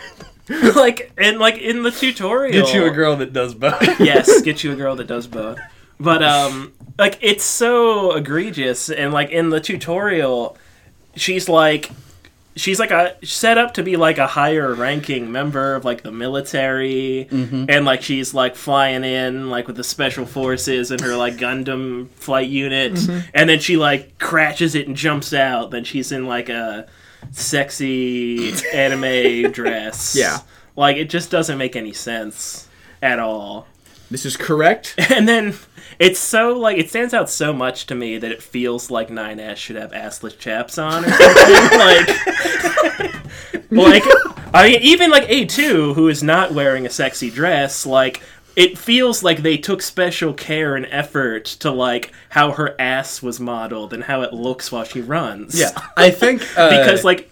like 0.76 1.12
and 1.18 1.40
like 1.40 1.58
in 1.58 1.84
the 1.84 1.92
tutorial. 1.92 2.52
Get 2.66 2.74
you 2.74 2.86
a 2.86 2.92
girl 2.92 3.16
that 3.18 3.34
does 3.34 3.54
both. 3.56 4.00
yes, 4.00 4.42
get 4.42 4.64
you 4.64 4.72
a 4.72 4.76
girl 4.76 4.96
that 4.96 5.08
does 5.08 5.28
both. 5.28 5.60
But 6.00 6.24
um 6.24 6.74
like 7.00 7.18
it's 7.22 7.44
so 7.44 8.12
egregious 8.12 8.90
and 8.90 9.12
like 9.12 9.32
in 9.32 9.50
the 9.50 9.60
tutorial 9.60 10.58
she's 11.16 11.50
like 11.50 11.90
she's 12.56 12.80
like 12.80 12.92
a 12.92 13.16
set 13.26 13.58
up 13.58 13.74
to 13.76 13.84
be 13.84 13.96
like 13.96 14.18
a 14.18 14.28
higher 14.28 14.74
ranking 14.74 15.32
member 15.32 15.76
of 15.76 15.86
like 15.86 16.04
the 16.04 16.12
military. 16.12 17.28
Mm-hmm. 17.32 17.66
And 17.70 17.86
like 17.86 18.02
she's 18.02 18.34
like 18.34 18.56
flying 18.56 19.04
in 19.04 19.50
like 19.50 19.68
with 19.68 19.78
the 19.78 19.84
special 19.84 20.26
forces 20.26 20.92
and 20.92 21.00
her 21.02 21.16
like 21.16 21.36
Gundam 21.36 22.10
flight 22.10 22.50
unit. 22.50 22.94
Mm-hmm. 22.94 23.30
And 23.34 23.50
then 23.50 23.60
she 23.60 23.78
like 23.78 24.20
crashes 24.20 24.76
it 24.76 24.88
and 24.88 24.96
jumps 24.96 25.34
out. 25.34 25.72
Then 25.72 25.84
she's 25.84 26.12
in 26.12 26.28
like 26.28 26.50
a 26.50 26.88
sexy 27.32 28.54
anime 28.74 29.52
dress. 29.52 30.16
Yeah. 30.16 30.40
like 30.76 30.98
it 30.98 31.10
just 31.10 31.32
doesn't 31.32 31.58
make 31.58 31.76
any 31.76 31.94
sense 31.94 32.68
at 33.02 33.20
all 33.20 33.68
This 34.12 34.26
is 34.26 34.36
correct. 34.38 34.96
and 35.12 35.28
then 35.28 35.56
it's 36.00 36.20
so 36.20 36.58
like 36.58 36.78
it 36.78 36.90
stands 36.90 37.14
out 37.14 37.30
so 37.30 37.54
much 37.54 37.86
to 37.88 37.96
me 37.96 38.18
that 38.18 38.32
it 38.32 38.42
feels 38.42 38.90
like 38.90 39.10
9S 39.10 39.58
should 39.58 39.76
have 39.76 39.92
assless 39.92 40.38
chaps 40.38 40.78
on 40.78 41.06
or 41.06 41.10
something. 41.10 41.80
like, 41.80 42.08
like 43.72 44.04
I 44.54 44.70
mean, 44.70 44.82
even 44.82 45.12
like 45.12 45.28
A2, 45.28 45.96
who 45.96 46.08
is 46.08 46.24
not 46.24 46.54
wearing 46.54 46.86
a 46.86 46.90
sexy 46.90 47.30
dress, 47.30 47.86
like 47.86 48.22
it 48.56 48.78
feels 48.78 49.24
like 49.24 49.42
they 49.44 49.58
took 49.58 49.82
special 49.82 50.34
care 50.34 50.76
and 50.76 50.86
effort 50.88 51.46
to 51.46 51.72
like 51.72 52.12
how 52.30 52.52
her 52.52 52.76
ass 52.80 53.22
was 53.22 53.40
modeled 53.40 53.94
and 53.94 54.04
how 54.04 54.22
it 54.22 54.34
looks 54.34 54.72
while 54.72 54.84
she 54.84 55.02
runs. 55.02 55.60
Yeah, 55.60 55.72
I 55.96 56.12
think 56.12 56.42
uh, 56.58 56.70
because 56.70 57.04
like 57.04 57.30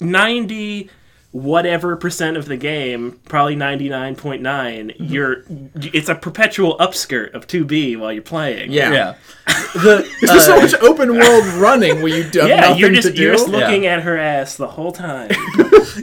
91% 0.00 0.90
whatever 1.36 1.96
percent 1.96 2.36
of 2.36 2.46
the 2.46 2.56
game, 2.56 3.20
probably 3.28 3.56
99.9, 3.56 4.96
you're 4.98 5.44
it's 5.76 6.08
a 6.08 6.14
perpetual 6.14 6.76
upskirt 6.78 7.34
of 7.34 7.46
2B 7.46 7.98
while 7.98 8.12
you're 8.12 8.22
playing. 8.22 8.72
Yeah. 8.72 8.92
Yeah. 8.92 9.14
The, 9.76 10.10
There's 10.22 10.44
so 10.46 10.56
uh, 10.56 10.60
much 10.62 10.74
open 10.76 11.12
world 11.12 11.44
running 11.60 12.02
where 12.02 12.08
you 12.16 12.24
do 12.28 12.40
have 12.40 12.48
Yeah, 12.48 12.60
nothing 12.62 12.78
you're 12.78 12.90
just 12.92 13.08
to 13.08 13.12
do. 13.14 13.22
you're 13.22 13.34
just 13.34 13.48
looking 13.48 13.84
Yeah. 13.84 13.96
at 13.96 14.02
her 14.04 14.16
ass 14.16 14.56
the 14.56 14.66
whole 14.66 14.90
time. 14.92 15.30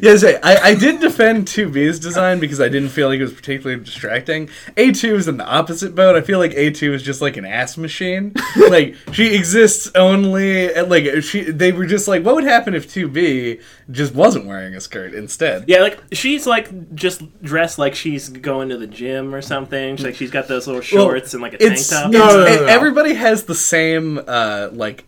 Yeah, 0.02 0.16
say 0.18 0.40
I, 0.42 0.70
I 0.70 0.76
did 0.76 1.02
defend 1.02 1.46
2B's 1.46 2.00
design 2.00 2.40
because 2.40 2.60
I 2.62 2.68
didn't 2.70 2.90
feel 2.90 3.10
like 3.10 3.20
it 3.20 3.24
was 3.24 3.34
particularly 3.34 3.84
distracting. 3.84 4.48
A2 4.76 5.14
is 5.14 5.28
in 5.28 5.38
the 5.38 5.46
opposite 5.46 5.94
boat. 5.94 6.16
I 6.16 6.22
feel 6.22 6.40
like 6.40 6.52
A2 6.52 6.94
is 6.94 7.04
just 7.04 7.22
like 7.22 7.38
an 7.38 7.46
ass 7.46 7.78
machine. 7.78 8.34
like 8.70 8.96
she 9.12 9.36
exists 9.36 9.92
only 9.94 10.74
like 10.74 11.22
she 11.22 11.42
they 11.52 11.72
were 11.74 11.86
just 11.86 12.08
like 12.08 12.24
what 12.24 12.34
would 12.36 12.44
happen 12.46 12.74
if 12.74 12.92
2B 12.92 13.62
just 13.92 14.16
wasn't 14.16 14.46
wearing 14.46 14.74
a 14.74 14.82
skirt 14.82 15.14
instead? 15.24 15.66
yeah, 15.68 15.80
like 15.82 16.00
she's 16.12 16.46
like 16.46 16.68
just 16.96 17.20
dressed 17.42 17.78
like 17.80 17.96
she's 17.96 18.30
going 18.30 18.70
to 18.70 18.78
the 18.78 18.88
gym 18.88 19.34
or 19.34 19.42
something. 19.42 19.96
She's 19.98 20.06
like 20.06 20.16
she's 20.16 20.32
got 20.32 20.48
those 20.48 20.68
little 20.68 20.82
shorts 20.82 21.34
and 21.34 21.42
like 21.42 21.54
a 21.54 21.58
tank 21.58 21.72
top. 21.88 22.10
it's- 22.10 22.12
No, 22.14 22.28
no, 22.28 22.46
no, 22.46 22.56
no. 22.62 22.66
everybody 22.66 23.14
has 23.14 23.44
the 23.46 23.56
same 23.56 24.20
uh 24.28 24.70
like 24.72 25.06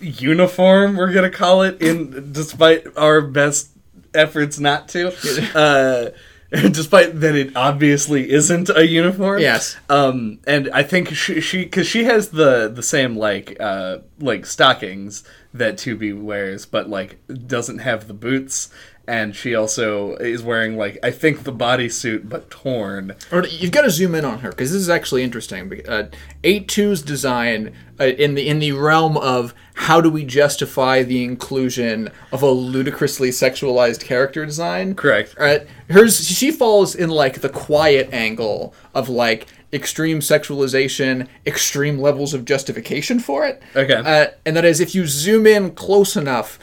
uniform 0.00 0.96
we're 0.96 1.12
gonna 1.12 1.30
call 1.30 1.62
it 1.62 1.80
in 1.80 2.32
despite 2.32 2.84
our 2.96 3.20
best 3.20 3.70
efforts 4.14 4.58
not 4.58 4.88
to 4.88 5.08
uh 5.54 6.10
despite 6.70 7.20
that 7.20 7.36
it 7.36 7.54
obviously 7.56 8.28
isn't 8.30 8.68
a 8.70 8.84
uniform 8.86 9.40
Yes. 9.40 9.76
um 9.88 10.40
and 10.46 10.68
i 10.72 10.82
think 10.82 11.08
she 11.14 11.40
she 11.40 11.62
because 11.64 11.86
she 11.86 12.04
has 12.04 12.30
the 12.30 12.68
the 12.68 12.82
same 12.82 13.16
like 13.16 13.56
uh 13.60 13.98
like 14.18 14.44
stockings 14.46 15.22
that 15.54 15.74
2b 15.76 16.20
wears 16.20 16.66
but 16.66 16.88
like 16.88 17.18
doesn't 17.46 17.78
have 17.78 18.08
the 18.08 18.14
boots 18.14 18.70
and 19.10 19.34
she 19.34 19.54
also 19.54 20.14
is 20.16 20.42
wearing 20.42 20.76
like 20.76 20.96
i 21.02 21.10
think 21.10 21.42
the 21.42 21.52
bodysuit 21.52 22.28
but 22.28 22.48
torn 22.48 23.16
Or 23.32 23.44
you've 23.44 23.72
got 23.72 23.82
to 23.82 23.90
zoom 23.90 24.14
in 24.14 24.24
on 24.24 24.38
her 24.38 24.50
because 24.50 24.70
this 24.72 24.80
is 24.80 24.88
actually 24.88 25.22
interesting. 25.22 25.60
Uh, 25.88 26.08
A2's 26.44 27.02
design 27.02 27.74
uh, 27.98 28.04
in 28.04 28.34
the 28.34 28.48
in 28.48 28.60
the 28.60 28.72
realm 28.72 29.16
of 29.16 29.52
how 29.74 30.00
do 30.00 30.10
we 30.10 30.24
justify 30.24 31.02
the 31.02 31.24
inclusion 31.24 32.10
of 32.32 32.42
a 32.42 32.50
ludicrously 32.50 33.30
sexualized 33.30 34.04
character 34.04 34.46
design? 34.46 34.94
Correct. 34.94 35.34
Right. 35.38 35.66
Hers 35.88 36.26
she 36.26 36.50
falls 36.50 36.94
in 36.94 37.10
like 37.10 37.40
the 37.40 37.48
quiet 37.48 38.08
angle 38.12 38.74
of 38.94 39.08
like 39.08 39.46
extreme 39.72 40.20
sexualization, 40.20 41.28
extreme 41.46 41.98
levels 41.98 42.34
of 42.34 42.44
justification 42.44 43.20
for 43.20 43.46
it. 43.46 43.62
Okay. 43.76 43.94
Uh, 43.94 44.28
and 44.44 44.56
that 44.56 44.64
is 44.64 44.80
if 44.80 44.94
you 44.94 45.06
zoom 45.06 45.46
in 45.46 45.72
close 45.72 46.16
enough. 46.16 46.58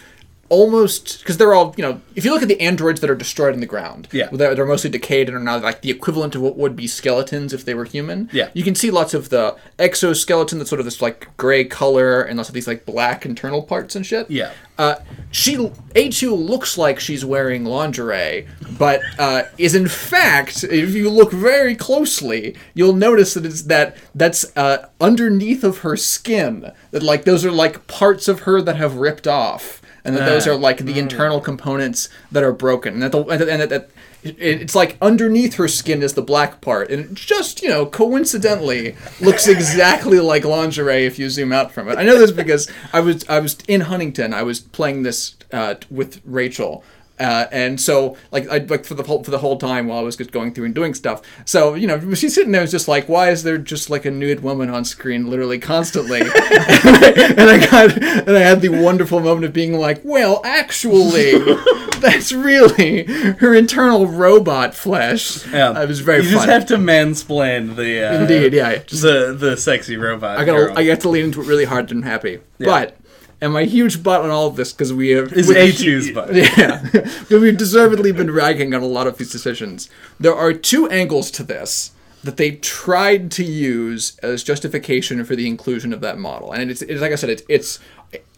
Almost 0.49 1.19
because 1.19 1.37
they're 1.37 1.53
all 1.53 1.73
you 1.77 1.83
know. 1.83 1.99
If 2.15 2.23
you 2.25 2.31
look 2.31 2.41
at 2.41 2.47
the 2.47 2.59
androids 2.61 3.01
that 3.01 3.09
are 3.09 3.15
destroyed 3.15 3.53
in 3.53 3.59
the 3.59 3.65
ground, 3.65 4.07
Yeah. 4.11 4.29
they're, 4.31 4.55
they're 4.55 4.65
mostly 4.65 4.89
decayed 4.89 5.27
and 5.27 5.37
are 5.37 5.41
now 5.41 5.59
like 5.59 5.81
the 5.81 5.89
equivalent 5.89 6.35
of 6.35 6.41
what 6.41 6.57
would 6.57 6.75
be 6.75 6.87
skeletons 6.87 7.51
if 7.53 7.65
they 7.65 7.73
were 7.73 7.83
human. 7.85 8.29
Yeah. 8.31 8.49
You 8.53 8.63
can 8.63 8.73
see 8.73 8.89
lots 8.89 9.13
of 9.13 9.29
the 9.29 9.57
exoskeleton 9.77 10.57
that's 10.57 10.69
sort 10.69 10.79
of 10.79 10.85
this 10.85 11.01
like 11.01 11.27
gray 11.37 11.65
color 11.65 12.21
and 12.21 12.37
lots 12.37 12.49
of 12.49 12.55
these 12.55 12.67
like 12.67 12.85
black 12.85 13.25
internal 13.25 13.61
parts 13.61 13.95
and 13.95 14.05
shit. 14.05 14.29
Yeah. 14.31 14.51
Uh, 14.77 14.95
she 15.31 15.55
A2 15.57 16.37
looks 16.37 16.77
like 16.77 16.99
she's 16.99 17.25
wearing 17.25 17.65
lingerie, 17.65 18.47
but 18.77 19.01
uh, 19.19 19.43
is 19.57 19.73
in 19.75 19.87
fact, 19.87 20.63
if 20.63 20.93
you 20.93 21.09
look 21.09 21.31
very 21.31 21.75
closely, 21.75 22.55
you'll 22.75 22.93
notice 22.93 23.33
that 23.33 23.45
it's 23.45 23.63
that 23.63 23.97
that's 24.15 24.45
uh, 24.55 24.87
underneath 25.01 25.63
of 25.63 25.79
her 25.79 25.97
skin. 25.97 26.71
That 26.91 27.01
like 27.03 27.25
those 27.25 27.43
are 27.43 27.51
like 27.51 27.87
parts 27.87 28.27
of 28.27 28.41
her 28.41 28.61
that 28.61 28.75
have 28.75 28.95
ripped 28.97 29.27
off, 29.27 29.81
and 30.07 30.15
that 30.17 30.25
those 30.27 30.47
are 30.47 30.55
like 30.55 30.79
the 30.79 30.97
internal 30.97 31.39
components 31.41 32.09
that 32.31 32.43
are 32.43 32.53
broken, 32.53 32.93
and 32.95 33.03
that 33.03 33.11
the 33.11 33.23
and 33.25 33.61
that, 33.61 33.69
that 33.69 33.89
it- 34.23 34.35
it's 34.39 34.73
like 34.75 34.97
underneath 35.01 35.53
her 35.55 35.67
skin 35.67 36.01
is 36.01 36.13
the 36.13 36.21
black 36.23 36.59
part, 36.61 36.89
and 36.89 37.05
it 37.05 37.13
just 37.13 37.61
you 37.61 37.69
know 37.69 37.85
coincidentally 37.85 38.95
looks 39.21 39.47
exactly 39.47 40.19
like 40.19 40.43
lingerie 40.43 41.05
if 41.05 41.19
you 41.19 41.29
zoom 41.29 41.51
out 41.53 41.71
from 41.71 41.87
it. 41.89 41.97
I 41.97 42.03
know 42.03 42.17
this 42.17 42.31
because 42.31 42.69
I 42.93 42.99
was 42.99 43.23
I 43.29 43.39
was 43.39 43.57
in 43.67 43.81
Huntington. 43.81 44.33
I 44.33 44.43
was 44.43 44.59
playing 44.59 45.03
this 45.03 45.35
uh, 45.53 45.75
with 45.91 46.19
Rachel. 46.25 46.83
Uh, 47.19 47.45
and 47.51 47.81
so, 47.81 48.15
like, 48.31 48.47
I 48.49 48.59
like 48.59 48.85
for 48.85 48.93
the 48.93 49.03
whole 49.03 49.23
for 49.23 49.31
the 49.31 49.39
whole 49.39 49.57
time 49.57 49.87
while 49.87 49.99
I 49.99 50.03
was 50.03 50.15
just 50.15 50.31
going 50.31 50.53
through 50.53 50.65
and 50.65 50.75
doing 50.75 50.93
stuff. 50.93 51.21
So, 51.45 51.73
you 51.73 51.87
know, 51.87 52.13
she's 52.13 52.35
sitting 52.35 52.51
there, 52.51 52.65
just 52.67 52.87
like, 52.87 53.09
why 53.09 53.29
is 53.31 53.43
there 53.43 53.57
just 53.57 53.89
like 53.89 54.05
a 54.05 54.11
nude 54.11 54.41
woman 54.43 54.69
on 54.69 54.85
screen, 54.85 55.27
literally 55.29 55.57
constantly? 55.59 56.21
and, 56.21 56.31
I, 56.35 57.13
and 57.37 57.49
I 57.49 57.65
got 57.65 57.97
and 58.03 58.37
I 58.37 58.41
had 58.41 58.61
the 58.61 58.69
wonderful 58.69 59.19
moment 59.19 59.45
of 59.45 59.53
being 59.53 59.73
like, 59.79 60.01
well, 60.03 60.41
actually, 60.45 61.31
that's 61.99 62.31
really 62.31 63.03
her 63.05 63.53
internal 63.55 64.05
robot 64.07 64.75
flesh. 64.75 65.45
Yeah. 65.47 65.81
it 65.81 65.87
was 65.87 66.01
very 66.01 66.19
You 66.23 66.29
fun. 66.29 66.33
just 66.33 66.49
have 66.49 66.65
to 66.67 66.77
mansplain 66.77 67.75
the 67.75 68.03
uh, 68.03 68.21
Indeed, 68.21 68.53
yeah. 68.53 68.75
Just 68.77 69.01
the 69.01 69.33
the 69.37 69.57
sexy 69.57 69.97
robot. 69.97 70.37
I 70.37 70.45
got. 70.45 70.77
I 70.77 70.85
got 70.85 70.99
to 71.01 71.09
lean 71.09 71.25
into 71.25 71.41
it 71.41 71.47
really 71.47 71.65
hard 71.65 71.91
and 71.91 72.03
happy. 72.03 72.39
But 72.59 72.95
and 73.39 73.53
my 73.53 73.65
huge 73.65 74.01
butt 74.03 74.21
on 74.21 74.29
all 74.29 74.47
of 74.47 74.55
this 74.55 74.73
because 74.73 74.93
we 74.93 75.09
have 75.09 75.31
is 75.33 75.49
A2's 75.49 76.11
butt. 76.15 76.33
Yeah, 76.33 76.81
because 76.91 77.41
we've 77.41 77.57
deservedly 77.57 78.11
been 78.11 78.31
ragging 78.31 78.73
on 78.73 78.81
a 78.81 78.87
lot 78.87 79.07
of 79.07 79.17
these 79.17 79.31
decisions. 79.31 79.89
There 80.19 80.35
are 80.35 80.53
two 80.53 80.89
angles 80.89 81.31
to 81.31 81.43
this 81.43 81.91
that 82.23 82.37
they 82.37 82.51
tried 82.51 83.31
to 83.31 83.43
use 83.43 84.17
as 84.19 84.43
justification 84.43 85.23
for 85.23 85.35
the 85.35 85.47
inclusion 85.47 85.93
of 85.93 86.01
that 86.01 86.17
model, 86.17 86.51
and 86.51 86.71
it's, 86.71 86.81
it's 86.81 87.01
like 87.01 87.11
I 87.11 87.15
said, 87.15 87.29
it's 87.29 87.43
it's 87.47 87.79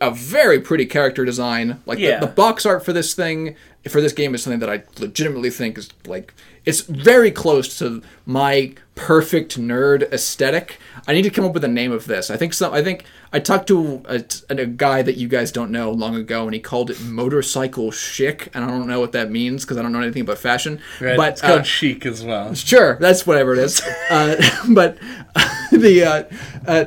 a 0.02 0.12
very 0.12 0.60
pretty 0.60 0.86
character 0.86 1.26
design. 1.26 1.82
Like 1.86 2.00
Yeah. 2.00 2.20
the, 2.20 2.28
the 2.28 2.32
box 2.32 2.66
art 2.66 2.84
for 2.86 2.94
this 2.94 3.14
thing, 3.14 3.56
for 3.88 4.02
this 4.02 4.14
game, 4.14 4.34
is 4.34 4.44
something 4.44 4.60
that 4.60 4.70
I 4.70 4.84
legitimately 5.00 5.50
think 5.50 5.78
is 5.78 5.90
like 6.06 6.34
it's 6.66 6.82
very 6.82 7.32
close 7.32 7.80
to 7.80 8.02
my 8.26 8.74
perfect 8.96 9.60
nerd 9.60 10.12
aesthetic. 10.12 10.78
I 11.08 11.14
need 11.14 11.24
to 11.24 11.30
come 11.30 11.46
up 11.46 11.54
with 11.54 11.64
a 11.64 11.70
name 11.70 11.92
of 11.92 12.06
this. 12.06 12.30
I 12.30 12.38
think 12.38 12.54
some. 12.54 12.74
I 12.74 12.84
think 12.84 13.06
I 13.34 13.40
talked 13.40 13.68
to 13.68 14.04
a, 14.08 14.24
a 14.50 14.66
guy 14.66 15.02
that 15.02 15.16
you 15.18 15.28
guys 15.28 15.52
don't 15.52 15.72
know 15.72 15.92
long 15.92 16.16
ago, 16.16 16.44
and 16.44 16.54
he 16.54 16.60
called 16.60 16.92
it 16.92 17.02
motorcycle 17.02 17.92
chic, 17.92 18.50
and 18.54 18.64
I 18.64 18.68
don't 18.68 18.88
know 18.88 19.00
what 19.00 19.14
that 19.14 19.32
means 19.32 19.64
because 19.64 19.78
I 19.78 19.82
don't 19.82 19.92
know 19.92 20.02
anything 20.02 20.22
about 20.24 20.38
fashion. 20.38 20.80
Right? 21.00 21.18
But 21.18 21.34
it's 21.34 21.42
called 21.42 21.62
uh, 21.62 21.64
chic 21.64 22.06
as 22.06 22.24
well. 22.24 22.54
Sure, 22.54 22.98
that's 23.00 23.26
whatever 23.26 23.54
it 23.54 23.60
is. 23.60 23.82
uh, 24.12 24.36
but 24.70 24.98
the 25.72 26.04
uh, 26.04 26.70
uh, 26.70 26.86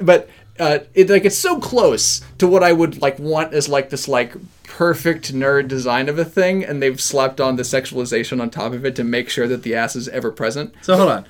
but 0.00 0.28
uh, 0.62 0.78
it 0.94 1.10
like 1.10 1.24
it's 1.24 1.36
so 1.36 1.58
close 1.58 2.20
to 2.38 2.46
what 2.46 2.62
I 2.62 2.72
would 2.72 3.02
like 3.02 3.18
want 3.18 3.52
as 3.52 3.68
like 3.68 3.90
this 3.90 4.06
like 4.06 4.34
perfect 4.62 5.34
nerd 5.34 5.66
design 5.66 6.08
of 6.08 6.18
a 6.20 6.24
thing, 6.24 6.64
and 6.64 6.80
they've 6.80 7.00
slapped 7.00 7.40
on 7.40 7.56
the 7.56 7.64
sexualization 7.64 8.40
on 8.40 8.48
top 8.48 8.72
of 8.72 8.84
it 8.86 8.94
to 8.96 9.04
make 9.04 9.28
sure 9.28 9.48
that 9.48 9.64
the 9.64 9.74
ass 9.74 9.96
is 9.96 10.08
ever 10.08 10.30
present. 10.30 10.72
So 10.82 10.96
hold 10.96 11.10
on. 11.10 11.26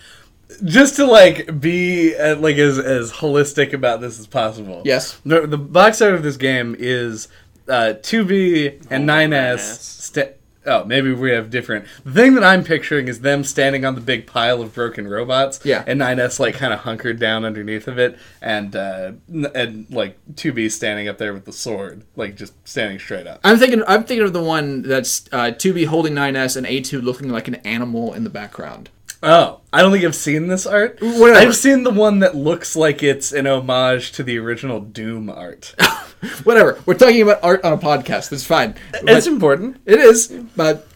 Just 0.65 0.97
to 0.97 1.07
like 1.07 1.59
be 1.59 2.15
uh, 2.15 2.37
like 2.37 2.57
as 2.57 2.79
as 2.79 3.11
holistic 3.11 3.73
about 3.73 4.03
this 4.03 4.21
as 4.21 4.27
possible. 4.27 4.83
Yes. 4.85 5.19
The, 5.25 5.47
the 5.47 5.57
box 5.57 6.03
art 6.03 6.15
of 6.15 6.23
this 6.23 6.37
game 6.37 6.77
is 6.79 7.29
uh, 7.69 7.95
2B 8.03 8.87
and 8.91 9.09
9S. 9.09 9.59
Sta- 9.59 10.35
oh, 10.67 10.85
maybe 10.85 11.13
we 11.13 11.31
have 11.31 11.51
different. 11.51 11.87
The 12.05 12.13
thing 12.13 12.35
that 12.35 12.45
I'm 12.45 12.65
picturing 12.65 13.09
is 13.09 13.21
them 13.21 13.45
standing 13.45 13.85
on 13.85 13.95
the 13.95 14.01
big 14.01 14.27
pile 14.27 14.63
of 14.63 14.75
broken 14.75 15.09
robots. 15.09 15.61
Yeah. 15.65 15.85
And 15.87 16.01
9S 16.01 16.39
like 16.39 16.55
kind 16.55 16.73
of 16.73 16.81
hunkered 16.81 17.19
down 17.19 17.45
underneath 17.45 17.89
of 17.89 17.99
it, 17.99 18.19
and 18.41 18.75
uh, 18.75 19.13
and 19.55 19.87
like 19.91 20.19
2B 20.35 20.71
standing 20.71 21.09
up 21.09 21.19
there 21.19 21.33
with 21.33 21.45
the 21.45 21.53
sword, 21.53 22.05
like 22.17 22.37
just 22.37 22.55
standing 22.67 22.99
straight 22.99 23.27
up. 23.27 23.41
I'm 23.45 23.59
thinking. 23.59 23.83
I'm 23.87 24.05
thinking 24.05 24.27
of 24.27 24.33
the 24.33 24.43
one 24.43 24.83
that's 24.83 25.29
uh, 25.33 25.53
2B 25.53 25.87
holding 25.87 26.15
9S 26.15 26.57
and 26.57 26.67
A2 26.67 27.03
looking 27.03 27.29
like 27.29 27.49
an 27.49 27.57
animal 27.57 28.13
in 28.15 28.25
the 28.25 28.31
background. 28.31 28.91
Oh, 29.23 29.61
I 29.73 29.81
don't 29.83 29.93
think 29.93 30.05
I've 30.05 30.15
seen 30.17 30.49
this 30.49 30.67
art. 30.67 30.99
Whatever. 31.01 31.39
I've 31.39 31.55
seen 31.57 31.85
the 31.85 31.91
one 31.93 32.19
that 32.21 32.35
looks 32.35 32.75
like 32.75 33.03
it's 33.03 33.33
an 33.33 33.47
homage 33.47 34.13
to 34.13 34.23
the 34.23 34.37
original 34.39 34.81
Doom 34.81 35.31
art. 35.31 35.75
Whatever. 36.45 36.81
We're 36.87 36.95
talking 36.95 37.23
about 37.23 37.43
art 37.43 37.65
on 37.65 37.73
a 37.73 37.79
podcast. 37.79 38.31
That's 38.31 38.45
fine. 38.45 38.75
it's 38.95 39.27
important. 39.27 39.81
It 39.87 39.99
is, 40.01 40.29
but 40.57 40.89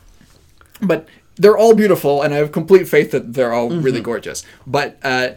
but 0.81 1.09
they're 1.37 1.57
all 1.57 1.75
beautiful, 1.75 2.23
and 2.23 2.35
I 2.35 2.39
have 2.39 2.51
complete 2.53 2.89
faith 2.89 3.13
that 3.13 3.33
they're 3.35 3.53
all 3.53 3.71
really 3.71 4.01
gorgeous. 4.01 4.45
But 4.67 4.99
uh, 5.05 5.31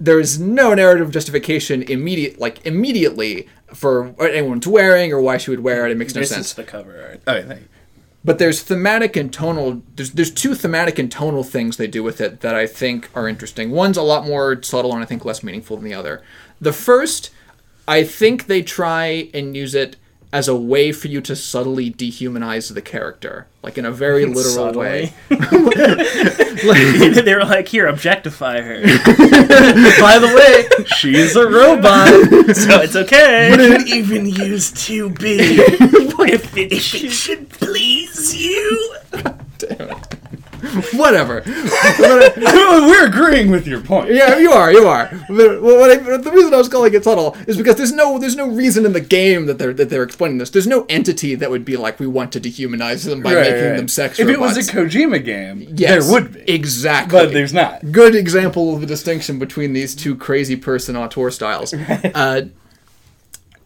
there 0.00 0.18
is 0.18 0.38
no 0.40 0.74
narrative 0.74 1.10
justification 1.12 1.82
immediate, 1.82 2.38
like 2.40 2.64
immediately 2.66 3.48
for 3.72 4.04
what 4.04 4.30
anyone's 4.34 4.66
wearing 4.66 5.12
or 5.12 5.20
why 5.20 5.38
she 5.38 5.50
would 5.50 5.60
wear 5.60 5.86
it. 5.86 5.92
It 5.92 5.96
makes 5.96 6.14
no 6.14 6.20
This 6.20 6.30
sense. 6.30 6.46
is 6.48 6.54
the 6.54 6.64
cover 6.64 7.02
art. 7.02 7.20
Oh, 7.26 7.40
thank 7.46 7.60
you. 7.62 7.68
But 8.24 8.38
there's 8.38 8.62
thematic 8.62 9.16
and 9.16 9.32
tonal. 9.32 9.82
There's 9.96 10.12
there's 10.12 10.30
two 10.30 10.54
thematic 10.54 10.98
and 10.98 11.10
tonal 11.10 11.42
things 11.42 11.76
they 11.76 11.88
do 11.88 12.02
with 12.02 12.20
it 12.20 12.40
that 12.40 12.54
I 12.54 12.66
think 12.66 13.10
are 13.14 13.28
interesting. 13.28 13.70
One's 13.70 13.96
a 13.96 14.02
lot 14.02 14.24
more 14.24 14.62
subtle 14.62 14.92
and 14.92 15.02
I 15.02 15.06
think 15.06 15.24
less 15.24 15.42
meaningful 15.42 15.76
than 15.76 15.84
the 15.84 15.94
other. 15.94 16.22
The 16.60 16.72
first, 16.72 17.30
I 17.88 18.04
think 18.04 18.46
they 18.46 18.62
try 18.62 19.28
and 19.34 19.56
use 19.56 19.74
it 19.74 19.96
as 20.32 20.48
a 20.48 20.56
way 20.56 20.92
for 20.92 21.08
you 21.08 21.20
to 21.20 21.36
subtly 21.36 21.92
dehumanize 21.92 22.72
the 22.72 22.80
character, 22.80 23.46
like 23.62 23.76
in 23.76 23.84
a 23.84 23.92
very 23.92 24.24
literal 24.34 24.72
way. 24.72 25.12
they 25.28 25.36
were 27.34 27.44
like, 27.44 27.68
"Here, 27.68 27.86
objectify 27.86 28.60
her, 28.60 28.80
By 30.00 30.18
the 30.18 30.32
way, 30.34 30.84
she's 30.96 31.36
a 31.36 31.46
robot. 31.48 32.08
so 32.56 32.80
it's 32.80 32.96
okay." 32.96 33.54
Didn't 33.56 33.88
even 33.88 34.26
use 34.26 34.72
2B. 34.72 35.38
if, 36.28 36.56
it, 36.56 36.72
if 36.72 36.94
it 36.94 37.10
should 37.10 37.50
please 37.50 38.34
you. 38.34 38.96
Whatever. 40.94 41.42
We're 41.98 43.06
agreeing 43.06 43.50
with 43.50 43.66
your 43.66 43.80
point. 43.80 44.10
Yeah, 44.12 44.38
you 44.38 44.50
are, 44.52 44.72
you 44.72 44.86
are. 44.86 45.08
But 45.28 45.60
what 45.62 45.90
I, 45.90 45.96
the 46.16 46.30
reason 46.32 46.54
I 46.54 46.58
was 46.58 46.68
calling 46.68 46.94
it 46.94 47.04
subtle 47.04 47.36
is 47.46 47.56
because 47.56 47.76
there's 47.76 47.92
no 47.92 48.18
there's 48.18 48.36
no 48.36 48.48
reason 48.48 48.86
in 48.86 48.92
the 48.92 49.00
game 49.00 49.46
that 49.46 49.58
they're 49.58 49.72
that 49.74 49.90
they're 49.90 50.02
explaining 50.02 50.38
this. 50.38 50.50
There's 50.50 50.66
no 50.66 50.84
entity 50.88 51.34
that 51.34 51.50
would 51.50 51.64
be 51.64 51.76
like 51.76 51.98
we 51.98 52.06
want 52.06 52.32
to 52.32 52.40
dehumanize 52.40 53.04
them 53.04 53.22
by 53.22 53.34
Right, 53.34 53.50
making 53.50 53.68
right. 53.70 53.76
them 53.76 53.88
sex 53.88 54.18
If 54.18 54.28
robots. 54.28 54.56
it 54.56 54.58
was 54.58 54.68
a 54.68 54.72
Kojima 54.72 55.24
game, 55.24 55.66
Yes, 55.74 56.04
there 56.06 56.12
would 56.12 56.32
be. 56.34 56.40
exactly, 56.52 57.18
But 57.18 57.32
there's 57.32 57.52
not. 57.52 57.90
good 57.92 58.14
example 58.14 58.74
of 58.74 58.80
the 58.80 58.86
distinction 58.86 59.38
between 59.38 59.72
these 59.72 59.94
two 59.94 60.14
crazy 60.16 60.56
person 60.56 60.96
auteur 60.96 61.30
styles. 61.30 61.74
Uh, 62.14 62.42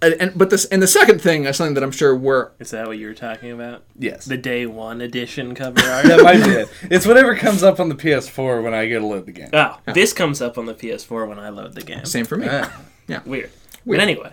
and, 0.02 0.14
and 0.20 0.32
but 0.38 0.50
this 0.50 0.64
and 0.66 0.82
the 0.82 0.86
second 0.86 1.20
thing 1.20 1.44
is 1.44 1.56
something 1.56 1.74
that 1.74 1.82
I'm 1.82 1.90
sure 1.90 2.14
we're 2.16 2.50
Is 2.58 2.70
that 2.70 2.86
what 2.86 2.98
you 2.98 3.06
were 3.06 3.14
talking 3.14 3.50
about? 3.50 3.84
Yes. 3.98 4.24
The 4.24 4.36
day 4.36 4.66
one 4.66 5.00
edition 5.00 5.54
cover 5.54 5.80
art. 5.88 6.06
that 6.06 6.22
might 6.22 6.44
be 6.44 6.50
it. 6.50 6.68
It's 6.90 7.06
whatever 7.06 7.34
comes 7.36 7.62
up 7.62 7.80
on 7.80 7.88
the 7.88 7.94
PS4 7.94 8.62
when 8.62 8.74
I 8.74 8.88
go 8.88 8.98
to 9.00 9.06
load 9.06 9.26
the 9.26 9.32
game. 9.32 9.50
Oh, 9.52 9.78
this 9.92 10.12
comes 10.12 10.40
up 10.42 10.58
on 10.58 10.66
the 10.66 10.74
PS4 10.74 11.28
when 11.28 11.38
I 11.38 11.48
load 11.48 11.74
the 11.74 11.82
game. 11.82 12.04
same 12.04 12.24
for 12.24 12.36
me. 12.36 12.46
Yeah. 12.46 12.70
Weird. 13.08 13.24
Weird. 13.26 13.50
But 13.86 14.00
anyway, 14.00 14.32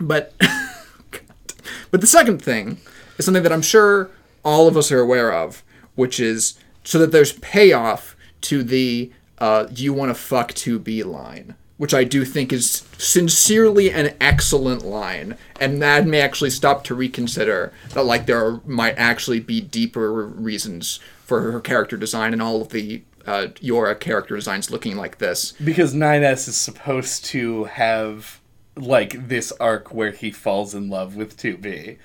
But 0.00 0.34
but 1.90 2.00
the 2.00 2.06
second 2.06 2.42
thing 2.42 2.78
is 3.18 3.24
something 3.24 3.42
that 3.42 3.52
I'm 3.52 3.62
sure 3.62 4.10
all 4.44 4.66
of 4.68 4.76
us 4.76 4.90
are 4.92 5.00
aware 5.00 5.32
of, 5.32 5.62
which 5.94 6.18
is 6.20 6.58
so 6.82 6.98
that 6.98 7.12
there's 7.12 7.32
payoff 7.34 8.16
to 8.42 8.62
the 8.62 9.12
uh, 9.38 9.66
"you 9.70 9.92
want 9.94 10.10
to 10.10 10.14
fuck 10.14 10.52
2B" 10.52 11.04
line, 11.04 11.54
which 11.84 11.92
I 11.92 12.04
do 12.04 12.24
think 12.24 12.50
is 12.50 12.86
sincerely 12.96 13.90
an 13.90 14.14
excellent 14.18 14.86
line, 14.86 15.36
and 15.60 15.82
that 15.82 16.06
may 16.06 16.22
actually 16.22 16.48
stop 16.48 16.82
to 16.84 16.94
reconsider 16.94 17.74
that 17.90 18.04
like 18.04 18.24
there 18.24 18.42
are, 18.42 18.60
might 18.64 18.94
actually 18.96 19.38
be 19.38 19.60
deeper 19.60 20.10
reasons 20.10 20.98
for 21.26 21.42
her 21.52 21.60
character 21.60 21.98
design 21.98 22.32
and 22.32 22.40
all 22.40 22.62
of 22.62 22.70
the 22.70 23.02
uh, 23.26 23.48
YoRHa 23.56 24.00
character 24.00 24.34
designs 24.34 24.70
looking 24.70 24.96
like 24.96 25.18
this. 25.18 25.52
Because 25.62 25.92
9S 25.92 26.48
is 26.48 26.56
supposed 26.56 27.26
to 27.26 27.64
have 27.64 28.40
like 28.76 29.28
this 29.28 29.52
arc 29.60 29.92
where 29.92 30.12
he 30.12 30.30
falls 30.30 30.74
in 30.74 30.88
love 30.88 31.16
with 31.16 31.36
2B. 31.36 31.98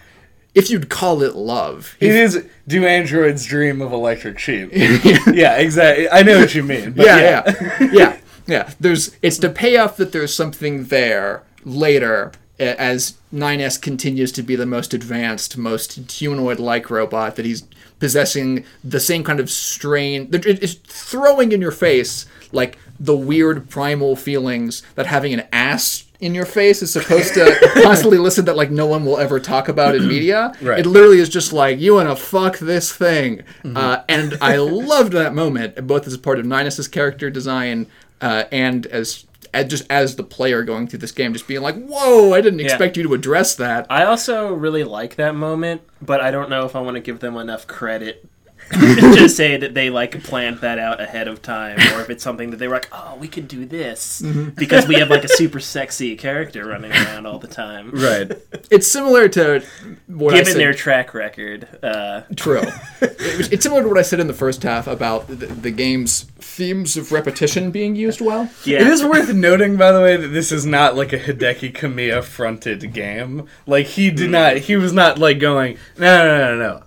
If 0.54 0.70
you'd 0.70 0.90
call 0.90 1.24
it 1.24 1.36
love, 1.36 1.96
It 2.02 2.14
is 2.14 2.46
do 2.68 2.86
androids 2.86 3.46
dream 3.46 3.82
of 3.82 3.94
electric 3.94 4.40
sheep? 4.40 4.72
yeah, 4.74 5.56
exactly. 5.56 6.10
I 6.10 6.24
know 6.24 6.38
what 6.38 6.54
you 6.54 6.64
mean. 6.64 6.92
But 6.92 7.06
yeah, 7.06 7.18
yeah, 7.18 7.78
yeah, 7.80 7.90
yeah, 7.94 8.18
yeah. 8.50 8.72
There's 8.80 9.16
it's 9.22 9.38
to 9.40 9.50
pay 9.50 9.78
off 9.78 9.96
that 9.98 10.12
there's 10.12 10.34
something 10.34 10.86
there 10.86 11.44
later 11.64 12.32
a- 12.60 12.80
as 12.82 13.18
9S 13.34 13.82
continues 13.82 14.32
to 14.34 14.44
be 14.44 14.56
the 14.56 14.66
most 14.66 14.94
advanced, 14.94 15.58
most 15.58 16.12
humanoid-like 16.12 16.90
robot 16.90 17.36
that 17.36 17.46
he's 17.46 17.64
possessing 18.00 18.64
the 18.84 19.00
same 19.00 19.24
kind 19.24 19.40
of 19.40 19.50
strain. 19.50 20.30
that 20.32 20.46
It's 20.46 20.74
throwing 20.74 21.52
in 21.52 21.62
your 21.62 21.72
face 21.72 22.26
like 22.52 22.78
the 23.00 23.16
weird 23.16 23.70
primal 23.70 24.16
feelings 24.16 24.84
that 24.96 25.06
having 25.06 25.34
an 25.34 25.44
ass 25.54 26.06
in 26.20 26.36
your 26.36 26.46
face 26.46 26.82
is 26.82 26.92
supposed 26.92 27.34
to 27.34 27.72
constantly 27.84 28.18
listen 28.18 28.44
that 28.46 28.58
like 28.58 28.70
no 28.72 28.86
one 28.86 29.06
will 29.06 29.18
ever 29.18 29.40
talk 29.40 29.70
about 29.70 29.96
in 29.96 30.06
media. 30.08 30.54
Right. 30.62 30.80
It 30.80 30.86
literally 30.86 31.20
is 31.20 31.30
just 31.30 31.54
like 31.54 31.80
you 31.80 31.94
want 31.94 32.10
to 32.10 32.16
fuck 32.18 32.58
this 32.60 32.92
thing, 32.92 33.44
uh, 33.64 34.04
and 34.10 34.38
I 34.42 34.58
loved 34.58 35.14
that 35.14 35.34
moment 35.34 35.88
both 35.88 36.06
as 36.08 36.18
part 36.18 36.38
of 36.40 36.46
9S's 36.46 36.90
character 36.90 37.30
design 37.30 37.88
uh, 38.22 38.46
and 38.52 38.86
as, 38.88 39.26
as 39.54 39.68
just 39.68 39.86
as 39.90 40.16
the 40.16 40.24
player 40.24 40.64
going 40.64 40.88
through 40.88 41.00
this 41.00 41.12
game, 41.12 41.34
just 41.34 41.48
being 41.48 41.62
like, 41.62 41.76
"Whoa, 41.76 42.34
I 42.34 42.42
didn't 42.42 42.60
expect 42.60 42.98
you 42.98 43.04
to 43.04 43.14
address 43.14 43.56
that." 43.56 43.88
I 43.90 44.06
also 44.06 44.54
really 44.54 44.84
like 44.84 45.16
that 45.16 45.36
moment, 45.36 45.82
but 46.02 46.22
I 46.22 46.32
don't 46.32 46.50
know 46.50 46.66
if 46.66 46.76
I 46.76 46.82
want 46.82 46.96
to 46.96 47.02
give 47.02 47.20
them 47.20 47.36
enough 47.38 47.68
credit 47.68 48.28
to 48.72 49.28
say 49.30 49.58
that 49.58 49.74
they 49.74 49.90
like 49.90 50.24
planned 50.24 50.60
that 50.60 50.78
out 50.80 51.02
ahead 51.02 51.28
of 51.28 51.42
time, 51.42 51.78
or 51.96 52.02
if 52.02 52.10
it's 52.10 52.24
something 52.24 52.52
that 52.52 52.58
they 52.58 52.68
were 52.68 52.76
like, 52.76 52.90
"Oh, 52.92 53.16
we 53.20 53.28
could 53.28 53.48
do 53.48 53.66
this 53.66 54.22
because 54.56 54.88
we 54.88 54.96
have 54.96 55.10
like 55.10 55.24
a 55.24 55.28
super 55.28 55.60
sexy 55.76 56.16
character 56.16 56.66
running 56.68 56.92
around 56.92 57.26
all 57.26 57.40
the 57.40 57.48
time." 57.48 57.92
right. 57.92 58.32
It's 58.70 58.92
similar 58.92 59.28
to 59.30 59.64
what 60.08 60.34
I 60.34 60.38
Given 60.40 60.54
said. 60.54 60.60
their 60.60 60.74
track 60.74 61.14
record, 61.14 61.68
uh, 61.84 62.22
True. 62.36 62.62
It's 63.02 63.64
similar 63.64 63.82
to 63.84 63.88
what 63.88 63.98
I 63.98 64.02
said 64.04 64.20
in 64.20 64.28
the 64.28 64.34
first 64.34 64.64
half 64.64 64.86
about 64.88 65.28
the, 65.28 65.36
the 65.48 65.72
game's 65.72 66.24
themes 66.38 66.98
of 66.98 67.12
repetition 67.12 67.72
being 67.72 67.96
used 67.96 68.22
well. 68.22 68.50
yeah, 68.66 68.82
It 68.82 68.88
is 68.88 69.04
worth 69.04 69.34
noting, 69.34 69.78
by 69.78 69.92
the 69.92 70.02
way, 70.02 70.18
that 70.18 70.28
this 70.30 70.52
is 70.52 70.66
not 70.66 70.96
like 70.96 71.14
a 71.14 71.20
Hideki 71.20 71.74
Kamiya 71.74 72.24
fronted 72.24 72.94
game. 72.94 73.48
Like 73.66 73.88
he 73.88 74.12
did 74.12 74.30
not. 74.30 74.58
He 74.58 74.76
was 74.76 74.94
not 74.94 75.18
like 75.18 75.40
going 75.40 75.78
no 75.98 76.18
no 76.18 76.38
no 76.38 76.56
no 76.56 76.58
no 76.80 76.84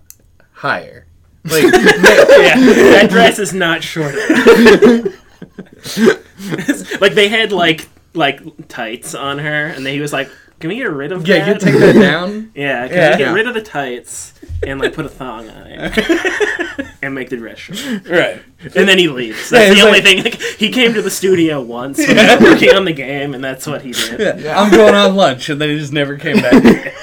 higher. 0.53 1.07
Like 1.45 1.62
yeah, 1.64 2.55
that 2.57 3.09
dress 3.11 3.38
is 3.38 3.53
not 3.53 3.82
short. 3.82 4.14
like 7.01 7.14
they 7.14 7.28
had 7.28 7.53
like 7.53 7.88
like 8.14 8.68
tights 8.68 9.14
on 9.14 9.38
her, 9.38 9.66
and 9.66 9.84
then 9.84 9.95
he 9.95 10.01
was 10.01 10.12
like, 10.12 10.30
"Can 10.61 10.68
we 10.68 10.76
get 10.76 10.90
rid 10.90 11.12
of 11.12 11.26
yeah, 11.26 11.45
that?" 11.45 11.62
you 11.62 11.72
take 11.72 11.80
that 11.80 11.95
down. 12.01 12.53
Yeah, 12.55 12.86
can 12.86 12.97
Yeah. 12.97 13.11
we 13.11 13.16
get 13.16 13.20
Yeah. 13.20 13.32
rid 13.32 13.47
of 13.49 13.55
the 13.55 13.62
tights 13.62 14.34
and 14.64 14.80
like 14.80 14.95
put 14.95 15.05
a 15.05 15.09
thong 15.09 15.49
on 15.49 15.66
it 15.66 16.86
and 17.03 17.14
make 17.14 17.30
the 17.30 17.36
dress 17.36 17.59
short. 17.59 18.09
Right. 18.09 18.40
And 18.76 18.88
then 18.88 18.99
he 18.99 19.09
leaves. 19.09 19.51
That's 19.51 19.70
he's 19.74 19.82
the 19.82 19.86
only 19.88 20.01
like- 20.01 20.05
thing. 20.05 20.22
Like, 20.22 20.40
he 20.40 20.70
came 20.70 20.95
to 20.95 21.03
the 21.03 21.11
studio 21.11 21.61
once 21.61 21.99
when 21.99 22.16
he 22.16 22.24
was 22.36 22.40
working 22.40 22.72
on 22.74 22.84
the 22.84 22.93
game, 22.93 23.34
and 23.34 23.43
that's 23.43 23.66
what 23.66 23.82
he 23.82 23.93
did. 23.93 24.40
Yeah. 24.43 24.61
I'm 24.61 24.70
going 24.70 24.95
on 24.95 25.16
lunch, 25.16 25.49
and 25.49 25.61
then 25.61 25.70
he 25.70 25.78
just 25.78 25.93
never 25.93 26.16
came 26.16 26.36
back. 26.36 26.95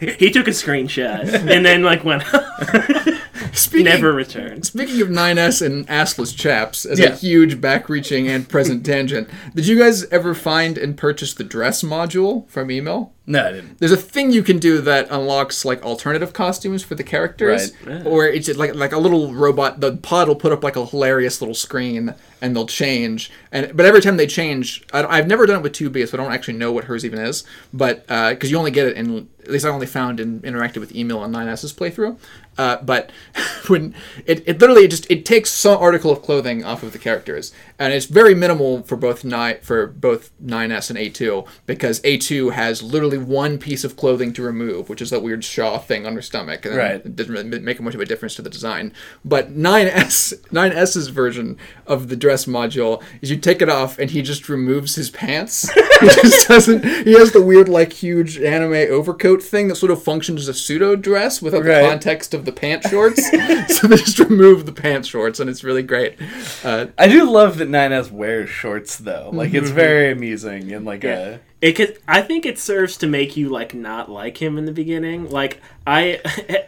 He 0.00 0.30
took 0.30 0.46
a 0.46 0.50
screenshot 0.52 1.24
and 1.32 1.64
then 1.66 1.82
like 1.82 2.04
went 2.04 2.22
Speaking, 3.54 3.84
never 3.84 4.12
returned. 4.12 4.64
Speaking 4.64 5.02
of 5.02 5.08
9S 5.08 5.64
and 5.64 5.86
assless 5.88 6.34
chaps, 6.34 6.86
as 6.86 6.98
a 7.00 7.14
huge 7.14 7.60
back-reaching 7.60 8.26
and 8.28 8.48
present 8.48 8.86
tangent, 8.86 9.28
did 9.54 9.66
you 9.66 9.78
guys 9.78 10.04
ever 10.06 10.34
find 10.34 10.78
and 10.78 10.96
purchase 10.96 11.34
the 11.34 11.44
dress 11.44 11.82
module 11.82 12.48
from 12.48 12.70
Emil? 12.70 13.12
No, 13.26 13.46
I 13.46 13.52
didn't. 13.52 13.78
There's 13.78 13.92
a 13.92 13.96
thing 13.96 14.32
you 14.32 14.42
can 14.42 14.58
do 14.58 14.80
that 14.80 15.06
unlocks 15.10 15.64
like 15.64 15.82
alternative 15.84 16.32
costumes 16.32 16.82
for 16.82 16.94
the 16.96 17.04
characters, 17.04 17.72
Right. 17.84 18.04
or 18.04 18.26
it's 18.26 18.46
just 18.46 18.58
like 18.58 18.74
like 18.74 18.90
a 18.92 18.98
little 18.98 19.32
robot. 19.32 19.78
The 19.80 19.96
pod 19.96 20.26
will 20.26 20.34
put 20.34 20.50
up 20.50 20.64
like 20.64 20.74
a 20.74 20.84
hilarious 20.84 21.40
little 21.40 21.54
screen, 21.54 22.14
and 22.40 22.56
they'll 22.56 22.66
change. 22.66 23.30
And 23.52 23.76
but 23.76 23.86
every 23.86 24.00
time 24.00 24.16
they 24.16 24.26
change, 24.26 24.84
I, 24.92 25.04
I've 25.04 25.28
never 25.28 25.46
done 25.46 25.58
it 25.58 25.62
with 25.62 25.72
2B, 25.72 26.08
so 26.08 26.18
I 26.18 26.22
don't 26.22 26.32
actually 26.32 26.54
know 26.54 26.72
what 26.72 26.84
hers 26.84 27.04
even 27.04 27.20
is. 27.20 27.44
But 27.72 28.04
uh, 28.08 28.30
because 28.30 28.50
you 28.50 28.56
only 28.58 28.72
get 28.72 28.88
it 28.88 28.96
in, 28.96 29.28
at 29.42 29.50
least 29.50 29.64
I 29.64 29.68
only 29.68 29.86
found 29.86 30.20
and 30.20 30.42
interacted 30.42 30.78
with 30.78 30.94
Emil 30.94 31.18
on 31.18 31.32
9s's 31.32 31.72
playthrough. 31.72 32.16
Uh, 32.58 32.76
but 32.82 33.10
when 33.68 33.94
it, 34.26 34.46
it 34.46 34.58
literally 34.60 34.86
just 34.86 35.10
it 35.10 35.24
takes 35.24 35.50
some 35.50 35.78
article 35.78 36.10
of 36.10 36.22
clothing 36.22 36.64
off 36.64 36.82
of 36.82 36.92
the 36.92 36.98
characters, 36.98 37.52
and 37.78 37.92
it's 37.92 38.06
very 38.06 38.34
minimal 38.34 38.82
for 38.82 38.96
both 38.96 39.24
nine 39.24 39.58
for 39.62 39.86
both 39.86 40.30
9s 40.44 40.90
and 40.90 40.98
A2 40.98 41.46
because 41.66 42.00
A2 42.02 42.52
has 42.52 42.82
literally 42.82 43.18
one 43.18 43.58
piece 43.58 43.84
of 43.84 43.96
clothing 43.96 44.32
to 44.34 44.42
remove, 44.42 44.88
which 44.88 45.00
is 45.00 45.10
that 45.10 45.22
weird 45.22 45.44
Shaw 45.44 45.78
thing 45.78 46.06
on 46.06 46.14
her 46.14 46.22
stomach, 46.22 46.66
and 46.66 46.76
Right. 46.76 46.94
it 46.96 47.16
doesn't 47.16 47.32
really 47.32 47.60
make 47.60 47.80
much 47.80 47.94
of 47.94 48.00
a 48.00 48.04
difference 48.04 48.34
to 48.36 48.42
the 48.42 48.50
design. 48.50 48.92
But 49.24 49.50
9s 49.56 50.34
9s's 50.50 51.08
version 51.22 51.56
of 51.86 52.08
the 52.08 52.16
dress 52.16 52.44
module 52.44 53.02
is 53.22 53.30
you 53.30 53.36
take 53.38 53.62
it 53.62 53.68
off 53.68 53.98
and 53.98 54.10
he 54.10 54.20
just 54.22 54.48
removes 54.48 54.94
his 54.96 55.10
pants. 55.10 55.70
he 56.00 56.06
just 56.06 56.48
doesn't. 56.48 56.84
He 56.84 57.12
has 57.14 57.32
the 57.32 57.42
weird 57.42 57.68
like 57.68 57.92
huge 57.94 58.38
anime 58.38 58.72
overcoat 58.92 59.42
thing 59.42 59.68
that 59.68 59.76
sort 59.76 59.90
of 59.92 60.02
functions 60.02 60.42
as 60.42 60.48
a 60.48 60.54
pseudo 60.54 60.96
dress 60.96 61.40
without 61.40 61.64
Right. 61.64 61.82
the 61.82 61.88
context 61.88 62.34
of 62.34 62.41
the 62.44 62.52
pant 62.52 62.84
shorts. 62.88 63.30
so 63.78 63.86
they 63.86 63.96
just 63.96 64.18
remove 64.18 64.66
the 64.66 64.72
pant 64.72 65.06
shorts, 65.06 65.40
and 65.40 65.48
it's 65.48 65.64
really 65.64 65.82
great. 65.82 66.16
Uh, 66.64 66.86
I 66.98 67.08
do 67.08 67.30
love 67.30 67.58
that 67.58 67.68
9S 67.68 68.10
wears 68.10 68.50
shorts 68.50 68.96
though. 68.96 69.30
Like 69.32 69.54
it's 69.54 69.70
very 69.70 70.10
amusing 70.12 70.72
and 70.72 70.84
like 70.84 71.02
Yeah. 71.02 71.38
It 71.60 71.72
could. 71.72 71.98
I 72.08 72.22
think 72.22 72.44
it 72.44 72.58
serves 72.58 72.96
to 72.98 73.06
make 73.06 73.36
you 73.36 73.48
like 73.48 73.72
not 73.72 74.10
like 74.10 74.42
him 74.42 74.58
in 74.58 74.64
the 74.64 74.72
beginning. 74.72 75.30
Like 75.30 75.60
I 75.86 76.20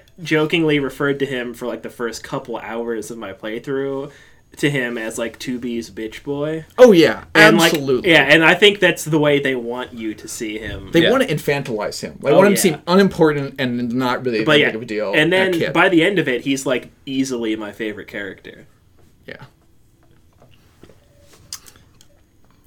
jokingly 0.23 0.79
referred 0.79 1.19
to 1.19 1.27
him 1.27 1.53
for 1.53 1.67
like 1.67 1.83
the 1.83 1.91
first 1.91 2.23
couple 2.23 2.57
hours 2.57 3.11
of 3.11 3.19
my 3.19 3.33
playthrough 3.33 4.13
to 4.59 4.71
him 4.71 4.97
as 4.97 5.19
like 5.19 5.39
2B's 5.39 5.91
bitch 5.91 6.23
boy. 6.23 6.65
oh 6.79 6.93
yeah, 6.93 7.25
And 7.35 7.61
absolutely. 7.61 7.97
like 7.97 8.07
yeah, 8.07 8.23
and 8.33 8.45
I 8.45 8.55
think 8.55 8.79
that's 8.81 9.05
the 9.05 9.19
way 9.19 9.41
they 9.41 9.55
want 9.55 9.93
you 9.93 10.15
to 10.15 10.29
see 10.29 10.59
him. 10.59 10.91
They 10.93 11.03
Yeah. 11.03 11.11
want 11.11 11.29
to 11.29 11.35
infantilize 11.35 12.01
him. 12.01 12.19
They 12.23 12.31
Oh, 12.31 12.37
want 12.37 12.47
him 12.47 12.53
yeah. 12.53 12.57
to 12.57 12.61
seem 12.63 12.79
unimportant 12.87 13.57
and 13.59 13.93
not 13.93 14.25
really 14.25 14.45
but 14.45 14.59
yeah, 14.59 14.67
big 14.69 14.77
of 14.77 14.83
a 14.83 14.87
deal. 14.87 15.13
and 15.15 15.33
then 15.33 15.73
by 15.73 15.89
the 15.89 16.03
end 16.05 16.19
of 16.19 16.29
it, 16.29 16.43
he's 16.43 16.65
like 16.67 16.91
easily 17.07 17.57
my 17.57 17.73
favorite 17.73 18.09
character. 18.09 18.67
yeah. 19.27 19.37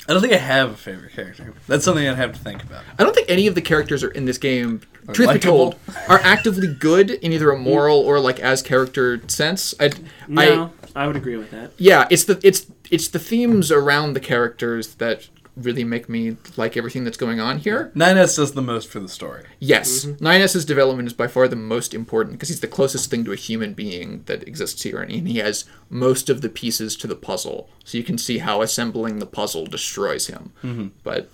I 0.09 0.13
don't 0.13 0.21
think 0.21 0.33
I 0.33 0.37
have 0.37 0.71
a 0.71 0.75
favorite 0.77 1.11
character. 1.11 1.53
That's 1.67 1.83
something 1.83 2.07
I'd 2.07 2.15
have 2.15 2.31
to 2.31 2.39
think 2.39 2.63
about. 2.63 2.83
I 2.97 3.03
don't 3.03 3.13
think 3.13 3.29
any 3.29 3.45
of 3.45 3.55
the 3.55 3.61
characters 3.61 4.05
are 4.05 4.09
in 4.11 4.23
this 4.23 4.37
game, 4.37 4.79
Are 5.05 5.13
truth 5.13 5.33
be 5.33 5.39
told, 5.39 5.75
are 6.07 6.19
actively 6.19 6.67
good 6.73 7.11
in 7.11 7.33
either 7.33 7.51
a 7.51 7.57
moral 7.59 7.97
or 7.99 8.17
like 8.21 8.39
as 8.39 8.61
character 8.61 9.19
sense. 9.27 9.73
I, 9.81 9.85
I 9.87 9.91
No, 10.29 10.71
I, 10.76 10.76
would 11.05 11.15
agree 11.15 11.37
with 11.37 11.51
that. 11.51 11.73
yeah, 11.77 12.07
it's 12.09 12.23
the 12.23 12.39
it's 12.41 12.65
it's 12.89 13.09
the 13.09 13.19
themes 13.19 13.71
around 13.71 14.13
the 14.13 14.19
characters 14.19 14.95
that 14.95 15.29
really 15.55 15.83
make 15.83 16.07
me 16.07 16.37
like 16.55 16.77
everything 16.77 17.03
that's 17.03 17.17
going 17.17 17.39
on 17.39 17.57
here. 17.57 17.91
9S 17.95 18.35
does 18.37 18.53
the 18.53 18.61
most 18.61 18.87
for 18.89 18.99
the 18.99 19.09
story. 19.09 19.43
Yes, 19.59 20.05
9S's 20.05 20.65
development 20.65 21.07
is 21.07 21.13
by 21.13 21.27
far 21.27 21.47
the 21.47 21.55
most 21.55 21.93
important 21.95 22.35
because 22.35 22.49
he's 22.49 22.59
the 22.59 22.67
closest 22.67 23.09
thing 23.09 23.25
to 23.25 23.31
a 23.31 23.35
human 23.35 23.73
being 23.73 24.21
that 24.27 24.47
exists 24.47 24.83
here, 24.83 25.01
and 25.01 25.27
he 25.27 25.37
has 25.39 25.65
most 25.89 26.29
of 26.29 26.41
the 26.41 26.49
pieces 26.49 26.95
to 26.97 27.07
the 27.07 27.15
puzzle. 27.15 27.69
So 27.83 27.97
you 27.97 28.03
can 28.03 28.17
see 28.17 28.37
how 28.37 28.61
assembling 28.61 29.17
the 29.19 29.25
puzzle 29.25 29.65
destroys 29.65 30.27
him. 30.27 30.91
But 31.03 31.29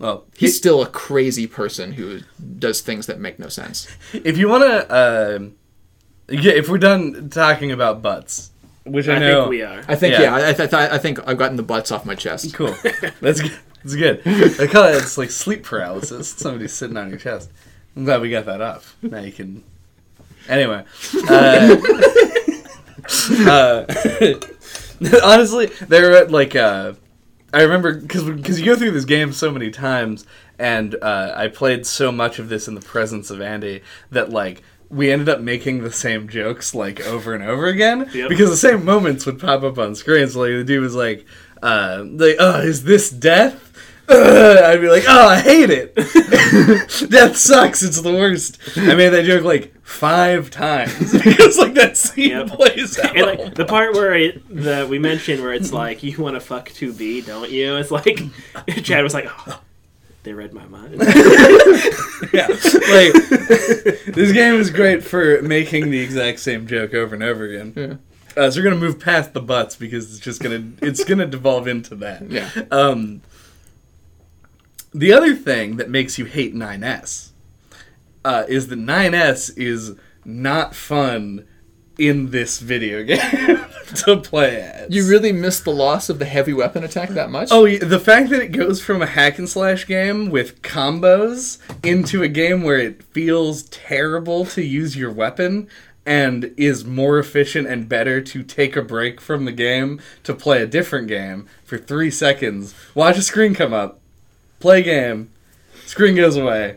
Well, 0.00 0.24
he's 0.36 0.56
still 0.56 0.82
a 0.82 0.88
crazy 0.88 1.46
person 1.46 1.92
who 1.92 2.20
does 2.58 2.80
things 2.80 3.06
that 3.06 3.20
make 3.20 3.38
no 3.38 3.48
sense. 3.48 3.86
if 4.12 4.36
you 4.36 4.48
want 4.48 4.64
to, 4.64 4.90
uh, 4.92 5.38
yeah, 6.28 6.52
if 6.52 6.68
we're 6.68 6.78
done 6.78 7.30
talking 7.30 7.70
about 7.70 8.02
butts, 8.02 8.50
which 8.84 9.08
I, 9.08 9.16
I 9.16 9.18
know 9.18 9.40
think 9.42 9.50
we 9.50 9.62
are. 9.62 9.82
I 9.88 9.94
think 9.96 10.12
Yeah. 10.14 10.22
yeah, 10.22 10.34
I, 10.48 10.52
th- 10.52 10.70
th- 10.70 10.74
I 10.92 10.98
think 10.98 11.18
I've 11.26 11.38
gotten 11.38 11.56
the 11.56 11.62
butts 11.62 11.90
off 11.90 12.04
my 12.04 12.14
chest. 12.14 12.54
Cool. 12.54 12.74
That's 13.20 13.40
good. 13.40 13.58
That's 13.82 13.94
good. 13.96 14.20
I 14.60 14.66
call 14.66 14.84
it 14.84 14.96
it's 14.96 15.18
like 15.18 15.30
sleep 15.30 15.62
paralysis. 15.62 16.28
Somebody's 16.28 16.72
sitting 16.72 16.96
on 16.96 17.10
your 17.10 17.18
chest. 17.18 17.50
I'm 17.96 18.04
glad 18.04 18.20
we 18.20 18.30
got 18.30 18.46
that 18.46 18.60
off. 18.60 18.96
Now 19.02 19.20
you 19.20 19.32
can. 19.32 19.62
Anyway, 20.48 20.84
uh, 21.28 21.76
uh, 23.46 23.84
honestly, 25.22 25.66
there 25.88 26.10
were 26.10 26.24
like 26.28 26.54
uh, 26.56 26.94
I 27.52 27.62
remember 27.62 27.94
because 27.94 28.24
because 28.24 28.58
you 28.60 28.66
go 28.66 28.76
through 28.76 28.90
this 28.92 29.04
game 29.04 29.32
so 29.32 29.50
many 29.50 29.70
times, 29.70 30.26
and 30.58 30.94
uh, 30.96 31.32
I 31.34 31.48
played 31.48 31.86
so 31.86 32.10
much 32.12 32.38
of 32.38 32.48
this 32.48 32.68
in 32.68 32.74
the 32.74 32.80
presence 32.80 33.30
of 33.30 33.40
Andy 33.40 33.82
that 34.10 34.30
like. 34.30 34.62
We 34.90 35.10
ended 35.10 35.28
up 35.28 35.40
making 35.40 35.82
the 35.82 35.92
same 35.92 36.28
jokes 36.28 36.74
like 36.74 37.00
over 37.06 37.34
and 37.34 37.42
over 37.42 37.66
again 37.66 38.08
Yep. 38.12 38.28
because 38.28 38.50
the 38.50 38.56
same 38.56 38.84
moments 38.84 39.26
would 39.26 39.38
pop 39.40 39.62
up 39.62 39.78
on 39.78 39.94
screen. 39.94 40.26
So 40.28 40.40
like 40.40 40.50
the 40.52 40.64
dude 40.64 40.82
was 40.82 40.94
like, 40.94 41.24
uh, 41.62 42.04
like, 42.06 42.36
oh, 42.38 42.60
is 42.60 42.84
this 42.84 43.10
death? 43.10 43.60
Ugh. 44.08 44.58
I'd 44.64 44.80
be 44.82 44.88
like, 44.88 45.04
oh, 45.08 45.28
I 45.28 45.40
hate 45.40 45.70
it. 45.70 45.94
death 47.10 47.36
sucks. 47.36 47.82
It's 47.82 48.00
the 48.02 48.12
worst. 48.12 48.58
I 48.76 48.94
made 48.94 49.08
that 49.10 49.24
joke 49.24 49.44
like 49.44 49.72
five 49.82 50.50
times 50.50 51.12
because 51.24 51.56
like 51.58 51.74
that 51.74 51.96
scene 51.96 52.30
Yep. 52.30 52.48
plays 52.48 52.98
out. 52.98 53.16
And 53.16 53.26
like 53.26 53.54
the 53.54 53.64
part 53.64 53.94
where 53.94 54.14
it, 54.14 54.42
the 54.48 54.86
we 54.88 54.98
mentioned 54.98 55.42
where 55.42 55.54
it's 55.54 55.72
like 55.72 56.02
you 56.02 56.16
want 56.22 56.36
to 56.36 56.40
fuck 56.40 56.68
2B, 56.68 57.26
don't 57.26 57.50
you? 57.50 57.76
It's 57.76 57.90
like 57.90 58.20
Chad 58.82 59.02
was 59.02 59.14
like, 59.14 59.26
oh, 59.48 59.60
they 60.24 60.32
read 60.32 60.52
my 60.52 60.66
mind. 60.66 60.94
yeah, 62.32 62.48
like 62.48 63.12
this 64.06 64.32
game 64.32 64.54
is 64.54 64.70
great 64.70 65.04
for 65.04 65.40
making 65.42 65.90
the 65.90 66.00
exact 66.00 66.40
same 66.40 66.66
joke 66.66 66.94
over 66.94 67.14
and 67.14 67.22
over 67.22 67.44
again. 67.44 67.72
Yeah. 67.76 68.42
Uh, 68.42 68.50
so 68.50 68.58
we're 68.58 68.64
gonna 68.64 68.76
move 68.76 68.98
past 68.98 69.32
the 69.32 69.40
butts 69.40 69.76
because 69.76 70.10
it's 70.10 70.24
just 70.24 70.42
gonna 70.42 70.72
it's 70.82 71.04
gonna 71.04 71.26
devolve 71.26 71.68
into 71.68 71.94
that. 71.96 72.28
Yeah. 72.28 72.50
Um, 72.70 73.22
the 74.92 75.12
other 75.12 75.34
thing 75.34 75.76
that 75.76 75.90
makes 75.90 76.18
you 76.18 76.24
hate 76.24 76.54
9S 76.54 77.30
uh, 78.24 78.44
is 78.48 78.68
that 78.68 78.78
9S 78.78 79.56
is 79.56 79.96
not 80.24 80.74
fun 80.74 81.46
in 81.98 82.30
this 82.30 82.58
video 82.58 83.02
game 83.02 83.18
to 83.94 84.16
play 84.16 84.56
as. 84.56 84.94
You 84.94 85.08
really 85.08 85.32
miss 85.32 85.60
the 85.60 85.70
loss 85.70 86.08
of 86.08 86.18
the 86.18 86.24
heavy 86.24 86.52
weapon 86.52 86.84
attack 86.84 87.10
that 87.10 87.30
much? 87.30 87.48
Oh, 87.50 87.66
the 87.66 88.00
fact 88.00 88.30
that 88.30 88.42
it 88.42 88.52
goes 88.52 88.80
from 88.80 89.02
a 89.02 89.06
hack 89.06 89.38
and 89.38 89.48
slash 89.48 89.86
game 89.86 90.30
with 90.30 90.62
combos 90.62 91.58
into 91.84 92.22
a 92.22 92.28
game 92.28 92.62
where 92.62 92.78
it 92.78 93.02
feels 93.02 93.64
terrible 93.64 94.44
to 94.46 94.62
use 94.62 94.96
your 94.96 95.10
weapon 95.10 95.68
and 96.06 96.52
is 96.56 96.84
more 96.84 97.18
efficient 97.18 97.66
and 97.66 97.88
better 97.88 98.20
to 98.20 98.42
take 98.42 98.76
a 98.76 98.82
break 98.82 99.20
from 99.20 99.44
the 99.44 99.52
game 99.52 100.00
to 100.22 100.34
play 100.34 100.62
a 100.62 100.66
different 100.66 101.08
game 101.08 101.48
for 101.64 101.78
three 101.78 102.10
seconds, 102.10 102.74
watch 102.94 103.16
a 103.16 103.22
screen 103.22 103.54
come 103.54 103.72
up, 103.72 104.00
play 104.60 104.82
game, 104.82 105.30
screen 105.94 106.16
goes 106.16 106.36
away, 106.36 106.76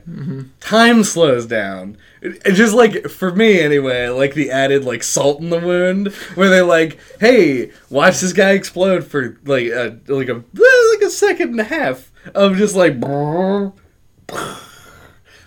time 0.60 1.04
slows 1.04 1.48
down. 1.48 1.98
It, 2.22 2.40
it 2.46 2.52
just 2.54 2.76
like 2.76 3.08
for 3.08 3.34
me 3.34 3.60
anyway, 3.60 4.10
like 4.10 4.36
the 4.36 4.52
added 4.52 4.86
like 4.86 5.02
salt 5.02 5.42
in 5.42 5.50
the 5.50 5.60
wound, 5.60 6.14
where 6.36 6.50
they're 6.50 6.64
like, 6.64 7.00
"Hey, 7.20 7.72
watch 7.90 8.20
this 8.20 8.32
guy 8.32 8.52
explode 8.52 9.04
for 9.04 9.40
like 9.44 9.66
a 9.66 10.00
like 10.08 10.30
a 10.30 10.34
like 10.54 11.02
a 11.04 11.10
second 11.10 11.50
and 11.50 11.60
a 11.60 11.64
half 11.64 12.12
of 12.36 12.58
just 12.58 12.76
like." 12.76 12.94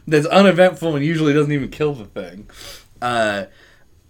That's 0.09 0.27
uneventful 0.27 0.97
and 0.97 1.05
usually 1.05 1.33
doesn't 1.33 1.53
even 1.53 1.71
kill 1.71 1.95
the 1.95 2.07
thing. 2.07 2.51
Uh, 3.01 3.45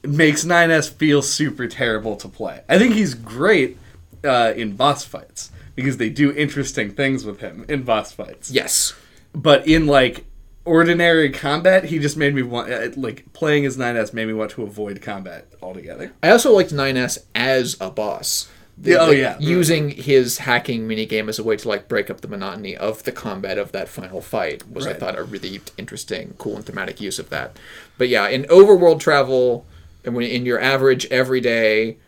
makes 0.03 0.45
9S 0.47 0.91
feel 0.95 1.21
super 1.21 1.67
terrible 1.67 2.17
to 2.17 2.29
play. 2.29 2.63
I 2.71 2.79
think 2.79 2.95
he's 2.95 3.13
great 3.13 3.77
uh, 4.25 4.55
in 4.57 4.77
boss 4.77 5.05
fights 5.05 5.51
because 5.75 5.99
they 5.99 6.09
do 6.09 6.33
interesting 6.33 6.93
things 6.93 7.27
with 7.27 7.41
him 7.41 7.67
in 7.69 7.83
boss 7.83 8.13
fights 8.13 8.51
Yes. 8.51 8.95
But 9.33 9.67
in 9.67 9.87
like 9.87 10.25
ordinary 10.65 11.31
combat, 11.31 11.85
he 11.85 11.99
just 11.99 12.17
made 12.17 12.35
me 12.35 12.43
want 12.43 12.73
uh, 12.73 12.89
like 12.97 13.33
playing 13.33 13.65
as 13.67 13.77
9S 13.77 14.13
made 14.13 14.27
me 14.27 14.33
want 14.35 14.51
to 14.53 14.63
avoid 14.63 15.01
combat 15.03 15.47
altogether. 15.63 16.13
I 16.23 16.31
also 16.31 16.53
liked 16.53 16.71
9S 16.71 17.25
as 17.35 17.77
a 17.81 17.91
boss. 17.91 18.49
Yeah, 18.83 18.99
oh, 19.01 19.09
Like, 19.09 19.19
yeah. 19.19 19.39
Using 19.39 19.91
his 19.91 20.39
hacking 20.39 20.89
minigame 20.89 21.29
as 21.29 21.39
a 21.39 21.45
way 21.45 21.57
to 21.57 21.69
like 21.69 21.89
break 21.89 22.09
up 22.09 22.23
the 22.23 22.29
monotony 22.29 22.77
of 22.77 23.03
the 23.03 23.13
combat 23.13 23.59
of 23.59 23.73
that 23.73 23.89
final 23.89 24.21
fight 24.21 24.71
was 24.71 24.87
I 24.87 24.95
thought 24.95 25.19
a 25.19 25.23
really 25.23 25.61
interesting, 25.77 26.35
cool 26.39 26.57
and 26.57 26.65
thematic 26.65 27.01
use 27.01 27.19
of 27.19 27.29
that. 27.29 27.59
But 27.99 28.09
yeah, 28.09 28.29
in 28.29 28.45
overworld 28.45 29.01
travel 29.01 29.67
and 30.05 30.15
when 30.15 30.25
in 30.25 30.47
your 30.47 30.61
average 30.61 31.07
everyday 31.07 31.99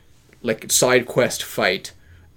like 0.43 0.73
side 0.73 1.07
quest 1.07 1.43
fight, 1.43 1.93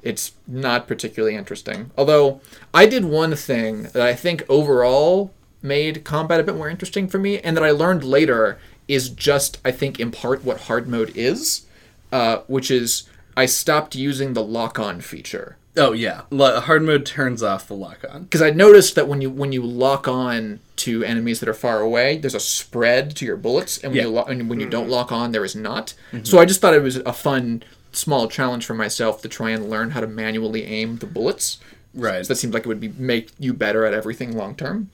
it's 0.06 0.32
not 0.48 0.88
particularly 0.88 1.36
interesting. 1.36 1.92
Although 1.98 2.40
I 2.74 2.86
did 2.86 3.04
one 3.06 3.36
thing 3.36 3.84
that 3.84 4.02
I 4.02 4.14
think 4.14 4.44
overall 4.48 5.34
made 5.62 6.04
combat 6.06 6.40
a 6.40 6.44
bit 6.44 6.56
more 6.56 6.70
interesting 6.70 7.08
for 7.08 7.18
me, 7.18 7.40
and 7.40 7.58
that 7.58 7.64
I 7.64 7.72
learned 7.72 8.04
later 8.04 8.58
is 8.88 9.10
just 9.10 9.58
I 9.66 9.72
think 9.72 10.00
in 10.00 10.12
part 10.12 10.46
what 10.46 10.62
hard 10.62 10.88
mode 10.88 11.12
is, 11.16 11.66
uh, 12.12 12.38
which 12.48 12.70
is 12.72 13.10
I 13.36 13.48
stopped 13.48 13.96
using 13.96 14.34
the 14.34 14.44
lock 14.44 14.80
on 14.80 15.02
feature 15.02 15.58
Oh 15.78 15.92
yeah, 15.92 16.22
Lo- 16.30 16.62
hard 16.62 16.84
mode 16.84 17.06
turns 17.06 17.44
off 17.44 17.68
the 17.68 17.74
lock 17.74 18.06
on. 18.10 18.24
because 18.24 18.42
I 18.42 18.50
noticed 18.52 18.96
that 18.96 19.10
when 19.10 19.20
you 19.20 19.30
when 19.30 19.52
you 19.52 19.62
lock 19.62 20.08
on 20.08 20.60
to 20.78 21.04
enemies 21.04 21.40
that 21.42 21.50
are 21.50 21.54
far 21.54 21.82
away, 21.82 22.18
there's 22.18 22.34
a 22.36 22.40
spread 22.40 23.14
to 23.18 23.26
your 23.26 23.36
bullets, 23.36 23.78
and 23.80 23.92
when 23.92 23.98
Yeah. 23.98 24.04
you 24.04 24.10
lo- 24.12 24.24
and 24.24 24.50
when 24.50 24.60
you 24.62 24.70
don't 24.70 24.88
lock 24.88 25.12
on, 25.12 25.32
there 25.34 25.44
is 25.44 25.54
not. 25.56 25.94
So 26.24 26.38
I 26.40 26.46
just 26.46 26.62
thought 26.62 26.74
it 26.76 26.82
was 26.84 26.96
a 26.98 27.12
fun 27.12 27.62
small 27.96 28.28
challenge 28.28 28.66
for 28.66 28.74
myself 28.74 29.22
to 29.22 29.30
try 29.30 29.52
and 29.52 29.70
learn 29.70 29.92
how 29.92 30.02
to 30.02 30.08
manually 30.08 30.64
aim 30.66 30.98
the 30.98 31.06
bullets. 31.06 31.60
Right. 31.94 32.26
So 32.26 32.34
that 32.34 32.38
seems 32.38 32.54
like 32.54 32.64
it 32.64 32.68
would 32.68 32.80
be 32.80 32.90
make 32.90 33.32
you 33.40 33.54
better 33.54 33.86
at 33.86 33.94
everything 33.94 34.36
long 34.36 34.56
term. 34.56 34.90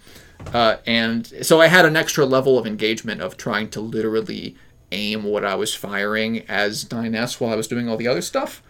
Uh, 0.54 0.78
and 0.86 1.28
so 1.42 1.62
I 1.62 1.68
had 1.68 1.86
an 1.86 1.96
extra 1.96 2.26
level 2.26 2.58
of 2.58 2.66
engagement 2.66 3.22
of 3.22 3.38
trying 3.38 3.70
to 3.72 3.82
literally 3.82 4.56
aim 4.92 5.24
what 5.24 5.46
I 5.46 5.56
was 5.56 5.74
firing 5.74 6.40
as 6.48 6.86
9S 6.86 7.40
while 7.40 7.54
I 7.54 7.56
was 7.56 7.68
doing 7.68 7.88
all 7.88 7.98
the 7.98 8.08
other 8.08 8.22
stuff. 8.22 8.62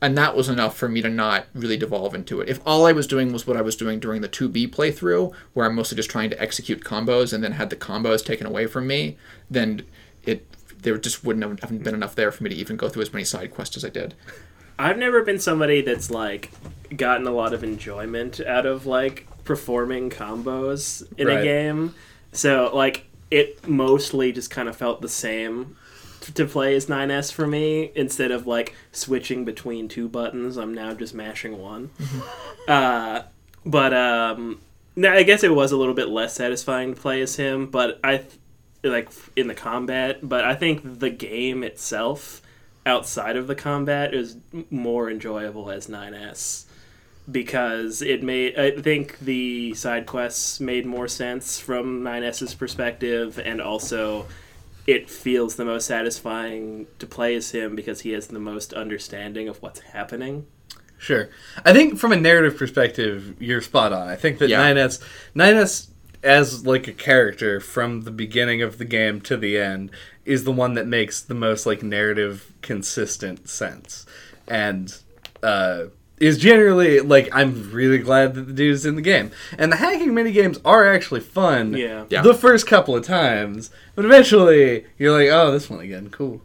And 0.00 0.16
that 0.16 0.36
was 0.36 0.48
enough 0.48 0.76
for 0.76 0.88
me 0.88 1.02
to 1.02 1.08
not 1.08 1.46
really 1.54 1.76
devolve 1.76 2.14
into 2.14 2.40
it. 2.40 2.48
If 2.48 2.60
all 2.64 2.86
I 2.86 2.92
was 2.92 3.06
doing 3.06 3.32
was 3.32 3.46
what 3.46 3.56
I 3.56 3.62
was 3.62 3.74
doing 3.74 3.98
during 3.98 4.22
the 4.22 4.28
2B 4.28 4.70
playthrough, 4.70 5.32
where 5.54 5.66
I'm 5.66 5.74
mostly 5.74 5.96
just 5.96 6.10
trying 6.10 6.30
to 6.30 6.40
execute 6.40 6.84
combos 6.84 7.32
and 7.32 7.42
then 7.42 7.52
had 7.52 7.70
the 7.70 7.76
combos 7.76 8.24
taken 8.24 8.46
away 8.46 8.66
from 8.66 8.86
me, 8.86 9.16
then 9.50 9.84
it 10.24 10.46
there 10.82 10.96
just 10.98 11.24
wouldn't 11.24 11.60
have 11.60 11.82
been 11.82 11.94
enough 11.94 12.14
there 12.14 12.30
for 12.32 12.44
me 12.44 12.50
to 12.50 12.56
even 12.56 12.76
go 12.76 12.88
through 12.88 13.02
as 13.02 13.12
many 13.12 13.24
side 13.24 13.50
quests 13.52 13.76
as 13.76 13.84
I 13.84 13.88
did. 13.90 14.14
I've 14.78 14.98
never 14.98 15.22
been 15.24 15.38
somebody 15.40 15.80
that's 15.82 16.10
like 16.10 16.50
gotten 16.96 17.26
a 17.26 17.30
lot 17.32 17.52
of 17.52 17.64
enjoyment 17.64 18.40
out 18.40 18.64
of 18.66 18.86
like 18.86 19.26
performing 19.44 20.08
combos 20.10 21.06
in 21.18 21.26
Right. 21.26 21.40
a 21.40 21.42
game. 21.42 21.94
So 22.32 22.70
like 22.74 23.06
it 23.30 23.66
mostly 23.68 24.32
just 24.32 24.50
kind 24.50 24.68
of 24.68 24.76
felt 24.76 25.00
the 25.02 25.08
same 25.08 25.76
to 26.34 26.44
play 26.46 26.74
as 26.76 26.86
9S 26.86 27.32
for 27.32 27.46
me 27.46 27.90
instead 27.94 28.30
of 28.30 28.46
like 28.46 28.74
switching 28.92 29.44
between 29.44 29.88
two 29.88 30.08
buttons. 30.08 30.56
I'm 30.56 30.74
now 30.74 30.94
just 30.94 31.14
mashing 31.14 31.58
one. 31.58 31.90
uh, 32.68 33.22
but 33.64 33.92
um, 33.94 34.60
no, 34.96 35.12
I 35.12 35.22
guess 35.22 35.42
it 35.42 35.54
was 35.54 35.72
a 35.72 35.76
little 35.76 35.94
bit 35.94 36.08
less 36.08 36.34
satisfying 36.34 36.94
to 36.94 37.00
play 37.00 37.20
as 37.22 37.36
him. 37.36 37.66
But 37.66 37.98
I 38.04 38.18
th- 38.18 38.32
like 38.82 39.10
in 39.36 39.48
the 39.48 39.54
combat. 39.54 40.20
But 40.22 40.44
I 40.44 40.54
think 40.54 41.00
the 41.00 41.10
game 41.10 41.62
itself 41.62 42.42
outside 42.86 43.36
of 43.36 43.46
the 43.46 43.54
combat 43.54 44.14
is 44.14 44.36
more 44.70 45.10
enjoyable 45.10 45.70
as 45.70 45.88
9S 45.88 46.64
because 47.30 48.00
it 48.00 48.22
made 48.22 48.58
I 48.58 48.70
think 48.70 49.18
the 49.18 49.74
side 49.74 50.06
quests 50.06 50.60
made 50.60 50.86
more 50.86 51.06
sense 51.08 51.60
from 51.60 52.02
9S's 52.02 52.54
perspective 52.54 53.38
and 53.38 53.60
also 53.60 54.26
it 54.86 55.10
feels 55.10 55.56
the 55.56 55.66
most 55.66 55.86
satisfying 55.86 56.86
to 56.98 57.06
play 57.06 57.34
as 57.34 57.50
him 57.50 57.76
because 57.76 58.00
he 58.00 58.12
has 58.12 58.28
the 58.28 58.38
most 58.38 58.72
understanding 58.72 59.46
of 59.46 59.60
what's 59.60 59.80
happening. 59.80 60.46
Sure. 60.96 61.28
I 61.64 61.74
think 61.74 61.98
from 61.98 62.12
a 62.12 62.16
narrative 62.16 62.56
perspective, 62.56 63.36
you're 63.38 63.60
spot 63.60 63.92
on. 63.92 64.08
I 64.08 64.16
think 64.16 64.38
that 64.38 64.48
Yeah. 64.48 64.62
9S 64.62 65.02
9S 65.36 65.88
as 66.22 66.66
like 66.66 66.88
a 66.88 66.92
character 66.92 67.60
from 67.60 68.02
the 68.02 68.10
beginning 68.10 68.62
of 68.62 68.78
the 68.78 68.84
game 68.84 69.20
to 69.22 69.36
the 69.36 69.58
end 69.58 69.90
is 70.24 70.44
the 70.44 70.52
one 70.52 70.74
that 70.74 70.86
makes 70.86 71.20
the 71.20 71.34
most 71.34 71.66
like 71.66 71.82
narrative 71.82 72.52
consistent 72.62 73.48
sense. 73.48 74.06
And 74.46 74.96
uh 75.42 75.84
is 76.20 76.38
generally 76.38 77.00
like 77.00 77.28
I'm 77.32 77.70
really 77.70 77.98
glad 77.98 78.34
that 78.34 78.42
the 78.42 78.52
dude's 78.52 78.84
in 78.84 78.96
the 78.96 79.02
game. 79.02 79.30
And 79.56 79.70
the 79.70 79.76
hacking 79.76 80.14
mini 80.14 80.32
games 80.32 80.58
are 80.64 80.92
actually 80.92 81.20
fun. 81.20 81.74
Yeah. 81.74 82.04
Yeah. 82.08 82.22
The 82.22 82.34
first 82.34 82.66
couple 82.66 82.96
of 82.96 83.04
times, 83.04 83.70
but 83.94 84.04
eventually 84.04 84.86
you're 84.98 85.12
like, 85.12 85.30
oh, 85.30 85.52
this 85.52 85.70
one 85.70 85.80
again, 85.80 86.10
cool. 86.10 86.42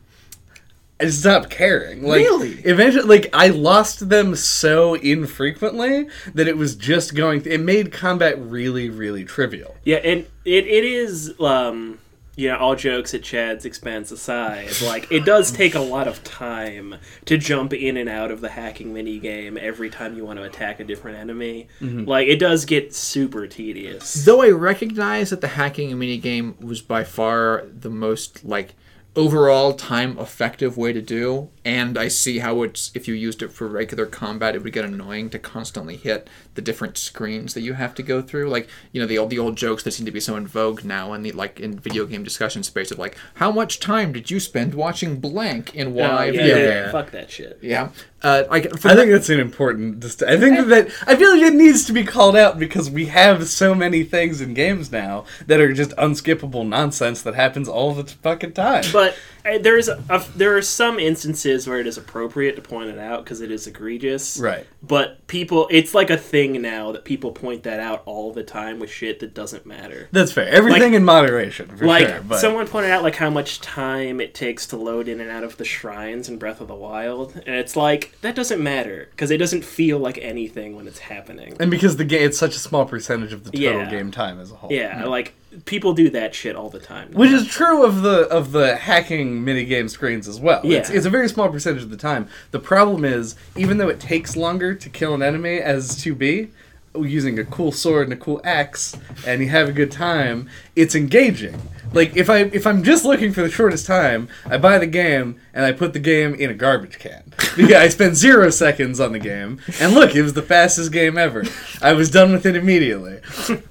I 1.04 1.10
stopped 1.10 1.50
caring. 1.50 2.04
Like, 2.04 2.20
Really? 2.20 2.52
Eventually, 2.64 3.06
like 3.06 3.30
I 3.34 3.48
lost 3.48 4.10
them 4.10 4.36
so 4.36 4.96
infrequently 4.96 6.08
that 6.34 6.48
it 6.48 6.58
was 6.58 6.76
just 6.76 7.16
going. 7.16 7.44
It 7.46 7.60
made 7.60 7.92
combat 7.92 8.40
really, 8.40 8.90
really 8.90 9.26
trivial. 9.26 9.76
Yeah, 9.84 9.98
and 9.98 10.26
it, 10.46 10.68
it 10.68 10.84
is 10.84 11.34
um 11.40 12.00
you 12.36 12.48
know, 12.50 12.58
all 12.58 12.76
jokes 12.76 13.14
at 13.14 13.22
Chad's 13.22 13.64
expense 13.64 14.12
aside, 14.12 14.70
like 14.82 15.12
it 15.12 15.24
does 15.24 15.52
take 15.52 15.76
a 15.76 15.80
lot 15.80 16.08
of 16.08 16.24
time 16.24 16.96
to 17.26 17.38
jump 17.38 17.74
in 17.74 17.96
and 17.96 18.10
out 18.10 18.32
of 18.32 18.42
the 18.42 18.50
hacking 18.50 18.92
mini 18.92 19.20
game 19.20 19.56
every 19.62 19.90
time 19.90 20.16
you 20.18 20.26
want 20.26 20.40
to 20.40 20.44
attack 20.44 20.80
a 20.80 20.84
different 20.84 21.18
enemy. 21.18 21.68
Like 21.80 22.28
it 22.28 22.38
does 22.40 22.66
get 22.66 22.96
super 22.96 23.46
tedious. 23.46 24.26
Though 24.26 24.42
I 24.42 24.50
recognize 24.50 25.30
that 25.30 25.42
the 25.42 25.50
hacking 25.50 25.98
mini 26.00 26.18
game 26.18 26.56
was 26.60 26.82
by 26.82 27.04
far 27.04 27.66
the 27.72 27.92
most 27.92 28.44
like 28.44 28.74
overall 29.16 29.74
time 29.74 30.18
effective 30.18 30.78
way 30.78 30.94
to 30.94 31.02
do, 31.02 31.50
and 31.66 31.98
I 31.98 32.08
see 32.10 32.40
how 32.40 32.64
it's 32.64 32.92
if 32.94 33.08
you 33.08 33.14
used 33.14 33.42
it 33.42 33.52
for 33.54 33.68
regular 33.68 34.06
combat, 34.06 34.56
it 34.56 34.64
would 34.64 34.74
get 34.74 34.86
annoying 34.86 35.30
to 35.32 35.40
constantly 35.40 35.96
hit 35.98 36.28
the 36.56 36.62
different 36.62 36.98
screens 36.98 37.54
that 37.54 37.62
you 37.62 37.74
have 37.74 37.96
to 37.96 38.04
go 38.04 38.22
through. 38.22 38.50
Like 38.50 38.68
you 38.92 39.00
know 39.02 39.08
the 39.08 39.18
old 39.18 39.30
the 39.30 39.40
old 39.40 39.56
jokes 39.56 39.84
that 39.84 39.92
seem 39.92 40.06
to 40.06 40.12
be 40.12 40.20
so 40.20 40.36
in 40.36 40.48
vogue 40.48 40.84
now, 40.84 41.14
and 41.14 41.26
the 41.26 41.32
like 41.32 41.60
in 41.60 41.80
video 41.80 42.06
game 42.06 42.24
discussion 42.24 42.64
space 42.64 42.92
of 42.92 43.00
like 43.00 43.18
how 43.36 43.52
much 43.52 43.80
time 43.80 44.12
did 44.14 44.30
you 44.32 44.40
spend 44.40 44.74
watching 44.74 45.20
blank 45.20 45.74
in 45.76 45.88
Oh, 45.88 45.92
Y 45.92 46.26
yeah, 46.26 46.32
video 46.32 46.58
yeah, 46.58 46.84
game? 46.84 46.92
fuck 46.92 47.12
that 47.12 47.32
shit. 47.32 47.60
Yeah, 47.62 47.90
uh, 48.22 48.44
like 48.50 48.70
for 48.78 48.90
I 48.90 48.94
that- 48.96 49.00
think 49.02 49.12
that's 49.12 49.30
an 49.30 49.40
important. 49.40 50.00
Dist- 50.00 50.24
I 50.24 50.38
think 50.38 50.68
that 50.68 50.90
I 51.08 51.16
feel 51.16 51.32
like 51.34 51.44
it 51.44 51.56
needs 51.56 51.86
to 51.86 51.94
be 51.94 52.04
called 52.04 52.36
out 52.36 52.60
because 52.60 52.90
we 52.90 53.06
have 53.08 53.48
so 53.48 53.74
many 53.74 54.04
things 54.04 54.42
in 54.42 54.54
games 54.54 54.92
now 54.92 55.26
that 55.48 55.60
are 55.60 55.74
just 55.74 55.92
unskippable 55.92 56.68
nonsense 56.68 57.22
that 57.24 57.36
happens 57.36 57.68
all 57.68 57.94
the 57.94 58.04
fucking 58.04 58.54
time. 58.54 58.84
But 58.92 59.16
uh, 59.46 59.58
there's 59.60 59.88
a, 59.90 60.02
there 60.36 60.56
are 60.58 60.62
some 60.62 61.00
instances 61.00 61.68
where 61.68 61.80
it 61.80 61.88
is 61.88 61.98
appropriate 61.98 62.56
to 62.56 62.62
point 62.62 62.90
it 62.90 62.98
out 63.00 63.24
because 63.24 63.42
it 63.42 63.52
is 63.52 63.68
egregious. 63.68 64.38
right. 64.40 64.66
But 64.86 65.26
people, 65.28 65.68
it's 65.72 65.94
like 65.94 66.10
a 66.10 66.18
thing 66.18 66.62
now 66.62 66.92
that 66.92 67.06
people 67.06 67.32
point 67.32 67.64
that 67.64 67.80
out 67.80 68.04
all 68.06 68.34
the 68.34 68.44
time 68.44 68.80
with 68.80 68.90
shit 68.90 69.20
that 69.22 69.34
doesn't 69.34 69.66
matter. 69.66 70.10
That's 70.12 70.32
fair. 70.34 70.48
Everything 70.50 70.92
Like- 70.92 70.94
in 70.94 71.06
moderation, 71.06 71.72
like 71.82 72.08
sure. 72.08 72.22
But 72.28 72.40
someone 72.40 72.68
pointed 72.68 72.92
out 72.92 73.02
like 73.04 73.16
how 73.16 73.30
much 73.30 73.62
time 73.62 74.20
it 74.20 74.34
takes 74.34 74.68
to 74.68 74.78
load 74.78 75.08
in 75.08 75.22
and 75.22 75.30
out 75.32 75.44
of 75.44 75.58
the 75.58 75.66
shrines 75.66 76.28
in 76.30 76.38
breath 76.38 76.60
of 76.62 76.68
the 76.68 76.76
wild 76.76 77.36
and 77.46 77.56
it's 77.56 77.76
like 77.76 78.14
that 78.22 78.36
doesn't 78.36 78.62
matter 78.62 79.08
because 79.12 79.32
it 79.32 79.38
doesn't 79.38 79.64
feel 79.64 80.00
like 80.00 80.18
anything 80.20 80.76
when 80.76 80.88
it's 80.88 81.00
happening 81.00 81.56
and 81.60 81.72
because 81.72 81.98
the 81.98 82.04
game, 82.06 82.24
it's 82.24 82.38
such 82.38 82.56
a 82.56 82.60
small 82.60 82.86
percentage 82.86 83.32
of 83.34 83.44
the 83.44 83.52
total 83.52 83.62
Yeah. 83.82 83.90
game 83.90 84.12
time 84.12 84.40
as 84.40 84.52
a 84.52 84.56
whole. 84.56 84.72
yeah 84.72 85.06
like 85.06 85.34
people 85.66 85.94
do 85.94 86.10
that 86.10 86.34
shit 86.34 86.56
all 86.56 86.70
the 86.70 86.80
time 86.80 87.12
Which 87.12 87.32
is 87.32 87.48
true 87.48 87.86
of 87.86 88.02
the 88.02 88.28
of 88.30 88.52
the 88.52 88.76
hacking 88.76 89.44
minigame 89.44 89.90
screens 89.90 90.28
as 90.28 90.40
well. 90.40 90.62
It's, 90.64 90.90
Yeah. 90.90 90.96
it's 90.98 91.06
a 91.06 91.10
very 91.10 91.30
small 91.30 91.50
percentage 91.50 91.84
of 91.84 91.90
the 91.90 91.98
time. 91.98 92.28
The 92.52 92.60
problem 92.60 93.06
is, 93.06 93.36
even 93.56 93.78
though 93.78 93.90
it 93.90 94.00
takes 94.00 94.36
longer 94.36 94.74
to 94.74 94.90
kill 94.90 95.14
an 95.14 95.22
enemy 95.22 95.60
as 95.60 95.92
2B, 96.04 96.50
using 96.96 97.40
a 97.40 97.44
cool 97.44 97.72
sword 97.72 98.04
and 98.08 98.14
a 98.14 98.18
cool 98.18 98.40
axe, 98.44 98.96
and 99.26 99.42
you 99.42 99.50
have 99.50 99.68
a 99.70 99.72
good 99.72 99.92
time, 99.92 100.48
it's 100.76 100.94
engaging. 100.96 101.60
Like 101.94 102.16
if 102.16 102.30
I 102.30 102.40
if 102.40 102.66
I'm 102.68 102.84
just 102.84 103.06
looking 103.06 103.32
for 103.34 103.42
the 103.42 103.50
shortest 103.50 103.86
time, 103.86 104.28
I 104.46 104.58
buy 104.58 104.78
the 104.80 104.88
game 104.88 105.40
and 105.54 105.64
I 105.66 105.72
put 105.72 105.94
the 105.94 106.00
game 106.00 106.34
in 106.36 106.50
a 106.50 106.54
garbage 106.54 107.00
can. 107.00 107.24
Because 107.56 107.76
I 107.76 107.88
spent 107.90 108.16
zero 108.16 108.50
seconds 108.50 109.00
on 109.00 109.12
the 109.12 109.20
game, 109.20 109.60
and 109.80 109.94
look, 109.94 110.16
it 110.16 110.24
was 110.24 110.34
the 110.34 110.42
fastest 110.42 110.92
game 110.92 111.20
ever. 111.20 111.44
I 111.84 111.94
was 111.94 112.10
done 112.10 112.32
with 112.32 112.48
it 112.48 112.56
immediately. 112.56 113.20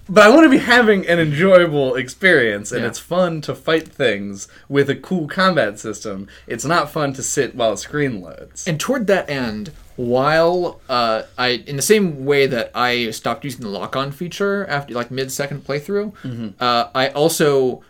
But 0.09 0.23
I 0.23 0.29
want 0.29 0.45
to 0.45 0.51
be 0.51 0.59
having 0.59 1.05
an 1.09 1.19
enjoyable 1.19 1.97
experience, 1.97 2.71
and 2.71 2.83
Yeah. 2.83 2.87
it's 2.89 3.01
fun 3.01 3.41
to 3.41 3.57
fight 3.57 3.89
things 3.89 4.47
with 4.69 4.89
a 4.89 4.95
cool 4.95 5.27
combat 5.27 5.81
system. 5.81 6.29
It's 6.47 6.65
not 6.65 6.93
fun 6.93 7.13
to 7.15 7.25
sit 7.25 7.57
while 7.57 7.73
a 7.73 7.77
screen 7.77 8.21
loads. 8.21 8.69
And 8.69 8.79
toward 8.79 9.09
that 9.09 9.29
end, 9.29 9.73
while 9.97 10.81
uh, 10.89 11.23
I, 11.37 11.65
in 11.67 11.75
the 11.75 11.83
same 11.83 12.25
way 12.25 12.47
that 12.47 12.71
I 12.77 13.11
stopped 13.11 13.45
using 13.45 13.63
the 13.63 13.69
lock-on 13.69 14.13
feature 14.13 14.65
after 14.69 14.95
like 14.95 15.11
mid-second 15.11 15.67
playthrough, 15.67 16.55
uh, 16.61 16.89
I 16.95 17.09
also, 17.09 17.83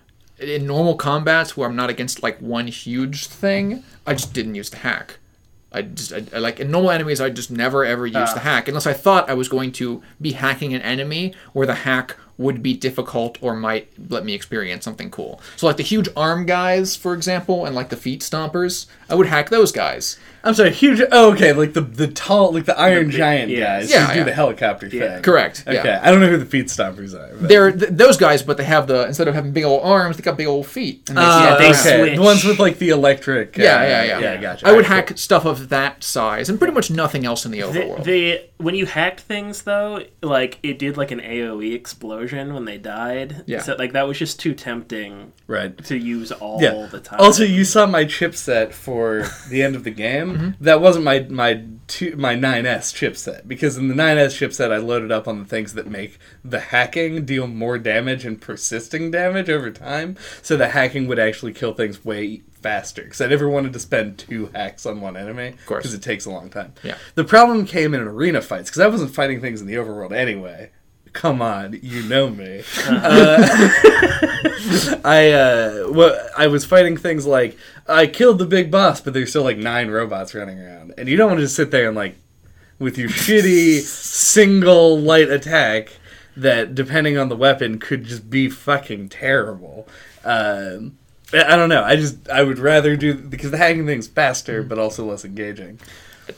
in 0.43 0.67
normal 0.67 0.97
combats 0.97 1.57
where 1.57 1.69
I'm 1.69 1.77
not 1.77 1.91
against 1.91 2.23
like 2.23 2.39
one 2.39 2.67
huge 2.67 3.27
thing, 3.27 3.83
I 4.07 4.15
just 4.15 4.33
didn't 4.33 4.55
use 4.55 4.71
the 4.71 4.79
hack. 4.79 5.19
I 5.73 5.83
just 5.83 6.13
I, 6.13 6.25
I, 6.35 6.39
like 6.39 6.61
in 6.61 6.71
normal 6.71 6.91
enemies, 6.91 7.21
I 7.21 7.31
just 7.31 7.51
never 7.51 7.85
ever 7.85 8.07
use 8.07 8.17
ah. 8.17 8.35
the 8.35 8.41
hack 8.41 8.69
unless 8.69 8.87
I 8.87 8.93
thought 8.93 9.31
I 9.31 9.35
was 9.35 9.49
going 9.49 9.73
to 9.73 10.03
be 10.21 10.33
hacking 10.33 10.75
an 10.75 10.83
enemy 10.83 11.35
where 11.53 11.67
the 11.67 11.75
hack 11.75 12.17
would 12.43 12.63
be 12.63 12.75
difficult 12.75 13.39
or 13.41 13.55
might 13.55 13.89
let 14.11 14.25
me 14.25 14.35
experience 14.35 14.85
something 14.85 15.11
cool. 15.11 15.41
So 15.57 15.67
like 15.67 15.77
the 15.77 15.83
huge 15.83 16.09
arm 16.17 16.45
guys, 16.47 16.97
for 16.97 17.15
example, 17.15 17.65
and 17.65 17.75
like 17.75 17.89
the 17.89 17.97
feet 17.97 18.21
stompers, 18.21 18.87
I 19.09 19.15
would 19.15 19.27
hack 19.29 19.51
those 19.51 19.73
guys. 19.73 20.19
I'm 20.45 20.55
sorry, 20.55 20.73
huge. 20.73 21.01
Oh, 21.13 21.33
okay, 21.35 21.53
like 21.53 21.73
the 21.73 21.83
the 21.83 22.09
tall, 22.09 22.53
like 22.53 22.65
the 22.65 22.77
Iron 22.77 23.07
big- 23.07 23.17
Giant 23.17 23.51
yeah. 23.53 23.79
guys 23.79 23.91
Yeah, 23.93 24.07
who 24.09 24.15
do 24.21 24.25
the 24.25 24.33
helicopter 24.33 24.89
Yeah. 24.89 25.15
thing. 25.15 25.23
Correct. 25.23 25.63
Okay, 25.69 25.77
Yeah. 25.85 26.01
I 26.03 26.11
don't 26.11 26.21
know 26.21 26.27
who 26.29 26.37
the 26.37 26.45
feet 26.47 26.67
stompers 26.67 27.15
are. 27.15 27.31
but- 27.37 27.49
They're 27.49 27.71
th- 27.71 27.93
those 27.93 28.17
guys, 28.17 28.43
but 28.43 28.57
they 28.57 28.65
have 28.65 28.89
the 28.89 29.07
instead 29.07 29.29
of 29.29 29.35
having 29.37 29.53
big 29.53 29.63
old 29.63 29.83
arms, 29.85 30.17
they 30.17 30.23
got 30.25 30.37
big 30.37 30.49
old 30.49 30.67
feet. 30.67 31.09
And 31.09 31.17
they 31.17 31.23
Yeah, 31.23 31.57
they 31.61 31.71
okay. 31.71 31.99
switch. 32.01 32.17
The 32.17 32.23
ones 32.23 32.45
with 32.45 32.59
like 32.59 32.79
the 32.81 32.89
electric. 32.89 33.57
uh, 33.57 33.63
Yeah, 33.63 33.83
yeah, 33.85 34.03
yeah. 34.05 34.19
Yeah, 34.19 34.37
gotcha. 34.39 34.67
I 34.67 34.73
would 34.73 34.85
Alright, 34.85 35.09
hack 35.11 35.19
stuff 35.19 35.45
of 35.45 35.69
that 35.69 36.03
size 36.03 36.49
and 36.49 36.59
pretty 36.59 36.75
much 36.75 36.91
nothing 36.91 37.25
else 37.25 37.45
in 37.45 37.53
the 37.53 37.61
the, 37.61 37.67
overworld. 37.69 38.03
the 38.05 38.41
when 38.59 38.75
you 38.75 38.87
hacked 38.87 39.21
things 39.21 39.63
though 39.63 40.03
like 40.23 40.59
it 40.65 40.79
did 40.79 40.97
like 40.97 41.11
an 41.13 41.21
aoe 41.21 41.73
explosion 41.75 42.32
when 42.33 42.65
they 42.65 42.79
died 42.79 43.45
Yeah. 43.47 43.61
so 43.61 43.75
like 43.79 43.93
that 43.93 44.07
was 44.09 44.19
just 44.19 44.39
too 44.41 44.55
tempting. 44.55 45.33
Right. 45.47 45.77
to 45.85 45.97
use 45.97 46.33
all 46.33 46.61
Yeah. 46.63 46.87
the 46.91 47.01
time 47.01 47.21
Also, 47.21 47.45
you 47.45 47.65
saw 47.65 47.87
my 47.87 48.05
chipset 48.05 48.73
for 48.73 49.25
the 49.51 49.63
end 49.63 49.77
of 49.77 49.85
the 49.85 49.91
game. 49.91 50.13
Mm-hmm. 50.33 50.65
That 50.65 50.81
wasn't 50.81 51.05
my 51.05 51.21
my 51.29 51.65
two, 51.89 52.15
my 52.17 52.35
9S 52.35 52.93
chipset 52.95 53.47
because 53.47 53.77
in 53.77 53.89
the 53.89 53.95
9S 53.95 54.39
chipset 54.39 54.73
I 54.73 54.79
loaded 54.79 55.13
up 55.13 55.29
on 55.29 55.39
the 55.39 55.45
things 55.45 55.75
that 55.75 55.87
make 55.87 56.19
the 56.45 56.61
hacking 56.61 57.25
deal 57.25 57.47
more 57.47 57.77
damage 57.79 58.25
and 58.25 58.41
persisting 58.41 59.11
damage 59.11 59.51
over 59.51 59.71
time. 59.71 60.17
So 60.43 60.57
the 60.57 60.69
hacking 60.69 61.07
would 61.09 61.19
actually 61.19 61.53
kill 61.53 61.75
things 61.75 62.05
way 62.05 62.43
faster 62.63 63.03
because 63.03 63.21
I 63.21 63.27
never 63.27 63.49
wanted 63.49 63.73
to 63.73 63.81
spend 63.81 64.19
two 64.19 64.51
hacks 64.55 64.87
on 64.87 65.01
one 65.01 65.17
enemy. 65.17 65.49
Of 65.49 65.67
course. 65.67 65.83
because 65.83 65.95
it 65.95 66.03
takes 66.03 66.25
a 66.27 66.31
long 66.31 66.49
time. 66.49 66.73
Yeah. 66.83 66.97
The 67.17 67.25
problem 67.25 67.67
came 67.67 67.93
in 67.95 68.01
arena 68.01 68.41
fights 68.41 68.71
because 68.71 68.81
I 68.81 68.87
wasn't 68.87 69.13
fighting 69.15 69.41
things 69.41 69.61
in 69.61 69.67
the 69.67 69.75
overworld 69.75 70.13
anyway. 70.13 70.71
Come 71.13 71.43
on, 71.43 71.79
you 71.83 72.03
know 72.05 72.31
me. 72.31 72.63
I 75.05 75.31
uh, 75.33 75.89
well, 75.91 76.29
I 76.37 76.47
was 76.47 76.65
fighting 76.65 76.97
things 76.97 77.27
like 77.27 77.59
I 77.87 78.07
killed 78.07 78.39
the 78.39 78.47
big 78.47 78.71
boss, 78.71 79.01
but 79.01 79.13
there's 79.13 79.31
still 79.31 79.43
like 79.43 79.59
nine 79.59 79.91
robots 79.91 80.35
running 80.35 80.59
around, 80.59 80.95
and 80.97 81.09
you 81.09 81.17
don't 81.17 81.29
want 81.29 81.39
to 81.39 81.45
just 81.45 81.57
sit 81.57 81.71
there 81.71 81.89
and 81.89 81.97
like 81.97 82.17
with 82.79 82.97
your 82.97 83.11
shitty 83.11 83.81
single 83.81 84.99
light 84.99 85.29
attack 85.29 85.99
that, 86.37 86.75
depending 86.75 87.19
on 87.19 87.29
the 87.29 87.37
weapon, 87.37 87.79
could 87.79 88.05
just 88.05 88.31
be 88.31 88.49
fucking 88.49 89.09
terrible. 89.11 89.87
Um, 90.25 90.97
I 91.33 91.57
don't 91.57 91.69
know. 91.69 91.83
I 91.83 91.97
just 91.97 92.29
I 92.29 92.43
would 92.43 92.59
rather 92.59 92.97
do 92.97 93.15
because 93.15 93.51
the 93.51 93.59
hacking 93.59 93.87
thing's 93.87 94.09
faster, 94.09 94.63
but 94.63 94.79
also 94.79 95.05
less 95.05 95.25
engaging. 95.25 95.79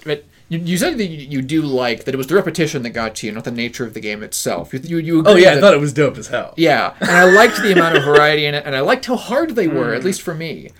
But 0.05 0.25
you, 0.49 0.59
you 0.59 0.77
said 0.79 0.99
that 0.99 1.07
you, 1.07 1.27
you 1.29 1.43
do 1.43 1.63
like 1.63 2.05
that 2.05 2.15
it 2.15 2.19
was 2.19 2.27
the 2.27 2.35
repetition 2.35 2.83
that 2.83 2.91
got 2.91 3.15
to 3.17 3.27
you, 3.27 3.33
not 3.33 3.45
the 3.45 3.51
nature 3.51 3.85
of 3.85 3.95
the 3.95 4.01
game 4.01 4.23
itself. 4.23 4.73
You 4.75 4.81
you, 4.81 4.97
you 4.99 5.19
Oh 5.27 5.31
agree 5.31 5.43
yeah, 5.45 5.55
I 5.55 5.61
thought 5.61 5.75
it 5.75 5.81
was 5.81 5.93
dope 5.93 6.19
as 6.19 6.29
hell. 6.29 6.55
yeah, 6.57 6.95
and 7.01 7.11
I 7.11 7.25
liked 7.25 7.57
the 7.63 7.73
amount 7.73 7.97
of 7.97 8.05
variety 8.13 8.45
in 8.47 8.55
it, 8.55 8.65
and 8.67 8.75
I 8.77 8.81
liked 8.81 9.07
how 9.07 9.17
hard 9.17 9.51
they 9.57 9.69
were, 9.69 9.95
at 9.95 10.05
least 10.05 10.23
for 10.23 10.35
me. 10.35 10.71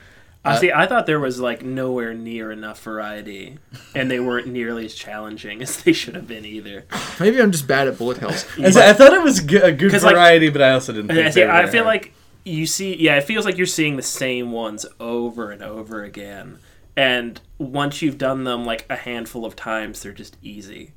Uh, 0.47 0.59
See, 0.59 0.71
I 0.71 0.87
thought 0.87 1.07
there 1.07 1.19
was 1.21 1.41
like 1.41 1.63
nowhere 1.65 2.13
near 2.13 2.53
enough 2.53 2.83
variety, 2.83 3.57
and 3.95 4.11
they 4.11 4.21
weren't 4.21 4.47
nearly 4.47 4.85
as 4.85 4.95
challenging 4.95 5.63
as 5.63 5.83
they 5.83 5.95
should 5.95 6.15
have 6.15 6.29
been 6.29 6.45
either. 6.45 6.85
Maybe 7.19 7.41
I'm 7.41 7.51
just 7.51 7.67
bad 7.67 7.89
at 7.89 7.97
bullet 7.97 8.19
hells. 8.19 8.45
I, 8.59 8.91
I 8.91 8.93
thought 8.93 9.15
it 9.15 9.23
was 9.23 9.41
g- 9.43 9.57
a 9.57 9.73
good 9.73 9.91
'Cause, 9.91 10.05
like- 10.05 10.15
variety, 10.15 10.51
but 10.51 10.61
I 10.61 10.73
also 10.73 10.93
didn't. 10.93 11.09
Think 11.09 11.27
I, 11.27 11.31
see, 11.31 11.45
I 11.45 11.67
feel 11.67 11.85
hard. 11.85 11.95
like 12.03 12.13
you 12.45 12.67
see, 12.67 12.95
yeah, 12.97 13.17
it 13.17 13.25
feels 13.25 13.47
like 13.47 13.57
you're 13.57 13.67
seeing 13.67 13.97
the 13.97 14.03
same 14.03 14.53
ones 14.53 14.85
over 15.01 15.51
and 15.51 15.63
over 15.63 16.05
again, 16.05 16.59
and 16.97 17.41
once 17.59 18.03
you've 18.03 18.19
done 18.19 18.45
them 18.45 18.65
like 18.65 18.87
a 18.89 18.97
handful 18.97 19.45
of 19.45 19.57
times, 19.57 20.03
they're 20.03 20.13
just 20.13 20.37
easy. 20.43 20.93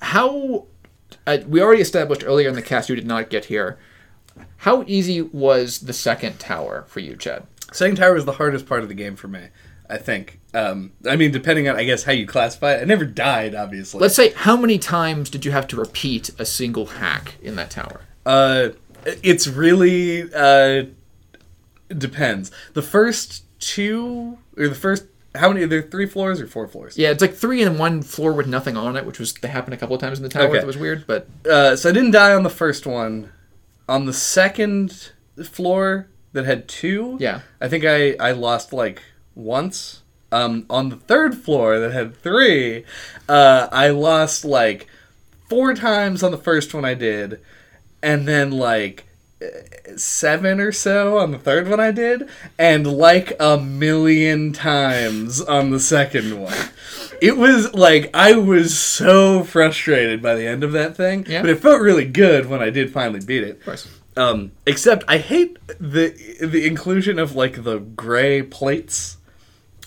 How 0.00 0.66
uh, 1.26 1.38
we 1.46 1.62
already 1.62 1.82
established 1.82 2.24
earlier 2.24 2.48
in 2.48 2.54
the 2.54 2.62
cast, 2.62 2.88
you 2.88 2.96
did 2.96 3.06
not 3.06 3.30
get 3.30 3.46
here. 3.46 3.78
How 4.58 4.84
easy 4.86 5.22
was 5.22 5.80
the 5.80 5.92
second 5.92 6.38
tower 6.40 6.84
for 6.88 7.00
you, 7.00 7.16
Chad? 7.16 7.46
Second 7.72 7.96
Tower 7.96 8.14
was 8.14 8.24
the 8.24 8.32
hardest 8.32 8.66
part 8.66 8.82
of 8.82 8.88
the 8.88 8.94
game 8.94 9.16
for 9.16 9.28
me. 9.28 9.48
I 9.88 9.98
think. 9.98 10.40
Um, 10.54 10.92
I 11.06 11.16
mean, 11.16 11.30
depending 11.30 11.68
on 11.68 11.76
I 11.76 11.84
guess 11.84 12.04
how 12.04 12.12
you 12.12 12.26
classify 12.26 12.74
it. 12.74 12.82
I 12.82 12.84
never 12.84 13.04
died, 13.04 13.54
obviously. 13.54 14.00
Let's 14.00 14.14
say, 14.14 14.32
how 14.32 14.56
many 14.56 14.78
times 14.78 15.28
did 15.28 15.44
you 15.44 15.52
have 15.52 15.66
to 15.68 15.76
repeat 15.76 16.30
a 16.38 16.46
single 16.46 16.86
hack 16.86 17.34
in 17.42 17.56
that 17.56 17.70
tower? 17.70 18.02
Uh, 18.24 18.70
it's 19.04 19.46
really 19.46 20.32
uh 20.32 20.84
depends. 21.88 22.50
The 22.72 22.82
first 22.82 23.44
two 23.60 24.38
or 24.56 24.68
the 24.68 24.74
first 24.74 25.04
how 25.34 25.48
many? 25.48 25.64
Are 25.64 25.66
there 25.66 25.82
three 25.82 26.06
floors 26.06 26.40
or 26.40 26.46
four 26.46 26.68
floors? 26.68 26.96
Yeah, 26.96 27.10
it's 27.10 27.20
like 27.20 27.34
three 27.34 27.62
and 27.62 27.78
one 27.78 28.02
floor 28.02 28.32
with 28.32 28.46
nothing 28.46 28.76
on 28.76 28.96
it, 28.96 29.04
which 29.04 29.18
was 29.18 29.34
that 29.34 29.48
happened 29.48 29.74
a 29.74 29.76
couple 29.76 29.94
of 29.96 30.00
times 30.00 30.18
in 30.18 30.22
the 30.22 30.28
tower. 30.28 30.48
Okay. 30.48 30.58
It 30.58 30.66
was 30.66 30.76
weird, 30.78 31.06
but 31.06 31.26
Uh, 31.48 31.76
so 31.76 31.88
I 31.88 31.92
didn't 31.92 32.12
die 32.12 32.32
on 32.32 32.42
the 32.42 32.50
first 32.50 32.86
one. 32.86 33.30
On 33.88 34.06
the 34.06 34.12
second 34.12 35.12
floor 35.44 36.08
that 36.32 36.44
had 36.44 36.68
two, 36.68 37.16
yeah. 37.20 37.40
I 37.60 37.68
think 37.68 37.84
I, 37.84 38.14
I 38.20 38.32
lost 38.32 38.72
like 38.72 39.02
once. 39.34 40.02
Um, 40.32 40.66
on 40.68 40.88
the 40.88 40.96
third 40.96 41.36
floor 41.36 41.78
that 41.78 41.92
had 41.92 42.16
three, 42.16 42.84
uh, 43.28 43.68
I 43.70 43.90
lost 43.90 44.44
like 44.44 44.88
four 45.48 45.74
times 45.74 46.22
on 46.24 46.32
the 46.32 46.38
first 46.38 46.74
one 46.74 46.84
I 46.84 46.94
did, 46.94 47.40
and 48.02 48.26
then 48.26 48.50
like 48.50 49.04
seven 49.96 50.60
or 50.60 50.72
so 50.72 51.18
on 51.18 51.30
the 51.30 51.38
third 51.38 51.68
one 51.68 51.80
I 51.80 51.90
did, 51.90 52.28
and 52.58 52.86
like 52.86 53.34
a 53.38 53.58
million 53.58 54.52
times 54.52 55.40
on 55.40 55.70
the 55.70 55.80
second 55.80 56.40
one. 56.40 56.56
It 57.20 57.36
was 57.36 57.72
like 57.74 58.10
I 58.14 58.34
was 58.36 58.78
so 58.78 59.44
frustrated 59.44 60.22
by 60.22 60.34
the 60.34 60.46
end 60.46 60.64
of 60.64 60.72
that 60.72 60.96
thing, 60.96 61.26
Yeah. 61.28 61.42
but 61.42 61.50
it 61.50 61.60
felt 61.60 61.80
really 61.80 62.04
good 62.06 62.46
when 62.46 62.62
I 62.62 62.70
did 62.70 62.92
finally 62.92 63.20
beat 63.20 63.42
it. 63.44 63.60
Um, 64.16 64.52
except 64.66 65.04
I 65.08 65.18
hate 65.18 65.58
the 65.80 66.14
the 66.40 66.66
inclusion 66.66 67.18
of 67.18 67.34
like 67.34 67.64
the 67.64 67.78
gray 67.78 68.42
plates 68.42 69.16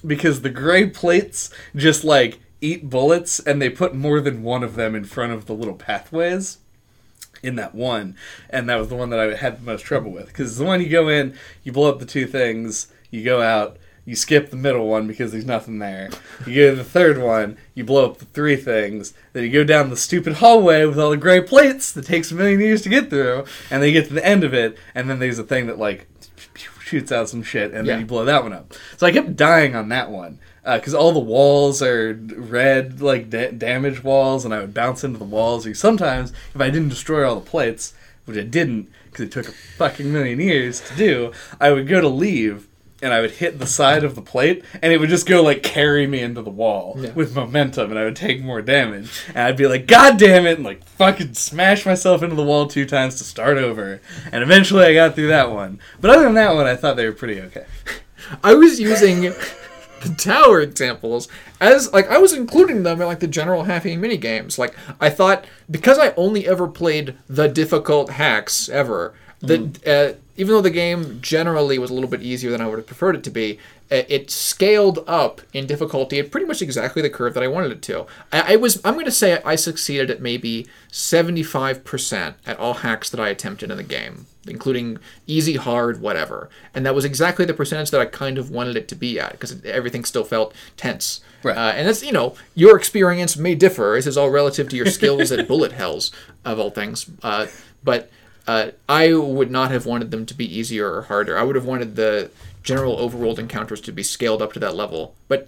because 0.06 0.42
the 0.42 0.50
gray 0.50 0.90
plates 0.90 1.50
just 1.76 2.04
like 2.04 2.40
eat 2.60 2.90
bullets 2.90 3.40
and 3.40 3.62
they 3.62 3.70
put 3.70 3.96
more 3.96 4.20
than 4.20 4.44
one 4.44 4.64
of 4.64 4.76
them 4.76 4.96
in 4.96 5.06
front 5.06 5.32
of 5.32 5.46
the 5.46 5.54
little 5.54 5.76
pathways 5.76 6.58
in 7.48 7.56
that 7.56 7.74
one 7.74 8.16
and 8.50 8.68
that 8.70 8.76
was 8.78 8.90
the 8.90 8.96
one 8.96 9.10
that 9.10 9.20
I 9.20 9.36
had 9.36 9.60
the 9.60 9.64
most 9.66 9.84
trouble 9.84 10.12
with. 10.12 10.28
Because 10.28 10.58
the 10.58 10.66
one 10.66 10.82
you 10.82 10.90
go 10.90 11.08
in 11.08 11.34
you 11.64 11.72
blow 11.72 11.90
up 11.90 12.00
the 12.00 12.06
two 12.06 12.26
things 12.28 12.88
you 13.10 13.24
go 13.24 13.42
out 13.42 13.78
you 14.06 14.16
skip 14.16 14.50
the 14.52 14.56
middle 14.56 14.88
one 14.88 15.06
because 15.06 15.34
there's 15.34 15.46
nothing 15.46 15.80
there. 15.80 16.10
You 16.46 16.56
go 16.56 16.70
to 16.72 16.76
the 16.78 16.84
third 16.84 17.18
one 17.18 17.58
you 17.76 17.84
blow 17.84 18.06
up 18.06 18.20
the 18.20 18.26
three 18.26 18.56
things. 18.56 19.14
Then 19.34 19.44
you 19.44 19.52
go 19.52 19.64
down 19.66 19.90
the 19.90 19.98
stupid 19.98 20.36
hallway 20.36 20.86
with 20.86 20.98
all 21.00 21.10
the 21.10 21.18
gray 21.18 21.42
plates 21.42 21.92
that 21.92 22.06
takes 22.06 22.32
a 22.32 22.36
million 22.36 22.60
years 22.62 22.82
to 22.84 22.90
get 22.90 23.10
through 23.10 23.46
and 23.72 23.82
then 23.82 23.90
you 23.90 24.00
get 24.00 24.08
to 24.08 24.14
the 24.14 24.26
end 24.26 24.44
of 24.44 24.54
it 24.54 24.78
and 24.96 25.10
then 25.10 25.20
there's 25.20 25.40
a 25.40 25.44
thing 25.44 25.68
that 25.68 25.78
like 25.78 26.08
shoots 26.80 27.12
out 27.12 27.28
some 27.30 27.44
shit 27.44 27.74
and 27.74 27.86
Yeah. 27.86 27.94
then 27.94 28.00
you 28.02 28.06
blow 28.06 28.24
that 28.26 28.44
one 28.44 28.54
up. 28.54 28.74
So 28.98 29.06
i 29.08 29.12
kept 29.12 29.36
dying 29.36 29.76
on 29.76 29.90
that 29.90 30.10
one 30.10 30.40
Uh, 30.68 30.78
because 30.78 30.94
all 30.94 31.14
the 31.14 31.20
walls 31.20 31.82
are 31.82 32.14
red 32.36 33.02
like 33.02 33.30
da- 33.30 33.52
damaged 33.52 34.04
walls 34.04 34.44
and 34.44 34.54
i 34.54 34.60
would 34.60 34.74
bounce 34.74 35.02
into 35.04 35.18
the 35.18 35.24
walls 35.24 35.66
or 35.66 35.74
sometimes 35.74 36.34
if 36.54 36.60
i 36.60 36.70
didn't 36.70 36.90
destroy 36.90 37.26
all 37.28 37.36
the 37.40 37.50
plates 37.50 37.94
which 38.26 38.38
i 38.38 38.42
didn't 38.42 38.90
because 39.06 39.26
it 39.26 39.32
took 39.32 39.48
a 39.48 39.52
fucking 39.78 40.12
million 40.12 40.40
years 40.42 40.82
to 40.82 40.94
do 40.98 41.32
i 41.62 41.72
would 41.72 41.88
go 41.88 42.02
to 42.02 42.10
leave 42.10 42.68
and 43.00 43.14
I 43.14 43.22
would 43.22 43.30
hit 43.30 43.60
the 43.60 43.68
side 43.68 44.04
of 44.04 44.16
the 44.16 44.24
plate, 44.24 44.66
and 44.82 44.92
it 44.92 45.00
would 45.00 45.10
just 45.10 45.28
go 45.28 45.44
like 45.44 45.62
carry 45.62 46.08
me 46.08 46.20
into 46.20 46.42
the 46.42 46.50
wall 46.50 46.96
Yeah. 46.98 47.12
with 47.14 47.36
momentum, 47.36 47.92
and 47.92 48.00
I 48.00 48.04
would 48.06 48.16
take 48.16 48.42
more 48.42 48.60
damage. 48.60 49.12
And 49.28 49.38
I'd 49.38 49.56
be 49.56 49.68
like, 49.68 49.86
"God 49.86 50.18
damn 50.18 50.48
it!" 50.48 50.56
and 50.56 50.64
like 50.66 50.84
fucking 50.84 51.36
smash 51.36 51.86
myself 51.86 52.24
into 52.24 52.36
the 52.36 52.42
wall 52.42 52.66
two 52.66 52.88
times 52.88 53.18
to 53.18 53.24
start 53.24 53.60
over. 53.60 54.02
And 54.32 54.42
eventually, 54.44 54.84
I 54.84 54.96
got 54.96 55.14
through 55.14 55.28
that 55.28 55.52
one. 55.52 55.78
But 56.02 56.10
other 56.10 56.24
than 56.24 56.34
that 56.42 56.56
one, 56.56 56.66
I 56.66 56.76
thought 56.76 56.96
they 56.96 57.06
were 57.06 57.12
pretty 57.12 57.40
okay. 57.40 57.66
I 58.44 58.56
was 58.56 58.80
using 58.80 59.32
the 60.02 60.14
tower 60.16 60.62
examples 60.62 61.28
as 61.60 61.92
like 61.94 62.10
I 62.10 62.18
was 62.18 62.34
including 62.34 62.84
them 62.84 63.02
in 63.02 63.08
like 63.08 63.20
the 63.20 63.28
general 63.28 63.64
hacking 63.64 64.00
mini 64.02 64.18
games. 64.18 64.58
Like 64.58 64.76
I 65.00 65.10
thought 65.10 65.46
because 65.70 66.00
I 66.00 66.14
only 66.16 66.48
ever 66.48 66.68
played 66.68 67.16
the 67.28 67.48
difficult 67.48 68.12
hacks 68.12 68.70
ever. 68.70 69.14
That 69.40 69.88
uh, 69.88 70.20
even 70.36 70.54
though 70.54 70.62
the 70.62 70.72
game 70.72 71.20
generally 71.22 71.78
was 71.78 71.92
a 71.92 71.94
little 71.94 72.10
bit 72.10 72.24
easier 72.24 72.50
than 72.50 72.60
I 72.60 72.68
would 72.68 72.80
have 72.80 72.88
preferred 72.88 73.16
it 73.16 73.24
to 73.26 73.30
be, 73.30 73.60
uh, 73.92 74.04
it 74.08 74.32
scaled 74.32 75.04
up 75.08 75.42
in 75.54 75.68
difficulty 75.68 76.20
at 76.20 76.32
pretty 76.32 76.46
much 76.48 76.62
exactly 76.62 77.02
the 77.02 77.10
curve 77.10 77.34
that 77.36 77.44
I 77.44 77.48
wanted 77.48 77.72
it 77.72 77.82
to. 77.84 78.08
I, 78.32 78.54
I 78.54 78.56
was 78.56 78.82
I'm 78.84 78.94
going 78.96 79.06
to 79.06 79.12
say 79.12 79.42
I 79.44 79.56
succeeded 79.56 80.10
at 80.10 80.22
maybe 80.22 80.68
75% 80.92 82.34
at 82.46 82.60
all 82.60 82.76
hacks 82.76 83.10
that 83.10 83.20
I 83.20 83.30
attempted 83.30 83.72
in 83.72 83.78
the 83.78 83.84
game, 83.84 84.26
including 84.50 85.00
easy, 85.26 85.56
hard, 85.56 86.02
whatever. 86.02 86.50
And 86.74 86.86
that 86.86 86.96
was 86.96 87.06
exactly 87.06 87.46
the 87.46 87.54
percentage 87.54 87.92
that 87.92 88.02
I 88.02 88.06
kind 88.06 88.38
of 88.38 88.50
wanted 88.50 88.76
it 88.76 88.88
to 88.90 88.96
be 88.96 89.20
at 89.20 89.32
because 89.32 89.64
everything 89.66 90.06
still 90.06 90.24
felt 90.24 90.54
tense. 90.76 91.22
Right. 91.44 91.58
Uh, 91.58 91.72
and 91.76 91.88
that's, 91.88 92.04
you 92.04 92.12
know, 92.12 92.36
your 92.56 92.78
experience 92.78 93.38
may 93.38 93.56
differ. 93.56 93.94
This 93.96 94.08
is 94.08 94.18
all 94.18 94.30
relative 94.30 94.70
to 94.70 94.76
your 94.76 94.88
skills 94.88 95.32
at 95.32 95.48
bullet 95.50 95.72
hells, 95.72 96.12
of 96.44 96.60
all 96.60 96.70
things. 96.70 97.10
Uh, 97.22 97.48
but 97.84 98.10
uh, 98.48 98.72
I 98.88 99.14
would 99.14 99.52
not 99.52 99.72
have 99.72 99.86
wanted 99.86 100.12
them 100.12 100.26
to 100.26 100.34
be 100.34 100.58
easier 100.58 100.92
or 100.92 101.02
harder. 101.04 101.38
I 101.38 101.44
would 101.44 101.56
have 101.56 101.66
wanted 101.66 101.96
the 101.96 102.32
general 102.64 102.98
overworld 102.98 103.40
encounters 103.40 103.82
to 103.82 103.92
be 103.92 104.04
scaled 104.04 104.42
up 104.42 104.54
to 104.54 104.60
that 104.60 104.76
level. 104.76 105.16
But 105.28 105.48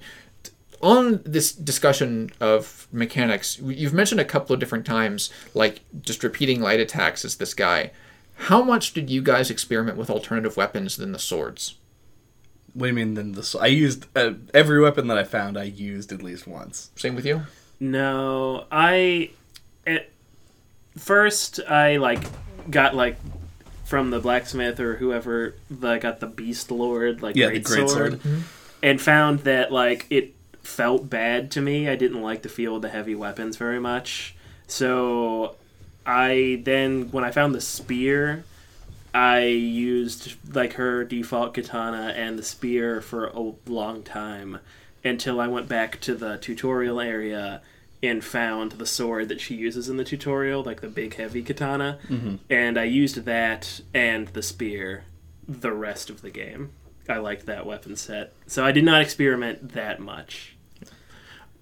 on 0.81 1.21
this 1.25 1.51
discussion 1.51 2.31
of 2.39 2.87
mechanics, 2.91 3.59
you've 3.59 3.93
mentioned 3.93 4.21
a 4.21 4.25
couple 4.25 4.53
of 4.53 4.59
different 4.59 4.85
times, 4.85 5.29
like 5.53 5.81
just 6.01 6.23
repeating 6.23 6.61
light 6.61 6.79
attacks 6.79 7.25
as 7.25 7.35
this 7.35 7.53
guy. 7.53 7.91
How 8.43 8.63
much 8.63 8.93
did 8.93 9.09
you 9.09 9.21
guys 9.21 9.49
experiment 9.51 9.97
with 9.97 10.09
alternative 10.09 10.55
weapons 10.57 10.97
than 10.97 11.11
the 11.11 11.19
swords? 11.19 11.75
What 12.73 12.85
do 12.85 12.87
you 12.89 12.93
mean? 12.95 13.13
Then 13.15 13.33
the 13.33 13.57
I 13.59 13.67
used 13.67 14.05
uh, 14.17 14.33
every 14.53 14.79
weapon 14.79 15.07
that 15.07 15.17
I 15.17 15.23
found. 15.23 15.57
I 15.57 15.63
used 15.63 16.11
at 16.11 16.21
least 16.23 16.47
once. 16.47 16.91
Same 16.95 17.15
with 17.15 17.25
you? 17.25 17.43
No, 17.79 18.65
I 18.71 19.31
at 19.85 20.09
first 20.97 21.59
I 21.67 21.97
like 21.97 22.23
got 22.69 22.95
like 22.95 23.17
from 23.85 24.11
the 24.11 24.19
blacksmith 24.19 24.79
or 24.79 24.95
whoever 24.97 25.55
the 25.69 25.97
got 25.97 26.19
the 26.19 26.27
beast 26.27 26.69
lord 26.71 27.21
like 27.23 27.35
Yeah, 27.35 27.47
the 27.47 27.53
great 27.53 27.63
great 27.63 27.89
sword, 27.89 28.21
sword. 28.21 28.43
and 28.83 29.01
found 29.01 29.39
that 29.39 29.71
like 29.71 30.05
it 30.09 30.35
felt 30.61 31.09
bad 31.09 31.49
to 31.51 31.61
me. 31.61 31.89
I 31.89 31.95
didn't 31.95 32.21
like 32.21 32.43
the 32.43 32.49
feel 32.49 32.75
of 32.75 32.81
the 32.83 32.89
heavy 32.89 33.15
weapons 33.15 33.57
very 33.57 33.79
much. 33.79 34.35
So 34.67 35.55
I 36.09 36.61
then 36.63 37.11
when 37.11 37.23
I 37.23 37.29
found 37.29 37.53
the 37.53 37.61
spear, 37.61 38.43
I 39.13 39.43
used 39.43 40.33
like 40.55 40.73
her 40.73 41.03
default 41.03 41.53
katana 41.53 42.13
and 42.15 42.37
the 42.37 42.43
spear 42.43 42.99
for 42.99 43.27
a 43.27 43.53
long 43.67 44.01
time 44.01 44.57
until 45.03 45.39
I 45.39 45.47
went 45.47 45.69
back 45.69 46.01
to 46.01 46.15
the 46.15 46.37
tutorial 46.37 46.99
area 46.99 47.61
and 48.01 48.23
found 48.23 48.73
the 48.73 48.87
sword 48.87 49.29
that 49.29 49.39
she 49.39 49.53
uses 49.53 49.87
in 49.87 49.97
the 49.97 50.03
tutorial, 50.03 50.63
like 50.63 50.81
the 50.81 50.87
big 50.87 51.15
heavy 51.15 51.43
katana, 51.43 51.99
mm-hmm. 52.07 52.37
and 52.49 52.79
I 52.79 52.85
used 52.85 53.17
that 53.25 53.81
and 53.93 54.29
the 54.29 54.41
spear 54.41 55.03
the 55.47 55.73
rest 55.73 56.09
of 56.09 56.23
the 56.23 56.31
game. 56.31 56.71
I 57.07 57.17
liked 57.17 57.45
that 57.45 57.67
weapon 57.67 57.95
set, 57.95 58.33
so 58.47 58.65
I 58.65 58.71
did 58.71 58.83
not 58.83 59.01
experiment 59.01 59.73
that 59.73 59.99
much. 59.99 60.55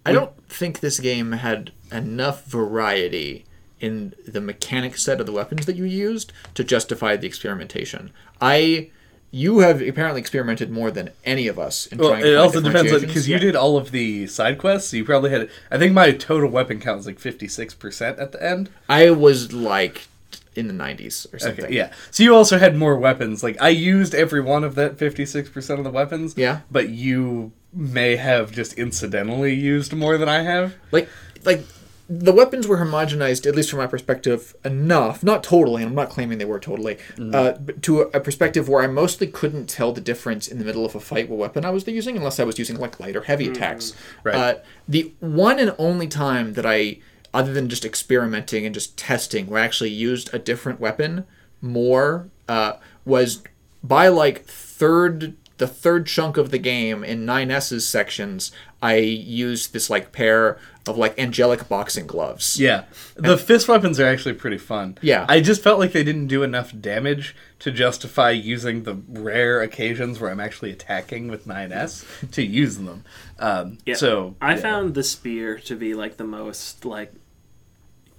I 0.06 0.14
don't 0.14 0.48
think 0.48 0.80
this 0.80 1.02
game 1.02 1.34
had 1.34 1.72
enough 1.92 2.46
variety 2.46 3.46
in 3.80 4.14
the 4.28 4.42
mechanic 4.42 4.98
set 4.98 5.20
of 5.20 5.26
the 5.26 5.32
weapons 5.32 5.66
that 5.66 5.76
you 5.76 5.86
used 5.86 6.34
to 6.56 6.64
justify 6.64 7.16
the 7.16 7.28
experimentation. 7.28 8.12
I 8.42 8.90
you 9.30 9.60
have 9.60 9.82
apparently 9.82 10.22
experimented 10.22 10.72
more 10.72 10.90
than 10.90 11.10
any 11.26 11.48
of 11.48 11.60
us 11.60 11.86
in 11.88 11.98
Well, 11.98 12.12
trying 12.12 12.24
to 12.24 12.34
it 12.34 12.36
also 12.36 12.62
depends 12.62 12.92
because 13.02 13.28
you 13.28 13.38
did 13.40 13.56
all 13.56 13.78
of 13.78 13.92
the 13.92 14.26
side 14.28 14.58
quests. 14.58 14.92
So 14.92 14.98
you 14.98 15.06
probably 15.06 15.32
had. 15.32 15.50
I 15.70 15.78
think 15.78 15.94
my 15.94 16.12
total 16.12 16.50
weapon 16.50 16.80
count 16.80 16.98
was 16.98 17.06
like 17.06 17.20
fifty 17.20 17.48
six 17.48 17.74
percent 17.74 18.20
at 18.20 18.32
the 18.32 18.44
end. 18.44 18.70
I 18.88 19.12
was 19.12 19.52
like 19.54 20.08
in 20.56 20.68
the 20.68 20.74
90s 20.74 21.32
or 21.32 21.38
something. 21.38 21.66
Okay, 21.66 21.76
yeah. 21.76 21.94
So 22.10 22.24
you 22.24 22.34
also 22.36 22.58
had 22.58 22.76
more 22.76 22.98
weapons. 22.98 23.44
Like 23.44 23.62
I 23.62 23.70
used 23.70 24.16
every 24.16 24.42
one 24.42 24.64
of 24.64 24.76
that 24.76 24.98
fifty 24.98 25.26
six 25.26 25.50
percent 25.50 25.80
of 25.80 25.84
the 25.84 25.92
weapons. 25.92 26.34
Yeah. 26.38 26.62
But 26.72 26.90
you 26.90 27.52
may 27.74 28.16
have 28.16 28.52
just 28.52 28.74
incidentally 28.74 29.54
used 29.54 29.94
more 29.94 30.18
than 30.18 30.30
I 30.30 30.42
have. 30.42 30.76
Like 30.92 31.10
like 31.44 31.64
the 32.10 32.32
weapons 32.32 32.68
were 32.68 32.78
homogenized, 32.78 33.46
at 33.46 33.56
least 33.56 33.70
from 33.70 33.80
my 33.80 33.88
perspective, 33.88 34.56
enough, 34.64 35.24
not 35.24 35.44
totally, 35.44 35.82
and 35.84 35.90
I'm 35.90 35.96
not 35.96 36.10
claiming 36.10 36.38
they 36.38 36.46
were 36.46 36.60
totally, 36.60 36.96
Mm-hmm. 37.18 37.36
uh, 37.36 37.52
but 37.60 37.82
to 37.84 38.02
a, 38.02 38.08
a 38.10 38.20
perspective 38.20 38.70
where 38.70 38.82
I 38.82 38.88
mostly 38.88 39.28
couldn't 39.28 39.68
tell 39.68 39.92
the 39.92 40.02
difference 40.02 40.48
in 40.48 40.58
the 40.60 40.66
middle 40.66 40.86
of 40.86 40.96
a 40.96 41.00
fight 41.00 41.30
what 41.30 41.38
weapon 41.38 41.66
I 41.66 41.70
was 41.72 41.86
using, 41.88 42.16
unless 42.16 42.40
I 42.40 42.44
was 42.46 42.58
using 42.58 42.78
like 42.78 43.00
light 43.00 43.16
or 43.16 43.24
heavy 43.24 43.50
attacks. 43.50 43.94
Right. 44.24 44.36
Uh, 44.36 44.56
the 44.88 45.14
one 45.20 45.60
and 45.60 45.76
only 45.78 46.08
time 46.08 46.54
that 46.54 46.66
I, 46.66 47.00
other 47.34 47.54
than 47.54 47.68
just 47.68 47.84
experimenting 47.84 48.66
and 48.66 48.74
just 48.74 48.98
testing, 48.98 49.48
where 49.48 49.62
I 49.62 49.66
actually 49.66 49.90
used 49.92 50.34
a 50.34 50.40
different 50.40 50.80
weapon 50.80 51.26
more, 51.62 52.30
uh, 52.48 52.74
was 53.04 53.44
by 53.84 54.08
like 54.08 54.46
third 54.46 55.36
the 55.58 55.68
third 55.68 56.06
chunk 56.06 56.38
of 56.38 56.52
the 56.52 56.58
game 56.60 57.04
in 57.04 57.26
9s's 57.26 57.88
sections 57.88 58.52
i 58.82 58.96
used 58.96 59.74
this 59.74 59.90
like 59.90 60.12
pair 60.12 60.58
of 60.88 60.98
like 60.98 61.18
angelic 61.20 61.68
boxing 61.68 62.08
gloves 62.08 62.58
Yeah. 62.60 62.86
The 63.16 63.38
fist 63.38 63.68
weapons 63.68 64.00
are 64.00 64.06
actually 64.08 64.36
pretty 64.36 64.58
fun. 64.58 64.98
Yeah. 65.02 65.26
I 65.28 65.42
just 65.42 65.62
felt 65.62 65.80
like 65.80 65.92
they 65.92 66.04
didn't 66.06 66.28
do 66.28 66.44
enough 66.44 66.72
damage 66.80 67.36
to 67.60 67.72
justify 67.72 68.30
using 68.32 68.84
the 68.84 68.94
rare 69.10 69.62
occasions 69.62 70.22
where 70.22 70.32
I'm 70.32 70.40
actually 70.40 70.72
attacking 70.72 71.28
with 71.28 71.46
9S 71.46 72.32
to 72.32 72.42
use 72.42 72.78
them. 72.78 73.04
Um, 73.38 73.80
Yeah. 73.86 73.96
So 73.96 74.36
I 74.40 74.56
yeah. 74.56 74.62
found 74.62 74.94
the 74.94 75.04
spear 75.04 75.58
to 75.66 75.76
be 75.76 75.94
like 75.94 76.16
the 76.16 76.24
most 76.24 76.86
like 76.86 77.12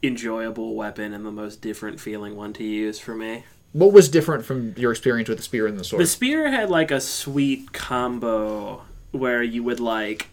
enjoyable 0.02 0.74
weapon 0.74 1.14
and 1.14 1.24
the 1.24 1.32
most 1.32 1.60
different 1.62 2.00
feeling 2.00 2.36
one 2.36 2.52
to 2.54 2.64
use 2.64 2.98
for 2.98 3.14
me. 3.14 3.44
What 3.72 3.92
was 3.92 4.08
different 4.08 4.44
from 4.44 4.74
your 4.76 4.90
experience 4.90 5.28
with 5.28 5.38
the 5.38 5.44
spear 5.44 5.66
and 5.66 5.78
the 5.78 5.84
sword 5.84 6.00
The 6.02 6.06
spear 6.06 6.50
had 6.50 6.70
like 6.70 6.90
a 6.90 7.00
sweet 7.00 7.72
combo 7.72 8.82
where 9.12 9.42
you 9.42 9.62
would 9.62 9.80
like 9.80 10.28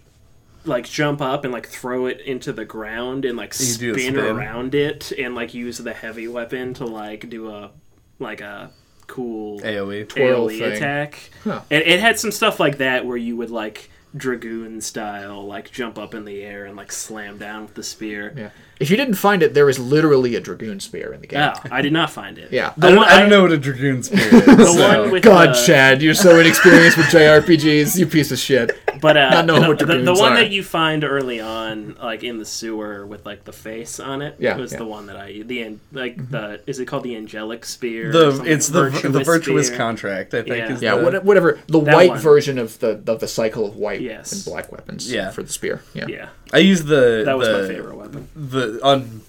like 0.64 0.86
jump 0.90 1.22
up 1.22 1.44
and 1.44 1.54
like 1.54 1.68
throw 1.68 2.08
it 2.08 2.20
into 2.22 2.52
the 2.52 2.66
ground 2.66 3.24
and 3.26 3.38
like 3.38 3.54
You 3.60 3.76
do 3.78 3.92
a 3.96 4.00
spin, 4.00 4.14
spin. 4.16 4.26
around 4.26 4.74
it 4.74 5.12
and 5.12 5.36
like 5.36 5.54
use 5.54 5.78
the 5.78 5.94
heavy 5.94 6.28
weapon 6.28 6.74
to 6.76 6.86
like 6.86 7.30
do 7.30 7.50
a 7.52 7.72
like 8.20 8.42
a 8.42 8.72
cool 9.08 9.60
AOE. 9.60 10.10
Twirl 10.10 10.48
AoE 10.48 10.58
thing. 10.60 10.72
attack. 10.74 11.30
Huh. 11.44 11.62
It, 11.70 11.88
it 11.88 12.00
had 12.00 12.20
some 12.20 12.32
stuff 12.32 12.60
like 12.60 12.78
that 12.80 13.06
where 13.06 13.18
you 13.18 13.36
would 13.38 13.52
like 13.52 13.92
dragoon 14.18 14.80
style 14.82 15.46
like 15.46 15.70
jump 15.72 15.98
up 16.00 16.16
in 16.16 16.24
the 16.26 16.42
air 16.42 16.66
and 16.66 16.76
like 16.78 16.92
slam 16.92 17.38
down 17.38 17.64
with 17.64 17.76
the 17.76 17.84
spear. 17.84 18.34
Yeah. 18.36 18.50
If 18.80 18.90
you 18.90 18.98
didn't 18.98 19.14
find 19.16 19.42
it, 19.42 19.54
there 19.54 19.70
is 19.70 19.80
literally 19.80 20.36
a 20.36 20.40
dragoon 20.42 20.80
spear 20.80 21.14
in 21.14 21.22
the 21.22 21.28
game. 21.28 21.40
Oh, 21.40 21.54
I 21.72 21.82
did 21.82 21.94
not 21.94 22.10
find 22.10 22.38
it. 22.38 22.52
Yeah. 22.52 22.74
The 22.78 22.88
I 22.88 22.90
don't, 22.90 22.98
one- 23.00 23.10
I 23.10 23.20
don't 23.22 23.30
know 23.30 23.42
what 23.44 23.52
a 23.52 23.58
dragoon 23.58 24.04
spear 24.04 24.20
is. 24.20 24.46
The 24.46 24.66
so- 24.66 25.02
one 25.04 25.12
with 25.12 25.24
God, 25.24 25.50
the, 25.56 25.64
Chad, 25.66 26.02
you're 26.02 26.14
so 26.14 26.40
inexperienced 26.40 26.98
with 26.98 27.08
JRPGs, 27.08 27.98
you 27.98 28.06
piece 28.08 28.32
of 28.32 28.38
shit. 28.40 28.72
But 29.02 29.18
uh, 29.18 29.30
Not 29.30 29.46
knowing 29.46 29.62
the, 29.64 29.68
what 29.68 29.80
the, 29.80 29.86
the 29.86 30.14
one 30.14 30.32
are. 30.34 30.36
that 30.38 30.52
you 30.52 30.64
find 30.64 31.04
early 31.04 31.40
on, 31.42 31.96
like 32.02 32.24
in 32.24 32.38
the 32.40 32.46
sewer 32.46 33.06
with 33.06 33.26
like 33.26 33.44
the 33.44 33.52
face 33.52 34.00
on 34.00 34.22
it, 34.22 34.38
Yeah, 34.40 34.56
was 34.58 34.72
yeah. 34.72 34.78
the 34.80 34.86
one 34.86 35.08
that 35.08 35.18
I 35.18 35.42
the 35.46 35.62
an- 35.64 35.80
like 35.92 36.30
the 36.32 36.62
is 36.66 36.80
it 36.80 36.86
called 36.86 37.04
the 37.04 37.16
angelic 37.18 37.66
spear? 37.66 38.12
the 38.12 38.42
it's 38.46 38.70
the 38.70 38.90
the 38.90 39.22
virtuous 39.24 39.68
spear. 39.68 39.78
contract. 39.78 40.34
I 40.34 40.44
think 40.44 40.56
Yeah. 40.58 40.74
is 40.74 40.82
Yeah, 40.82 40.96
the, 40.96 41.04
what- 41.04 41.24
whatever. 41.26 41.60
The 41.68 41.80
white 41.80 42.10
one. 42.12 42.20
version 42.20 42.58
of 42.58 42.80
the 42.80 43.02
of 43.06 43.20
the 43.20 43.28
cycle 43.28 43.66
of 43.66 43.76
white 43.76 44.00
Yes. 44.02 44.32
and 44.32 44.46
black 44.46 44.72
weapons 44.72 45.12
Yeah. 45.12 45.30
for 45.32 45.44
the 45.44 45.52
spear. 45.52 45.82
Yeah. 45.94 46.06
Yeah, 46.08 46.30
I 46.54 46.60
use 46.60 46.86
the 46.86 47.24
that 47.26 47.38
was 47.38 47.48
the, 47.50 47.62
my 47.64 47.68
favorite 47.68 47.98
weapon. 47.98 48.30
the 48.34 48.65
on 48.84 49.22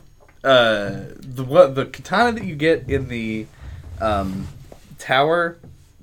uh 0.45 1.05
the 1.19 1.45
what 1.45 1.75
the 1.75 1.87
katana 1.87 2.33
that 2.33 2.45
you 2.45 2.55
get 2.55 2.89
in 2.89 3.09
the 3.09 3.47
um 4.01 4.47
tower 4.99 5.57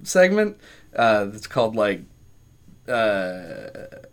segment 0.04 0.58
uh 0.96 1.28
it's 1.34 1.48
called 1.48 1.76
like 1.76 2.02
uh 2.88 3.70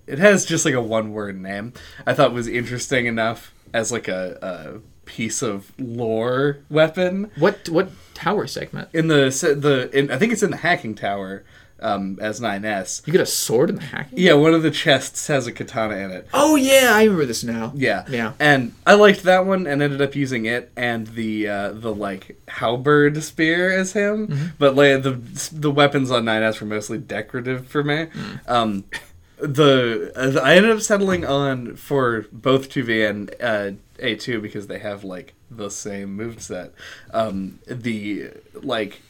it 0.07 0.19
has 0.19 0.45
just 0.45 0.65
like 0.65 0.75
a 0.75 0.81
one 0.83 1.13
word 1.13 1.41
name 1.41 1.73
i 2.07 2.15
thought 2.15 2.33
was 2.33 2.47
interesting 2.47 3.07
enough 3.07 3.53
as 3.73 3.91
like 3.91 4.09
a, 4.09 4.39
a 4.43 5.07
piece 5.07 5.43
of 5.43 5.73
lore 5.79 6.59
weapon 6.69 7.31
What 7.37 7.69
what 7.69 7.91
tower 8.15 8.47
segment? 8.47 8.89
in 8.93 9.09
the 9.09 9.25
the 9.61 9.91
in, 9.99 10.11
i 10.11 10.19
think 10.19 10.33
it's 10.33 10.43
in 10.43 10.51
the 10.51 10.59
hacking 10.59 10.95
tower 10.95 11.43
um 11.83 12.19
as 12.21 12.41
9s 12.41 13.07
You 13.07 13.13
get 13.13 13.23
a 13.23 13.27
sword 13.27 13.71
in 13.71 13.77
the 13.77 13.83
hacking? 13.83 14.19
yeah 14.19 14.35
one 14.35 14.55
of 14.55 14.63
the 14.63 14.71
chests 14.71 15.27
has 15.29 15.47
a 15.47 15.53
katana 15.53 15.97
in 15.97 16.11
it 16.11 16.29
Oh 16.33 16.57
yeah, 16.57 16.91
I 16.93 17.05
remember 17.05 17.27
this 17.27 17.43
now. 17.45 17.73
Yeah, 17.75 18.05
Yeah. 18.09 18.33
And 18.39 18.75
I 18.87 18.95
liked 18.95 19.23
that 19.25 19.47
one, 19.47 19.67
and 19.67 19.83
ended 19.83 20.01
up 20.03 20.15
using 20.15 20.45
it 20.47 20.71
and 20.77 21.07
the 21.09 21.49
uh, 21.49 21.73
the 21.73 21.95
like 21.95 22.37
halberd 22.49 23.23
spear 23.23 23.71
as 23.77 23.93
him. 23.93 24.29
Mm-hmm. 24.29 24.47
But 24.59 24.75
like 24.77 25.03
the 25.03 25.13
the 25.53 25.71
weapons 25.71 26.11
on 26.11 26.25
9S 26.25 26.61
were 26.61 26.67
mostly 26.67 26.99
decorative 26.99 27.67
for 27.67 27.83
me. 27.83 28.07
Mm. 28.07 28.41
Um, 28.49 28.85
the 29.39 30.13
uh, 30.15 30.41
I 30.41 30.55
ended 30.57 30.71
up 30.73 30.81
settling 30.81 31.25
on 31.25 31.77
for 31.77 32.27
both 32.33 32.69
2B 32.69 33.09
and 33.09 33.31
uh, 33.41 33.71
A2 34.03 34.43
because 34.43 34.67
they 34.67 34.79
have 34.79 35.03
like 35.05 35.35
the 35.51 35.71
same 35.71 36.17
moveset. 36.19 36.71
Um, 37.13 37.59
the 37.67 38.31
like 38.55 39.01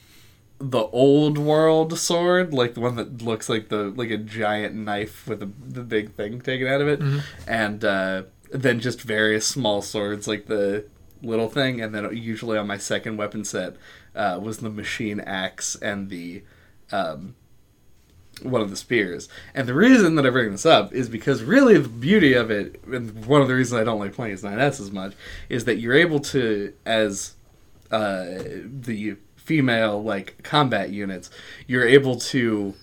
the 0.61 0.85
old 0.93 1.39
world 1.39 1.99
sword, 1.99 2.53
like 2.53 2.75
the 2.75 2.81
one 2.81 2.97
that 2.97 3.23
looks 3.23 3.49
like 3.49 3.69
the 3.71 3.85
like 3.97 4.11
a 4.11 4.19
giant 4.19 4.75
knife 4.75 5.27
with 5.27 5.43
a, 5.43 5.51
the 5.67 5.83
big 5.83 6.13
thing 6.15 6.41
taken 6.41 6.67
out 6.67 6.81
of 6.83 6.89
it, 6.89 7.01
and 7.49 7.85
uh, 7.85 8.23
then 8.53 8.79
just 8.79 9.01
various 9.01 9.47
small 9.47 9.81
swords 9.81 10.29
like 10.29 10.47
the 10.47 10.85
little 11.23 11.49
thing, 11.49 11.81
and 11.81 11.95
then 11.95 12.15
usually 12.15 12.59
on 12.59 12.67
my 12.67 12.77
second 12.77 13.17
weapon 13.17 13.45
set 13.45 13.77
uh, 14.15 14.39
was 14.43 14.59
the 14.59 14.71
machine 14.71 15.21
axe 15.21 15.77
and 15.77 16.11
the 16.11 16.43
um, 16.93 17.35
one 18.43 18.61
of 18.61 18.71
the 18.71 18.77
spears. 18.77 19.29
And 19.55 19.67
the 19.67 19.75
reason 19.75 20.15
that 20.17 20.27
I 20.27 20.31
bring 20.31 20.51
this 20.51 20.67
up 20.67 20.93
is 20.93 21.09
because 21.09 21.43
really 21.43 21.79
the 21.79 21.89
beauty 21.89 22.35
of 22.35 22.51
it, 22.51 22.83
and 22.85 23.25
one 23.27 23.41
of 23.41 23.49
the 23.49 23.55
reasons 23.55 23.81
I 23.81 23.85
don't 23.85 23.99
like 23.99 24.15
playing 24.15 24.35
as 24.35 24.43
9S 24.43 24.81
as 24.81 24.91
much, 24.91 25.15
is 25.49 25.65
that 25.65 25.77
you're 25.77 25.95
able 25.95 26.21
to, 26.21 26.73
as 26.85 27.35
uh, 27.91 28.25
the 28.65 29.17
female 29.45 30.03
like 30.03 30.43
combat 30.43 30.91
units, 30.91 31.31
you're 31.67 31.87
able 31.87 32.17
to 32.17 32.75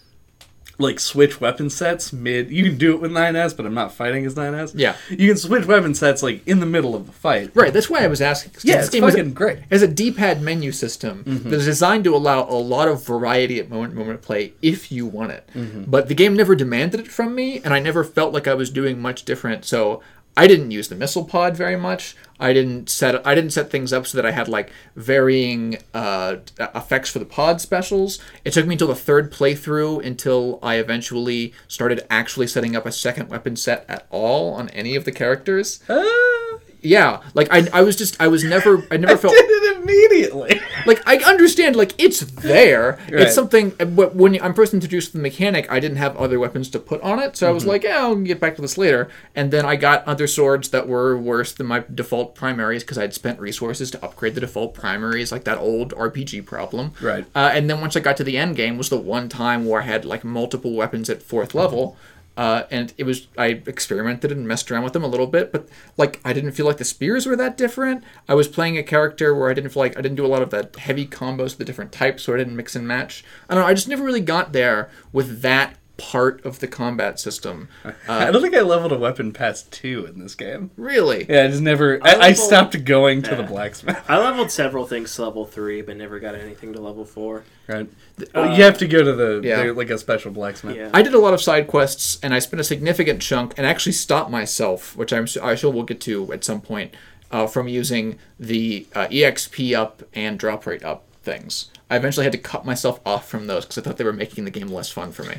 like 0.79 0.99
switch 0.99 1.41
weapon 1.41 1.69
sets 1.69 2.13
mid. 2.13 2.51
You 2.51 2.63
can 2.63 2.77
do 2.77 2.93
it 2.93 3.01
with 3.01 3.11
9S, 3.11 3.57
but 3.57 3.65
I'm 3.65 3.73
not 3.73 3.93
fighting 3.93 4.25
as 4.25 4.35
9S. 4.35 4.73
Yeah. 4.75 4.95
you 5.09 5.29
can 5.29 5.37
switch 5.37 5.65
weapon 5.65 5.95
sets 5.95 6.21
like 6.21 6.47
in 6.47 6.59
the 6.59 6.65
middle 6.65 6.95
of 6.95 7.07
the 7.07 7.11
fight. 7.11 7.51
Right, 7.55 7.73
that's 7.73 7.89
why 7.89 8.03
I 8.03 8.07
was 8.07 8.21
asking. 8.21 8.53
Yeah, 8.63 8.77
this 8.77 8.85
it's 8.85 8.93
game 8.93 9.03
is 9.03 9.15
a- 9.15 9.17
fucking 9.17 9.33
great. 9.33 9.59
As 9.71 9.81
a 9.81 9.87
D-pad 9.87 10.41
menu 10.41 10.71
system 10.71 11.23
mm-hmm. 11.23 11.49
that's 11.49 11.65
designed 11.65 12.03
to 12.03 12.15
allow 12.15 12.47
a 12.47 12.53
lot 12.53 12.87
of 12.87 13.03
variety 13.05 13.59
at 13.59 13.69
moment 13.69 13.95
moment 13.95 14.15
of 14.15 14.21
play 14.21 14.53
if 14.61 14.91
you 14.91 15.05
want 15.05 15.31
it. 15.31 15.49
Mm-hmm. 15.55 15.85
But 15.87 16.07
the 16.09 16.15
game 16.15 16.35
never 16.35 16.55
demanded 16.55 16.99
it 16.99 17.07
from 17.07 17.33
me, 17.33 17.59
and 17.59 17.73
I 17.73 17.79
never 17.79 18.03
felt 18.03 18.33
like 18.33 18.47
I 18.47 18.53
was 18.53 18.69
doing 18.69 19.01
much 19.01 19.25
different. 19.25 19.65
So 19.65 20.01
I 20.37 20.45
didn't 20.45 20.69
use 20.69 20.87
the 20.87 20.95
missile 20.95 21.25
pod 21.25 21.57
very 21.57 21.75
much. 21.75 22.15
I 22.39 22.53
didn't 22.53 22.91
set 22.91 23.25
I 23.25 23.33
didn't 23.33 23.53
set 23.53 23.71
things 23.71 23.91
up 23.91 24.05
so 24.05 24.17
that 24.17 24.25
I 24.25 24.29
had 24.29 24.47
like 24.47 24.71
varying 24.95 25.79
uh, 25.95 26.35
effects 26.59 27.09
for 27.09 27.17
the 27.17 27.25
pod 27.25 27.59
specials. 27.59 28.19
It 28.45 28.53
took 28.53 28.67
me 28.67 28.75
until 28.75 28.87
the 28.87 28.95
third 28.95 29.33
playthrough 29.33 30.05
until 30.05 30.59
I 30.61 30.75
eventually 30.75 31.53
started 31.67 32.05
actually 32.11 32.45
setting 32.45 32.75
up 32.75 32.85
a 32.85 32.91
second 32.91 33.29
weapon 33.29 33.55
set 33.55 33.83
at 33.89 34.05
all 34.11 34.53
on 34.53 34.69
any 34.69 34.95
of 34.95 35.05
the 35.05 35.11
characters. 35.11 35.79
Ah, 35.89 36.46
Yeah, 36.81 37.21
like 37.33 37.47
I, 37.51 37.67
I 37.73 37.81
was 37.81 37.95
just 37.95 38.19
I 38.21 38.27
was 38.27 38.43
never 38.43 38.85
I 38.91 38.97
never 38.97 39.17
felt 39.17 39.33
did 39.33 39.45
it 39.45 39.77
immediately. 39.81 40.59
like 40.85 41.01
I 41.07 41.17
understand 41.17 41.75
like 41.75 41.93
it's 41.97 42.21
there. 42.21 42.99
Right. 43.11 43.21
It's 43.21 43.35
something 43.35 43.71
but 43.71 44.15
when 44.15 44.41
I'm 44.41 44.53
first 44.53 44.73
introduced 44.73 45.11
to 45.11 45.17
the 45.17 45.23
mechanic, 45.23 45.71
I 45.71 45.79
didn't 45.79 45.97
have 45.97 46.15
other 46.17 46.39
weapons 46.39 46.69
to 46.71 46.79
put 46.79 47.01
on 47.01 47.19
it, 47.19 47.35
so 47.35 47.47
I 47.47 47.51
was 47.51 47.65
like, 47.65 47.83
yeah, 47.83 47.97
I'll 47.97 48.15
get 48.15 48.39
back 48.39 48.55
to 48.55 48.61
this 48.61 48.77
later. 48.77 49.09
And 49.35 49.51
then 49.51 49.65
I 49.65 49.75
got 49.75 50.05
other 50.07 50.27
swords 50.27 50.69
that 50.69 50.87
were 50.87 51.17
worse 51.17 51.51
than 51.53 51.67
my 51.67 51.83
default 51.93 52.35
primaries 52.35 52.83
because 52.83 52.97
I'd 52.97 53.13
spent 53.13 53.39
resources 53.39 53.91
to 53.91 54.03
upgrade 54.03 54.35
the 54.35 54.41
default 54.41 54.73
primaries, 54.73 55.31
like 55.31 55.43
that 55.45 55.57
old 55.57 55.93
RPG 55.93 56.45
problem. 56.45 56.93
Right. 57.01 57.25
Uh, 57.35 57.51
and 57.53 57.69
then 57.69 57.81
once 57.81 57.95
I 57.95 57.99
got 57.99 58.17
to 58.17 58.23
the 58.23 58.37
end 58.37 58.55
game, 58.55 58.77
was 58.77 58.89
the 58.89 58.97
one 58.97 59.29
time 59.29 59.65
where 59.65 59.81
I 59.81 59.85
had 59.85 60.05
like 60.05 60.23
multiple 60.23 60.73
weapons 60.75 61.09
at 61.09 61.21
fourth 61.23 61.55
level. 61.55 61.97
Uh, 62.37 62.67
and 62.69 62.93
it 62.99 63.03
was 63.03 63.27
I 63.35 63.47
experimented 63.65 64.31
and 64.31 64.47
messed 64.47 64.71
around 64.71 64.83
with 64.83 64.93
them 64.93 65.03
a 65.03 65.07
little 65.07 65.25
bit, 65.25 65.51
but 65.51 65.67
like 65.97 66.21
I 66.23 66.33
didn't 66.33 66.51
feel 66.51 66.67
like 66.67 66.77
the 66.77 66.85
spears 66.85 67.25
were 67.25 67.35
that 67.35 67.57
different. 67.57 68.03
I 68.29 68.35
was 68.35 68.47
playing 68.47 68.77
a 68.77 68.83
character 68.83 69.33
where 69.33 69.49
I 69.49 69.55
didn't 69.55 69.71
feel 69.71 69.81
like 69.81 69.97
I 69.97 70.01
didn't 70.01 70.17
do 70.17 70.25
a 70.25 70.27
lot 70.27 70.43
of 70.43 70.51
that 70.51 70.75
heavy 70.75 71.07
combos 71.07 71.57
the 71.57 71.65
different 71.65 71.91
types, 71.91 72.23
so 72.23 72.35
I 72.35 72.37
didn't 72.37 72.55
mix 72.55 72.75
and 72.75 72.87
match. 72.87 73.23
I 73.49 73.55
don't 73.55 73.63
know. 73.63 73.67
I 73.67 73.73
just 73.73 73.87
never 73.87 74.03
really 74.03 74.21
got 74.21 74.53
there 74.53 74.91
with 75.11 75.41
that 75.41 75.77
part 75.97 76.45
of 76.45 76.59
the 76.59 76.67
combat 76.67 77.19
system. 77.19 77.67
I 78.07 78.31
don't 78.31 78.41
think 78.41 78.55
I 78.55 78.61
leveled 78.61 78.91
a 78.91 78.97
weapon 78.97 79.33
past 79.33 79.71
two 79.71 80.05
in 80.05 80.19
this 80.19 80.35
game. 80.35 80.71
Really? 80.77 81.25
Yeah, 81.27 81.43
I 81.43 81.47
just 81.47 81.61
never. 81.61 81.99
I, 82.03 82.11
I 82.11 82.17
leveled- 82.17 82.37
stopped 82.37 82.85
going 82.85 83.21
to 83.23 83.35
the 83.35 83.43
blacksmith. 83.43 83.99
I 84.07 84.17
leveled 84.17 84.51
several 84.51 84.85
things 84.85 85.13
to 85.15 85.23
level 85.23 85.45
three, 85.45 85.81
but 85.81 85.97
never 85.97 86.19
got 86.19 86.35
anything 86.35 86.73
to 86.73 86.81
level 86.81 87.05
four. 87.05 87.43
Right. 87.67 87.89
you 88.17 88.63
have 88.63 88.77
to 88.77 88.87
go 88.87 89.03
to 89.03 89.13
the 89.13 89.41
yeah. 89.43 89.63
the- 89.63 89.73
like 89.73 89.89
a 89.89 89.97
special 89.97 90.31
blacksmith. 90.31 90.75
Yeah. 90.75 90.89
I 90.93 91.01
did 91.01 91.13
a 91.13 91.19
lot 91.19 91.33
of 91.33 91.41
side 91.41 91.67
quests, 91.67 92.19
and 92.21 92.33
I 92.33 92.39
spent 92.39 92.61
a 92.61 92.63
significant 92.63 93.21
chunk, 93.21 93.53
and 93.57 93.65
actually 93.65 93.93
stopped 93.93 94.31
myself, 94.31 94.95
which 94.95 95.11
I'm 95.11 95.27
I 95.41 95.55
sure 95.55 95.71
we'll 95.71 95.83
get 95.83 96.01
to 96.01 96.31
at 96.31 96.43
some 96.43 96.61
point, 96.61 96.95
uh, 97.31 97.47
from 97.47 97.67
using 97.67 98.19
the 98.39 98.87
uh, 98.95 99.07
exp 99.07 99.75
up 99.75 100.03
and 100.13 100.39
drop 100.39 100.65
rate 100.65 100.83
up 100.83 101.03
things. 101.23 101.69
I 101.89 101.95
eventually 101.95 102.25
had 102.25 102.33
to 102.33 102.39
cut 102.39 102.65
myself 102.65 102.99
off 103.05 103.27
from 103.27 103.47
those 103.47 103.65
because 103.65 103.77
I 103.77 103.81
thought 103.81 103.97
they 103.97 104.03
were 104.03 104.13
making 104.13 104.45
the 104.45 104.51
game 104.51 104.67
less 104.67 104.89
fun 104.89 105.11
for 105.11 105.23
me. 105.23 105.37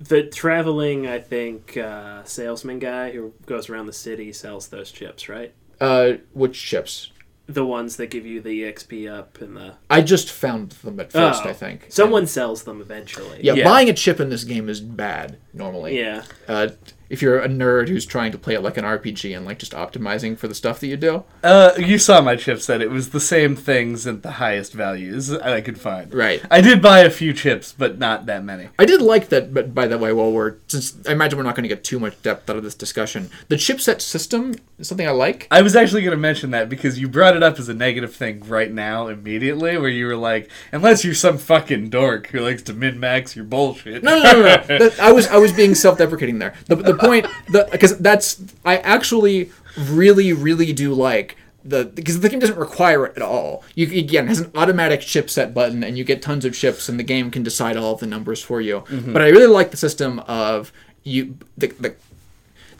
The 0.00 0.22
traveling, 0.24 1.06
I 1.06 1.18
think, 1.18 1.76
uh, 1.76 2.22
salesman 2.24 2.78
guy 2.78 3.10
who 3.12 3.32
goes 3.46 3.68
around 3.68 3.86
the 3.86 3.92
city 3.92 4.32
sells 4.32 4.68
those 4.68 4.90
chips, 4.92 5.28
right? 5.28 5.52
Uh, 5.80 6.14
which 6.32 6.60
chips? 6.60 7.12
The 7.46 7.64
ones 7.64 7.96
that 7.96 8.08
give 8.08 8.26
you 8.26 8.40
the 8.40 8.62
XP 8.62 9.10
up 9.10 9.40
and 9.40 9.56
the. 9.56 9.74
I 9.88 10.02
just 10.02 10.30
found 10.30 10.72
them 10.72 11.00
at 11.00 11.10
first. 11.12 11.46
Oh, 11.46 11.48
I 11.48 11.52
think 11.54 11.86
Someone 11.88 12.26
sells 12.26 12.64
them 12.64 12.80
eventually. 12.80 13.40
Yeah, 13.42 13.54
Yeah. 13.54 13.64
buying 13.64 13.88
a 13.88 13.94
chip 13.94 14.20
in 14.20 14.28
this 14.28 14.44
game 14.44 14.68
is 14.68 14.80
bad 14.82 15.38
normally. 15.54 15.98
Yeah. 15.98 16.24
Uh, 16.46 16.68
if 17.10 17.22
you're 17.22 17.38
a 17.40 17.48
nerd 17.48 17.88
who's 17.88 18.04
trying 18.06 18.32
to 18.32 18.38
play 18.38 18.54
it 18.54 18.62
like 18.62 18.76
an 18.76 18.84
RPG 18.84 19.36
and 19.36 19.46
like 19.46 19.58
just 19.58 19.72
optimizing 19.72 20.36
for 20.36 20.48
the 20.48 20.54
stuff 20.54 20.80
that 20.80 20.86
you 20.88 20.96
do, 20.96 21.24
Uh, 21.42 21.72
you 21.78 21.98
saw 21.98 22.20
my 22.20 22.36
chip 22.36 22.60
set. 22.60 22.82
It 22.82 22.90
was 22.90 23.10
the 23.10 23.20
same 23.20 23.56
things 23.56 24.06
at 24.06 24.22
the 24.22 24.32
highest 24.32 24.72
values 24.72 25.32
I 25.32 25.60
could 25.60 25.80
find. 25.80 26.12
Right. 26.12 26.42
I 26.50 26.60
did 26.60 26.82
buy 26.82 27.00
a 27.00 27.10
few 27.10 27.32
chips, 27.32 27.74
but 27.76 27.98
not 27.98 28.26
that 28.26 28.44
many. 28.44 28.68
I 28.78 28.84
did 28.84 29.00
like 29.00 29.28
that, 29.30 29.54
but 29.54 29.74
by 29.74 29.86
the 29.86 29.98
way, 29.98 30.12
while 30.12 30.32
we're 30.32 30.56
since 30.68 30.96
I 31.08 31.12
imagine 31.12 31.36
we're 31.38 31.44
not 31.44 31.54
going 31.54 31.62
to 31.68 31.74
get 31.74 31.84
too 31.84 31.98
much 31.98 32.20
depth 32.22 32.48
out 32.50 32.56
of 32.56 32.62
this 32.62 32.74
discussion, 32.74 33.30
the 33.48 33.56
chipset 33.56 34.00
system 34.00 34.54
is 34.78 34.88
something 34.88 35.06
I 35.08 35.12
like. 35.12 35.46
I 35.50 35.62
was 35.62 35.74
actually 35.76 36.02
going 36.02 36.12
to 36.12 36.16
mention 36.20 36.50
that 36.50 36.68
because 36.68 36.98
you 36.98 37.08
brought 37.08 37.36
it 37.36 37.42
up 37.42 37.58
as 37.58 37.68
a 37.68 37.74
negative 37.74 38.14
thing 38.14 38.40
right 38.46 38.70
now 38.72 39.08
immediately, 39.08 39.76
where 39.78 39.88
you 39.88 40.06
were 40.06 40.16
like, 40.16 40.50
"Unless 40.72 41.04
you're 41.04 41.14
some 41.14 41.38
fucking 41.38 41.90
dork 41.90 42.28
who 42.28 42.40
likes 42.40 42.62
to 42.62 42.72
min 42.74 42.98
max 43.00 43.34
your 43.36 43.44
bullshit." 43.44 44.02
No, 44.02 44.22
no, 44.22 44.32
no, 44.32 44.42
no. 44.42 44.56
That- 44.78 44.98
I 45.00 45.12
was 45.12 45.26
I 45.28 45.36
was 45.38 45.52
being 45.52 45.74
self-deprecating 45.74 46.38
there. 46.38 46.54
The, 46.66 46.76
the 46.76 46.94
point, 46.98 47.26
because 47.72 47.98
that's 47.98 48.40
I 48.64 48.78
actually 48.78 49.50
really 49.76 50.32
really 50.32 50.72
do 50.72 50.92
like 50.94 51.36
the 51.64 51.84
because 51.84 52.20
the 52.20 52.28
game 52.28 52.38
doesn't 52.38 52.58
require 52.58 53.06
it 53.06 53.16
at 53.16 53.22
all. 53.22 53.64
You 53.74 53.86
again 53.98 54.24
it 54.26 54.28
has 54.28 54.40
an 54.40 54.50
automatic 54.54 55.00
chipset 55.00 55.52
button, 55.54 55.82
and 55.84 55.98
you 55.98 56.04
get 56.04 56.22
tons 56.22 56.44
of 56.44 56.54
chips, 56.54 56.88
and 56.88 56.98
the 56.98 57.04
game 57.04 57.30
can 57.30 57.42
decide 57.42 57.76
all 57.76 57.94
of 57.94 58.00
the 58.00 58.06
numbers 58.06 58.42
for 58.42 58.60
you. 58.60 58.80
Mm-hmm. 58.80 59.12
But 59.12 59.22
I 59.22 59.28
really 59.28 59.46
like 59.46 59.70
the 59.70 59.76
system 59.76 60.20
of 60.20 60.72
you 61.04 61.36
the, 61.56 61.68
the 61.68 61.94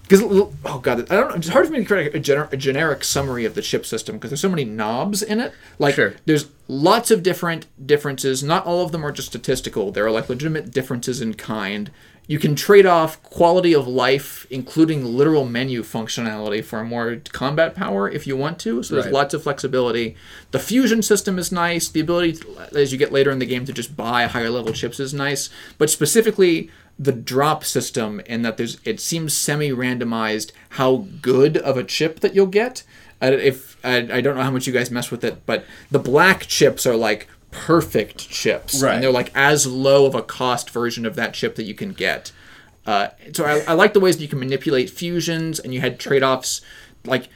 because 0.02 0.22
oh 0.22 0.78
god, 0.78 1.10
I 1.10 1.16
don't. 1.16 1.36
It's 1.36 1.48
hard 1.48 1.66
for 1.66 1.72
me 1.72 1.80
to 1.80 1.84
create 1.84 2.14
a, 2.14 2.18
gener- 2.18 2.50
a 2.50 2.56
generic 2.56 3.04
summary 3.04 3.44
of 3.44 3.54
the 3.54 3.60
chip 3.60 3.84
system 3.84 4.16
because 4.16 4.30
there's 4.30 4.40
so 4.40 4.48
many 4.48 4.64
knobs 4.64 5.22
in 5.22 5.38
it. 5.38 5.52
Like 5.78 5.96
Sure. 5.96 6.14
there's 6.24 6.46
lots 6.66 7.10
of 7.10 7.22
different 7.22 7.66
differences. 7.84 8.42
Not 8.42 8.64
all 8.64 8.82
of 8.82 8.92
them 8.92 9.04
are 9.04 9.12
just 9.12 9.28
statistical. 9.28 9.92
There 9.92 10.06
are 10.06 10.10
like 10.10 10.30
legitimate 10.30 10.70
differences 10.70 11.20
in 11.20 11.34
kind. 11.34 11.90
You 12.28 12.38
can 12.38 12.54
trade 12.54 12.84
off 12.84 13.20
quality 13.22 13.74
of 13.74 13.88
life, 13.88 14.46
including 14.50 15.02
literal 15.04 15.46
menu 15.46 15.82
functionality, 15.82 16.62
for 16.62 16.84
more 16.84 17.16
combat 17.32 17.74
power 17.74 18.08
if 18.08 18.26
you 18.26 18.36
want 18.36 18.58
to. 18.60 18.82
So 18.82 18.94
there's 18.94 19.06
Right. 19.06 19.14
lots 19.14 19.32
of 19.34 19.42
flexibility. 19.42 20.14
The 20.50 20.58
fusion 20.58 21.00
system 21.02 21.38
is 21.38 21.50
nice. 21.50 21.88
The 21.88 22.00
ability, 22.00 22.34
to, 22.34 22.46
as 22.76 22.92
you 22.92 22.98
get 22.98 23.12
later 23.12 23.30
in 23.30 23.38
the 23.38 23.46
game, 23.46 23.64
to 23.64 23.72
just 23.72 23.96
buy 23.96 24.24
higher 24.26 24.50
level 24.50 24.74
chips 24.74 25.00
is 25.00 25.14
nice. 25.14 25.48
But 25.78 25.88
specifically, 25.88 26.70
the 26.98 27.12
drop 27.12 27.64
system, 27.64 28.20
in 28.26 28.42
that 28.42 28.58
there's 28.58 28.76
it 28.84 29.00
seems 29.00 29.32
semi 29.34 29.70
randomized 29.70 30.50
how 30.70 31.06
good 31.22 31.56
of 31.56 31.78
a 31.78 31.84
chip 31.84 32.20
that 32.20 32.34
you'll 32.34 32.46
get. 32.46 32.82
I, 33.22 33.28
if 33.32 33.78
I, 33.82 33.96
I 34.12 34.20
don't 34.20 34.36
know 34.36 34.42
how 34.42 34.50
much 34.50 34.66
you 34.66 34.72
guys 34.72 34.90
mess 34.90 35.10
with 35.10 35.24
it, 35.24 35.46
but 35.46 35.64
the 35.90 35.98
black 35.98 36.46
chips 36.46 36.84
are 36.86 36.94
like 36.96 37.26
perfect 37.50 38.28
chips, 38.28 38.82
Right. 38.82 38.94
and 38.94 39.02
they're 39.02 39.10
like 39.12 39.30
as 39.34 39.66
low 39.66 40.06
of 40.06 40.14
a 40.14 40.22
cost 40.22 40.70
version 40.70 41.06
of 41.06 41.14
that 41.16 41.34
chip 41.34 41.54
that 41.56 41.64
you 41.64 41.74
can 41.74 41.92
get. 41.92 42.32
Uh, 42.86 43.08
so 43.32 43.44
I, 43.44 43.60
I 43.68 43.72
like 43.74 43.92
the 43.92 44.00
ways 44.00 44.16
that 44.16 44.22
you 44.22 44.28
can 44.28 44.38
manipulate 44.38 44.88
fusions 44.90 45.58
and 45.58 45.74
you 45.74 45.80
had 45.80 45.98
trade 46.00 46.22
offs. 46.22 46.62
Like, 47.04 47.28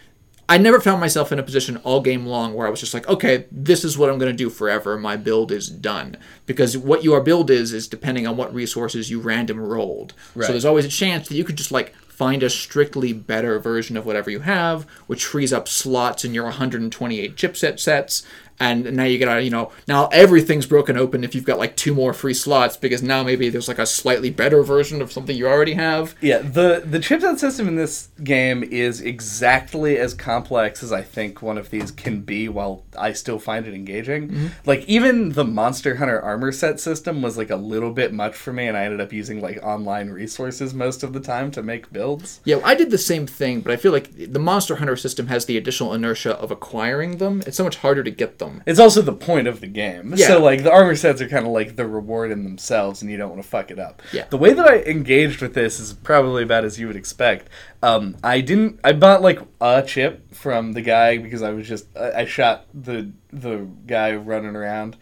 I 0.49 0.59
never 0.59 0.81
found 0.81 1.01
myself 1.01 1.31
in 1.31 1.39
a 1.39 1.43
position 1.43 1.77
all 1.79 2.01
game 2.01 2.27
long 2.27 2.55
where 2.55 2.67
I 2.67 2.71
was 2.71 2.81
just 2.81 2.95
like, 2.95 3.07
okay, 3.09 3.47
this 3.53 3.85
is 3.85 3.97
what 3.97 4.09
I'm 4.11 4.19
going 4.19 4.33
to 4.33 4.37
do 4.37 4.49
forever. 4.51 4.99
My 4.99 5.17
build 5.17 5.53
is 5.53 5.69
done. 5.69 6.17
Because 6.47 6.77
what 6.77 7.05
your 7.05 7.21
build 7.21 7.51
is, 7.51 7.73
is 7.73 7.87
depending 7.87 8.27
on 8.27 8.37
what 8.37 8.55
resources 8.55 9.11
you 9.11 9.21
random 9.21 9.61
rolled. 9.61 10.15
Right. 10.35 10.47
So 10.47 10.53
there's 10.53 10.65
always 10.65 10.85
a 10.85 10.89
chance 10.91 11.29
that 11.29 11.37
you 11.37 11.45
could 11.45 11.57
just 11.57 11.71
like 11.73 11.95
find 11.95 12.43
a 12.43 12.51
strictly 12.51 13.13
better 13.13 13.59
version 13.59 13.97
of 13.97 14.05
whatever 14.07 14.31
you 14.31 14.41
have, 14.41 14.85
which 15.07 15.25
frees 15.25 15.53
up 15.53 15.69
slots 15.69 16.25
in 16.25 16.35
your 16.35 16.45
128 16.45 17.37
chipset 17.37 17.79
sets. 17.79 18.23
And 18.63 18.95
now 18.95 19.03
you 19.03 19.19
gotta, 19.19 19.43
you 19.43 19.51
know, 19.51 19.73
now 19.89 20.07
everything's 20.13 20.67
broken 20.67 20.97
open 20.97 21.25
if 21.25 21.35
you've 21.35 21.45
got 21.45 21.59
like 21.59 21.75
two 21.75 21.93
more 21.93 22.13
free 22.13 22.33
slots 22.33 22.77
because 22.77 23.03
now 23.03 23.25
maybe 23.25 23.49
there's 23.49 23.67
like 23.67 23.81
a 23.81 23.87
slightly 23.87 24.31
better 24.31 24.63
version 24.63 25.03
of 25.03 25.11
something 25.11 25.37
you 25.37 25.49
already 25.49 25.75
have. 25.75 26.15
Yeah, 26.21 26.39
the 26.39 26.81
the 26.87 27.01
chipset 27.01 27.39
system 27.39 27.67
in 27.67 27.75
this 27.75 28.11
game 28.23 28.63
is 28.63 29.01
exactly 29.01 29.99
as 29.99 30.15
complex 30.15 30.81
as 30.85 30.93
I 30.93 31.03
think 31.03 31.43
one 31.43 31.59
of 31.59 31.71
these 31.71 31.91
can 31.91 32.21
be 32.21 32.49
while 32.49 32.85
I 32.97 33.15
still 33.15 33.41
find 33.41 33.67
it 33.67 33.75
engaging. 33.75 34.29
Mm-hmm. 34.29 34.47
Like 34.65 34.85
even 34.85 35.33
the 35.33 35.45
Monster 35.45 35.97
Hunter 35.97 36.21
armor 36.21 36.53
set 36.53 36.79
system 36.79 37.21
was 37.21 37.37
like 37.37 37.51
a 37.51 37.57
little 37.57 37.91
bit 37.91 38.13
much 38.13 38.37
for 38.37 38.53
me 38.53 38.69
and 38.69 38.77
I 38.77 38.85
ended 38.85 39.01
up 39.01 39.13
using 39.13 39.41
like 39.41 39.59
online 39.65 40.11
resources 40.11 40.73
most 40.73 41.03
of 41.03 41.15
the 41.15 41.21
time 41.21 41.51
to 41.51 41.65
make 41.65 41.93
builds. 41.93 42.39
Yeah, 42.45 42.61
I 42.63 42.77
did 42.77 42.93
the 42.93 42.99
same 42.99 43.27
thing, 43.27 43.61
but 43.61 43.73
I 43.73 43.77
feel 43.77 43.91
like 43.91 44.13
the 44.33 44.39
Monster 44.39 44.77
Hunter 44.77 44.97
system 44.97 45.27
has 45.27 45.47
the 45.47 45.57
additional 45.57 45.95
inertia 45.95 46.37
of 46.37 46.53
acquiring 46.53 47.17
them. 47.17 47.43
It's 47.45 47.57
so 47.57 47.65
much 47.65 47.79
harder 47.79 48.05
to 48.05 48.11
get 48.13 48.39
them. 48.39 48.52
It's 48.67 48.79
also 48.79 49.03
the 49.03 49.13
point 49.13 49.47
of 49.47 49.61
the 49.61 49.67
game. 49.67 50.15
Yeah. 50.17 50.29
So 50.29 50.43
like 50.43 50.63
the 50.63 50.73
armor 50.73 50.97
sets 50.97 51.21
are 51.21 51.29
kind 51.29 51.47
of 51.47 51.53
like 51.53 51.77
the 51.77 51.87
reward 51.87 52.31
in 52.31 52.45
themselves, 52.45 53.03
and 53.03 53.11
you 53.11 53.17
don't 53.17 53.31
want 53.31 53.43
to 53.43 53.49
fuck 53.49 53.71
it 53.71 53.79
up. 53.79 54.03
Yeah. 54.13 54.27
The 54.29 54.39
way 54.39 54.53
that 54.53 54.67
I 54.67 54.79
engaged 54.83 55.41
with 55.41 55.55
this 55.55 55.81
is 55.81 55.93
probably 55.93 56.43
about 56.43 56.65
as 56.65 56.79
you 56.79 56.87
would 56.87 56.97
expect. 56.97 57.49
Um, 57.83 58.17
I 58.23 58.41
didn't. 58.41 58.81
I 58.85 58.93
bought 58.93 59.23
like 59.23 59.41
a 59.61 59.83
chip 59.83 60.35
from 60.35 60.73
the 60.73 60.83
guy 60.83 61.19
because 61.19 61.43
I 61.43 61.51
was 61.51 61.69
just. 61.69 61.87
I, 61.97 62.23
I 62.23 62.25
shot 62.25 62.67
the 62.75 63.11
the 63.33 63.69
guy 63.87 64.15
running 64.15 64.57
around 64.57 64.97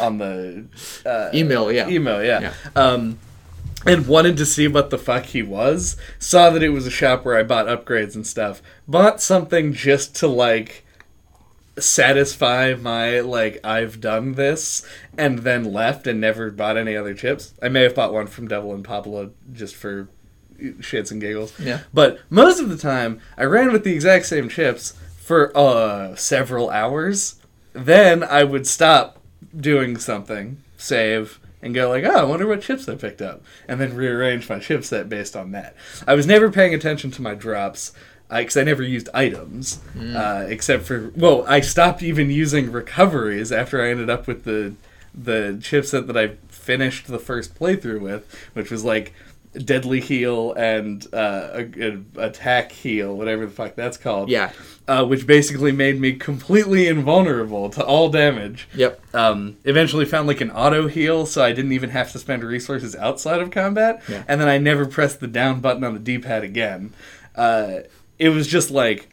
on 0.00 0.18
the 0.18 0.66
uh, 1.04 1.30
Emil, 1.32 1.72
yeah. 1.72 1.88
Emil. 1.88 2.24
Yeah. 2.24 2.40
Yeah. 2.40 2.52
Um, 2.74 3.18
and 3.84 4.06
wanted 4.06 4.36
to 4.38 4.46
see 4.46 4.68
what 4.68 4.90
the 4.90 4.98
fuck 4.98 5.26
he 5.26 5.42
was. 5.42 5.96
Saw 6.18 6.50
that 6.50 6.62
it 6.62 6.70
was 6.70 6.86
a 6.86 6.90
shop 6.90 7.24
where 7.24 7.36
I 7.36 7.42
bought 7.42 7.66
upgrades 7.66 8.14
and 8.14 8.26
stuff. 8.26 8.62
Bought 8.88 9.20
something 9.20 9.72
just 9.72 10.16
to 10.16 10.26
like 10.26 10.84
satisfy 11.78 12.74
my 12.74 13.20
like 13.20 13.60
I've 13.64 14.00
done 14.00 14.32
this 14.32 14.86
and 15.18 15.40
then 15.40 15.72
left 15.72 16.06
and 16.06 16.20
never 16.20 16.50
bought 16.50 16.76
any 16.76 16.96
other 16.96 17.14
chips. 17.14 17.54
I 17.62 17.68
may 17.68 17.82
have 17.82 17.94
bought 17.94 18.12
one 18.12 18.26
from 18.26 18.48
Devola 18.48 18.74
and 18.74 18.84
Popola 18.84 19.30
just 19.52 19.74
for 19.74 20.08
shits 20.58 21.10
and 21.10 21.20
giggles. 21.20 21.58
Yeah. 21.58 21.80
But 21.92 22.18
most 22.30 22.60
of 22.60 22.68
the 22.68 22.78
time 22.78 23.20
I 23.36 23.44
ran 23.44 23.72
with 23.72 23.84
the 23.84 23.92
exact 23.92 24.26
same 24.26 24.48
chips 24.48 24.94
for 25.18 25.56
uh 25.56 26.14
several 26.16 26.70
hours. 26.70 27.36
Then 27.72 28.22
I 28.22 28.44
would 28.44 28.66
stop 28.66 29.20
doing 29.54 29.98
something, 29.98 30.62
save 30.78 31.38
and 31.60 31.74
go 31.74 31.88
like, 31.88 32.04
"Oh, 32.04 32.16
I 32.16 32.24
wonder 32.24 32.46
what 32.46 32.62
chips 32.62 32.88
I 32.88 32.94
picked 32.94 33.20
up." 33.20 33.42
And 33.68 33.80
then 33.80 33.94
rearrange 33.94 34.48
my 34.48 34.56
chipset 34.56 35.08
based 35.08 35.36
on 35.36 35.50
that. 35.50 35.74
I 36.06 36.14
was 36.14 36.26
never 36.26 36.50
paying 36.50 36.74
attention 36.74 37.10
to 37.12 37.22
my 37.22 37.34
drops 37.34 37.92
because 38.28 38.56
I 38.56 38.64
never 38.64 38.82
used 38.82 39.08
items, 39.14 39.80
uh, 39.98 40.46
except 40.48 40.84
for 40.84 41.12
well, 41.16 41.44
I 41.46 41.60
stopped 41.60 42.02
even 42.02 42.30
using 42.30 42.72
recoveries 42.72 43.52
after 43.52 43.82
I 43.82 43.90
ended 43.90 44.10
up 44.10 44.26
with 44.26 44.44
the 44.44 44.74
the 45.14 45.58
chipset 45.60 46.06
that 46.08 46.16
I 46.16 46.36
finished 46.48 47.06
the 47.06 47.18
first 47.18 47.54
playthrough 47.58 48.00
with, 48.00 48.26
which 48.54 48.70
was 48.70 48.84
like 48.84 49.12
deadly 49.64 50.00
heal 50.00 50.52
and 50.52 51.06
uh, 51.14 51.48
a, 51.54 51.92
a 52.18 52.26
attack 52.26 52.72
heal, 52.72 53.16
whatever 53.16 53.46
the 53.46 53.52
fuck 53.52 53.74
that's 53.74 53.96
called. 53.96 54.28
Yeah. 54.28 54.52
Uh, 54.86 55.04
which 55.04 55.26
basically 55.26 55.72
made 55.72 56.00
me 56.00 56.12
completely 56.12 56.86
invulnerable 56.86 57.70
to 57.70 57.84
all 57.84 58.08
damage. 58.08 58.68
Yep. 58.74 59.00
Um, 59.14 59.56
eventually 59.64 60.04
found 60.04 60.28
like 60.28 60.40
an 60.40 60.50
auto 60.50 60.86
heal, 60.88 61.26
so 61.26 61.42
I 61.42 61.52
didn't 61.52 61.72
even 61.72 61.90
have 61.90 62.12
to 62.12 62.18
spend 62.18 62.44
resources 62.44 62.94
outside 62.94 63.40
of 63.40 63.50
combat. 63.50 64.02
Yeah. 64.08 64.24
And 64.28 64.40
then 64.40 64.48
I 64.48 64.58
never 64.58 64.86
pressed 64.86 65.20
the 65.20 65.26
down 65.26 65.60
button 65.60 65.82
on 65.84 65.94
the 65.94 66.00
D-pad 66.00 66.44
again. 66.44 66.92
Uh, 67.34 67.80
it 68.18 68.30
was 68.30 68.46
just 68.46 68.70
like 68.70 69.08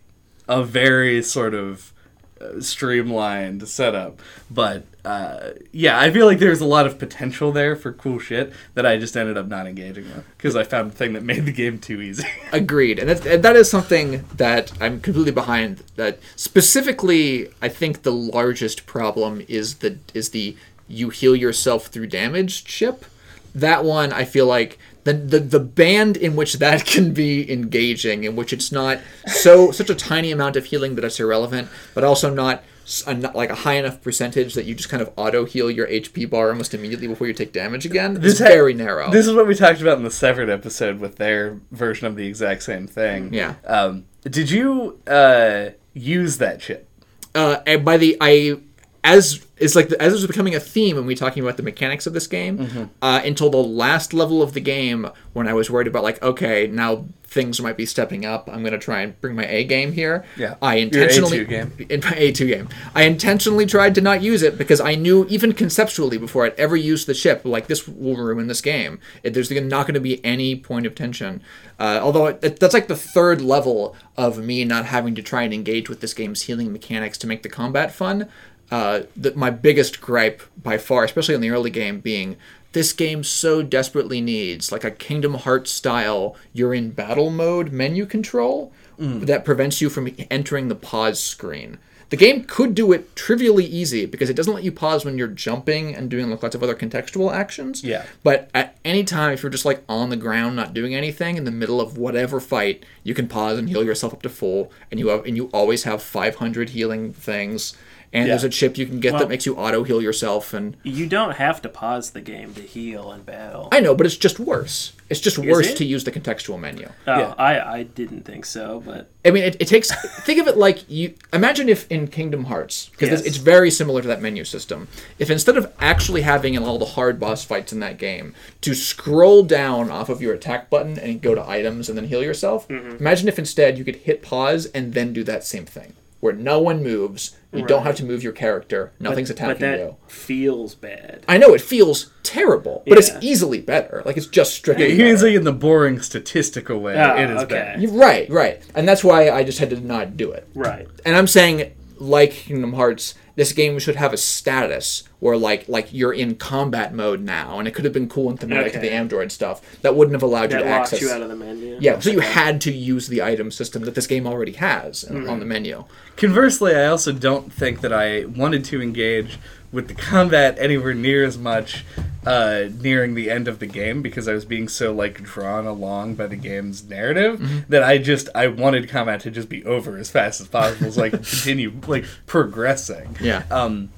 a 0.47 0.63
very 0.63 1.21
sort 1.21 1.53
of 1.53 1.93
uh, 2.41 2.59
streamlined 2.59 3.67
setup, 3.67 4.21
but 4.49 4.85
uh, 5.05 5.51
yeah, 5.71 5.99
I 5.99 6.11
feel 6.11 6.25
like 6.25 6.39
there's 6.39 6.61
a 6.61 6.65
lot 6.65 6.85
of 6.85 6.97
potential 6.97 7.51
there 7.51 7.75
for 7.75 7.91
cool 7.91 8.19
shit 8.19 8.53
that 8.73 8.85
I 8.85 8.97
just 8.97 9.17
ended 9.17 9.37
up 9.37 9.47
not 9.47 9.67
engaging 9.67 10.05
with 10.05 10.25
because 10.37 10.55
I 10.55 10.63
found 10.63 10.91
the 10.91 10.95
thing 10.95 11.13
that 11.13 11.23
made 11.23 11.45
the 11.45 11.51
game 11.51 11.77
too 11.77 12.01
easy. 12.01 12.27
Agreed, 12.53 12.99
and, 12.99 13.09
that 13.09 13.55
is 13.55 13.69
something 13.69 14.23
that 14.35 14.71
I'm 14.81 15.01
completely 15.01 15.31
behind. 15.31 15.83
That 15.95 16.19
specifically, 16.35 17.49
I 17.61 17.69
think 17.69 18.03
the 18.03 18.13
largest 18.13 18.85
problem 18.85 19.43
is 19.47 19.75
the 19.75 19.97
is 20.13 20.29
the 20.29 20.55
you 20.87 21.09
heal 21.09 21.35
yourself 21.35 21.87
through 21.87 22.07
damage 22.07 22.63
chip. 22.63 23.05
That 23.53 23.83
one, 23.83 24.11
I 24.13 24.23
feel 24.25 24.47
like 24.47 24.79
the, 25.03 25.13
the 25.13 25.39
the 25.39 25.59
band 25.59 26.17
in 26.17 26.35
which 26.35 26.53
that 26.55 26.85
can 26.93 27.13
be 27.13 27.51
engaging, 27.51 28.23
in 28.23 28.35
which 28.35 28.53
it's 28.53 28.71
not 28.71 28.99
so 29.27 29.71
such 29.71 29.89
a 29.89 29.95
tiny 29.95 30.31
amount 30.31 30.55
of 30.55 30.65
healing 30.65 30.95
that 30.95 31.03
it's 31.03 31.19
irrelevant, 31.19 31.67
but 31.93 32.03
also 32.03 32.33
not 32.33 32.63
s- 32.83 33.03
a, 33.05 33.13
not 33.13 33.35
like 33.35 33.49
a 33.49 33.55
high 33.55 33.73
enough 33.75 34.01
percentage 34.01 34.53
that 34.53 34.65
you 34.65 34.75
just 34.75 34.89
kind 34.89 35.01
of 35.01 35.11
auto 35.17 35.45
heal 35.45 35.69
your 35.69 35.87
HP 35.87 36.29
bar 36.29 36.49
almost 36.49 36.73
immediately 36.73 37.07
before 37.07 37.27
you 37.27 37.33
take 37.33 37.51
damage 37.51 37.85
again. 37.85 38.13
This 38.15 38.33
is 38.33 38.39
ha- 38.39 38.45
very 38.45 38.73
narrow. 38.73 39.11
This 39.11 39.27
is 39.27 39.33
what 39.33 39.47
we 39.47 39.55
talked 39.55 39.81
about 39.81 39.97
in 39.97 40.03
the 40.03 40.11
Severed 40.11 40.49
episode 40.49 40.99
with 40.99 41.17
their 41.17 41.59
version 41.71 42.07
of 42.07 42.15
the 42.15 42.25
exact 42.27 42.63
same 42.63 42.87
thing. 42.87 43.33
Yeah. 43.33 43.55
Um, 43.65 44.05
did 44.21 44.49
you 44.51 44.99
uh, 45.07 45.69
use 45.93 46.37
that 46.37 46.59
chip? 46.61 46.89
uh, 47.35 47.57
and 47.67 47.83
by 47.83 47.97
the 47.97 48.15
I 48.21 48.59
as 49.03 49.45
it's 49.63 49.75
like 49.75 49.89
the, 49.89 50.01
as 50.01 50.13
it 50.13 50.15
was 50.17 50.27
becoming 50.27 50.53
a 50.55 50.59
theme 50.59 50.95
when 50.95 51.05
we 51.05 51.15
talking 51.15 51.41
about 51.43 51.57
the 51.57 51.63
mechanics 51.63 52.05
of 52.07 52.13
this 52.13 52.27
game 52.27 52.57
Mm-hmm. 52.57 52.83
uh, 53.01 53.21
until 53.23 53.49
the 53.49 53.57
last 53.57 54.13
level 54.13 54.41
of 54.41 54.53
the 54.53 54.59
game 54.61 55.07
when 55.33 55.47
I 55.47 55.53
was 55.53 55.69
worried 55.71 55.87
about 55.87 56.03
like 56.03 56.21
okay 56.21 56.67
now 56.67 57.05
things 57.23 57.59
might 57.59 57.77
be 57.77 57.85
stepping 57.87 58.25
up 58.25 58.47
I'm 58.51 58.63
gonna 58.63 58.77
try 58.77 59.01
and 59.01 59.19
bring 59.19 59.35
my 59.35 59.47
A 59.47 59.63
game 59.63 59.91
here 59.91 60.23
Yeah. 60.37 60.53
I 60.61 60.75
Your 60.75 60.83
intentionally 60.83 61.39
A2 61.45 61.49
game. 61.49 61.73
in 61.89 61.99
my 62.01 62.11
A2 62.11 62.47
game 62.47 62.69
I 62.93 63.03
intentionally 63.03 63.65
tried 63.65 63.95
to 63.95 64.01
not 64.01 64.21
use 64.21 64.43
it 64.43 64.55
because 64.57 64.79
I 64.79 64.93
knew 64.95 65.25
even 65.29 65.53
conceptually 65.53 66.17
before 66.19 66.45
I'd 66.45 66.53
ever 66.59 66.75
used 66.75 67.07
the 67.07 67.15
ship 67.15 67.41
like 67.43 67.65
this 67.67 67.87
will 67.87 68.17
ruin 68.17 68.45
this 68.47 68.61
game 68.61 68.99
it, 69.23 69.33
there's 69.33 69.49
not 69.49 69.87
going 69.87 69.95
to 69.95 69.99
be 69.99 70.23
any 70.23 70.55
point 70.55 70.85
of 70.85 70.93
tension 70.93 71.41
uh, 71.79 71.99
although 72.03 72.27
it, 72.27 72.59
that's 72.59 72.73
like 72.75 72.87
the 72.87 72.95
third 72.95 73.41
level 73.41 73.95
of 74.15 74.37
me 74.37 74.63
not 74.63 74.85
having 74.85 75.15
to 75.15 75.23
try 75.23 75.41
and 75.41 75.53
engage 75.55 75.89
with 75.89 76.01
this 76.01 76.13
game's 76.13 76.43
healing 76.43 76.71
mechanics 76.71 77.17
to 77.17 77.25
make 77.25 77.41
the 77.41 77.49
combat 77.49 77.91
fun 77.91 78.29
uh, 78.71 79.01
that 79.15 79.35
my 79.35 79.49
biggest 79.49 80.01
gripe 80.01 80.41
by 80.61 80.77
far, 80.77 81.03
especially 81.03 81.35
in 81.35 81.41
the 81.41 81.49
early 81.49 81.69
game, 81.69 81.99
being 81.99 82.37
this 82.71 82.91
game 82.91 83.23
so 83.23 83.61
desperately 83.61 84.19
needs 84.19 84.71
like 84.71 84.83
a 84.83 84.91
Kingdom 84.91 85.35
Hearts 85.35 85.71
style 85.71 86.35
you're 86.53 86.73
in 86.73 86.89
battle 86.91 87.29
mode 87.29 87.71
menu 87.71 88.05
control 88.05 88.73
that 88.97 89.45
prevents 89.45 89.81
you 89.81 89.89
from 89.89 90.09
entering 90.31 90.69
the 90.69 90.75
pause 90.75 91.21
screen. 91.21 91.77
The 92.09 92.17
game 92.17 92.43
could 92.43 92.75
do 92.75 92.91
it 92.91 93.15
trivially 93.15 93.65
easy 93.65 94.05
because 94.05 94.29
it 94.29 94.35
doesn't 94.35 94.53
let 94.53 94.63
you 94.63 94.71
pause 94.71 95.03
when 95.03 95.17
you're 95.17 95.27
jumping 95.27 95.95
and 95.95 96.11
doing 96.11 96.29
like 96.29 96.43
lots 96.43 96.53
of 96.53 96.61
other 96.61 96.75
contextual 96.75 97.33
actions. 97.33 97.83
Yeah. 97.83 98.05
But 98.21 98.51
at 98.53 98.77
any 98.85 99.03
time, 99.03 99.33
if 99.33 99.41
you're 99.41 99.49
just 99.49 99.65
like 99.65 99.83
on 99.89 100.09
the 100.09 100.15
ground, 100.15 100.55
not 100.55 100.75
doing 100.75 100.93
anything, 100.93 101.37
in 101.37 101.43
the 101.43 101.51
middle 101.51 101.81
of 101.81 101.97
whatever 101.97 102.39
fight, 102.39 102.85
you 103.03 103.15
can 103.15 103.27
pause 103.27 103.57
and 103.57 103.67
heal 103.67 103.83
yourself 103.83 104.13
up 104.13 104.21
to 104.21 104.29
full, 104.29 104.71
and 104.91 104.99
you 104.99 105.07
have, 105.07 105.25
and 105.25 105.35
you 105.35 105.47
always 105.47 105.85
have 105.85 106.03
500 106.03 106.69
healing 106.69 107.13
things. 107.13 107.75
And 108.13 108.27
Yeah. 108.27 108.33
there's 108.33 108.43
a 108.43 108.49
chip 108.49 108.77
you 108.77 108.85
can 108.85 108.99
get 108.99 109.13
Well- 109.13 109.21
that 109.21 109.29
makes 109.29 109.45
you 109.45 109.55
auto 109.55 109.83
heal 109.83 110.01
yourself. 110.01 110.53
And 110.53 110.77
You 110.83 111.07
don't 111.07 111.35
have 111.37 111.61
to 111.63 111.69
pause 111.69 112.11
the 112.11 112.21
game 112.21 112.53
to 112.53 112.61
heal 112.61 113.11
in 113.11 113.23
battle. 113.23 113.67
I 113.71 113.79
know, 113.79 113.95
but 113.95 114.05
it's 114.05 114.15
just 114.17 114.39
worse. 114.39 114.93
It's 115.09 115.19
just 115.19 115.37
worse 115.37 115.67
it? 115.69 115.77
to 115.77 115.85
use 115.85 116.03
the 116.05 116.11
contextual 116.11 116.59
menu. 116.59 116.87
oh, 117.07 117.19
Yeah. 117.19 117.33
I, 117.37 117.59
I 117.79 117.83
didn't 117.83 118.25
think 118.25 118.45
so, 118.45 118.81
but 118.85 119.09
I 119.25 119.31
mean, 119.31 119.43
it, 119.43 119.57
it 119.59 119.67
takes. 119.67 119.91
think 120.25 120.39
of 120.39 120.47
it 120.47 120.57
like 120.57 120.89
you 120.89 121.13
imagine 121.31 121.69
if 121.69 121.85
in 121.91 122.07
Kingdom 122.07 122.45
Hearts, 122.45 122.89
because 122.91 123.09
Yes. 123.09 123.21
it's 123.21 123.37
very 123.37 123.69
similar 123.69 124.01
to 124.01 124.07
that 124.07 124.21
menu 124.21 124.43
system. 124.43 124.87
If 125.19 125.29
instead 125.29 125.57
of 125.57 125.71
actually 125.79 126.21
having 126.21 126.57
all 126.57 126.77
the 126.79 126.85
hard 126.85 127.19
boss 127.19 127.43
fights 127.43 127.73
in 127.73 127.79
that 127.81 127.97
game, 127.97 128.33
to 128.61 128.73
scroll 128.73 129.43
down 129.43 129.89
off 129.91 130.09
of 130.09 130.21
your 130.21 130.33
attack 130.33 130.69
button 130.69 130.97
and 130.99 131.21
go 131.21 131.35
to 131.35 131.47
items 131.47 131.89
and 131.89 131.97
then 131.97 132.05
heal 132.07 132.23
yourself, 132.23 132.67
Mm-hmm. 132.67 132.97
imagine 132.97 133.27
if 133.27 133.37
instead 133.39 133.77
you 133.77 133.83
could 133.83 133.97
hit 133.97 134.21
pause 134.21 134.65
and 134.67 134.93
then 134.93 135.13
do 135.13 135.23
that 135.25 135.43
same 135.43 135.65
thing, 135.65 135.93
where 136.19 136.33
no 136.33 136.59
one 136.59 136.81
moves, 136.83 137.35
you 137.53 137.65
don't 137.65 137.83
have 137.83 137.95
to 137.97 138.05
move 138.05 138.23
your 138.23 138.33
character, 138.33 138.91
nothing's 138.99 139.29
but 139.29 139.37
attacking 139.37 139.61
that 139.61 139.79
you. 139.79 139.95
feels 140.07 140.75
bad. 140.75 141.23
I 141.27 141.37
know 141.37 141.53
it 141.53 141.61
feels 141.61 142.11
terrible, 142.23 142.83
but 142.87 142.97
it's 142.97 143.11
easily 143.21 143.61
better. 143.61 144.01
Like 144.05 144.17
it's 144.17 144.27
just 144.27 144.53
strictly. 144.53 144.91
He 144.91 144.97
means 145.03 145.21
better. 145.21 145.27
like 145.31 145.37
in 145.37 145.43
the 145.43 145.51
boring 145.53 145.99
statistical 146.01 146.79
way, 146.79 146.99
Ah, 146.99 147.15
it 147.17 147.29
is 147.29 147.43
okay. 147.43 147.75
bad. 147.77 147.89
Right, 147.91 148.29
right, 148.29 148.61
and 148.75 148.87
that's 148.87 149.03
why 149.03 149.29
I 149.29 149.43
just 149.43 149.59
had 149.59 149.69
to 149.71 149.79
not 149.79 150.17
do 150.17 150.31
it. 150.31 150.47
Right. 150.55 150.87
and 151.05 151.15
I'm 151.15 151.27
saying 151.27 151.73
like 151.97 152.31
Kingdom 152.31 152.73
Hearts, 152.73 153.15
this 153.35 153.51
game 153.51 153.79
should 153.79 153.95
have 153.95 154.13
a 154.13 154.17
status 154.17 155.03
where 155.19 155.35
like 155.37 155.67
like 155.67 155.91
you're 155.91 156.13
in 156.13 156.35
combat 156.35 156.93
mode 156.93 157.21
now, 157.21 157.59
and 157.59 157.67
it 157.67 157.71
could 157.71 157.85
have 157.85 157.93
been 157.93 158.09
cool 158.09 158.29
and 158.29 158.39
thematic 158.39 158.73
to 158.73 158.79
the 158.79 158.91
Android 158.91 159.31
stuff 159.31 159.61
that 159.81 159.95
wouldn't 159.95 160.13
have 160.13 160.23
allowed 160.23 160.51
That 160.51 160.59
you 160.59 160.65
to 160.65 160.69
access. 160.69 161.01
you 161.01 161.09
out 161.11 161.21
of 161.21 161.29
the 161.29 161.35
menu. 161.35 161.77
yeah, 161.79 161.99
so 161.99 162.11
you 162.11 162.19
had 162.19 162.61
to 162.61 162.71
use 162.71 163.07
the 163.07 163.23
item 163.23 163.49
system 163.51 163.83
that 163.85 163.95
this 163.95 164.07
game 164.07 164.27
already 164.27 164.53
has 164.53 165.03
in- 165.03 165.17
on 165.17 165.39
the 165.39 165.45
mm-hmm. 165.45 165.49
menu. 165.49 165.85
Conversely, 166.15 166.75
I 166.75 166.85
also 166.85 167.11
don't 167.11 167.51
think 167.51 167.81
that 167.81 167.93
I 167.93 168.25
wanted 168.25 168.63
to 168.65 168.81
engage 168.81 169.39
with 169.71 169.87
the 169.87 169.95
combat 169.95 170.57
anywhere 170.59 170.93
near 170.93 171.25
as 171.25 171.37
much 171.37 171.83
uh, 172.25 172.69
nearing 172.79 173.15
the 173.15 173.29
end 173.29 173.47
of 173.47 173.59
the 173.59 173.65
game 173.65 174.01
because 174.01 174.27
I 174.27 174.33
was 174.33 174.45
being 174.45 174.67
so 174.67 174.93
like 174.93 175.21
drawn 175.23 175.65
along 175.65 176.15
by 176.15 176.27
the 176.27 176.35
game's 176.35 176.83
narrative 176.83 177.39
Mm-hmm. 177.39 177.59
that 177.69 177.83
I 177.83 177.97
just 177.97 178.29
I 178.35 178.47
wanted 178.47 178.87
combat 178.89 179.21
to 179.21 179.31
just 179.31 179.49
be 179.49 179.63
over 179.65 179.97
as 179.97 180.09
fast 180.09 180.39
as 180.41 180.47
possible 180.47 180.91
so 180.91 181.03
I 181.03 181.09
could 181.09 181.25
continue 181.25 181.73
like 181.87 182.05
progressing. 182.27 183.17
Yeah. 183.21 183.43
Um, 183.51 183.89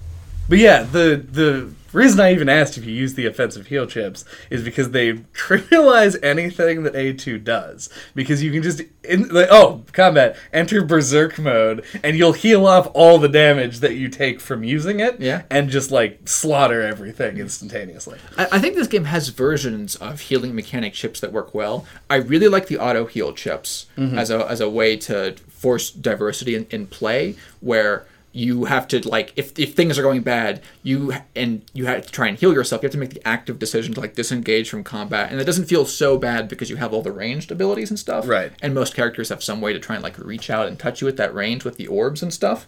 but 0.50 0.58
yeah, 0.60 0.84
the 0.84 1.24
the 1.32 1.72
reason 1.96 2.20
I 2.20 2.34
even 2.34 2.50
asked 2.50 2.78
if 2.78 2.86
you 2.86 2.94
use 2.94 3.14
the 3.14 3.26
offensive 3.26 3.68
heal 3.68 3.88
chips 3.88 4.26
is 4.50 4.64
because 4.64 4.92
they 4.92 5.14
trivialize 5.34 6.22
anything 6.24 6.84
that 6.84 6.94
A2 6.94 7.44
does. 7.44 7.90
Because 8.14 8.44
you 8.44 8.52
can 8.52 8.62
just 8.62 8.82
in 9.04 9.28
like 9.30 9.48
oh 9.52 9.84
combat 9.94 10.36
enter 10.52 10.84
berserk 10.84 11.38
mode 11.38 11.86
and 12.04 12.18
you'll 12.18 12.34
heal 12.34 12.66
off 12.66 12.90
all 12.94 13.20
the 13.20 13.30
damage 13.30 13.80
that 13.80 13.96
you 13.96 14.10
take 14.10 14.40
from 14.40 14.64
using 14.64 15.00
it. 15.00 15.20
Yeah. 15.20 15.44
and 15.50 15.70
just 15.70 15.92
like 15.92 16.28
slaughter 16.28 16.82
everything 16.82 17.38
instantaneously. 17.38 18.20
I, 18.38 18.48
I 18.54 18.60
think 18.60 18.76
this 18.76 18.88
game 18.88 19.06
has 19.06 19.30
versions 19.30 19.96
of 19.96 20.20
healing 20.22 20.56
mechanic 20.56 20.94
chips 20.94 21.20
that 21.20 21.32
work 21.32 21.54
well. 21.54 21.86
I 22.10 22.16
really 22.16 22.48
like 22.48 22.68
the 22.68 22.78
auto 22.78 23.06
heal 23.06 23.34
chips 23.34 23.88
mm-hmm. 23.98 24.18
as 24.18 24.30
a 24.30 24.46
as 24.50 24.62
a 24.62 24.70
way 24.70 24.98
to 24.98 25.36
force 25.50 25.90
diversity 25.90 26.56
in, 26.56 26.68
in 26.70 26.88
play, 26.88 27.36
where 27.60 28.06
you 28.36 28.66
have 28.66 28.86
to 28.90 29.08
like 29.08 29.32
if, 29.38 29.58
if 29.58 29.76
things 29.76 29.98
are 29.98 30.02
going 30.02 30.22
bad, 30.22 30.62
you 30.84 31.14
and 31.38 31.62
you 31.74 31.86
have 31.86 32.06
to 32.06 32.12
try 32.12 32.28
and 32.28 32.38
heal 32.38 32.54
yourself. 32.54 32.84
You 32.84 32.88
have 32.88 32.92
to 32.92 32.98
make 32.98 33.12
the 33.12 33.26
active 33.26 33.58
decision 33.58 33.94
to 33.94 34.02
like 34.02 34.16
disengage 34.16 34.70
from 34.70 34.84
combat, 34.84 35.32
and 35.32 35.40
it 35.40 35.46
doesn't 35.46 35.66
feel 35.66 35.86
so 35.86 36.18
bad 36.18 36.50
because 36.50 36.70
you 36.70 36.76
have 36.76 36.94
all 36.94 37.02
the 37.02 37.14
ranged 37.14 37.50
abilities 37.50 37.90
and 37.90 37.98
stuff. 37.98 38.28
Right. 38.28 38.52
And 38.62 38.74
most 38.74 38.94
characters 38.94 39.30
have 39.30 39.42
some 39.42 39.62
way 39.62 39.72
to 39.72 39.80
try 39.80 39.96
and 39.96 40.04
like 40.04 40.18
reach 40.20 40.50
out 40.50 40.68
and 40.68 40.78
touch 40.78 41.02
you 41.02 41.08
at 41.08 41.16
that 41.16 41.34
range 41.34 41.64
with 41.64 41.78
the 41.78 41.88
orbs 41.88 42.22
and 42.22 42.34
stuff. 42.34 42.68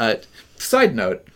Uh, 0.00 0.16
side 0.56 0.96
note. 0.96 1.26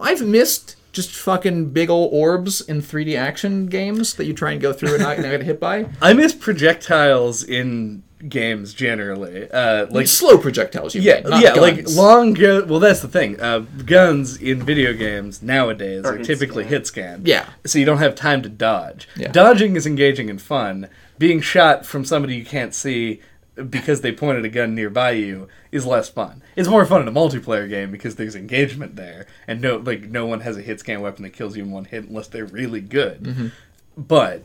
I've 0.00 0.24
missed 0.26 0.76
just 0.92 1.10
fucking 1.10 1.70
big 1.70 1.90
old 1.90 2.12
orbs 2.12 2.60
in 2.60 2.80
3D 2.80 3.18
action 3.18 3.66
games 3.66 4.14
that 4.14 4.26
you 4.26 4.32
try 4.34 4.52
and 4.52 4.60
go 4.60 4.72
through 4.72 4.94
and 4.94 5.02
not, 5.02 5.18
not 5.18 5.30
get 5.30 5.42
hit 5.42 5.58
by. 5.58 5.86
I 6.02 6.12
miss 6.12 6.32
projectiles 6.32 7.42
in 7.42 8.04
games 8.28 8.74
generally. 8.74 9.50
Uh, 9.50 9.86
like 9.90 10.06
slow 10.06 10.38
projectiles, 10.38 10.94
you 10.94 11.02
Yeah, 11.02 11.20
mean, 11.20 11.30
not 11.30 11.42
yeah, 11.42 11.52
like 11.54 11.88
long 11.90 12.34
gun. 12.34 12.68
Well, 12.68 12.80
that's 12.80 13.00
the 13.00 13.08
thing. 13.08 13.40
Uh, 13.40 13.60
guns 13.84 14.36
in 14.36 14.62
video 14.62 14.92
games 14.92 15.42
nowadays 15.42 16.04
are 16.04 16.16
hit 16.16 16.26
typically 16.26 16.64
hit 16.64 16.86
scan. 16.86 17.22
Yeah. 17.24 17.46
so 17.66 17.78
you 17.78 17.84
don't 17.84 17.98
have 17.98 18.14
time 18.14 18.42
to 18.42 18.48
dodge. 18.48 19.08
Yeah. 19.16 19.28
Dodging 19.32 19.76
is 19.76 19.86
engaging 19.86 20.30
and 20.30 20.40
fun. 20.40 20.88
Being 21.18 21.40
shot 21.40 21.86
from 21.86 22.04
somebody 22.04 22.36
you 22.36 22.44
can't 22.44 22.74
see 22.74 23.20
because 23.70 24.00
they 24.00 24.10
pointed 24.10 24.44
a 24.44 24.48
gun 24.48 24.74
nearby 24.74 25.12
you 25.12 25.48
is 25.70 25.86
less 25.86 26.08
fun. 26.08 26.42
It's 26.56 26.68
more 26.68 26.84
fun 26.86 27.02
in 27.02 27.08
a 27.08 27.12
multiplayer 27.12 27.68
game 27.68 27.90
because 27.92 28.16
there's 28.16 28.34
engagement 28.34 28.96
there, 28.96 29.26
and 29.46 29.60
no, 29.60 29.76
like 29.76 30.02
no 30.02 30.26
one 30.26 30.40
has 30.40 30.56
a 30.56 30.62
hit 30.62 30.80
scan 30.80 31.00
weapon 31.00 31.22
that 31.22 31.30
kills 31.30 31.56
you 31.56 31.62
in 31.62 31.70
one 31.70 31.84
hit 31.84 32.08
unless 32.08 32.26
they're 32.28 32.46
really 32.46 32.80
good. 32.80 33.22
Mm-hmm. 33.22 33.46
But 33.96 34.42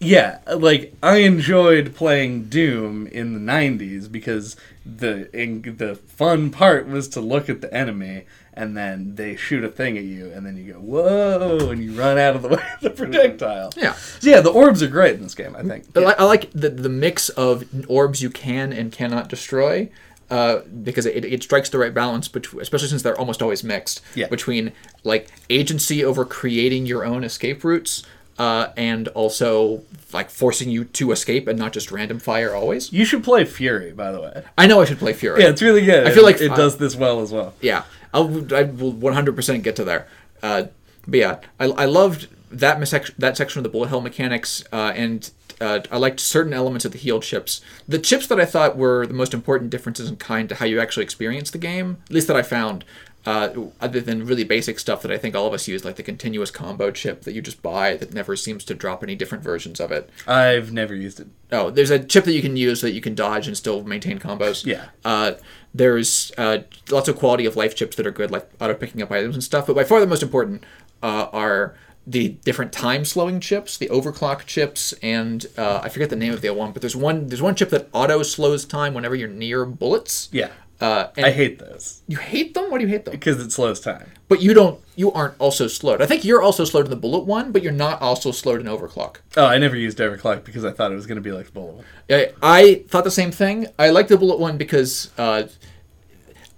yeah, 0.00 0.38
like 0.56 0.94
I 1.02 1.18
enjoyed 1.18 1.94
playing 1.94 2.44
Doom 2.44 3.06
in 3.08 3.34
the 3.34 3.52
'90s 3.52 4.10
because 4.10 4.56
the 4.86 5.30
in, 5.38 5.62
the 5.76 5.94
fun 5.94 6.50
part 6.50 6.88
was 6.88 7.06
to 7.10 7.20
look 7.20 7.48
at 7.50 7.60
the 7.60 7.72
enemy 7.72 8.24
and 8.54 8.76
then 8.76 9.14
they 9.14 9.36
shoot 9.36 9.62
a 9.62 9.68
thing 9.68 9.96
at 9.96 10.04
you 10.04 10.30
and 10.32 10.44
then 10.44 10.56
you 10.56 10.72
go 10.72 10.78
whoa 10.80 11.70
and 11.70 11.82
you 11.84 11.92
run 11.92 12.18
out 12.18 12.34
of 12.34 12.42
the 12.42 12.48
way 12.48 12.62
of 12.76 12.80
the 12.80 12.90
projectile. 13.04 13.70
Yeah. 13.76 13.92
So 13.92 14.30
yeah, 14.30 14.40
the 14.40 14.50
orbs 14.50 14.82
are 14.82 14.88
great 14.88 15.14
in 15.16 15.22
this 15.22 15.34
game. 15.34 15.54
I 15.54 15.62
think. 15.62 15.84
I, 15.96 16.00
li- 16.00 16.14
I 16.18 16.24
like 16.24 16.50
the, 16.52 16.70
the 16.70 16.88
mix 16.88 17.28
of 17.28 17.64
orbs 17.88 18.22
you 18.22 18.30
can 18.30 18.72
and 18.72 18.90
cannot 18.90 19.28
destroy. 19.28 19.90
Uh, 20.30 20.60
because 20.84 21.06
it, 21.06 21.24
it 21.24 21.42
strikes 21.42 21.68
the 21.70 21.78
right 21.78 21.92
balance 21.92 22.28
between, 22.28 22.62
especially 22.62 22.86
since 22.86 23.02
they're 23.02 23.18
almost 23.18 23.42
always 23.42 23.64
mixed, 23.64 24.00
Yeah. 24.14 24.28
between 24.28 24.70
like 25.02 25.28
agency 25.50 26.04
over 26.04 26.24
creating 26.24 26.86
your 26.86 27.04
own 27.04 27.24
escape 27.24 27.64
routes, 27.64 28.04
uh, 28.40 28.72
and 28.76 29.06
also 29.08 29.82
like 30.14 30.30
forcing 30.30 30.70
you 30.70 30.84
to 30.84 31.12
escape 31.12 31.46
and 31.46 31.58
not 31.58 31.72
just 31.74 31.92
random 31.92 32.18
fire 32.18 32.54
always. 32.54 32.90
You 32.92 33.04
should 33.04 33.22
play 33.22 33.44
Furi, 33.44 33.94
by 33.94 34.10
the 34.10 34.20
way. 34.20 34.42
I 34.56 34.66
know 34.66 34.80
I 34.80 34.86
should 34.86 34.98
play 34.98 35.12
Furi. 35.12 35.40
Yeah, 35.40 35.48
it's 35.50 35.60
really 35.62 35.84
good. 35.84 36.06
I 36.06 36.10
feel 36.10 36.24
like- 36.24 36.40
it 36.40 36.54
does 36.56 36.78
this 36.78 36.96
well 36.96 37.20
as 37.20 37.30
well. 37.32 37.52
yeah, 37.60 37.82
I'll, 38.14 38.28
I 38.54 38.62
will 38.62 38.94
100% 38.94 39.62
get 39.62 39.76
to 39.76 39.84
there. 39.84 40.08
Uh, 40.42 40.64
but 41.06 41.18
yeah, 41.20 41.38
I, 41.60 41.66
I 41.66 41.84
loved 41.84 42.28
that 42.50 42.80
mis- 42.80 43.12
that 43.18 43.36
section 43.36 43.58
of 43.60 43.62
the 43.62 43.68
bullet 43.68 43.88
hell 43.90 44.00
mechanics, 44.00 44.64
uh, 44.72 44.92
and 44.96 45.30
uh, 45.60 45.80
I 45.90 45.98
liked 45.98 46.18
certain 46.18 46.52
elements 46.54 46.84
of 46.86 46.92
the 46.92 46.98
heal 46.98 47.20
chips. 47.20 47.60
The 47.86 47.98
chips 47.98 48.26
that 48.28 48.40
I 48.40 48.46
thought 48.46 48.76
were 48.76 49.06
the 49.06 49.14
most 49.14 49.34
important 49.34 49.70
differences 49.70 50.08
in 50.08 50.16
kind 50.16 50.48
to 50.48 50.54
how 50.56 50.64
you 50.66 50.80
actually 50.80 51.04
experience 51.04 51.50
the 51.50 51.58
game, 51.58 51.98
at 52.08 52.12
least 52.14 52.26
that 52.28 52.36
I 52.36 52.42
found, 52.42 52.84
uh, 53.26 53.50
other 53.80 54.00
than 54.00 54.24
really 54.24 54.44
basic 54.44 54.78
stuff 54.78 55.02
that 55.02 55.10
I 55.10 55.18
think 55.18 55.34
all 55.34 55.46
of 55.46 55.52
us 55.52 55.68
use, 55.68 55.84
like 55.84 55.96
the 55.96 56.02
continuous 56.02 56.50
combo 56.50 56.90
chip 56.90 57.22
that 57.22 57.34
you 57.34 57.42
just 57.42 57.62
buy 57.62 57.96
that 57.96 58.14
never 58.14 58.34
seems 58.36 58.64
to 58.64 58.74
drop 58.74 59.02
any 59.02 59.14
different 59.14 59.44
versions 59.44 59.78
of 59.80 59.92
it. 59.92 60.08
I've 60.26 60.72
never 60.72 60.94
used 60.94 61.20
it. 61.20 61.28
Oh, 61.52 61.70
there's 61.70 61.90
a 61.90 61.98
chip 61.98 62.24
that 62.24 62.32
you 62.32 62.42
can 62.42 62.56
use 62.56 62.80
so 62.80 62.86
that 62.86 62.92
you 62.92 63.00
can 63.00 63.14
dodge 63.14 63.46
and 63.46 63.56
still 63.56 63.84
maintain 63.84 64.18
combos. 64.18 64.64
Yeah. 64.64 64.86
Uh, 65.04 65.32
there's 65.74 66.32
uh, 66.38 66.58
lots 66.90 67.08
of 67.08 67.16
quality 67.16 67.44
of 67.46 67.56
life 67.56 67.74
chips 67.74 67.96
that 67.96 68.06
are 68.06 68.10
good, 68.10 68.30
like 68.30 68.48
auto 68.60 68.74
picking 68.74 69.02
up 69.02 69.10
items 69.10 69.34
and 69.34 69.44
stuff. 69.44 69.66
But 69.66 69.76
by 69.76 69.84
far 69.84 70.00
the 70.00 70.06
most 70.06 70.22
important 70.22 70.64
uh, 71.02 71.26
are 71.32 71.74
the 72.06 72.30
different 72.30 72.72
time 72.72 73.04
slowing 73.04 73.38
chips, 73.40 73.76
the 73.76 73.88
overclock 73.88 74.46
chips, 74.46 74.92
and 75.02 75.46
uh, 75.56 75.80
I 75.82 75.88
forget 75.88 76.10
the 76.10 76.16
name 76.16 76.32
of 76.32 76.40
the 76.40 76.48
other 76.48 76.58
one. 76.58 76.72
But 76.72 76.82
there's 76.82 76.96
one 76.96 77.28
there's 77.28 77.42
one 77.42 77.54
chip 77.54 77.70
that 77.70 77.88
auto 77.92 78.22
slows 78.22 78.64
time 78.64 78.94
whenever 78.94 79.14
you're 79.14 79.28
near 79.28 79.64
bullets. 79.64 80.28
Yeah, 80.32 80.50
Uh, 80.80 81.08
I 81.16 81.30
hate 81.30 81.58
those 81.58 82.02
you 82.08 82.16
hate 82.16 82.54
them. 82.54 82.70
Why 82.70 82.78
do 82.78 82.84
you 82.84 82.90
hate 82.90 83.04
them? 83.04 83.12
because 83.12 83.38
it 83.38 83.52
slows 83.52 83.78
time. 83.80 84.10
But 84.28 84.42
you 84.42 84.52
don't. 84.54 84.80
You 84.96 85.12
aren't 85.12 85.34
also 85.38 85.66
slowed. 85.66 86.02
I 86.02 86.06
think 86.06 86.24
you're 86.24 86.42
also 86.42 86.64
slowed 86.64 86.86
in 86.86 86.90
the 86.90 86.96
bullet 86.96 87.24
one, 87.24 87.52
but 87.52 87.62
you're 87.62 87.72
not 87.72 88.00
also 88.02 88.32
slowed 88.32 88.60
in 88.60 88.66
overclock. 88.66 89.16
Oh, 89.36 89.46
I 89.46 89.58
never 89.58 89.76
used 89.76 89.98
overclock 89.98 90.44
because 90.44 90.64
I 90.64 90.72
thought 90.72 90.92
it 90.92 90.96
was 90.96 91.06
going 91.06 91.16
to 91.16 91.22
be 91.22 91.32
like 91.32 91.46
the 91.46 91.52
bullet. 91.52 91.74
one. 91.76 91.84
I, 92.10 92.32
I 92.42 92.84
thought 92.88 93.04
the 93.04 93.10
same 93.10 93.30
thing. 93.30 93.66
I 93.78 93.90
like 93.90 94.08
the 94.08 94.18
bullet 94.18 94.38
one 94.38 94.56
because, 94.56 95.10
uh, 95.18 95.44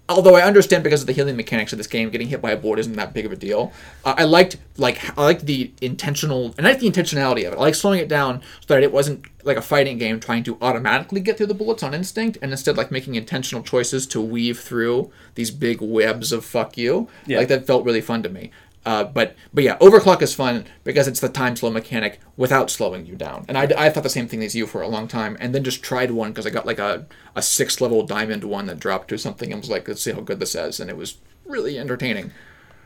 although 0.09 0.35
I 0.35 0.43
understand 0.43 0.85
because 0.85 1.01
of 1.01 1.07
the 1.07 1.13
healing 1.13 1.37
mechanics 1.37 1.73
of 1.73 1.79
this 1.79 1.87
game, 1.87 2.11
getting 2.11 2.29
hit 2.29 2.43
by 2.43 2.51
a 2.51 2.57
board 2.57 2.79
isn't 2.79 2.95
that 2.95 3.15
big 3.15 3.27
of 3.27 3.33
a 3.33 3.37
deal. 3.37 3.73
Uh, 4.05 4.15
I 4.17 4.25
liked 4.25 4.57
like 4.77 5.19
I 5.19 5.23
liked 5.23 5.47
the 5.47 5.73
intentional 5.81 6.55
and 6.57 6.67
I 6.67 6.71
like 6.71 6.81
the 6.81 6.91
intentionality 6.91 7.47
of 7.47 7.55
it. 7.55 7.57
I 7.57 7.61
like 7.61 7.75
slowing 7.75 8.01
it 8.01 8.09
down 8.09 8.43
so 8.61 8.75
that 8.75 8.83
it 8.83 8.93
wasn't 8.93 9.27
like 9.45 9.57
a 9.57 9.63
fighting 9.63 9.99
game 9.99 10.21
trying 10.21 10.45
to 10.45 10.59
automatically 10.61 11.21
get 11.21 11.37
through 11.37 11.47
the 11.47 11.55
bullets 11.55 11.83
on 11.83 11.95
instinct, 11.95 12.39
and 12.43 12.51
instead 12.51 12.77
like 12.77 12.91
making 12.91 13.15
intentional 13.15 13.63
choices 13.63 14.07
to 14.09 14.21
weave 14.21 14.61
through 14.61 15.11
these 15.35 15.51
big 15.51 15.81
webs 15.81 16.33
of 16.33 16.45
fuck 16.45 16.77
you. 16.77 17.09
Yeah. 17.27 17.39
Like 17.39 17.49
that 17.49 17.67
felt 17.67 17.85
really 17.85 18.01
fun 18.01 18.23
to 18.23 18.29
me. 18.29 18.51
Uh, 18.85 19.05
but 19.05 19.37
but 19.55 19.63
yeah, 19.63 19.79
overclock 19.79 20.23
is 20.23 20.35
fun 20.35 20.65
because 20.83 21.07
it's 21.07 21.21
the 21.21 21.29
time 21.29 21.55
slow 21.55 21.71
mechanic 21.71 22.19
without 22.37 22.71
slowing 22.71 23.07
you 23.07 23.15
down. 23.15 23.45
And 23.49 23.57
I, 23.57 23.63
I 23.77 23.91
thought 23.91 24.03
the 24.03 24.11
same 24.11 24.27
thing 24.27 24.43
as 24.43 24.55
you 24.55 24.67
for 24.67 24.83
a 24.83 24.89
long 24.89 25.07
time, 25.07 25.37
and 25.39 25.55
then 25.55 25.63
just 25.63 25.83
tried 25.83 26.11
one 26.11 26.33
because 26.33 26.47
I 26.47 26.51
got 26.51 26.67
like 26.67 26.81
a 26.81 27.07
a 27.37 27.43
six 27.43 27.81
level 27.81 28.05
diamond 28.05 28.45
one 28.45 28.67
that 28.67 28.81
dropped 28.81 29.13
or 29.13 29.19
something, 29.19 29.53
and 29.53 29.61
was 29.61 29.71
like, 29.71 29.87
let's 29.87 30.03
see 30.03 30.13
how 30.13 30.21
good 30.21 30.41
this 30.41 30.55
is, 30.55 30.81
and 30.81 30.91
it 30.91 30.97
was 30.97 31.19
really 31.47 31.79
entertaining. 31.79 32.33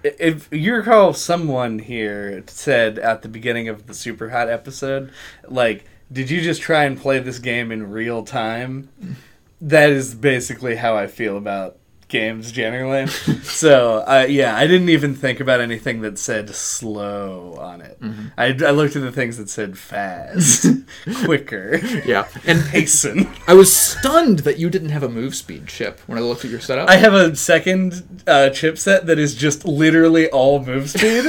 If 0.05 0.49
you 0.53 0.75
recall, 0.75 1.15
someone 1.15 1.79
here 1.79 2.45
said 2.47 2.99
at 2.99 3.23
the 3.23 3.29
beginning 3.29 3.69
of 3.69 3.87
the 3.87 3.95
Super 3.95 4.29
Hot 4.31 4.49
episode, 4.49 5.11
like, 5.49 5.85
did 6.13 6.31
you 6.31 6.43
just 6.43 6.61
try 6.61 6.85
and 6.85 7.01
play 7.01 7.19
this 7.19 7.39
game 7.39 7.73
in 7.73 7.91
real 7.91 8.23
time? 8.23 8.91
That 9.61 9.91
is 9.91 10.15
basically 10.15 10.77
how 10.77 10.97
I 10.97 11.07
feel 11.07 11.37
about 11.37 11.79
games 12.09 12.53
generally. 12.53 13.07
so 13.43 14.05
uh, 14.07 14.27
yeah, 14.29 14.57
I 14.57 14.67
didn't 14.67 14.89
even 14.91 15.15
think 15.15 15.41
about 15.41 15.61
anything 15.61 16.03
that 16.03 16.19
said 16.19 16.51
slow 16.55 17.57
on 17.61 17.81
it. 17.81 17.99
I, 18.39 18.47
I 18.47 18.71
looked 18.71 18.97
at 18.97 19.03
the 19.03 19.11
things 19.13 19.37
that 19.39 19.49
said 19.49 19.77
fast, 19.77 20.67
quicker, 21.25 21.77
Yeah, 22.05 22.29
and 22.47 22.61
hasten. 22.69 23.29
I 23.47 23.55
was 23.55 23.75
stunned 23.75 24.41
that 24.41 24.59
you 24.59 24.71
didn't 24.71 24.91
have 24.91 25.03
a 25.03 25.09
move 25.09 25.35
speed 25.35 25.67
chip 25.67 26.01
when 26.07 26.19
I 26.19 26.21
looked 26.21 26.45
at 26.45 26.51
your 26.51 26.61
setup. 26.61 26.89
I 26.89 26.97
have 26.97 27.15
a 27.15 27.35
second 27.35 28.23
uh, 28.27 28.51
chipset 28.53 29.07
that 29.07 29.19
is 29.19 29.35
just 29.35 29.65
literally 29.65 30.29
all 30.31 30.65
move 30.65 30.91
speed, 30.91 31.25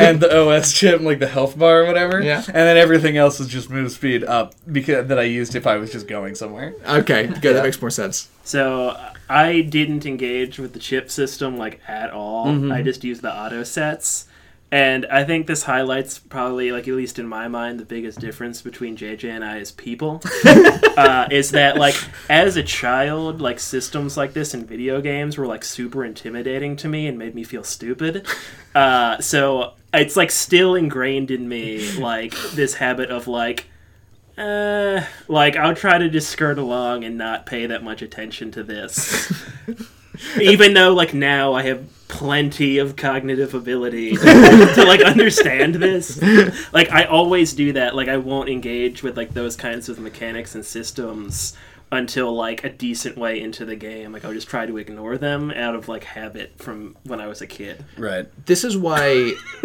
and 0.00 0.20
the 0.20 0.30
OS 0.34 0.72
chip, 0.72 1.00
like 1.02 1.18
the 1.18 1.26
health 1.28 1.58
bar 1.58 1.82
or 1.82 1.86
whatever. 1.86 2.22
Yeah. 2.22 2.42
And 2.46 2.54
then 2.54 2.76
everything 2.76 3.16
else 3.16 3.38
is 3.40 3.48
just 3.48 3.68
move 3.70 3.92
speed 3.92 4.24
up 4.24 4.54
because 4.70 5.08
that 5.08 5.18
I 5.18 5.24
used 5.24 5.54
if 5.54 5.66
I 5.66 5.76
was 5.76 5.92
just 5.92 6.08
going 6.08 6.34
somewhere. 6.34 6.74
okay, 6.86 7.26
good. 7.26 7.56
That 7.56 7.64
makes 7.64 7.80
more 7.80 7.90
sense. 7.90 8.28
So 8.44 8.96
I 9.32 9.62
didn't 9.62 10.04
engage 10.04 10.58
with 10.58 10.74
the 10.74 10.78
chip 10.78 11.10
system 11.10 11.56
like 11.56 11.80
at 11.88 12.10
all. 12.10 12.48
Mm-hmm. 12.48 12.70
I 12.70 12.82
just 12.82 13.02
used 13.02 13.22
the 13.22 13.34
auto 13.34 13.62
sets. 13.64 14.28
And 14.70 15.04
I 15.06 15.24
think 15.24 15.46
this 15.46 15.62
highlights 15.62 16.18
probably, 16.18 16.72
like 16.72 16.88
at 16.88 16.94
least 16.94 17.18
in 17.18 17.26
my 17.26 17.46
mind, 17.46 17.78
the 17.78 17.84
biggest 17.84 18.20
difference 18.20 18.62
between 18.62 18.96
JJ 18.96 19.30
and 19.30 19.44
I 19.44 19.58
as 19.58 19.70
people 19.70 20.22
uh, 20.96 21.28
is 21.30 21.50
that, 21.50 21.76
like, 21.76 21.94
as 22.30 22.56
a 22.56 22.62
child, 22.62 23.42
like 23.42 23.60
systems 23.60 24.16
like 24.16 24.32
this 24.32 24.54
in 24.54 24.64
video 24.64 25.02
games 25.02 25.36
were 25.36 25.46
like 25.46 25.62
super 25.62 26.06
intimidating 26.06 26.76
to 26.76 26.88
me 26.88 27.06
and 27.06 27.18
made 27.18 27.34
me 27.34 27.44
feel 27.44 27.64
stupid. 27.64 28.26
Uh, 28.74 29.20
so 29.20 29.74
it's 29.92 30.16
like 30.16 30.30
still 30.30 30.74
ingrained 30.74 31.30
in 31.30 31.46
me, 31.46 31.92
like 31.98 32.34
this 32.52 32.72
habit 32.74 33.10
of 33.10 33.28
like, 33.28 33.66
uh, 34.42 35.04
like 35.28 35.56
I'll 35.56 35.74
try 35.74 35.98
to 35.98 36.08
just 36.08 36.30
skirt 36.30 36.58
along 36.58 37.04
and 37.04 37.16
not 37.16 37.46
pay 37.46 37.66
that 37.66 37.82
much 37.82 38.02
attention 38.02 38.50
to 38.52 38.62
this. 38.62 39.32
Even 40.40 40.74
though 40.74 40.92
like 40.92 41.14
now 41.14 41.54
I 41.54 41.62
have 41.62 41.86
plenty 42.08 42.78
of 42.78 42.96
cognitive 42.96 43.54
ability 43.54 44.16
to 44.16 44.84
like 44.86 45.00
understand 45.00 45.76
this. 45.76 46.20
Like 46.72 46.90
I 46.90 47.04
always 47.04 47.54
do 47.54 47.72
that. 47.74 47.94
Like 47.94 48.08
I 48.08 48.18
won't 48.18 48.48
engage 48.48 49.02
with 49.02 49.16
like 49.16 49.32
those 49.32 49.56
kinds 49.56 49.88
of 49.88 49.98
mechanics 49.98 50.54
and 50.54 50.64
systems 50.64 51.56
until 51.90 52.34
like 52.34 52.64
a 52.64 52.70
decent 52.70 53.16
way 53.16 53.40
into 53.40 53.64
the 53.64 53.76
game. 53.76 54.12
Like 54.12 54.24
I'll 54.24 54.32
just 54.32 54.48
try 54.48 54.66
to 54.66 54.78
ignore 54.78 55.18
them 55.18 55.50
out 55.50 55.74
of 55.74 55.88
like 55.88 56.04
habit 56.04 56.58
from 56.58 56.96
when 57.04 57.20
I 57.20 57.26
was 57.26 57.40
a 57.40 57.46
kid. 57.46 57.84
Right. 57.96 58.26
This 58.46 58.64
is 58.64 58.76
why, 58.76 59.34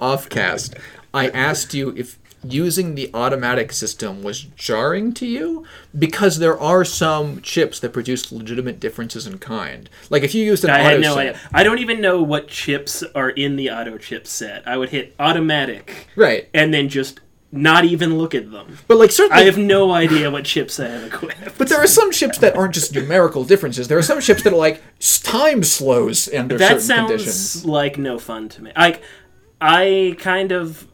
offcast, 0.00 0.78
I 1.14 1.28
asked 1.30 1.72
you 1.74 1.94
if 1.96 2.18
using 2.42 2.94
the 2.94 3.10
automatic 3.12 3.72
system 3.72 4.22
was 4.22 4.40
jarring 4.40 5.12
to 5.14 5.26
you 5.26 5.64
because 5.98 6.38
there 6.38 6.58
are 6.58 6.84
some 6.84 7.40
chips 7.42 7.78
that 7.80 7.92
produce 7.92 8.32
legitimate 8.32 8.80
differences 8.80 9.26
in 9.26 9.38
kind. 9.38 9.90
Like 10.08 10.22
if 10.22 10.34
you 10.34 10.44
used 10.44 10.64
an 10.64 10.70
I 10.70 10.80
auto 10.80 10.88
had 10.90 11.00
no 11.00 11.14
set- 11.14 11.18
idea. 11.28 11.40
I 11.52 11.62
don't 11.62 11.78
even 11.78 12.00
know 12.00 12.22
what 12.22 12.48
chips 12.48 13.02
are 13.14 13.30
in 13.30 13.56
the 13.56 13.70
auto 13.70 13.98
chip 13.98 14.26
set. 14.26 14.66
I 14.66 14.76
would 14.76 14.88
hit 14.90 15.14
automatic 15.18 16.08
right? 16.16 16.48
and 16.54 16.72
then 16.72 16.88
just 16.88 17.20
not 17.52 17.84
even 17.84 18.16
look 18.16 18.34
at 18.34 18.50
them. 18.52 18.78
But 18.86 18.98
like 18.98 19.10
certainly, 19.10 19.42
I 19.42 19.46
have 19.46 19.58
no 19.58 19.90
idea 19.90 20.30
what 20.30 20.44
chips 20.44 20.78
I 20.78 20.86
have 20.86 21.04
equipped. 21.12 21.58
but 21.58 21.68
there 21.68 21.78
are 21.78 21.86
some 21.86 22.12
chips 22.12 22.38
that 22.38 22.56
aren't 22.56 22.74
just 22.74 22.94
numerical 22.94 23.44
differences. 23.44 23.88
There 23.88 23.98
are 23.98 24.02
some 24.02 24.20
chips 24.20 24.44
that 24.44 24.52
are 24.52 24.56
like 24.56 24.82
time 25.24 25.62
slows 25.64 26.32
under 26.32 26.56
that 26.58 26.80
certain 26.80 26.80
sounds 26.80 27.10
conditions. 27.10 27.66
like 27.66 27.98
no 27.98 28.18
fun 28.20 28.48
to 28.50 28.62
me. 28.62 28.72
Like 28.76 29.02
I 29.60 30.16
kind 30.20 30.52
of 30.52 30.86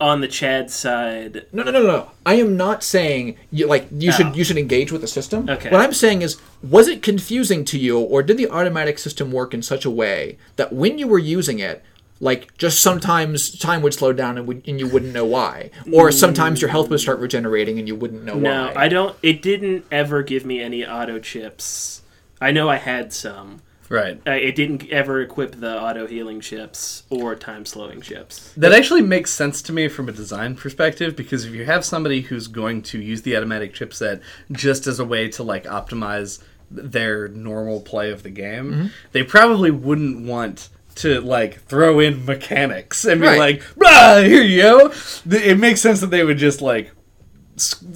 on 0.00 0.20
the 0.20 0.28
Chad 0.28 0.70
side. 0.70 1.46
No, 1.52 1.62
no, 1.62 1.70
no, 1.70 1.82
no. 1.82 2.10
I 2.24 2.34
am 2.34 2.56
not 2.56 2.82
saying 2.82 3.36
you 3.50 3.66
like 3.66 3.88
you 3.90 4.10
Oh. 4.10 4.12
should 4.12 4.36
you 4.36 4.44
should 4.44 4.58
engage 4.58 4.92
with 4.92 5.00
the 5.00 5.06
system. 5.06 5.48
Okay. 5.48 5.70
What 5.70 5.80
I'm 5.80 5.94
saying 5.94 6.22
is, 6.22 6.36
was 6.62 6.88
it 6.88 7.02
confusing 7.02 7.64
to 7.66 7.78
you, 7.78 7.98
or 7.98 8.22
did 8.22 8.36
the 8.36 8.48
automatic 8.48 8.98
system 8.98 9.32
work 9.32 9.54
in 9.54 9.62
such 9.62 9.84
a 9.84 9.90
way 9.90 10.36
that 10.56 10.72
when 10.72 10.98
you 10.98 11.08
were 11.08 11.18
using 11.18 11.58
it, 11.58 11.82
like 12.20 12.56
just 12.58 12.82
sometimes 12.82 13.58
time 13.58 13.82
would 13.82 13.94
slow 13.94 14.12
down 14.12 14.38
and, 14.38 14.46
would, 14.46 14.62
and 14.66 14.80
you 14.80 14.88
wouldn't 14.88 15.12
know 15.12 15.24
why, 15.24 15.70
or 15.92 16.08
mm. 16.10 16.12
sometimes 16.12 16.60
your 16.60 16.70
health 16.70 16.90
would 16.90 17.00
start 17.00 17.18
regenerating 17.18 17.78
and 17.78 17.88
you 17.88 17.94
wouldn't 17.94 18.24
know 18.24 18.34
No, 18.34 18.66
why. 18.66 18.72
No, 18.74 18.80
I 18.80 18.88
don't. 18.88 19.16
It 19.22 19.42
didn't 19.42 19.86
ever 19.90 20.22
give 20.22 20.44
me 20.44 20.60
any 20.60 20.84
auto 20.84 21.18
chips. 21.18 22.02
I 22.40 22.52
know 22.52 22.68
I 22.68 22.76
had 22.76 23.12
some. 23.12 23.62
Right. 23.88 24.20
Uh, 24.26 24.32
it 24.32 24.54
didn't 24.56 24.88
ever 24.90 25.20
equip 25.20 25.60
the 25.60 25.80
auto 25.80 26.06
healing 26.06 26.40
chips 26.40 27.04
or 27.08 27.34
time 27.36 27.64
slowing 27.64 28.00
chips. 28.00 28.52
That 28.56 28.72
actually 28.72 29.02
makes 29.02 29.30
sense 29.30 29.62
to 29.62 29.72
me 29.72 29.88
from 29.88 30.08
a 30.08 30.12
design 30.12 30.56
perspective 30.56 31.14
because 31.14 31.44
if 31.44 31.52
you 31.54 31.64
have 31.66 31.84
somebody 31.84 32.22
who's 32.22 32.48
going 32.48 32.82
to 32.82 33.00
use 33.00 33.22
the 33.22 33.36
automatic 33.36 33.74
chipset 33.74 34.20
just 34.52 34.86
as 34.86 34.98
a 34.98 35.04
way 35.04 35.28
to 35.28 35.42
like 35.42 35.64
optimize 35.64 36.42
their 36.70 37.28
normal 37.28 37.80
play 37.80 38.10
of 38.10 38.24
the 38.24 38.30
game, 38.30 38.90
they 39.12 39.22
probably 39.22 39.70
wouldn't 39.70 40.26
want 40.26 40.68
to 40.96 41.20
like 41.20 41.60
throw 41.66 42.00
in 42.00 42.24
mechanics 42.24 43.04
and 43.04 43.20
be 43.20 43.26
Right. 43.28 43.38
like, 43.38 43.62
"Ah, 43.84 44.20
here 44.24 44.42
you 44.42 44.62
go." 44.62 44.92
It 45.30 45.58
makes 45.60 45.80
sense 45.80 46.00
that 46.00 46.10
they 46.10 46.24
would 46.24 46.38
just 46.38 46.60
like 46.62 46.90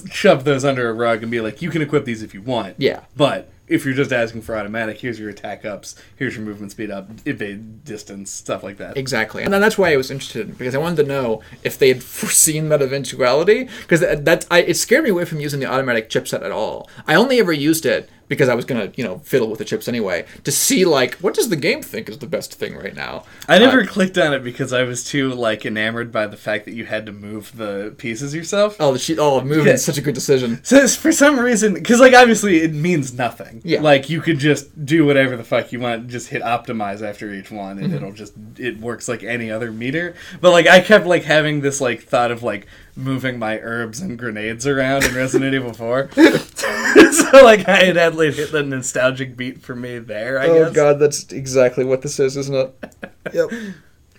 shove 0.09 0.43
those 0.43 0.63
under 0.65 0.89
a 0.89 0.93
rug 0.93 1.21
and 1.21 1.31
be 1.31 1.41
like, 1.41 1.61
"You 1.61 1.69
can 1.69 1.81
equip 1.81 2.05
these 2.05 2.23
if 2.23 2.33
you 2.33 2.41
want." 2.41 2.75
Yeah. 2.77 3.01
But 3.15 3.49
if 3.71 3.85
you're 3.85 3.93
just 3.93 4.11
asking 4.11 4.41
for 4.41 4.55
automatic, 4.57 4.99
here's 4.99 5.19
your 5.19 5.29
attack 5.29 5.63
ups, 5.63 5.95
here's 6.17 6.35
your 6.35 6.45
movement 6.45 6.71
speed 6.71 6.91
up, 6.91 7.09
evade 7.25 7.83
distance, 7.85 8.29
stuff 8.29 8.63
like 8.63 8.77
that. 8.77 8.97
Exactly, 8.97 9.43
and 9.43 9.53
then 9.53 9.61
that's 9.61 9.77
why 9.77 9.93
I 9.93 9.97
was 9.97 10.11
interested 10.11 10.57
because 10.57 10.75
I 10.75 10.77
wanted 10.77 10.97
to 10.97 11.03
know 11.03 11.41
if 11.63 11.79
they 11.79 11.87
had 11.87 12.03
foreseen 12.21 12.69
that 12.69 12.81
eventuality. 12.81 13.69
Because 13.81 14.01
that, 14.01 14.25
that 14.25 14.45
I, 14.51 14.61
it 14.61 14.75
scared 14.75 15.05
me 15.05 15.09
away 15.09 15.25
from 15.25 15.39
using 15.39 15.59
the 15.59 15.65
automatic 15.65 16.09
chipset 16.09 16.43
at 16.43 16.51
all. 16.51 16.89
I 17.07 17.15
only 17.15 17.39
ever 17.39 17.53
used 17.53 17.85
it 17.85 18.09
because 18.31 18.47
I 18.47 18.55
was 18.55 18.63
gonna, 18.63 18.93
you 18.95 19.03
know, 19.03 19.19
fiddle 19.19 19.49
with 19.49 19.59
the 19.59 19.65
chips 19.65 19.89
anyway 19.89 20.25
to 20.45 20.53
see 20.53 20.85
like 20.85 21.15
what 21.15 21.33
does 21.33 21.49
the 21.49 21.57
game 21.57 21.81
think 21.81 22.07
is 22.07 22.19
the 22.19 22.25
best 22.27 22.53
thing 22.53 22.77
right 22.77 22.95
now. 22.95 23.25
I 23.49 23.59
never 23.59 23.85
clicked 23.85 24.17
on 24.17 24.33
it 24.33 24.41
because 24.41 24.71
I 24.71 24.83
was 24.83 25.03
too 25.03 25.33
like 25.33 25.65
enamored 25.65 26.13
by 26.13 26.27
the 26.27 26.37
fact 26.37 26.63
that 26.63 26.73
you 26.73 26.85
had 26.85 27.05
to 27.07 27.11
move 27.11 27.57
the 27.57 27.93
pieces 27.97 28.33
yourself. 28.33 28.77
Oh, 28.79 28.93
the 28.93 28.99
sheet. 28.99 29.19
Oh, 29.19 29.41
moving 29.41 29.67
Yeah. 29.67 29.73
is 29.73 29.83
such 29.83 29.97
a 29.97 30.01
good 30.01 30.15
decision. 30.15 30.61
So 30.63 30.77
it's- 30.77 30.95
for 30.95 31.11
some 31.11 31.37
reason, 31.37 31.73
because 31.73 31.99
like 31.99 32.13
obviously 32.13 32.61
it 32.61 32.73
means 32.73 33.13
nothing. 33.13 33.61
Yeah. 33.65 33.81
Like 33.81 34.09
you 34.09 34.21
could 34.21 34.39
just 34.39 34.85
do 34.85 35.05
whatever 35.05 35.35
the 35.35 35.43
fuck 35.43 35.73
you 35.73 35.81
want, 35.81 36.07
just 36.07 36.29
hit 36.29 36.41
optimize 36.41 37.01
after 37.01 37.33
each 37.33 37.51
one, 37.51 37.79
and 37.79 37.87
mm-hmm. 37.87 37.95
it'll 37.95 38.13
just 38.13 38.33
it 38.57 38.79
works 38.79 39.09
like 39.09 39.23
any 39.23 39.51
other 39.51 39.73
meter. 39.73 40.15
But 40.39 40.51
like 40.51 40.67
I 40.67 40.79
kept 40.79 41.05
like 41.05 41.25
having 41.25 41.59
this 41.59 41.81
like 41.81 42.03
thought 42.03 42.31
of 42.31 42.43
like 42.43 42.65
moving 42.95 43.39
my 43.39 43.59
herbs 43.59 44.01
and 44.01 44.17
grenades 44.17 44.67
around 44.67 45.03
in 45.05 45.15
Resident 45.15 45.53
Evil 45.53 45.73
Four. 45.73 46.09
so 46.15 47.43
like 47.43 47.67
I 47.67 47.83
had 47.85 47.95
had 47.95 48.15
like 48.15 48.33
hit 48.33 48.51
the 48.51 48.63
nostalgic 48.63 49.35
beat 49.37 49.61
for 49.61 49.75
me 49.75 49.99
there. 49.99 50.39
I 50.39 50.47
guess. 50.47 50.69
Oh, 50.69 50.73
God, 50.73 50.99
that's 50.99 51.31
exactly 51.31 51.83
what 51.85 52.01
this 52.01 52.19
is, 52.19 52.35
isn't 52.37 52.55
it? 52.55 52.93
yep. 53.33 53.49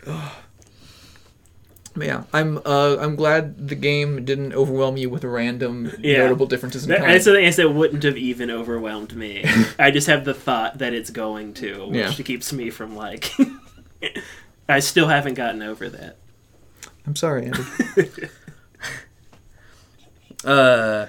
But 1.95 2.07
yeah, 2.07 2.23
I'm 2.33 2.57
uh, 2.65 2.97
I'm 3.01 3.17
glad 3.17 3.69
the 3.69 3.75
game 3.75 4.25
didn't 4.25 4.55
overwhelm 4.55 4.97
you 4.97 5.11
with 5.11 5.25
random 5.25 5.93
Yeah. 5.99 6.19
notable 6.21 6.47
differences 6.47 6.85
in 6.85 6.89
That, 6.89 7.01
kind. 7.01 7.11
that's 7.11 7.27
the 7.27 7.33
thing 7.33 7.45
is 7.45 7.57
that 7.57 7.69
wouldn't 7.69 8.03
have 8.05 8.17
even 8.17 8.51
overwhelmed 8.51 9.15
me. 9.15 9.45
I 9.79 9.91
just 9.91 10.07
have 10.07 10.25
the 10.25 10.33
thought 10.33 10.79
that 10.79 10.95
it's 10.95 11.11
going 11.11 11.53
to, 11.55 11.89
which 11.89 11.97
Yeah. 12.19 12.25
keeps 12.25 12.51
me 12.51 12.71
from 12.71 12.97
like. 12.97 13.31
I 14.71 14.79
still 14.81 15.09
haven't 15.09 15.35
gotten 15.35 15.61
over 15.61 15.91
that. 15.91 16.17
I'm 17.07 17.15
sorry, 17.15 17.47
Andy. 17.47 17.61
Uh, 20.45 21.07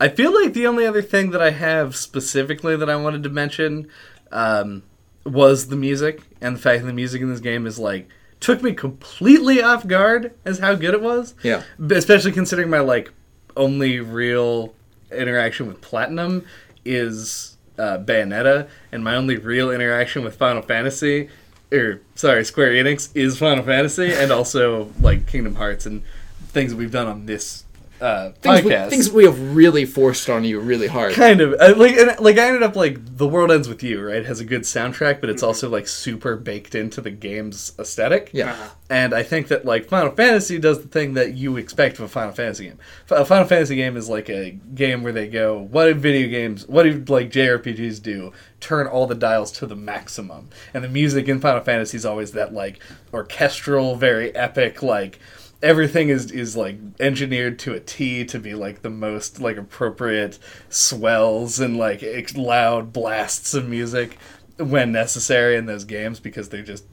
I 0.00 0.08
feel 0.08 0.34
like 0.34 0.52
the 0.52 0.66
only 0.66 0.86
other 0.86 1.02
thing 1.02 1.30
that 1.30 1.40
I 1.40 1.50
have 1.50 1.94
specifically 1.94 2.76
that 2.76 2.90
I 2.90 2.96
wanted 2.96 3.22
to 3.22 3.28
mention 3.28 3.88
um, 4.32 4.82
was 5.24 5.68
the 5.68 5.76
music 5.76 6.22
and 6.40 6.56
the 6.56 6.60
fact 6.60 6.80
that 6.80 6.86
the 6.86 6.92
music 6.92 7.22
in 7.22 7.30
this 7.30 7.40
game 7.40 7.66
is 7.66 7.78
like 7.78 8.08
took 8.40 8.62
me 8.62 8.72
completely 8.72 9.62
off 9.62 9.86
guard 9.86 10.34
as 10.44 10.58
how 10.58 10.74
good 10.74 10.94
it 10.94 11.00
was. 11.00 11.34
Yeah. 11.42 11.62
Especially 11.90 12.32
considering 12.32 12.68
my 12.68 12.80
like 12.80 13.12
only 13.56 14.00
real 14.00 14.74
interaction 15.12 15.68
with 15.68 15.80
Platinum 15.80 16.44
is 16.84 17.56
uh, 17.78 17.98
Bayonetta, 17.98 18.68
and 18.90 19.04
my 19.04 19.14
only 19.14 19.36
real 19.36 19.70
interaction 19.70 20.24
with 20.24 20.36
Final 20.36 20.62
Fantasy, 20.62 21.28
or 21.70 22.00
sorry, 22.14 22.44
Square 22.44 22.72
Enix 22.72 23.10
is 23.14 23.38
Final 23.38 23.64
Fantasy, 23.64 24.12
and 24.12 24.30
also 24.30 24.90
like 25.00 25.26
Kingdom 25.26 25.54
Hearts 25.54 25.86
and 25.86 26.02
things 26.48 26.72
that 26.72 26.76
we've 26.76 26.90
done 26.90 27.06
on 27.06 27.26
this 27.26 27.64
uh, 28.02 28.32
things, 28.32 28.62
we, 28.64 28.70
things 28.90 29.10
we 29.12 29.24
have 29.24 29.54
really 29.54 29.84
forced 29.84 30.28
on 30.28 30.44
you 30.44 30.58
really 30.60 30.88
hard. 30.88 31.14
kind 31.14 31.40
of 31.40 31.54
uh, 31.60 31.74
like 31.76 31.96
and, 31.96 32.18
like 32.20 32.36
I 32.38 32.46
ended 32.48 32.62
up 32.62 32.74
like 32.76 33.16
the 33.16 33.28
world 33.28 33.50
ends 33.52 33.68
with 33.68 33.82
you 33.82 34.02
right 34.04 34.16
It 34.16 34.26
has 34.26 34.40
a 34.40 34.44
good 34.44 34.62
soundtrack 34.62 35.20
but 35.20 35.30
it's 35.30 35.42
also 35.42 35.68
like 35.70 35.86
super 35.86 36.36
baked 36.36 36.74
into 36.74 37.00
the 37.00 37.10
game's 37.12 37.72
aesthetic 37.78 38.30
Yeah. 38.32 38.56
and 38.90 39.14
I 39.14 39.22
think 39.22 39.48
that 39.48 39.64
like 39.64 39.86
Final 39.88 40.12
Fantasy 40.12 40.58
does 40.58 40.82
the 40.82 40.88
thing 40.88 41.14
that 41.14 41.34
you 41.34 41.56
expect 41.56 41.98
of 41.98 42.04
a 42.04 42.08
Final 42.08 42.32
Fantasy 42.32 42.64
game. 42.64 42.78
A 43.10 43.24
Final 43.24 43.46
Fantasy 43.46 43.76
game 43.76 43.96
is 43.96 44.08
like 44.08 44.28
a 44.28 44.50
game 44.74 45.02
where 45.02 45.12
they 45.12 45.28
go, 45.28 45.58
what 45.58 45.86
do 45.86 45.94
video 45.94 46.28
games, 46.28 46.66
what 46.66 46.82
do 46.82 47.04
like 47.08 47.30
JRPGs 47.30 48.02
do? 48.02 48.32
Turn 48.60 48.86
all 48.86 49.06
the 49.06 49.14
dials 49.14 49.50
to 49.52 49.66
the 49.66 49.76
maximum. 49.76 50.48
And 50.74 50.82
the 50.84 50.88
music 50.88 51.28
in 51.28 51.40
Final 51.40 51.62
Fantasy 51.62 51.96
is 51.96 52.04
always 52.06 52.32
that 52.32 52.52
like 52.52 52.80
orchestral, 53.12 53.96
very 53.96 54.34
epic, 54.34 54.82
like 54.82 55.18
everything 55.62 56.08
is 56.08 56.30
is 56.30 56.56
like 56.56 56.76
engineered 56.98 57.58
to 57.60 57.72
a 57.72 57.80
T 57.80 58.24
to 58.24 58.38
be 58.38 58.54
like 58.54 58.82
the 58.82 58.90
most 58.90 59.40
like 59.40 59.56
appropriate 59.56 60.38
swells 60.68 61.60
and 61.60 61.76
like 61.76 62.02
ex- 62.02 62.36
loud 62.36 62.92
blasts 62.92 63.54
of 63.54 63.68
music 63.68 64.18
when 64.58 64.92
necessary 64.92 65.56
in 65.56 65.66
those 65.66 65.84
games 65.84 66.20
because 66.20 66.48
they're 66.48 66.62
just 66.62 66.84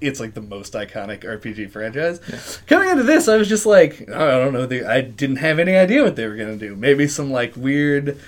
it's 0.00 0.20
like 0.20 0.32
the 0.32 0.40
most 0.40 0.72
iconic 0.72 1.24
RPG 1.24 1.70
franchise. 1.70 2.18
Coming 2.66 2.88
into 2.88 3.02
this, 3.02 3.28
I 3.28 3.36
was 3.36 3.48
just 3.48 3.66
like, 3.66 4.08
oh, 4.08 4.28
I 4.28 4.42
don't 4.42 4.54
know, 4.54 4.64
they, 4.64 4.82
I 4.82 5.02
didn't 5.02 5.36
have 5.36 5.58
any 5.58 5.76
idea 5.76 6.02
what 6.02 6.16
they 6.16 6.26
were 6.26 6.36
gonna 6.36 6.56
do. 6.56 6.74
Maybe 6.74 7.06
some 7.06 7.30
like 7.30 7.54
weird, 7.54 8.18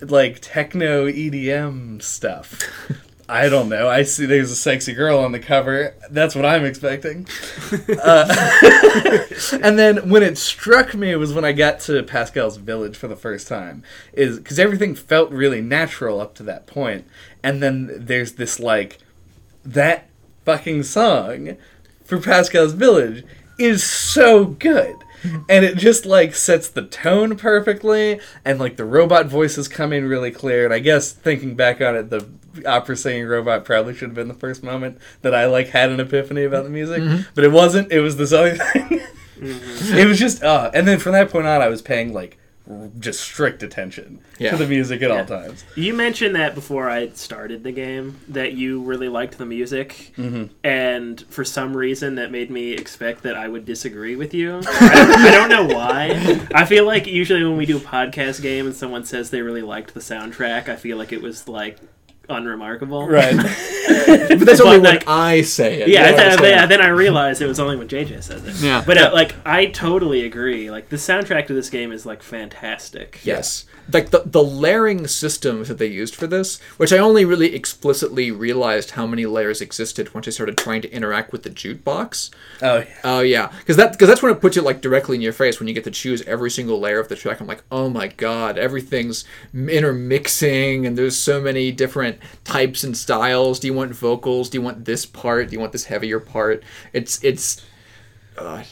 like 0.00 0.38
techno 0.40 1.06
EDM 1.06 2.00
stuff. 2.02 2.62
I 3.32 3.48
don't 3.48 3.70
know. 3.70 3.88
I 3.88 4.02
see 4.02 4.26
there's 4.26 4.50
a 4.50 4.56
sexy 4.56 4.92
girl 4.92 5.18
on 5.18 5.32
the 5.32 5.38
cover. 5.38 5.94
That's 6.10 6.34
what 6.34 6.44
I'm 6.44 6.64
expecting. 6.64 7.26
Uh, 8.02 8.26
and 9.62 9.78
then 9.78 10.08
when 10.08 10.22
it 10.22 10.36
struck 10.36 10.94
me 10.94 11.10
it 11.10 11.16
was 11.16 11.32
when 11.32 11.44
I 11.44 11.52
got 11.52 11.80
to 11.80 12.02
Pascal's 12.02 12.56
village 12.56 12.96
for 12.96 13.06
the 13.08 13.16
first 13.16 13.48
time, 13.48 13.82
is 14.12 14.38
because 14.38 14.58
everything 14.58 14.94
felt 14.94 15.30
really 15.30 15.60
natural 15.60 16.20
up 16.20 16.34
to 16.36 16.42
that 16.44 16.66
point, 16.66 17.06
and 17.42 17.62
then 17.62 17.90
there's 17.96 18.32
this 18.32 18.58
like 18.58 18.98
that 19.64 20.08
fucking 20.44 20.82
song 20.82 21.56
for 22.04 22.18
Pascal's 22.18 22.74
village 22.74 23.24
is 23.58 23.84
so 23.84 24.44
good. 24.44 24.96
And 25.48 25.64
it 25.64 25.76
just 25.76 26.04
like 26.04 26.34
sets 26.34 26.68
the 26.68 26.82
tone 26.82 27.36
perfectly, 27.36 28.20
and 28.44 28.58
like 28.58 28.76
the 28.76 28.84
robot 28.84 29.26
voices 29.26 29.68
come 29.68 29.92
in 29.92 30.08
really 30.08 30.32
clear. 30.32 30.64
And 30.64 30.74
I 30.74 30.80
guess 30.80 31.12
thinking 31.12 31.54
back 31.54 31.80
on 31.80 31.94
it, 31.94 32.10
the 32.10 32.28
opera 32.66 32.96
singing 32.96 33.26
robot 33.26 33.64
probably 33.64 33.94
should 33.94 34.08
have 34.08 34.14
been 34.14 34.28
the 34.28 34.34
first 34.34 34.62
moment 34.62 34.98
that 35.22 35.34
I 35.34 35.46
like 35.46 35.68
had 35.68 35.90
an 35.90 36.00
epiphany 36.00 36.44
about 36.44 36.64
the 36.64 36.70
music, 36.70 37.02
but 37.34 37.44
it 37.44 37.52
wasn't. 37.52 37.90
It 37.92 38.00
was 38.00 38.16
this 38.16 38.32
other 38.32 38.56
thing. 38.56 39.00
It 39.44 40.06
was 40.06 40.20
just, 40.20 40.44
uh, 40.44 40.70
and 40.72 40.86
then 40.86 41.00
from 41.00 41.12
that 41.12 41.28
point 41.28 41.48
on, 41.48 41.60
I 41.60 41.66
was 41.68 41.82
paying 41.82 42.12
like 42.12 42.38
just 43.00 43.18
strict 43.20 43.64
attention 43.64 44.20
Yeah. 44.38 44.52
to 44.52 44.56
the 44.56 44.68
music 44.68 45.02
at 45.02 45.10
Yeah. 45.10 45.18
all 45.18 45.24
times. 45.24 45.64
You 45.74 45.92
mentioned 45.94 46.36
that 46.36 46.54
before 46.54 46.88
I 46.88 47.08
started 47.08 47.64
the 47.64 47.72
game 47.72 48.20
that 48.28 48.52
you 48.52 48.80
really 48.82 49.08
liked 49.08 49.38
the 49.38 49.44
music, 49.44 50.12
Mm-hmm. 50.16 50.44
and 50.62 51.20
for 51.28 51.44
some 51.44 51.76
reason 51.76 52.14
that 52.14 52.30
made 52.30 52.52
me 52.52 52.70
expect 52.72 53.24
that 53.24 53.34
I 53.36 53.48
would 53.48 53.64
disagree 53.64 54.14
with 54.14 54.32
you. 54.32 54.60
I, 54.64 55.26
I 55.28 55.30
don't 55.32 55.48
know 55.48 55.74
why. 55.76 56.40
I 56.54 56.64
feel 56.64 56.86
like 56.86 57.08
usually 57.08 57.42
when 57.42 57.56
we 57.56 57.66
do 57.66 57.78
a 57.78 57.80
podcast 57.80 58.42
game 58.42 58.66
and 58.66 58.76
someone 58.76 59.04
says 59.04 59.30
they 59.30 59.42
really 59.42 59.62
liked 59.62 59.92
the 59.92 60.00
soundtrack, 60.00 60.68
I 60.68 60.76
feel 60.76 60.96
like 60.98 61.12
it 61.12 61.20
was 61.20 61.48
like 61.48 61.78
unremarkable. 62.28 63.08
Right. 63.08 63.34
But 63.82 64.40
that's 64.40 64.60
only 64.60 64.78
But, 64.78 64.82
when 64.82 64.94
like- 64.94 65.08
I 65.08 65.42
say 65.42 65.82
it. 65.82 65.88
Yeah, 65.88 66.06
You 66.10 66.10
know 66.10 66.12
what 66.12 66.18
th- 66.22 66.32
I'm 66.32 66.38
saying? 66.38 66.54
yeah, 66.56 66.66
then 66.66 66.80
I 66.80 66.88
realized 66.88 67.42
it 67.42 67.46
was 67.46 67.60
only 67.60 67.76
when 67.76 67.88
JJ 67.88 68.22
says 68.22 68.44
it. 68.44 68.64
Yeah. 68.64 68.82
But 68.84 68.96
Yeah. 68.96 69.06
Uh, 69.06 69.12
like, 69.12 69.34
I 69.44 69.66
totally 69.66 70.24
agree. 70.24 70.70
Like, 70.70 70.88
the 70.88 70.96
soundtrack 70.96 71.46
to 71.48 71.54
this 71.54 71.68
game 71.70 71.92
is 71.92 72.04
like 72.06 72.22
fantastic. 72.22 73.20
Yes. 73.24 73.64
Like 73.92 74.10
the, 74.10 74.22
the 74.24 74.42
layering 74.42 75.06
systems 75.08 75.68
that 75.68 75.78
they 75.78 75.86
used 75.88 76.14
for 76.14 76.26
this, 76.26 76.60
which 76.76 76.92
I 76.92 76.98
only 76.98 77.24
really 77.24 77.54
explicitly 77.54 78.30
realized 78.30 78.92
how 78.92 79.06
many 79.06 79.26
layers 79.26 79.60
existed 79.60 80.14
once 80.14 80.26
I 80.28 80.30
started 80.30 80.56
trying 80.56 80.82
to 80.82 80.90
interact 80.92 81.32
with 81.32 81.42
the 81.42 81.50
jukebox. 81.50 82.30
oh, 82.62 82.78
yeah. 82.78 82.84
Oh 83.04 83.20
yeah, 83.20 83.52
because 83.58 83.76
that 83.76 83.92
because 83.92 84.08
that's 84.08 84.22
when 84.22 84.32
it 84.32 84.40
puts 84.40 84.56
it 84.56 84.62
like 84.62 84.80
directly 84.80 85.16
in 85.16 85.22
your 85.22 85.32
face 85.32 85.58
when 85.58 85.66
you 85.68 85.74
get 85.74 85.84
to 85.84 85.90
choose 85.90 86.22
every 86.22 86.50
single 86.50 86.78
layer 86.78 87.00
of 87.00 87.08
the 87.08 87.16
track. 87.16 87.40
I'm 87.40 87.46
like, 87.48 87.64
oh 87.72 87.88
my 87.90 88.06
god, 88.06 88.56
everything's 88.56 89.24
intermixing, 89.52 90.86
and 90.86 90.96
there's 90.96 91.16
so 91.16 91.40
many 91.40 91.72
different 91.72 92.11
types 92.44 92.84
and 92.84 92.96
styles. 92.96 93.60
Do 93.60 93.66
you 93.66 93.74
want 93.74 93.94
vocals? 93.94 94.50
Do 94.50 94.58
you 94.58 94.62
want 94.62 94.84
this 94.84 95.06
part? 95.06 95.48
Do 95.48 95.54
you 95.54 95.60
want 95.60 95.72
this 95.72 95.84
heavier 95.84 96.20
part? 96.20 96.62
It's 96.92 97.22
it's. 97.22 97.64
Uh, 98.36 98.64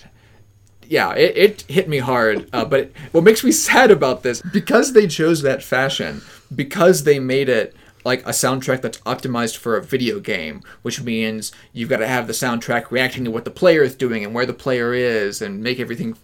yeah, 0.86 1.12
it, 1.14 1.36
it 1.36 1.62
hit 1.62 1.88
me 1.88 1.98
hard. 1.98 2.48
Uh, 2.52 2.64
but 2.64 2.80
it, 2.80 2.96
what 3.12 3.24
makes 3.24 3.44
me 3.44 3.52
sad 3.68 3.90
about 3.90 4.22
this, 4.22 4.42
because 4.52 4.92
they 4.92 5.06
chose 5.06 5.42
that 5.42 5.62
fashion, 5.62 6.22
because 6.54 7.04
they 7.04 7.18
made 7.18 7.48
it 7.48 7.74
like 8.04 8.20
a 8.22 8.30
soundtrack 8.30 8.80
that's 8.82 8.98
optimized 9.00 9.56
for 9.56 9.76
a 9.76 9.82
video 9.82 10.20
game, 10.20 10.62
which 10.82 11.02
means 11.02 11.52
you've 11.72 11.88
got 11.88 11.98
to 11.98 12.08
have 12.08 12.26
the 12.26 12.32
soundtrack 12.32 12.90
reacting 12.90 13.24
to 13.24 13.30
what 13.30 13.44
the 13.44 13.50
player 13.50 13.82
is 13.82 13.94
doing 13.94 14.24
and 14.24 14.34
where 14.34 14.46
the 14.46 14.52
player 14.52 14.94
is 14.94 15.42
and 15.42 15.62
make 15.62 15.78
everything 15.78 16.16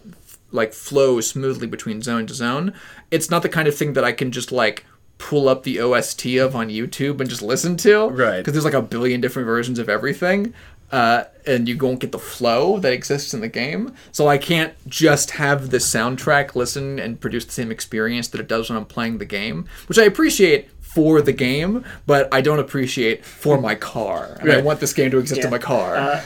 like 0.51 0.73
flow 0.73 1.21
smoothly 1.21 1.67
between 1.67 2.01
zone 2.01 2.25
to 2.27 2.33
zone. 2.33 2.73
It's 3.11 3.29
not 3.29 3.43
the 3.43 3.49
kind 3.49 3.67
of 3.67 3.75
thing 3.75 3.93
that 3.93 4.03
I 4.03 4.11
can 4.11 4.31
just 4.31 4.51
like 4.51 4.85
pull 5.17 5.49
up 5.49 5.63
the 5.63 5.79
OST 5.79 6.25
of 6.37 6.55
on 6.55 6.69
YouTube 6.69 7.19
and 7.19 7.29
just 7.29 7.41
listen 7.41 7.75
to. 7.77 8.07
Right. 8.09 8.37
Because 8.37 8.53
there's 8.53 8.65
like 8.65 8.73
a 8.73 8.81
billion 8.81 9.19
different 9.21 9.45
versions 9.45 9.79
of 9.79 9.89
everything. 9.89 10.53
Uh, 10.91 11.25
and 11.45 11.67
you 11.67 11.77
won't 11.77 11.99
get 11.99 12.13
the 12.13 12.19
flow 12.19 12.79
that 12.79 12.93
exists 12.93 13.33
in 13.33 13.41
the 13.41 13.47
game. 13.49 13.93
So 14.13 14.27
I 14.29 14.37
can't 14.37 14.73
just 14.87 15.31
have 15.31 15.69
the 15.69 15.77
soundtrack 15.79 16.55
listen 16.55 16.97
and 16.97 17.19
produce 17.19 17.43
the 17.43 17.51
same 17.51 17.71
experience 17.71 18.29
that 18.29 18.39
it 18.39 18.47
does 18.47 18.69
when 18.69 18.77
I'm 18.77 18.85
playing 18.85 19.17
the 19.17 19.25
game, 19.25 19.67
which 19.87 19.99
I 19.99 20.03
appreciate 20.03 20.69
for 20.79 21.21
the 21.21 21.33
game, 21.33 21.83
but 22.05 22.33
I 22.33 22.39
don't 22.39 22.59
appreciate 22.59 23.25
for 23.25 23.59
my 23.59 23.75
car. 23.75 24.37
And 24.39 24.49
I 24.51 24.61
want 24.61 24.79
this 24.79 24.93
game 24.93 25.11
to 25.11 25.17
exist 25.17 25.39
Yeah. 25.41 25.45
in 25.47 25.51
my 25.51 25.57
car. 25.57 25.95
Uh, 25.97 26.23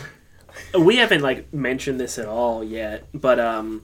we 0.80 0.98
haven't 0.98 1.22
like 1.22 1.52
mentioned 1.52 2.00
this 2.00 2.20
at 2.20 2.28
all 2.28 2.64
yet, 2.64 3.06
but 3.14 3.40
um, 3.40 3.82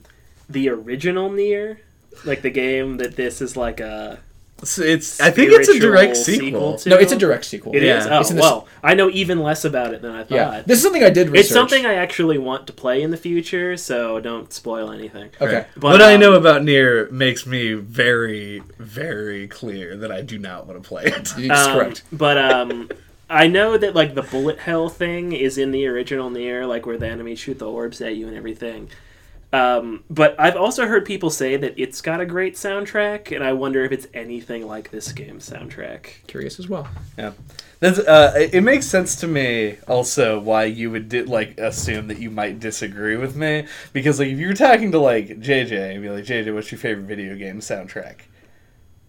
the 0.48 0.68
original 0.68 1.28
Nier, 1.30 1.80
like 2.24 2.42
the 2.42 2.50
game 2.50 2.98
that 2.98 3.16
this 3.16 3.42
is 3.42 3.56
like 3.56 3.80
a 3.80 4.20
It's, 4.60 4.76
it's 4.78 5.20
I 5.20 5.30
think 5.30 5.52
it's 5.52 5.68
a 5.68 5.78
direct 5.78 6.16
spiritual 6.16 6.46
sequel. 6.50 6.78
to. 6.78 6.88
no, 6.88 6.96
it's 6.96 7.12
a 7.12 7.16
direct 7.16 7.44
sequel. 7.44 7.74
It 7.76 7.84
is. 7.84 8.04
Yeah. 8.06 8.16
Oh 8.16 8.20
It's 8.20 8.30
in 8.30 8.36
the- 8.36 8.42
well, 8.42 8.66
I 8.82 8.94
know 8.94 9.08
even 9.10 9.38
less 9.40 9.64
about 9.64 9.94
it 9.94 10.02
than 10.02 10.12
I 10.12 10.24
thought. 10.24 10.30
Yeah. 10.34 10.62
This 10.66 10.78
is 10.78 10.82
something 10.82 11.04
I 11.04 11.10
did 11.10 11.28
research. 11.30 11.44
it's 11.44 11.52
something 11.54 11.86
I 11.86 11.94
actually 11.94 12.38
want 12.38 12.66
to 12.66 12.72
play 12.72 13.00
in 13.02 13.12
the 13.12 13.16
future, 13.16 13.76
so 13.76 14.18
don't 14.18 14.52
spoil 14.52 14.90
anything. 14.90 15.30
Okay. 15.40 15.66
But, 15.76 15.82
what 15.92 16.02
I 16.02 16.14
um, 16.14 16.20
know 16.20 16.32
about 16.34 16.64
Nier 16.64 17.08
makes 17.12 17.46
me 17.46 17.74
very, 17.74 18.62
very 18.78 19.46
clear 19.46 19.96
that 19.96 20.10
I 20.10 20.22
do 20.22 20.38
not 20.38 20.66
want 20.66 20.82
to 20.82 20.88
play 20.88 21.04
it. 21.04 21.32
It's 21.38 21.50
Um, 21.50 21.72
correct. 21.78 22.02
But 22.12 22.36
um, 22.38 22.90
I 23.30 23.46
know 23.46 23.76
that 23.78 23.94
like 23.94 24.14
the 24.16 24.22
bullet 24.22 24.58
hell 24.58 24.88
thing 24.88 25.32
is 25.32 25.56
in 25.56 25.70
the 25.70 25.86
original 25.86 26.30
Nier, 26.30 26.66
like 26.66 26.84
where 26.84 26.98
the 26.98 27.06
enemies 27.06 27.38
shoot 27.38 27.60
the 27.60 27.68
orbs 27.70 28.00
at 28.00 28.16
you 28.16 28.26
and 28.26 28.36
everything. 28.36 28.90
Um, 29.52 30.04
but 30.10 30.38
I've 30.38 30.56
also 30.56 30.86
heard 30.86 31.06
people 31.06 31.30
say 31.30 31.56
that 31.56 31.74
it's 31.78 32.02
got 32.02 32.20
a 32.20 32.26
great 32.26 32.54
soundtrack, 32.54 33.34
and 33.34 33.42
I 33.42 33.54
wonder 33.54 33.82
if 33.82 33.92
it's 33.92 34.06
anything 34.12 34.66
like 34.66 34.90
this 34.90 35.10
game's 35.12 35.48
soundtrack. 35.48 36.26
Curious 36.26 36.58
as 36.58 36.68
well. 36.68 36.86
Yeah, 37.16 37.32
That's, 37.80 37.98
uh, 37.98 38.34
it 38.36 38.54
it 38.54 38.60
makes 38.60 38.84
sense 38.86 39.16
to 39.16 39.26
me 39.26 39.78
also 39.88 40.38
why 40.38 40.64
you 40.64 40.90
would 40.90 41.08
di- 41.08 41.22
like 41.22 41.58
assume 41.58 42.08
that 42.08 42.18
you 42.18 42.30
might 42.30 42.60
disagree 42.60 43.16
with 43.16 43.36
me 43.36 43.66
because 43.94 44.18
like 44.18 44.28
if 44.28 44.38
you 44.38 44.48
were 44.48 44.54
talking 44.54 44.92
to 44.92 44.98
like 44.98 45.28
JJ 45.40 45.94
and 45.94 46.02
be 46.02 46.10
like 46.10 46.24
JJ, 46.24 46.52
what's 46.52 46.70
your 46.70 46.78
favorite 46.78 47.06
video 47.06 47.34
game 47.34 47.60
soundtrack? 47.60 48.20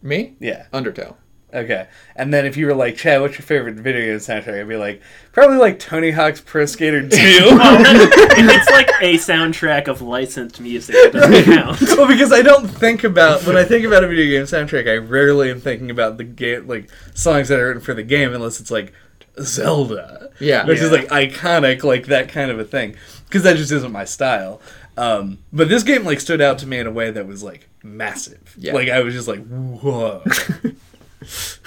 Me? 0.01 0.35
Yeah, 0.39 0.67
Undertale. 0.71 1.15
Okay. 1.53 1.87
And 2.15 2.33
then 2.33 2.45
if 2.45 2.57
you 2.57 2.65
were 2.65 2.73
like 2.75 2.95
Chad, 2.97 3.21
what's 3.21 3.33
your 3.37 3.43
favorite 3.45 3.75
video 3.75 4.01
game 4.05 4.17
soundtrack? 4.17 4.61
I'd 4.61 4.67
be 4.67 4.75
like 4.75 5.01
probably 5.31 5.57
like 5.57 5.79
Tony 5.79 6.11
Hawk's 6.11 6.41
Pro 6.41 6.65
Skater 6.65 7.01
Two. 7.09 7.09
if 7.11 8.37
it's 8.57 8.69
like 8.71 8.89
a 9.01 9.15
soundtrack 9.15 9.87
of 9.87 10.01
licensed 10.01 10.59
music, 10.59 10.95
it 10.95 11.13
doesn't 11.13 11.43
count. 11.45 11.81
well, 11.97 12.07
because 12.07 12.31
I 12.31 12.41
don't 12.41 12.67
think 12.67 13.03
about 13.03 13.45
when 13.45 13.57
I 13.57 13.63
think 13.63 13.85
about 13.85 14.03
a 14.03 14.07
video 14.07 14.25
game 14.25 14.45
soundtrack, 14.45 14.89
I 14.89 14.97
rarely 14.97 15.49
am 15.51 15.59
thinking 15.61 15.89
about 15.91 16.17
the 16.17 16.23
game 16.23 16.67
like 16.67 16.89
songs 17.13 17.47
that 17.49 17.59
are 17.59 17.67
written 17.67 17.81
for 17.81 17.93
the 17.93 18.03
game 18.03 18.33
unless 18.33 18.59
it's 18.59 18.71
like 18.71 18.93
Zelda, 19.41 20.29
Yeah. 20.39 20.65
which 20.65 20.79
is 20.79 20.91
like 20.91 21.07
iconic, 21.07 21.83
like 21.83 22.07
that 22.07 22.29
kind 22.29 22.51
of 22.51 22.59
a 22.59 22.63
thing, 22.65 22.95
because 23.25 23.43
that 23.43 23.57
just 23.57 23.71
isn't 23.71 23.91
my 23.91 24.05
style. 24.05 24.61
Um, 24.97 25.37
but 25.53 25.69
this 25.69 25.83
game 25.83 26.03
like 26.03 26.19
stood 26.19 26.41
out 26.41 26.57
to 26.59 26.67
me 26.67 26.77
in 26.77 26.85
a 26.87 26.91
way 26.91 27.09
that 27.09 27.25
was 27.25 27.41
like 27.41 27.69
massive. 27.83 28.53
Yeah. 28.57 28.73
Like 28.73 28.89
I 28.89 28.99
was 28.99 29.13
just 29.13 29.27
like, 29.29 29.45
whoa. 29.47 30.23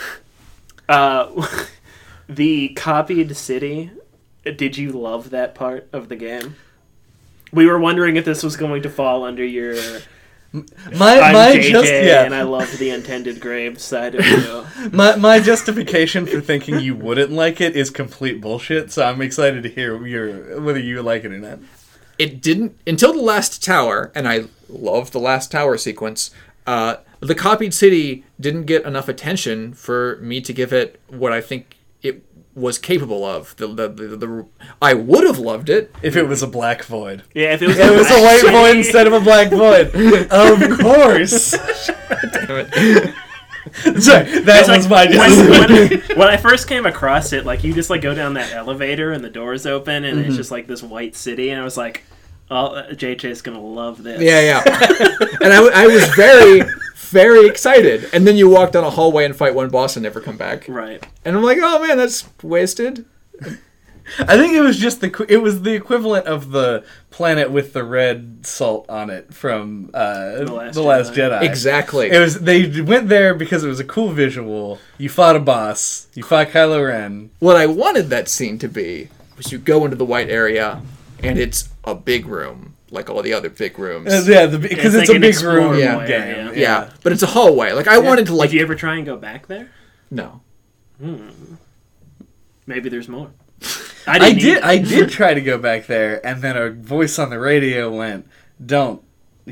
Uh, 0.88 1.46
the 2.28 2.68
copied 2.70 3.36
city. 3.36 3.90
Did 4.44 4.76
you 4.76 4.92
love 4.92 5.30
that 5.30 5.54
part 5.54 5.88
of 5.92 6.08
the 6.08 6.16
game? 6.16 6.56
We 7.52 7.66
were 7.66 7.78
wondering 7.78 8.16
if 8.16 8.24
this 8.24 8.42
was 8.42 8.56
going 8.56 8.82
to 8.82 8.90
fall 8.90 9.24
under 9.24 9.44
your 9.44 9.76
my 10.92 11.20
I'm 11.20 11.32
my 11.32 11.52
JJ 11.54 11.70
just 11.70 11.92
and 11.92 12.34
I 12.34 12.38
yeah 12.38 12.42
loved 12.42 12.78
the 12.78 12.90
intended 12.90 13.40
grave 13.40 13.80
side 13.80 14.14
of 14.16 14.26
you. 14.26 14.66
my 14.92 15.16
my 15.16 15.40
justification 15.40 16.26
for 16.26 16.40
thinking 16.40 16.80
you 16.80 16.94
wouldn't 16.94 17.30
like 17.30 17.60
it 17.60 17.74
is 17.76 17.88
complete 17.90 18.40
bullshit. 18.40 18.92
So 18.92 19.04
I'm 19.04 19.22
excited 19.22 19.62
to 19.62 19.68
hear 19.70 20.04
your 20.06 20.60
whether 20.60 20.80
you 20.80 21.00
like 21.02 21.24
it 21.24 21.32
or 21.32 21.38
not. 21.38 21.60
it 22.18 22.42
didn't 22.42 22.76
until 22.86 23.12
the 23.12 23.22
last 23.22 23.62
tower 23.64 24.12
and 24.14 24.28
i 24.28 24.44
love 24.68 25.10
the 25.12 25.20
last 25.20 25.50
tower 25.50 25.76
sequence 25.78 26.30
uh, 26.66 26.96
the 27.20 27.34
copied 27.34 27.72
city 27.74 28.24
didn't 28.40 28.64
get 28.64 28.84
enough 28.84 29.08
attention 29.08 29.72
for 29.74 30.18
me 30.22 30.40
to 30.40 30.52
give 30.52 30.72
it 30.72 31.00
what 31.08 31.32
i 31.32 31.40
think 31.40 31.76
it 32.02 32.24
was 32.54 32.78
capable 32.78 33.24
of 33.24 33.56
the, 33.56 33.66
the, 33.66 33.88
the, 33.88 34.16
the 34.16 34.46
i 34.82 34.92
would 34.92 35.24
have 35.24 35.38
loved 35.38 35.70
it 35.70 35.94
If 36.02 36.16
it 36.16 36.24
was 36.28 36.42
a 36.42 36.46
black 36.46 36.84
void. 36.84 37.22
Yeah, 37.34 37.54
if 37.54 37.62
it 37.62 37.68
was, 37.68 37.78
It 37.80 37.92
was 37.96 38.10
a 38.10 38.20
white 38.22 38.40
City- 38.40 38.52
void 38.52 38.76
instead 38.76 39.06
of 39.06 39.12
a 39.14 39.20
black 39.20 39.50
void. 39.50 39.90
Of 40.30 40.78
course. 40.80 41.54
Sorry, 43.74 44.24
that 44.40 44.58
It's 44.58 44.68
was 44.68 44.90
like, 44.90 45.10
my 45.10 45.16
when, 45.16 45.30
guess. 45.30 46.08
when, 46.08 46.18
when 46.18 46.28
I 46.28 46.36
first 46.36 46.66
came 46.68 46.84
across 46.84 47.32
it, 47.32 47.46
like 47.46 47.62
you 47.64 47.72
just 47.72 47.90
like 47.90 48.02
go 48.02 48.12
down 48.14 48.34
that 48.34 48.52
elevator 48.52 49.12
and 49.12 49.22
the 49.24 49.30
doors 49.30 49.66
open 49.66 50.04
and 50.04 50.18
Mm-hmm. 50.18 50.28
it's 50.28 50.36
just 50.36 50.50
like 50.50 50.66
this 50.66 50.82
white 50.82 51.14
city, 51.14 51.50
and 51.50 51.60
I 51.60 51.64
was 51.64 51.76
like, 51.76 52.02
"Oh, 52.50 52.66
uh, 52.74 52.90
JJ's 52.90 53.42
gonna 53.42 53.60
love 53.60 54.02
this." 54.02 54.20
yeah 54.20 54.40
yeah 54.40 54.62
and 55.42 55.52
I 55.52 55.86
was 55.86 56.06
very 56.14 56.62
very 57.12 57.46
excited. 57.46 58.08
And 58.12 58.26
then 58.26 58.36
you 58.36 58.48
walk 58.48 58.72
down 58.72 58.84
a 58.84 58.90
hallway 58.90 59.24
and 59.24 59.36
fight 59.36 59.54
one 59.54 59.68
boss 59.68 59.96
and 59.96 60.02
never 60.02 60.20
come 60.20 60.36
back. 60.36 60.64
Right. 60.66 61.06
And 61.24 61.36
I'm 61.36 61.42
like, 61.42 61.58
oh 61.60 61.86
man, 61.86 61.98
that's 61.98 62.28
wasted. 62.42 63.04
I 64.18 64.36
think 64.36 64.54
it 64.54 64.60
was 64.60 64.78
just 64.78 65.00
the 65.00 65.26
it 65.28 65.38
was 65.38 65.62
the 65.62 65.74
equivalent 65.74 66.26
of 66.26 66.50
the 66.50 66.84
planet 67.10 67.50
with 67.50 67.72
the 67.72 67.84
red 67.84 68.44
salt 68.44 68.88
on 68.88 69.10
it 69.10 69.32
from 69.32 69.90
uh, 69.94 70.44
the 70.44 70.52
Last 70.52 70.76
Last, 70.76 71.12
Jedi. 71.12 71.40
Jedi. 71.40 71.42
Exactly. 71.42 72.10
It 72.10 72.18
was 72.18 72.40
they 72.40 72.80
went 72.82 73.08
there 73.08 73.34
because 73.34 73.62
it 73.62 73.68
was 73.68 73.78
a 73.78 73.84
cool 73.84 74.08
visual. 74.08 74.78
You 74.98 75.08
fought 75.08 75.36
a 75.36 75.40
boss. 75.40 76.08
You 76.14 76.24
fought 76.24 76.48
Kylo 76.48 76.88
Ren. 76.88 77.30
what 77.38 77.56
I 77.56 77.66
wanted 77.66 78.10
that 78.10 78.28
scene 78.28 78.58
to 78.58 78.68
be 78.68 79.08
was 79.36 79.52
you 79.52 79.58
go 79.58 79.84
into 79.84 79.96
the 79.96 80.04
white 80.04 80.28
area 80.28 80.82
and 81.22 81.38
it's 81.38 81.68
a 81.84 81.94
big 81.94 82.26
room, 82.26 82.76
like 82.90 83.10
all 83.10 83.22
the 83.22 83.32
other 83.32 83.50
big 83.50 83.78
rooms. 83.78 84.12
Uh, 84.12 84.24
yeah, 84.26 84.46
because 84.46 84.94
It's 84.94 84.94
it's, 84.94 85.08
like 85.08 85.16
a 85.16 85.20
big 85.20 85.40
room 85.40 85.78
yeah. 85.78 86.06
game. 86.06 86.52
yeah. 86.54 86.90
but 87.02 87.12
it's 87.12 87.22
a 87.22 87.26
hallway. 87.26 87.72
Like 87.72 87.88
I 87.88 87.98
wanted 87.98 88.26
to 88.26 88.34
like 88.34 88.50
Did 88.50 88.56
you 88.56 88.62
ever 88.62 88.74
try 88.74 88.96
and 88.96 89.06
go 89.06 89.16
back 89.16 89.46
there? 89.46 89.70
no. 90.10 90.40
Hmm. 91.00 91.54
Maybe 92.66 92.88
there's 92.88 93.08
more. 93.08 93.30
I 94.06 94.18
didn't 94.18 94.38
did. 94.38 94.62
I 94.62 94.78
did 94.78 95.10
try 95.18 95.34
to 95.34 95.40
go 95.40 95.58
back 95.58 95.86
there, 95.86 96.24
and 96.24 96.40
then 96.42 96.56
a 96.56 96.70
voice 96.70 97.18
on 97.18 97.30
the 97.30 97.38
radio 97.40 97.90
went, 97.90 98.28
"Don't 98.64 99.02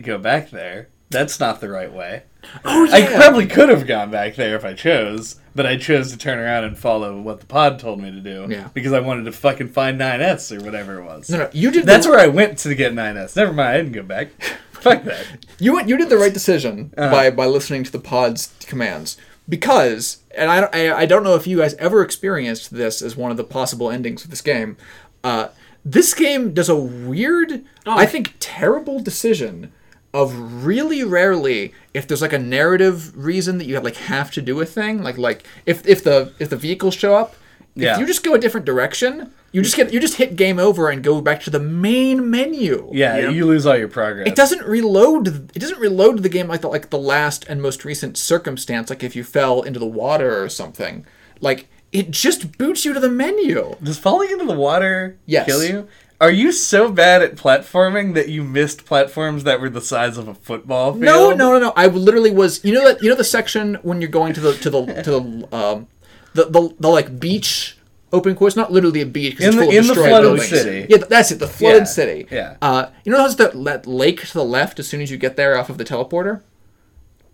go 0.00 0.16
back 0.18 0.50
there. 0.50 0.88
That's 1.10 1.40
not 1.40 1.60
the 1.60 1.68
right 1.68 1.92
way." 1.92 2.22
Oh 2.64 2.84
yeah. 2.84 2.94
I 2.94 3.06
probably 3.16 3.46
could 3.46 3.68
have 3.68 3.86
gone 3.86 4.10
back 4.10 4.36
there 4.36 4.54
if 4.56 4.64
I 4.64 4.74
chose, 4.74 5.40
but 5.54 5.66
I 5.66 5.76
chose 5.76 6.10
to 6.12 6.18
turn 6.18 6.38
around 6.38 6.64
and 6.64 6.78
follow 6.78 7.20
what 7.20 7.40
the 7.40 7.46
pod 7.46 7.78
told 7.78 8.00
me 8.00 8.10
to 8.10 8.20
do. 8.20 8.46
Yeah. 8.48 8.68
Because 8.74 8.92
I 8.92 9.00
wanted 9.00 9.24
to 9.24 9.32
fucking 9.32 9.68
find 9.68 10.00
9S 10.00 10.56
or 10.56 10.64
whatever 10.64 11.00
it 11.00 11.04
was. 11.04 11.28
No, 11.30 11.38
no, 11.38 11.50
you 11.52 11.70
did. 11.70 11.86
That's 11.86 12.06
the, 12.06 12.12
where 12.12 12.20
I 12.20 12.26
went 12.28 12.58
to 12.58 12.74
get 12.74 12.92
9S. 12.92 13.36
Never 13.36 13.52
mind, 13.52 13.68
I 13.68 13.76
didn't 13.78 13.92
go 13.92 14.02
back. 14.02 14.28
Fuck 14.72 15.04
that. 15.04 15.26
you 15.58 15.74
went. 15.74 15.88
You 15.88 15.96
did 15.98 16.08
the 16.08 16.16
right 16.16 16.32
decision 16.32 16.94
Uh-huh. 16.96 17.10
by 17.10 17.30
by 17.30 17.46
listening 17.46 17.84
to 17.84 17.92
the 17.92 17.98
pod's 17.98 18.54
commands 18.66 19.18
because, 19.48 20.18
and 20.34 20.50
I, 20.50 20.60
don't- 20.60 20.74
I 20.74 20.92
I 21.02 21.06
don't 21.06 21.22
know 21.24 21.34
if 21.34 21.46
you 21.46 21.58
guys 21.58 21.74
ever 21.74 22.02
experienced 22.02 22.70
this 22.72 23.02
as 23.02 23.16
one 23.16 23.30
of 23.30 23.36
the 23.36 23.44
possible 23.44 23.90
endings 23.90 24.24
of 24.24 24.30
this 24.30 24.40
game. 24.40 24.76
Uh, 25.22 25.48
this 25.84 26.14
game 26.14 26.52
does 26.54 26.68
a 26.68 26.76
weird, 26.76 27.62
I 27.86 28.06
think, 28.06 28.34
terrible 28.40 29.00
decision 29.00 29.72
of 30.12 30.64
really 30.64 31.04
rarely 31.04 31.72
if 31.94 32.06
there's 32.08 32.22
like 32.22 32.32
a 32.32 32.38
narrative 32.38 33.16
reason 33.16 33.58
that 33.58 33.66
you 33.66 33.74
have 33.74 33.84
like 33.84 33.96
have 33.96 34.30
to 34.32 34.42
do 34.42 34.60
a 34.60 34.66
thing 34.66 35.02
like 35.02 35.16
like 35.18 35.44
if 35.66 35.86
if 35.86 36.02
the 36.02 36.32
if 36.38 36.50
the 36.50 36.56
vehicles 36.56 36.94
show 36.94 37.14
up 37.14 37.34
Yeah. 37.76 37.94
if 37.94 38.00
you 38.00 38.06
just 38.06 38.24
go 38.24 38.34
a 38.34 38.38
different 38.38 38.66
direction 38.66 39.30
you 39.52 39.62
just 39.62 39.76
get 39.76 39.92
you 39.92 40.00
just 40.00 40.16
hit 40.16 40.34
game 40.36 40.58
over 40.58 40.90
and 40.90 41.02
go 41.04 41.20
back 41.20 41.40
to 41.42 41.50
the 41.50 41.60
main 41.60 42.28
menu 42.30 42.88
Yeah, 42.92 43.16
Yep. 43.18 43.32
you 43.34 43.46
lose 43.46 43.66
all 43.66 43.76
your 43.78 43.88
progress. 43.88 44.26
it 44.28 44.34
doesn't 44.36 44.62
reload. 44.64 45.28
It 45.56 45.58
doesn't 45.60 45.78
reload 45.80 46.22
the 46.22 46.28
game 46.28 46.46
like 46.48 46.60
the 46.62 46.68
like 46.68 46.90
the 46.90 46.98
last 46.98 47.44
and 47.48 47.60
most 47.62 47.84
recent 47.84 48.16
circumstance, 48.16 48.90
like 48.90 49.02
if 49.04 49.14
you 49.16 49.24
fell 49.24 49.62
into 49.62 49.78
the 49.80 49.86
water 49.86 50.42
or 50.42 50.48
something. 50.48 51.04
Like 51.40 51.68
it 51.92 52.12
just 52.12 52.58
boots 52.58 52.84
you 52.84 52.92
to 52.94 53.00
the 53.00 53.08
menu. 53.10 53.74
Does 53.82 53.98
falling 53.98 54.30
into 54.30 54.44
the 54.46 54.54
water 54.54 55.16
Yes. 55.26 55.46
kill 55.46 55.64
you? 55.64 55.88
Are 56.20 56.30
you 56.30 56.52
so 56.52 56.92
bad 56.92 57.22
at 57.22 57.36
platforming 57.36 58.12
that 58.14 58.28
you 58.28 58.44
missed 58.44 58.84
platforms 58.84 59.44
that 59.44 59.58
were 59.60 59.70
the 59.70 59.80
size 59.80 60.18
of 60.18 60.28
a 60.28 60.34
football 60.34 60.92
field? 60.92 61.02
No, 61.04 61.30
no, 61.30 61.52
no, 61.52 61.58
no. 61.58 61.72
I 61.76 61.86
literally 61.86 62.30
was. 62.30 62.62
You 62.64 62.74
know 62.74 62.86
that. 62.86 63.02
You 63.02 63.08
know 63.08 63.16
the 63.16 63.24
section 63.24 63.76
when 63.82 64.00
you're 64.02 64.10
going 64.10 64.34
to 64.34 64.40
the 64.40 64.52
to 64.54 64.68
the 64.70 64.84
to 65.02 65.10
the 65.10 65.48
um 65.56 65.88
the 66.34 66.44
the, 66.44 66.74
the 66.78 66.88
like 66.88 67.18
beach 67.18 67.78
open 68.12 68.34
course. 68.36 68.54
Not 68.54 68.70
literally 68.70 69.00
a 69.00 69.06
beach. 69.06 69.38
'cause 69.38 69.46
In 69.46 69.48
it's 69.48 69.56
the- 69.56 69.62
full 69.62 69.70
of 69.70 69.74
in 69.76 69.82
the 69.82 69.88
destroyed 69.94 70.08
flooded 70.08 70.24
buildings. 70.26 70.48
city. 70.48 70.86
Yeah, 70.90 70.96
that's 70.98 71.30
it. 71.30 71.38
The 71.38 71.46
flooded 71.48 71.78
Yeah, 71.80 71.84
city. 71.84 72.26
yeah. 72.30 72.56
Uh, 72.60 72.86
you 73.04 73.12
know 73.12 73.18
how's 73.18 73.36
that 73.36 73.64
that 73.64 73.86
lake 73.86 74.20
to 74.26 74.32
the 74.34 74.44
left 74.44 74.78
as 74.78 74.86
soon 74.88 75.00
as 75.00 75.10
you 75.10 75.16
get 75.16 75.36
there 75.36 75.56
off 75.56 75.70
of 75.70 75.78
the 75.78 75.84
teleporter? 75.84 76.42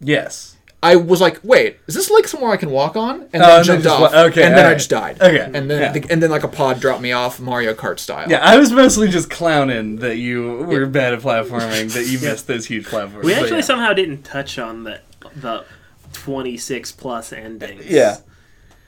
Yes. 0.00 0.55
I 0.92 0.96
was 0.96 1.20
like, 1.20 1.40
wait, 1.42 1.78
is 1.86 1.94
this 1.94 2.10
like 2.10 2.28
somewhere 2.28 2.50
I 2.52 2.56
can 2.56 2.70
walk 2.70 2.96
on? 2.96 3.22
And 3.32 3.42
oh, 3.42 3.46
then 3.46 3.50
Oh, 3.50 3.56
and 3.56 3.58
then 3.58 3.64
jumped 3.64 3.84
just 3.84 3.94
off. 3.94 4.12
wa- 4.12 4.20
okay, 4.26 4.44
and 4.44 4.56
then 4.56 4.66
I 4.66 4.74
just 4.74 4.90
died. 4.90 5.20
Okay, 5.20 5.40
And 5.52 5.70
then 5.70 5.80
yeah. 5.82 5.92
the, 5.92 6.10
and 6.12 6.22
then 6.22 6.30
like 6.30 6.44
a 6.44 6.48
pod 6.48 6.80
dropped 6.80 7.00
me 7.02 7.12
off 7.12 7.40
Mario 7.40 7.74
Kart 7.74 7.98
style. 7.98 8.28
Yeah, 8.30 8.38
I 8.38 8.56
was 8.56 8.72
mostly 8.72 9.08
just 9.08 9.28
clowning 9.30 9.96
that 9.96 10.16
you 10.16 10.64
were 10.68 10.86
bad 10.86 11.12
at 11.14 11.20
platforming, 11.20 11.92
that 11.94 12.06
you 12.06 12.18
missed 12.28 12.46
those 12.46 12.66
huge 12.66 12.86
platforms. 12.86 13.24
We 13.24 13.34
actually 13.34 13.56
yeah. 13.56 13.60
somehow 13.62 13.92
didn't 13.92 14.22
touch 14.22 14.58
on 14.58 14.84
the 14.84 15.00
the 15.34 15.64
26 16.12 16.92
plus 16.92 17.32
endings. 17.32 17.86
Yeah. 17.86 18.18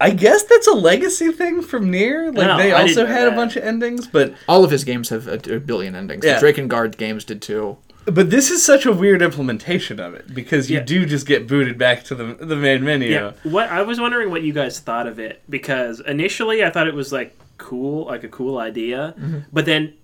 I 0.01 0.11
guess 0.11 0.45
that's 0.45 0.69
a 0.69 0.73
legacy 0.75 1.33
thing 1.33 1.61
from 1.63 1.91
Nier. 1.91 2.27
Like 2.27 2.47
No, 2.47 2.57
they 2.57 2.73
I 2.73 2.83
also 2.83 2.95
didn't 3.03 3.09
know 3.09 3.15
had 3.15 3.29
a 3.29 3.33
bunch 3.33 3.57
of 3.57 3.65
endings, 3.65 4.07
but 4.07 4.35
All 4.49 4.63
of 4.65 4.71
his 4.71 4.85
games 4.85 5.09
have 5.09 5.27
a, 5.27 5.57
a 5.57 5.59
billion 5.59 5.95
endings. 5.97 6.25
Yeah. 6.25 6.39
The 6.39 6.47
Drakengard 6.47 6.97
games 6.97 7.25
did 7.25 7.43
too. 7.43 7.79
But 8.11 8.31
this 8.31 8.51
is 8.51 8.65
such 8.65 8.87
a 8.87 8.93
weird 8.93 9.23
implementation 9.23 9.99
of 10.01 10.15
it 10.15 10.33
because 10.35 10.71
you 10.71 10.79
Yeah. 10.79 10.85
do 10.85 11.07
just 11.07 11.27
get 11.27 11.47
booted 11.47 11.79
back 11.79 12.05
to 12.05 12.15
the 12.15 12.25
the 12.41 12.57
main 12.57 12.85
menu. 12.85 13.11
Yeah. 13.11 13.33
What 13.45 13.69
I 13.71 13.83
was 13.83 14.01
wondering 14.01 14.31
what 14.31 14.43
you 14.43 14.53
guys 14.53 14.79
thought 14.81 15.07
of 15.07 15.19
it 15.19 15.43
because 15.49 16.01
initially 16.01 16.65
I 16.65 16.71
thought 16.71 16.87
it 16.89 16.95
was 16.95 17.13
like 17.13 17.37
cool, 17.59 18.07
like 18.07 18.25
a 18.25 18.29
cool 18.29 18.59
idea, 18.59 19.15
Mm-hmm. 19.19 19.39
but 19.53 19.65
then 19.65 19.95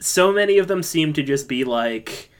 so 0.00 0.32
many 0.32 0.58
of 0.58 0.68
them 0.68 0.82
seem 0.82 1.12
to 1.14 1.22
just 1.22 1.48
be 1.48 1.64
like 1.64 2.30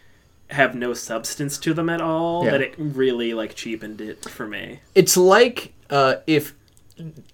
have 0.51 0.75
no 0.75 0.93
substance 0.95 1.57
to 1.59 1.73
them 1.75 1.89
at 1.89 2.01
all 2.01 2.45
Yeah. 2.45 2.51
that 2.53 2.61
it 2.61 2.75
really 2.79 3.35
like 3.35 3.55
cheapened 3.55 4.01
it 4.01 4.25
for 4.29 4.47
me. 4.47 4.81
It's 4.95 5.17
like 5.17 5.73
uh, 5.91 6.17
if 6.27 6.55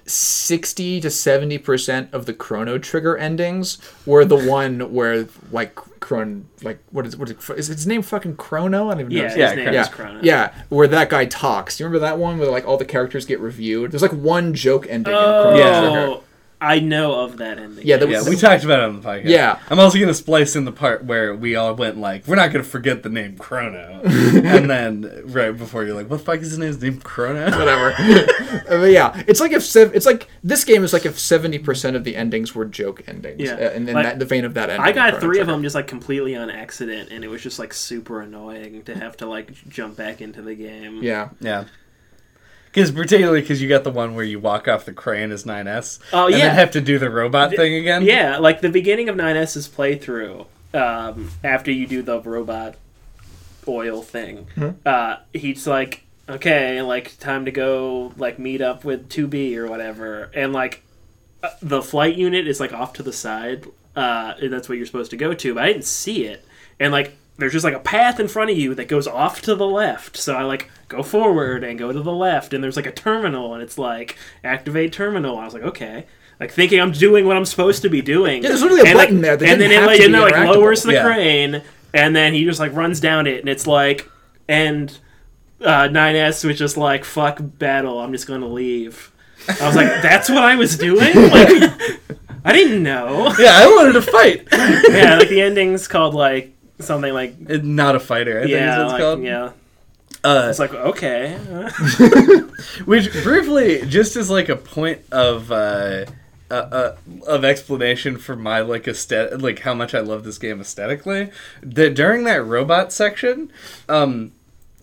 sixty 0.07 1.01
to 1.01 1.11
seventy 1.11 1.59
percent 1.59 2.09
of 2.13 2.27
the 2.27 2.33
Chrono 2.33 2.79
Trigger 2.79 3.17
endings 3.17 3.79
were 4.07 4.25
the 4.25 4.37
one 4.49 4.93
where 4.93 5.27
like 5.53 5.75
Chron 6.01 6.47
like 6.63 6.79
what 6.91 7.07
is 7.07 7.17
what 7.17 7.31
is, 7.31 7.51
is 7.51 7.67
his 7.69 7.87
name 7.87 8.03
fucking 8.03 8.37
Chrono? 8.37 8.89
I 8.89 8.93
don't 8.95 9.01
even 9.01 9.13
know. 9.15 9.23
Yeah, 9.23 9.29
his 9.29 9.37
Yeah, 9.37 9.55
name 9.55 9.65
Chrono. 9.65 9.71
is 9.81 9.87
yeah, 9.87 9.93
Chrono. 9.93 10.21
yeah, 10.23 10.55
where 10.69 10.89
that 10.89 11.11
guy 11.11 11.27
talks. 11.27 11.77
Do 11.77 11.85
you 11.85 11.87
remember 11.89 12.07
that 12.07 12.19
one 12.19 12.39
where 12.39 12.51
like 12.51 12.67
all 12.67 12.77
the 12.77 12.85
characters 12.85 13.27
get 13.27 13.41
reviewed? 13.41 13.93
There's 13.93 14.03
like 14.03 14.13
one 14.13 14.55
joke 14.55 14.87
ending 14.89 15.13
in 15.13 15.19
Chrono 15.19 15.57
Yeah. 15.57 15.81
Trigger. 16.07 16.21
I 16.61 16.79
know 16.81 17.21
of 17.21 17.39
that 17.39 17.59
ending. 17.59 17.87
Yeah, 17.87 17.97
there 17.97 18.09
Yeah, 18.11 18.23
we 18.29 18.37
talked 18.37 18.65
about 18.65 18.81
it 18.81 18.85
on 18.85 19.01
the 19.01 19.09
podcast. 19.09 19.25
Yeah. 19.25 19.59
I'm 19.71 19.81
also 19.81 19.99
gonna 19.99 20.13
splice 20.13 20.55
in 20.57 20.67
the 20.67 20.73
part 20.73 21.05
where 21.05 21.35
we 21.35 21.57
all 21.57 21.75
went 21.75 21.97
like, 21.97 22.27
we're 22.27 22.37
not 22.37 22.53
gonna 22.53 22.65
forget 22.65 23.03
the 23.03 23.09
name 23.09 23.39
Chrono, 23.39 24.03
and 24.05 24.69
then 24.69 25.23
right 25.27 25.57
before 25.57 25.85
you're 25.85 25.95
like, 25.95 26.11
what 26.11 26.19
the 26.19 26.25
fuck 26.25 26.41
is 26.41 26.51
his 26.51 26.59
name? 26.59 26.69
His 26.69 26.83
name 26.83 27.01
Chrono? 27.01 27.45
whatever. 27.59 27.95
But 28.69 28.91
yeah, 28.91 29.23
it's 29.27 29.41
like 29.41 29.53
if 29.53 29.65
sev- 29.65 29.95
it's 29.95 30.07
like 30.07 30.29
this 30.45 30.65
game 30.65 30.85
is 30.85 30.93
like 30.93 31.05
if 31.07 31.19
seventy 31.19 31.59
percent 31.59 31.97
of 31.97 32.05
the 32.05 32.15
endings 32.17 32.55
were 32.55 32.65
joke 32.65 33.03
endings. 33.09 33.41
Yeah. 33.41 33.55
uh, 33.55 33.71
in, 33.71 33.89
in 33.89 33.95
Like, 33.95 34.05
that, 34.05 34.19
the 34.19 34.25
vein 34.25 34.45
of 34.45 34.55
that 34.55 34.71
ending. 34.71 34.85
I 34.85 34.91
in 34.91 34.95
got 34.95 35.11
Chrono 35.11 35.21
three 35.21 35.39
of 35.41 35.47
them 35.47 35.63
just 35.63 35.75
like 35.75 35.87
completely 35.87 36.37
on 36.37 36.51
accident, 36.51 37.11
and 37.11 37.25
it 37.25 37.29
was 37.29 37.43
just 37.43 37.59
like 37.59 37.73
super 37.73 38.21
annoying 38.21 38.83
to 38.85 38.95
have 38.97 39.17
to 39.19 39.27
like 39.27 39.53
jump 39.69 39.97
back 39.97 40.21
into 40.21 40.43
the 40.43 40.55
game. 40.55 41.03
Yeah, 41.03 41.31
Yeah. 41.41 41.65
Because 42.73 42.93
particularly 42.93 43.41
because 43.41 43.61
you 43.61 43.69
got 43.69 43.83
the 43.83 43.91
one 43.91 44.15
where 44.15 44.25
you 44.25 44.39
walk 44.39 44.69
off 44.69 44.85
the 44.85 44.93
crane 44.93 45.33
as 45.33 45.45
9S. 45.45 45.99
Oh, 46.13 46.27
and 46.27 46.37
yeah. 46.37 46.47
then 46.47 46.55
have 46.55 46.71
to 46.73 46.81
do 46.81 46.99
the 46.99 47.11
robot 47.11 47.51
thing 47.55 47.75
again. 47.75 48.03
Yeah, 48.05 48.39
like 48.39 48.61
the 48.61 48.69
beginning 48.69 49.09
of 49.09 49.17
9S's 49.17 49.69
playthrough, 49.69 50.47
um, 50.73 51.31
after 51.43 51.73
you 51.73 51.87
do 51.87 52.03
the 52.03 52.21
robot 52.21 52.77
oil 53.67 54.03
thing, 54.03 54.47
uh, 54.87 55.17
he's 55.33 55.67
like, 55.67 56.05
okay, 56.29 56.81
like 56.83 57.19
time 57.19 57.45
to 57.45 57.51
go, 57.51 58.13
like 58.17 58.39
meet 58.39 58.61
up 58.61 58.85
with 58.85 59.09
2B 59.09 59.57
or 59.57 59.67
whatever, 59.67 60.31
and 60.33 60.53
like 60.53 60.83
uh, 61.43 61.51
the 61.61 61.83
flight 61.83 62.15
unit 62.15 62.47
is 62.47 62.61
like 62.61 62.73
off 62.73 62.93
to 62.95 63.03
the 63.03 63.13
side. 63.13 63.67
Uh, 63.97 64.35
and 64.41 64.53
that's 64.53 64.69
what 64.69 64.79
you're 64.79 64.87
supposed 64.87 65.11
to 65.11 65.17
go 65.17 65.35
to, 65.35 65.55
but 65.55 65.65
I 65.65 65.73
didn't 65.73 65.85
see 65.85 66.25
it, 66.25 66.47
and 66.79 66.93
like 66.93 67.17
there's 67.39 67.53
just 67.53 67.65
like 67.65 67.75
a 67.75 67.81
path 67.81 68.21
in 68.21 68.29
front 68.29 68.51
of 68.51 68.57
you 68.57 68.75
that 68.77 68.87
goes 68.87 69.09
off 69.09 69.43
to 69.43 69.57
the 69.57 69.67
left. 69.67 70.17
So 70.17 70.37
I 70.37 70.43
like 70.43 70.71
go 70.91 71.03
forward 71.03 71.65
and 71.65 71.79
go 71.79 71.91
to 71.93 72.03
the 72.03 72.13
left, 72.13 72.53
and 72.53 72.63
there's 72.63 72.77
like 72.77 72.85
a 72.87 72.93
terminal, 72.93 73.55
and 73.55 73.63
it's 73.63 73.79
like 73.79 74.19
activate 74.45 74.93
terminal. 74.93 75.39
I 75.39 75.45
was 75.47 75.55
like, 75.55 75.63
okay. 75.63 76.05
Like 76.39 76.51
thinking 76.53 76.81
I'm 76.81 76.93
doing 76.93 77.27
what 77.27 77.37
I'm 77.37 77.45
supposed 77.47 77.81
to 77.83 77.89
be 77.89 78.03
doing. 78.03 78.43
Yeah, 78.43 78.49
there's 78.51 78.63
literally 78.63 78.83
a 78.83 78.87
And, 78.87 78.99
like- 78.99 79.09
button 79.09 79.21
there 79.23 79.37
that 79.37 79.49
and 79.49 79.61
then 79.61 79.71
it 79.71 79.87
like, 79.87 80.01
and 80.01 80.13
then, 80.15 80.21
like 80.23 80.35
lowers 80.35 80.83
the 80.83 80.93
Yeah. 80.95 81.05
crane, 81.05 81.63
and 81.95 82.15
then 82.15 82.35
he 82.35 82.45
just 82.45 82.61
like 82.61 82.75
runs 82.75 83.01
down 83.01 83.27
it, 83.27 83.41
and 83.41 83.49
it's 83.49 83.67
like, 83.67 84.09
and 84.49 84.97
uh, 85.63 85.89
9S 85.89 86.45
was 86.45 86.59
just 86.59 86.77
like, 86.77 87.05
fuck 87.05 87.39
battle, 87.41 88.01
I'm 88.01 88.13
just 88.13 88.27
gonna 88.27 88.47
leave. 88.49 89.13
I 89.61 89.67
was 89.67 89.77
like, 89.77 89.89
that's 90.03 90.29
what 90.29 90.43
I 90.45 90.57
was 90.57 90.77
doing? 90.77 91.13
Like, 91.31 92.01
I 92.43 92.53
didn't 92.55 92.83
know. 92.83 93.35
Yeah, 93.39 93.51
I 93.53 93.67
wanted 93.67 93.93
to 93.93 94.03
fight. 94.03 94.49
yeah, 94.53 95.19
like 95.19 95.29
the 95.29 95.43
ending's 95.43 95.87
called 95.89 96.15
like 96.15 96.55
something 96.79 97.13
like 97.13 97.39
Not 97.63 97.97
a 97.97 98.01
fighter, 98.01 98.39
I 98.39 98.43
think 98.45 98.53
yeah, 98.53 98.73
is 98.73 98.77
what 98.79 98.85
it's 98.85 98.93
like, 98.93 99.01
called. 99.03 99.23
yeah. 99.23 99.51
Uh, 100.23 100.47
It's 100.51 100.59
like 100.59 100.75
okay, 100.75 101.37
Which 102.85 103.13
briefly, 103.23 103.83
just 103.87 104.17
as 104.17 104.29
like 104.31 104.49
a 104.49 104.57
point 104.57 105.01
of 105.11 105.51
uh, 105.51 106.07
uh, 106.51 106.55
uh, 106.55 106.97
of 107.27 107.45
explanation 107.45 108.19
for 108.19 108.37
my 108.37 108.61
like 108.61 108.87
aesthetic, 108.87 109.41
like 109.41 109.61
how 109.61 109.73
much 109.75 109.95
I 109.95 110.01
love 110.01 110.25
this 110.25 110.39
game 110.39 110.61
aesthetically, 110.61 111.31
that 111.63 111.95
during 111.95 112.25
that 112.25 112.45
robot 112.45 112.93
section, 112.93 113.51
um, 113.89 114.33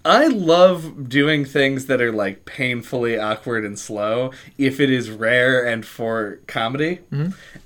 I 0.05 0.27
love 0.27 1.09
doing 1.09 1.43
things 1.43 1.87
that 1.87 2.01
are 2.01 2.13
like 2.13 2.45
painfully 2.45 3.19
awkward 3.19 3.65
and 3.65 3.77
slow 3.77 4.31
if 4.57 4.79
it 4.79 4.89
is 4.89 5.11
rare 5.11 5.65
and 5.67 5.85
for 5.85 6.39
comedy. 6.47 6.99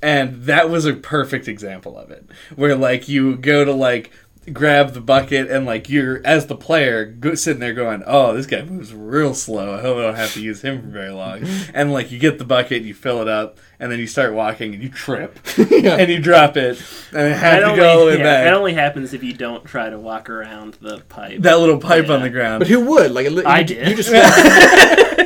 And 0.02 0.43
that 0.45 0.69
was 0.69 0.85
a 0.85 0.93
perfect 0.93 1.48
example 1.48 1.98
of 1.98 2.10
it. 2.10 2.26
Where 2.56 2.76
like 2.76 3.07
you 3.07 3.38
go 3.38 3.64
to 3.64 3.72
like 3.72 4.11
grab 4.53 4.94
the 4.94 5.02
bucket 5.02 5.49
and 5.49 5.65
like 5.65 5.90
you're 5.90 6.22
as 6.26 6.48
the 6.48 6.56
player 6.56 7.06
go, 7.06 7.36
sitting 7.36 7.60
there 7.60 7.73
going 7.73 8.03
oh 8.07 8.34
this 8.34 8.45
guy 8.45 8.61
moves 8.64 8.94
real 8.94 9.34
slow 9.34 9.76
i 9.78 9.82
hope 9.82 9.98
i 9.98 10.02
don't 10.02 10.15
have 10.15 10.34
to 10.34 10.41
use 10.41 10.61
him 10.61 10.82
for 10.82 10.88
very 10.88 11.11
long 11.11 11.41
and 11.73 11.91
like 11.94 12.11
you 12.11 12.19
get 12.19 12.38
the 12.38 12.45
bucket 12.45 12.82
you 12.84 12.94
fill 12.94 13.22
it 13.22 13.28
up 13.28 13.57
and 13.80 13.91
then 13.91 13.99
you 13.99 14.07
start 14.07 14.34
walking 14.34 14.73
and 14.73 14.84
you 14.84 14.90
trip 14.90 15.40
Yeah. 15.69 15.95
and 15.98 16.11
you 16.11 16.19
drop 16.19 16.57
it 16.57 16.82
and 17.14 17.28
it 17.28 17.38
has 17.38 17.40
That 17.40 17.60
to 17.60 17.65
only, 17.65 17.78
go 17.80 17.90
all 17.90 17.99
the 18.02 18.06
way 18.11 18.18
yeah, 18.18 18.23
back 18.23 18.44
that 18.45 18.53
only 18.53 18.73
happens 18.73 19.14
if 19.14 19.23
you 19.23 19.34
don't 19.34 19.64
try 19.65 19.90
to 19.90 19.98
walk 19.99 20.30
around 20.30 20.76
the 20.82 20.99
pipe. 21.10 21.41
that 21.41 21.60
little 21.60 21.80
pipe 21.80 22.10
on 22.10 22.22
the 22.22 22.30
ground 22.30 22.60
But 22.61 22.68
who 22.68 22.82
would? 22.86 23.11
Like, 23.11 23.30
you, 23.30 23.44
I 23.45 23.64
did. 23.64 23.88
You 23.88 23.95
just 23.95 24.10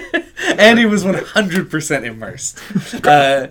walk- 0.58 0.62
and 0.62 0.80
he 0.80 0.86
was 0.86 1.04
100% 1.04 2.04
immersed 2.06 2.60
uh, 3.06 3.48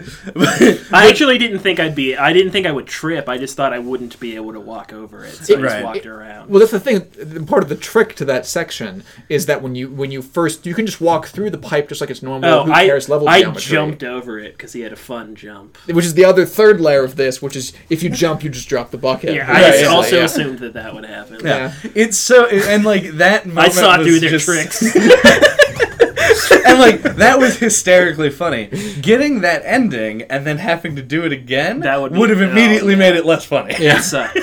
I 0.92 1.08
actually 1.08 1.38
didn't 1.38 1.60
think 1.60 1.80
I'd 1.80 1.94
be. 1.94 2.16
I 2.16 2.32
didn't 2.32 2.52
think 2.52 2.66
I 2.66 2.72
would 2.72 2.86
trip. 2.86 3.28
I 3.28 3.38
just 3.38 3.56
thought 3.56 3.72
I 3.72 3.78
wouldn't 3.78 4.18
be 4.20 4.34
able 4.36 4.52
to 4.52 4.60
walk 4.60 4.92
over 4.92 5.24
it, 5.24 5.32
so 5.34 5.54
I 5.56 5.60
just 5.60 5.74
Right. 5.74 5.84
walked 5.84 6.06
around. 6.06 6.50
well, 6.50 6.60
that's 6.60 6.72
the 6.72 6.80
thing. 6.80 7.46
Part 7.46 7.62
of 7.62 7.68
the 7.68 7.76
trick 7.76 8.14
to 8.16 8.24
that 8.26 8.46
section 8.46 9.02
is 9.28 9.46
that 9.46 9.62
when 9.62 9.74
you 9.74 9.88
when 9.90 10.10
you 10.10 10.22
first 10.22 10.66
you 10.66 10.74
can 10.74 10.86
just 10.86 11.00
walk 11.00 11.26
through 11.26 11.50
the 11.50 11.58
pipe 11.58 11.88
just 11.88 12.00
like 12.00 12.10
it's 12.10 12.22
normal. 12.22 12.48
oh, 12.50 12.64
who 12.64 12.72
I 12.72 12.86
cares 12.86 13.08
level 13.08 13.28
I 13.28 13.40
geometry. 13.40 13.62
jumped 13.62 14.02
over 14.04 14.38
it 14.38 14.56
because 14.56 14.72
he 14.72 14.80
had 14.82 14.92
a 14.92 14.96
fun 14.96 15.34
jump. 15.34 15.76
Which 15.86 16.04
is 16.04 16.14
the 16.14 16.24
other 16.24 16.44
third 16.46 16.80
layer 16.80 17.04
of 17.04 17.16
this, 17.16 17.40
which 17.42 17.56
is 17.56 17.72
if 17.90 18.02
you 18.02 18.10
jump, 18.10 18.42
you 18.44 18.50
just 18.50 18.68
drop 18.68 18.90
the 18.90 18.98
bucket. 18.98 19.34
Yeah, 19.34 19.50
Right, 19.50 19.64
I 19.74 19.80
yeah, 19.82 19.86
also 19.88 20.18
yeah. 20.18 20.24
assumed 20.24 20.58
that 20.60 20.74
that 20.74 20.94
would 20.94 21.04
happen. 21.04 21.40
yeah. 21.44 21.72
it's 21.94 22.18
so 22.18 22.46
and 22.46 22.84
like 22.84 23.04
that 23.12 23.42
I 23.44 23.48
moment 23.48 23.72
saw 23.74 23.98
was 23.98 24.06
through 24.06 24.20
their 24.20 24.30
just- 24.30 24.44
tricks. 24.46 24.82
and 26.66 26.78
like 26.78 27.02
that 27.02 27.38
was 27.38 27.56
hysterically 27.58 28.30
funny. 28.30 28.66
Getting 29.00 29.40
that 29.42 29.62
ending 29.64 30.22
and 30.22 30.46
then 30.46 30.58
having 30.58 30.96
to 30.96 31.02
do 31.02 31.24
it 31.24 31.32
again 31.32 31.80
That 31.80 32.00
would 32.00 32.12
be- 32.12 32.20
have 32.28 32.40
immediately 32.40 32.96
made 32.96 33.16
it 33.16 33.24
less 33.24 33.44
funny. 33.44 33.74
Yeah. 33.78 33.98
It 33.98 34.02
sucked 34.02 34.38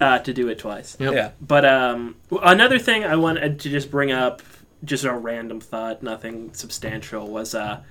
uh, 0.00 0.18
to 0.20 0.32
do 0.32 0.48
it 0.48 0.58
twice. 0.58 0.96
Yep. 1.00 1.14
Yeah. 1.14 1.30
But 1.40 1.64
um, 1.64 2.16
another 2.42 2.78
thing 2.78 3.04
I 3.04 3.16
wanted 3.16 3.60
to 3.60 3.70
just 3.70 3.90
bring 3.90 4.12
up, 4.12 4.42
just 4.84 5.04
a 5.04 5.12
random 5.12 5.60
thought, 5.60 6.02
nothing 6.02 6.52
substantial, 6.54 7.28
was 7.28 7.54
uh, 7.54 7.82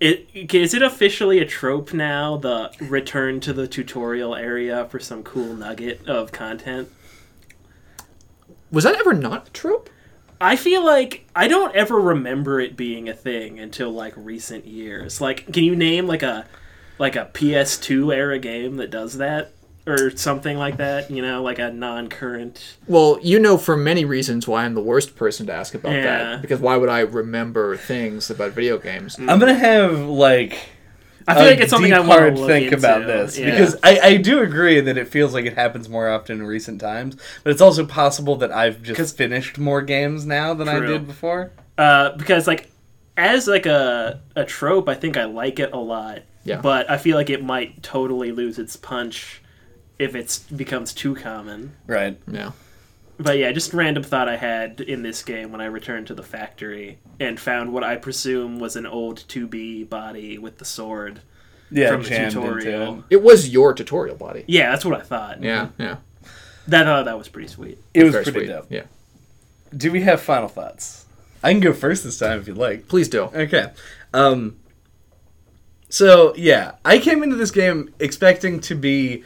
it 0.00 0.28
is 0.34 0.74
it 0.74 0.82
officially 0.82 1.38
a 1.38 1.46
trope 1.46 1.92
now? 1.92 2.36
The 2.36 2.72
return 2.80 3.40
to 3.40 3.52
the 3.52 3.66
tutorial 3.66 4.34
area 4.34 4.86
for 4.86 4.98
some 4.98 5.22
cool 5.22 5.54
nugget 5.54 6.06
of 6.06 6.32
content. 6.32 6.90
Was 8.70 8.84
that 8.84 8.96
ever 8.96 9.14
not 9.14 9.48
a 9.48 9.50
trope? 9.52 9.88
I 10.44 10.56
feel 10.56 10.84
like 10.84 11.26
I 11.34 11.48
don't 11.48 11.74
ever 11.74 11.98
remember 11.98 12.60
it 12.60 12.76
being 12.76 13.08
a 13.08 13.14
thing 13.14 13.58
until 13.58 13.90
like 13.90 14.12
recent 14.16 14.66
years. 14.66 15.20
Like, 15.20 15.52
can 15.52 15.64
you 15.64 15.74
name 15.74 16.06
like 16.06 16.22
a 16.22 16.46
like 16.98 17.16
a 17.16 17.30
PS2 17.32 18.14
era 18.14 18.38
game 18.38 18.76
that 18.76 18.90
does 18.90 19.16
that 19.18 19.52
or 19.86 20.16
something 20.16 20.56
like 20.58 20.76
that? 20.76 21.10
You 21.10 21.22
know, 21.22 21.42
like 21.42 21.58
a 21.58 21.70
non-current. 21.72 22.76
Well, 22.86 23.18
you 23.22 23.38
know 23.40 23.56
for 23.58 23.76
many 23.76 24.04
reasons 24.04 24.46
why 24.46 24.64
I'm 24.64 24.74
the 24.74 24.82
worst 24.82 25.16
person 25.16 25.46
to 25.46 25.52
ask 25.54 25.74
about 25.74 25.92
Yeah. 25.92 26.02
that. 26.02 26.42
Because 26.42 26.60
why 26.60 26.76
would 26.76 26.88
I 26.88 27.00
remember 27.00 27.76
things 27.76 28.30
about 28.30 28.52
video 28.52 28.78
games? 28.78 29.16
I'm 29.18 29.38
gonna 29.38 29.54
have 29.54 29.98
like 30.00 30.58
I 31.26 31.34
feel 31.34 31.44
a 31.44 31.50
like 31.50 31.60
it's 31.60 31.70
something 31.70 31.92
I 31.92 31.98
deep, 31.98 32.06
want 32.08 32.20
hard 32.20 32.36
to 32.36 32.46
think 32.46 32.66
into. 32.72 32.76
about 32.78 33.06
this 33.06 33.38
Yeah. 33.38 33.50
because 33.50 33.76
I, 33.82 33.98
I 34.00 34.16
do 34.18 34.42
agree 34.42 34.80
that 34.80 34.96
it 34.98 35.08
feels 35.08 35.32
like 35.34 35.46
it 35.46 35.54
happens 35.54 35.88
more 35.88 36.08
often 36.08 36.38
in 36.40 36.46
recent 36.46 36.80
times, 36.80 37.16
but 37.42 37.50
it's 37.50 37.60
also 37.62 37.86
possible 37.86 38.36
that 38.36 38.52
I've 38.52 38.82
just 38.82 39.16
finished 39.16 39.58
more 39.58 39.80
games 39.82 40.26
now 40.26 40.54
than 40.54 40.68
I 40.68 40.80
did 40.80 41.06
before. 41.06 41.52
uh, 41.78 42.10
because 42.16 42.46
like 42.46 42.70
as 43.16 43.46
like 43.46 43.66
a 43.66 44.20
a 44.36 44.44
trope, 44.44 44.88
I 44.88 44.94
think 44.94 45.16
I 45.16 45.24
like 45.24 45.58
it 45.60 45.72
a 45.72 45.78
lot. 45.78 46.20
Yeah. 46.44 46.60
But 46.60 46.90
I 46.90 46.98
feel 46.98 47.16
like 47.16 47.30
it 47.30 47.42
might 47.42 47.82
totally 47.82 48.30
lose 48.32 48.58
its 48.58 48.76
punch 48.76 49.40
if 49.98 50.14
it 50.14 50.40
becomes 50.54 50.92
too 50.92 51.14
common. 51.14 51.74
Right. 51.86 52.18
Yeah. 52.30 52.50
But 53.18 53.38
yeah, 53.38 53.52
just 53.52 53.72
random 53.72 54.02
thought 54.02 54.28
I 54.28 54.36
had 54.36 54.80
in 54.80 55.02
this 55.02 55.22
game 55.22 55.52
when 55.52 55.60
I 55.60 55.66
returned 55.66 56.08
to 56.08 56.14
the 56.14 56.22
factory 56.22 56.98
and 57.20 57.38
found 57.38 57.72
what 57.72 57.84
I 57.84 57.96
presume 57.96 58.58
was 58.58 58.74
an 58.76 58.86
old 58.86 59.24
2B 59.28 59.88
body 59.88 60.36
with 60.38 60.58
the 60.58 60.64
sword. 60.64 61.20
Yeah. 61.70 61.90
From 61.90 62.02
the 62.02 62.08
tutorial. 62.08 62.92
into 62.94 63.04
It 63.10 63.22
was 63.22 63.48
your 63.48 63.72
tutorial 63.72 64.16
body. 64.16 64.44
Yeah, 64.46 64.70
that's 64.70 64.84
what 64.84 64.98
I 65.00 65.02
thought. 65.02 65.42
Yeah, 65.42 65.68
yeah. 65.78 65.96
That 66.68 66.86
uh, 66.86 67.02
that 67.04 67.18
was 67.18 67.28
pretty 67.28 67.48
sweet. 67.48 67.78
it. 67.94 68.00
It 68.00 68.04
was 68.04 68.12
Very 68.12 68.24
pretty 68.24 68.38
sweet. 68.40 68.46
dope. 68.48 68.66
Yeah. 68.70 68.84
Do 69.76 69.90
we 69.90 70.02
have 70.02 70.20
final 70.20 70.48
thoughts? 70.48 71.04
I 71.42 71.52
can 71.52 71.60
go 71.60 71.72
first 71.72 72.04
this 72.04 72.18
time 72.18 72.38
if 72.40 72.46
you'd 72.48 72.56
like. 72.58 72.88
Please 72.88 73.08
do. 73.08 73.22
Okay. 73.24 73.70
Um 74.12 74.56
so 75.88 76.34
yeah, 76.36 76.72
I 76.84 76.98
came 76.98 77.22
into 77.22 77.36
this 77.36 77.50
game 77.50 77.92
expecting 77.98 78.60
to 78.60 78.74
be 78.74 79.24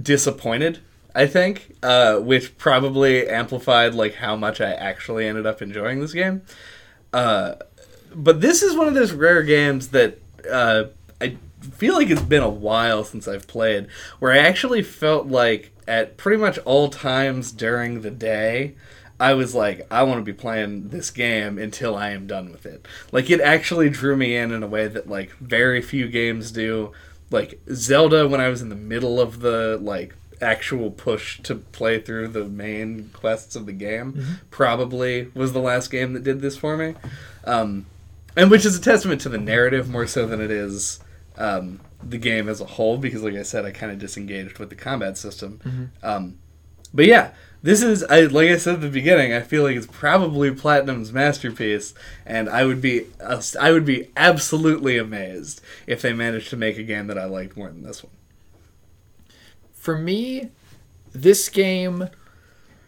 disappointed, 0.00 0.80
I 1.14 1.26
think, 1.26 1.76
uh, 1.82 2.18
which 2.18 2.56
probably 2.56 3.28
amplified 3.28 3.94
like 3.94 4.14
how 4.14 4.36
much 4.36 4.60
I 4.60 4.72
actually 4.72 5.26
ended 5.26 5.46
up 5.46 5.60
enjoying 5.60 6.00
this 6.00 6.12
game. 6.12 6.42
Uh, 7.12 7.54
but 8.14 8.40
this 8.40 8.62
is 8.62 8.76
one 8.76 8.88
of 8.88 8.94
those 8.94 9.12
rare 9.12 9.42
games 9.42 9.88
that 9.88 10.18
uh, 10.50 10.84
I 11.20 11.36
feel 11.60 11.94
like 11.94 12.10
it's 12.10 12.22
been 12.22 12.42
a 12.42 12.48
while 12.48 13.04
since 13.04 13.28
I've 13.28 13.46
played, 13.46 13.88
where 14.18 14.32
I 14.32 14.38
actually 14.38 14.82
felt 14.82 15.26
like 15.26 15.70
at 15.86 16.16
pretty 16.16 16.40
much 16.40 16.58
all 16.58 16.88
times 16.88 17.52
during 17.52 18.00
the 18.00 18.10
day, 18.10 18.74
I 19.20 19.34
was 19.34 19.54
like, 19.54 19.86
I 19.90 20.02
want 20.02 20.18
to 20.18 20.24
be 20.24 20.32
playing 20.32 20.88
this 20.88 21.10
game 21.10 21.58
until 21.58 21.94
I 21.94 22.10
am 22.10 22.26
done 22.26 22.50
with 22.50 22.66
it. 22.66 22.86
Like 23.12 23.30
it 23.30 23.40
actually 23.40 23.88
drew 23.90 24.16
me 24.16 24.36
in 24.36 24.50
in 24.50 24.62
a 24.62 24.66
way 24.66 24.88
that 24.88 25.08
like 25.08 25.30
very 25.38 25.82
few 25.82 26.08
games 26.08 26.50
do. 26.50 26.92
Like 27.30 27.60
Zelda, 27.72 28.26
when 28.26 28.40
I 28.40 28.48
was 28.48 28.62
in 28.62 28.68
the 28.68 28.74
middle 28.74 29.20
of 29.20 29.40
the 29.40 29.78
like 29.80 30.14
actual 30.42 30.90
push 30.90 31.40
to 31.42 31.54
play 31.54 32.00
through 32.00 32.28
the 32.28 32.44
main 32.44 33.10
quests 33.12 33.56
of 33.56 33.66
the 33.66 33.72
game, 33.72 34.40
probably 34.50 35.30
was 35.34 35.52
the 35.52 35.60
last 35.60 35.90
game 35.90 36.12
that 36.14 36.24
did 36.24 36.40
this 36.40 36.56
for 36.56 36.76
me. 36.76 36.94
Um, 37.44 37.86
and 38.36 38.50
which 38.50 38.64
is 38.64 38.76
a 38.76 38.80
testament 38.80 39.20
to 39.22 39.28
the 39.28 39.38
narrative 39.38 39.88
more 39.88 40.06
so 40.06 40.26
than 40.26 40.40
it 40.40 40.50
is 40.50 41.00
um, 41.36 41.80
the 42.02 42.18
game 42.18 42.48
as 42.48 42.60
a 42.60 42.64
whole 42.64 42.98
because 42.98 43.22
like 43.22 43.34
i 43.34 43.42
said 43.42 43.64
i 43.64 43.70
kind 43.70 43.92
of 43.92 43.98
disengaged 43.98 44.58
with 44.58 44.70
the 44.70 44.74
combat 44.76 45.16
system. 45.16 45.60
Um, 46.02 46.38
but 46.92 47.06
yeah 47.06 47.30
this 47.62 47.82
is 47.82 48.02
I, 48.04 48.22
like 48.22 48.48
i 48.50 48.58
said 48.58 48.74
at 48.74 48.80
the 48.80 48.88
beginning 48.88 49.32
i 49.32 49.40
feel 49.40 49.62
like 49.62 49.76
it's 49.76 49.86
probably 49.86 50.50
platinum's 50.50 51.12
masterpiece 51.12 51.94
and 52.26 52.48
i 52.48 52.64
would 52.64 52.80
be 52.80 53.06
i 53.60 53.70
would 53.70 53.84
be 53.84 54.10
absolutely 54.16 54.98
amazed 54.98 55.60
if 55.86 56.02
they 56.02 56.12
managed 56.12 56.50
to 56.50 56.56
make 56.56 56.76
a 56.76 56.82
game 56.82 57.06
that 57.06 57.18
i 57.18 57.24
liked 57.24 57.56
more 57.56 57.68
than 57.68 57.82
this 57.82 58.02
one 58.02 58.12
For 59.82 59.98
me, 59.98 60.50
this 61.12 61.48
game 61.48 62.08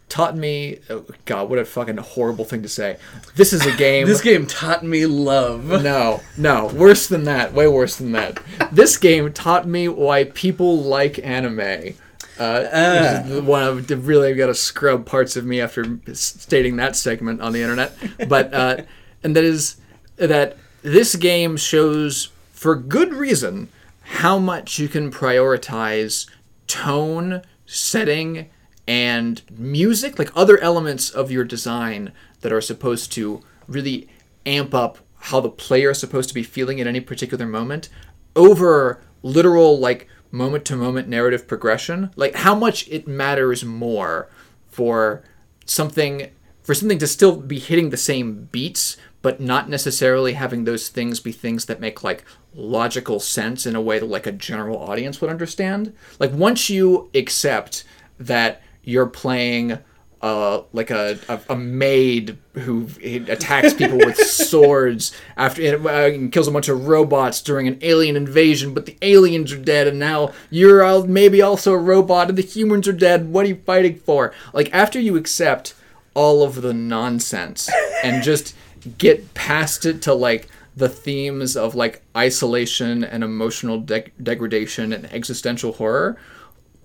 taught 0.07 0.37
me. 0.37 0.79
Oh, 0.89 1.03
God, 1.25 1.49
what 1.49 1.59
a 1.59 1.65
fucking 1.65 1.97
horrible 1.97 2.45
thing 2.45 2.61
to 2.63 2.69
say. 2.69 2.95
This 3.35 3.51
is 3.51 3.65
a 3.65 3.75
game. 3.77 4.07
this 4.07 4.21
game 4.21 4.47
taught 4.47 4.81
me 4.81 5.05
love 5.05 5.65
No, 5.83 6.21
no, 6.37 6.67
worse 6.67 7.07
than 7.07 7.25
that. 7.25 7.51
Way 7.51 7.67
worse 7.67 7.97
than 7.97 8.13
that. 8.13 8.39
This 8.71 8.95
game 8.95 9.33
taught 9.33 9.67
me 9.67 9.89
why 9.89 10.23
people 10.23 10.83
like 10.83 11.19
anime. 11.21 11.95
Uh, 12.39 13.25
is 13.27 13.41
one 13.41 13.63
of 13.63 13.87
the 13.87 13.97
really 13.97 14.33
got 14.33 14.47
to 14.47 14.55
scrub 14.55 15.05
parts 15.05 15.35
of 15.35 15.45
me 15.45 15.59
after 15.59 15.99
stating 16.13 16.77
that 16.77 16.95
segment 16.95 17.41
on 17.41 17.51
the 17.51 17.61
internet. 17.61 17.93
But 18.29 18.53
uh, 18.53 18.77
and 19.23 19.35
that 19.35 19.43
is 19.43 19.75
that 20.15 20.55
this 20.81 21.17
game 21.17 21.57
shows 21.57 22.29
for 22.53 22.73
good 22.73 23.13
reason 23.13 23.67
how 24.01 24.39
much 24.39 24.79
you 24.79 24.87
can 24.87 25.11
prioritize 25.11 26.29
tone, 26.67 27.41
setting, 27.65 28.49
and 28.87 29.41
music, 29.51 30.19
like 30.19 30.31
other 30.35 30.59
elements 30.59 31.09
of 31.09 31.31
your 31.31 31.43
design 31.43 32.11
that 32.41 32.53
are 32.53 32.61
supposed 32.61 33.11
to 33.13 33.41
really 33.67 34.07
amp 34.45 34.73
up 34.73 34.99
how 35.15 35.39
the 35.39 35.49
player 35.49 35.91
is 35.91 35.99
supposed 35.99 36.29
to 36.29 36.35
be 36.35 36.43
feeling 36.43 36.79
at 36.79 36.85
any 36.85 36.99
particular 36.99 37.47
moment 37.47 37.89
over 38.35 39.01
literal 39.23 39.79
like 39.79 40.07
moment 40.31 40.65
to 40.65 40.75
moment 40.75 41.07
narrative 41.07 41.47
progression. 41.47 42.11
Like 42.15 42.35
how 42.35 42.53
much 42.53 42.87
it 42.89 43.07
matters 43.07 43.65
more 43.65 44.29
for 44.69 45.23
something 45.65 46.29
for 46.61 46.73
something 46.73 46.99
to 46.99 47.07
still 47.07 47.37
be 47.37 47.59
hitting 47.59 47.89
the 47.89 47.97
same 47.97 48.45
beats 48.51 48.97
but 49.25 49.41
not 49.41 49.67
necessarily 49.67 50.33
having 50.33 50.65
those 50.65 50.87
things 50.87 51.19
be 51.19 51.31
things 51.31 51.65
that 51.65 51.79
make 51.79 52.03
like 52.03 52.23
logical 52.53 53.19
sense 53.19 53.65
in 53.65 53.75
a 53.75 53.81
way 53.81 53.97
that 53.97 54.05
like 54.05 54.27
a 54.27 54.31
general 54.31 54.77
audience 54.77 55.19
would 55.19 55.31
understand 55.31 55.91
like 56.19 56.31
once 56.31 56.69
you 56.69 57.09
accept 57.15 57.85
that 58.19 58.61
you're 58.83 59.07
playing 59.07 59.79
uh, 60.21 60.61
like 60.73 60.91
a, 60.91 61.17
a, 61.27 61.39
a 61.49 61.55
maid 61.55 62.37
who 62.53 62.87
attacks 63.27 63.73
people 63.73 63.97
with 63.97 64.15
swords 64.27 65.11
after 65.37 65.89
uh, 65.89 66.07
and 66.07 66.31
kills 66.31 66.47
a 66.47 66.51
bunch 66.51 66.69
of 66.69 66.87
robots 66.87 67.41
during 67.41 67.67
an 67.67 67.79
alien 67.81 68.15
invasion, 68.15 68.73
but 68.73 68.85
the 68.85 68.97
aliens 69.01 69.51
are 69.51 69.57
dead, 69.57 69.87
and 69.87 69.99
now 69.99 70.31
you're 70.49 71.05
maybe 71.05 71.41
also 71.41 71.73
a 71.73 71.77
robot, 71.77 72.29
and 72.29 72.37
the 72.37 72.41
humans 72.41 72.87
are 72.87 72.93
dead. 72.93 73.29
What 73.29 73.45
are 73.45 73.49
you 73.49 73.61
fighting 73.65 73.99
for? 73.99 74.33
Like 74.53 74.73
after 74.73 74.99
you 74.99 75.15
accept 75.15 75.75
all 76.15 76.41
of 76.41 76.61
the 76.61 76.73
nonsense 76.73 77.69
and 78.03 78.23
just 78.23 78.55
get 78.97 79.33
past 79.33 79.85
it 79.85 80.01
to 80.03 80.13
like 80.13 80.47
the 80.75 80.89
themes 80.89 81.55
of 81.55 81.73
like 81.75 82.01
isolation 82.15 83.03
and 83.03 83.23
emotional 83.23 83.79
de- 83.79 84.11
degradation 84.21 84.91
and 84.91 85.11
existential 85.13 85.73
horror 85.73 86.17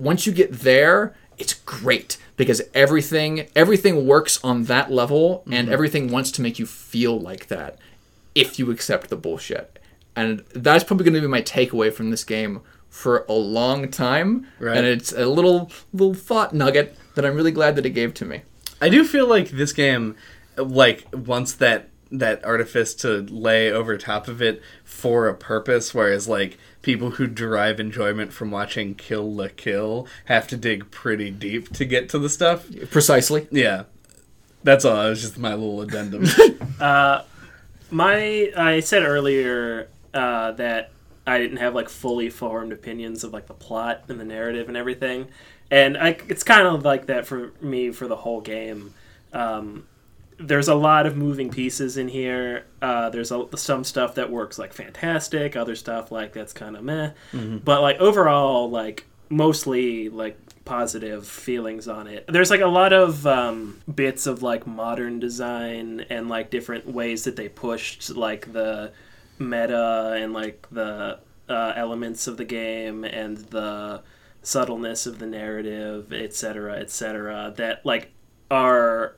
once 0.00 0.26
you 0.26 0.32
get 0.32 0.50
there, 0.50 1.14
it's 1.38 1.54
great 1.54 2.16
because 2.36 2.62
everything 2.74 3.46
everything 3.54 4.06
works 4.06 4.42
on 4.42 4.64
that 4.64 4.90
level 4.90 5.42
and 5.46 5.66
mm-hmm. 5.66 5.72
everything 5.72 6.10
wants 6.10 6.30
to 6.32 6.42
make 6.42 6.58
you 6.58 6.66
feel 6.66 7.18
like 7.18 7.46
that 7.48 7.78
if 8.34 8.58
you 8.58 8.70
accept 8.70 9.10
the 9.10 9.16
bullshit. 9.16 9.78
And 10.16 10.42
that's 10.54 10.82
probably 10.82 11.04
going 11.04 11.14
to 11.14 11.20
be 11.20 11.26
my 11.26 11.42
takeaway 11.42 11.92
from 11.92 12.10
this 12.10 12.24
game 12.24 12.62
for 12.88 13.24
a 13.28 13.34
long 13.34 13.90
time. 13.90 14.46
Right. 14.58 14.76
And 14.76 14.86
it's 14.86 15.12
a 15.12 15.26
little 15.26 15.70
little 15.92 16.14
thought 16.14 16.54
nugget 16.54 16.96
that 17.14 17.24
I'm 17.24 17.34
really 17.34 17.52
glad 17.52 17.76
that 17.76 17.86
it 17.86 17.90
gave 17.90 18.14
to 18.14 18.24
me. 18.24 18.42
I 18.80 18.88
do 18.88 19.04
feel 19.04 19.28
like 19.28 19.50
this 19.50 19.74
game, 19.74 20.16
like 20.60 21.06
wants 21.12 21.52
that 21.54 21.88
that 22.12 22.44
artifice 22.44 22.94
to 22.94 23.20
lay 23.22 23.70
over 23.70 23.96
top 23.96 24.26
of 24.28 24.42
it 24.42 24.60
for 24.84 25.28
a 25.28 25.34
purpose, 25.34 25.94
whereas 25.94 26.28
like 26.28 26.58
people 26.82 27.12
who 27.12 27.26
derive 27.26 27.78
enjoyment 27.78 28.32
from 28.32 28.50
watching 28.50 28.94
Kill 28.94 29.32
la 29.32 29.48
Kill 29.56 30.06
have 30.24 30.48
to 30.48 30.56
dig 30.56 30.90
pretty 30.90 31.30
deep 31.30 31.72
to 31.74 31.84
get 31.84 32.08
to 32.10 32.18
the 32.18 32.28
stuff. 32.28 32.66
Precisely. 32.90 33.46
Yeah, 33.50 33.84
that's 34.62 34.84
all. 34.84 35.06
It 35.06 35.10
was 35.10 35.22
just 35.22 35.38
my 35.38 35.54
little 35.54 35.80
addendum. 35.82 36.26
Uh, 36.80 37.22
my 37.90 38.50
I 38.56 38.80
said 38.80 39.02
earlier 39.02 39.88
uh, 40.14 40.52
that 40.52 40.92
I 41.26 41.36
didn't 41.36 41.58
have 41.58 41.74
like 41.74 41.90
fully 41.90 42.30
formed 42.30 42.72
opinions 42.72 43.22
of 43.22 43.34
like 43.34 43.48
the 43.48 43.54
plot 43.54 44.04
and 44.08 44.18
the 44.18 44.24
narrative 44.24 44.68
and 44.68 44.78
everything, 44.78 45.28
and 45.70 45.98
I, 45.98 46.16
it's 46.28 46.42
kind 46.42 46.66
of 46.66 46.82
like 46.82 47.06
that 47.06 47.26
for 47.26 47.52
me 47.60 47.90
for 47.90 48.08
the 48.08 48.16
whole 48.16 48.40
game. 48.40 48.94
Um, 49.34 49.84
there's 50.40 50.68
a 50.68 50.74
lot 50.74 51.06
of 51.06 51.16
moving 51.16 51.50
pieces 51.50 51.96
in 51.96 52.08
here. 52.08 52.64
Uh, 52.80 53.10
there's 53.10 53.30
a, 53.30 53.46
some 53.56 53.84
stuff 53.84 54.14
that 54.14 54.30
works 54.30 54.58
like 54.58 54.72
fantastic, 54.72 55.54
other 55.54 55.76
stuff 55.76 56.10
like 56.10 56.32
that's 56.32 56.52
kind 56.52 56.76
of 56.76 56.82
meh. 56.82 57.10
But 57.58 57.82
like 57.82 57.98
overall, 57.98 58.70
like 58.70 59.06
mostly 59.28 60.08
like 60.08 60.38
positive 60.64 61.26
feelings 61.26 61.86
on 61.88 62.06
it. 62.06 62.24
There's 62.26 62.50
like 62.50 62.60
a 62.62 62.66
lot 62.66 62.92
of 62.92 63.26
um, 63.26 63.80
bits 63.92 64.26
of 64.26 64.42
like 64.42 64.66
modern 64.66 65.20
design 65.20 66.06
and 66.08 66.28
like 66.28 66.50
different 66.50 66.86
ways 66.86 67.24
that 67.24 67.36
they 67.36 67.48
pushed 67.48 68.10
like 68.16 68.52
the 68.52 68.92
meta 69.38 70.16
and 70.16 70.32
like 70.32 70.66
the 70.70 71.18
uh, 71.48 71.72
elements 71.76 72.26
of 72.26 72.36
the 72.38 72.44
game 72.44 73.04
and 73.04 73.36
the 73.36 74.02
subtleness 74.42 75.06
of 75.06 75.18
the 75.18 75.26
narrative, 75.26 76.12
etc., 76.12 76.76
etc. 76.78 77.52
that 77.56 77.84
like 77.84 78.12
are 78.50 79.16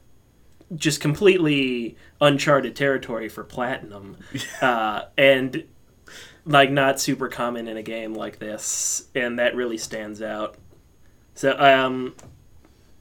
just 0.74 1.00
completely 1.00 1.96
uncharted 2.20 2.74
territory 2.76 3.28
for 3.28 3.44
platinum. 3.44 4.16
Uh, 4.60 5.06
and 5.18 5.64
like 6.44 6.70
not 6.70 7.00
super 7.00 7.28
common 7.28 7.68
in 7.68 7.76
a 7.76 7.82
game 7.82 8.14
like 8.14 8.38
this 8.38 9.08
and 9.14 9.38
that 9.38 9.54
really 9.54 9.78
stands 9.78 10.22
out. 10.22 10.56
So 11.34 11.56
um 11.58 12.14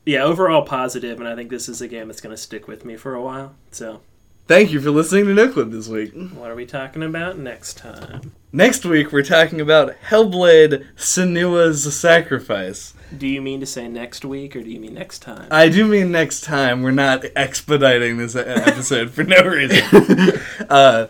yeah 0.05 0.23
overall 0.23 0.63
positive 0.63 1.19
and 1.19 1.27
i 1.27 1.35
think 1.35 1.49
this 1.49 1.69
is 1.69 1.81
a 1.81 1.87
game 1.87 2.07
that's 2.07 2.21
going 2.21 2.35
to 2.35 2.41
stick 2.41 2.67
with 2.67 2.85
me 2.85 2.95
for 2.97 3.13
a 3.13 3.21
while 3.21 3.55
so. 3.71 4.01
Thank 4.47 4.71
you 4.71 4.81
for 4.81 4.91
listening 4.91 5.25
to 5.25 5.33
No 5.33 5.49
Clip 5.49 5.69
this 5.69 5.87
week. 5.87 6.11
what 6.33 6.49
are 6.51 6.55
we 6.55 6.65
talking 6.65 7.03
about 7.03 7.37
next 7.37 7.77
time 7.77 8.33
Next 8.53 8.83
week 8.83 9.13
we're 9.13 9.23
talking 9.23 9.61
about 9.61 9.95
Hellblade: 10.09 10.85
Senua's 10.97 11.95
Sacrifice. 11.95 12.93
do 13.17 13.25
you 13.25 13.41
mean 13.41 13.61
to 13.61 13.65
say 13.65 13.87
next 13.87 14.25
week 14.25 14.57
or 14.57 14.61
do 14.61 14.69
you 14.69 14.77
mean 14.77 14.93
next 14.93 15.19
time 15.19 15.47
I 15.49 15.69
do 15.69 15.87
mean 15.87 16.11
next 16.11 16.41
time. 16.41 16.81
We're 16.81 16.91
not 16.91 17.23
expediting 17.37 18.17
this 18.17 18.35
episode 18.35 19.11
for 19.11 19.23
no 19.23 19.41
reason. 19.43 20.37
uh, 20.69 21.07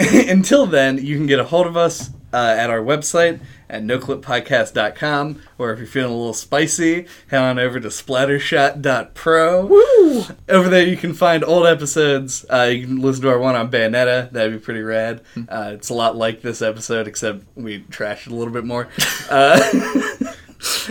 until 0.28 0.66
then, 0.66 0.98
you 0.98 1.16
can 1.16 1.26
get 1.26 1.38
a 1.38 1.44
hold 1.44 1.68
of 1.68 1.76
us 1.76 2.10
uh, 2.34 2.56
at 2.58 2.68
our 2.68 2.80
website 2.80 3.38
at 3.70 3.84
noclippodcast.com, 3.84 5.40
or 5.56 5.72
if 5.72 5.78
you're 5.78 5.86
feeling 5.86 6.12
a 6.12 6.16
little 6.16 6.34
spicy, 6.34 7.06
head 7.28 7.40
on 7.40 7.60
over 7.60 7.78
to 7.78 7.88
splattershot.pro. 7.88 9.66
Woo! 9.66 10.24
Over 10.48 10.68
there, 10.68 10.84
you 10.84 10.96
can 10.96 11.14
find 11.14 11.44
old 11.44 11.64
episodes. 11.66 12.44
Uh, 12.50 12.72
you 12.74 12.86
can 12.86 13.00
listen 13.00 13.22
to 13.22 13.30
our 13.30 13.38
one 13.38 13.54
on 13.54 13.70
Bayonetta. 13.70 14.32
That'd 14.32 14.52
be 14.52 14.58
pretty 14.58 14.82
rad. 14.82 15.22
Uh, 15.48 15.70
it's 15.74 15.90
a 15.90 15.94
lot 15.94 16.16
like 16.16 16.42
this 16.42 16.60
episode, 16.60 17.06
except 17.06 17.44
we 17.54 17.82
trashed 17.84 18.26
it 18.26 18.32
a 18.32 18.34
little 18.34 18.52
bit 18.52 18.64
more. 18.64 18.88
Uh, 19.30 19.58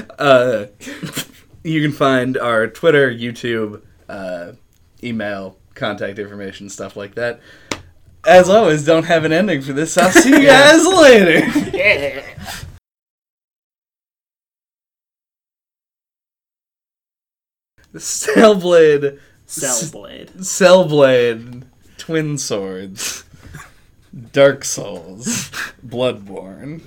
uh, 0.19 0.65
you 1.63 1.81
can 1.81 1.91
find 1.91 2.37
our 2.37 2.67
Twitter, 2.67 3.11
YouTube, 3.11 3.81
uh, 4.09 4.53
email, 5.03 5.57
contact 5.75 6.19
information, 6.19 6.69
stuff 6.69 6.95
like 6.95 7.15
that. 7.15 7.39
As 8.25 8.49
always, 8.49 8.85
don't 8.85 9.03
have 9.03 9.25
an 9.25 9.33
ending 9.33 9.61
for 9.61 9.73
this. 9.73 9.97
I'll 9.97 10.11
see 10.11 10.29
you 10.29 10.41
guys 10.47 10.85
later. 10.85 11.39
yeah. 11.77 12.23
Cellblade, 17.95 19.19
Cellblade. 19.47 20.31
Cellblade, 20.37 21.63
Twin 21.97 22.37
Swords, 22.37 23.23
Dark 24.31 24.65
Souls, 24.65 25.51
Bloodborne, 25.85 26.81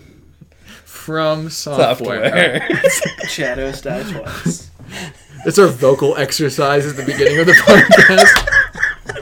From 0.85 1.51
software. 1.51 2.31
software. 2.31 2.81
shadows 3.29 3.81
die 3.83 4.03
twice 4.11 4.71
It's 5.45 5.59
our 5.59 5.69
vocal 5.69 6.17
exercise 6.17 6.87
at 6.87 6.97
the 6.97 7.05
beginning 7.05 7.39
of 7.39 7.47
the 7.47 7.53
podcast. 7.53 8.66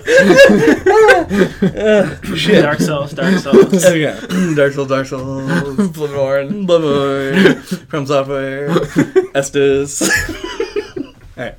Shit. 2.36 2.62
dark 2.62 2.78
souls 2.78 3.12
dark 3.12 3.34
souls 3.44 3.84
Okay. 3.84 4.54
Dark 4.54 4.72
Souls, 4.72 4.88
Dark 4.88 5.06
Souls, 5.06 5.42
Bloodborne. 5.90 6.66
Bloodborne, 6.66 7.60
From 7.88 8.06
Software, 8.06 8.70
Estes. 9.34 10.02
Alright. 11.36 11.58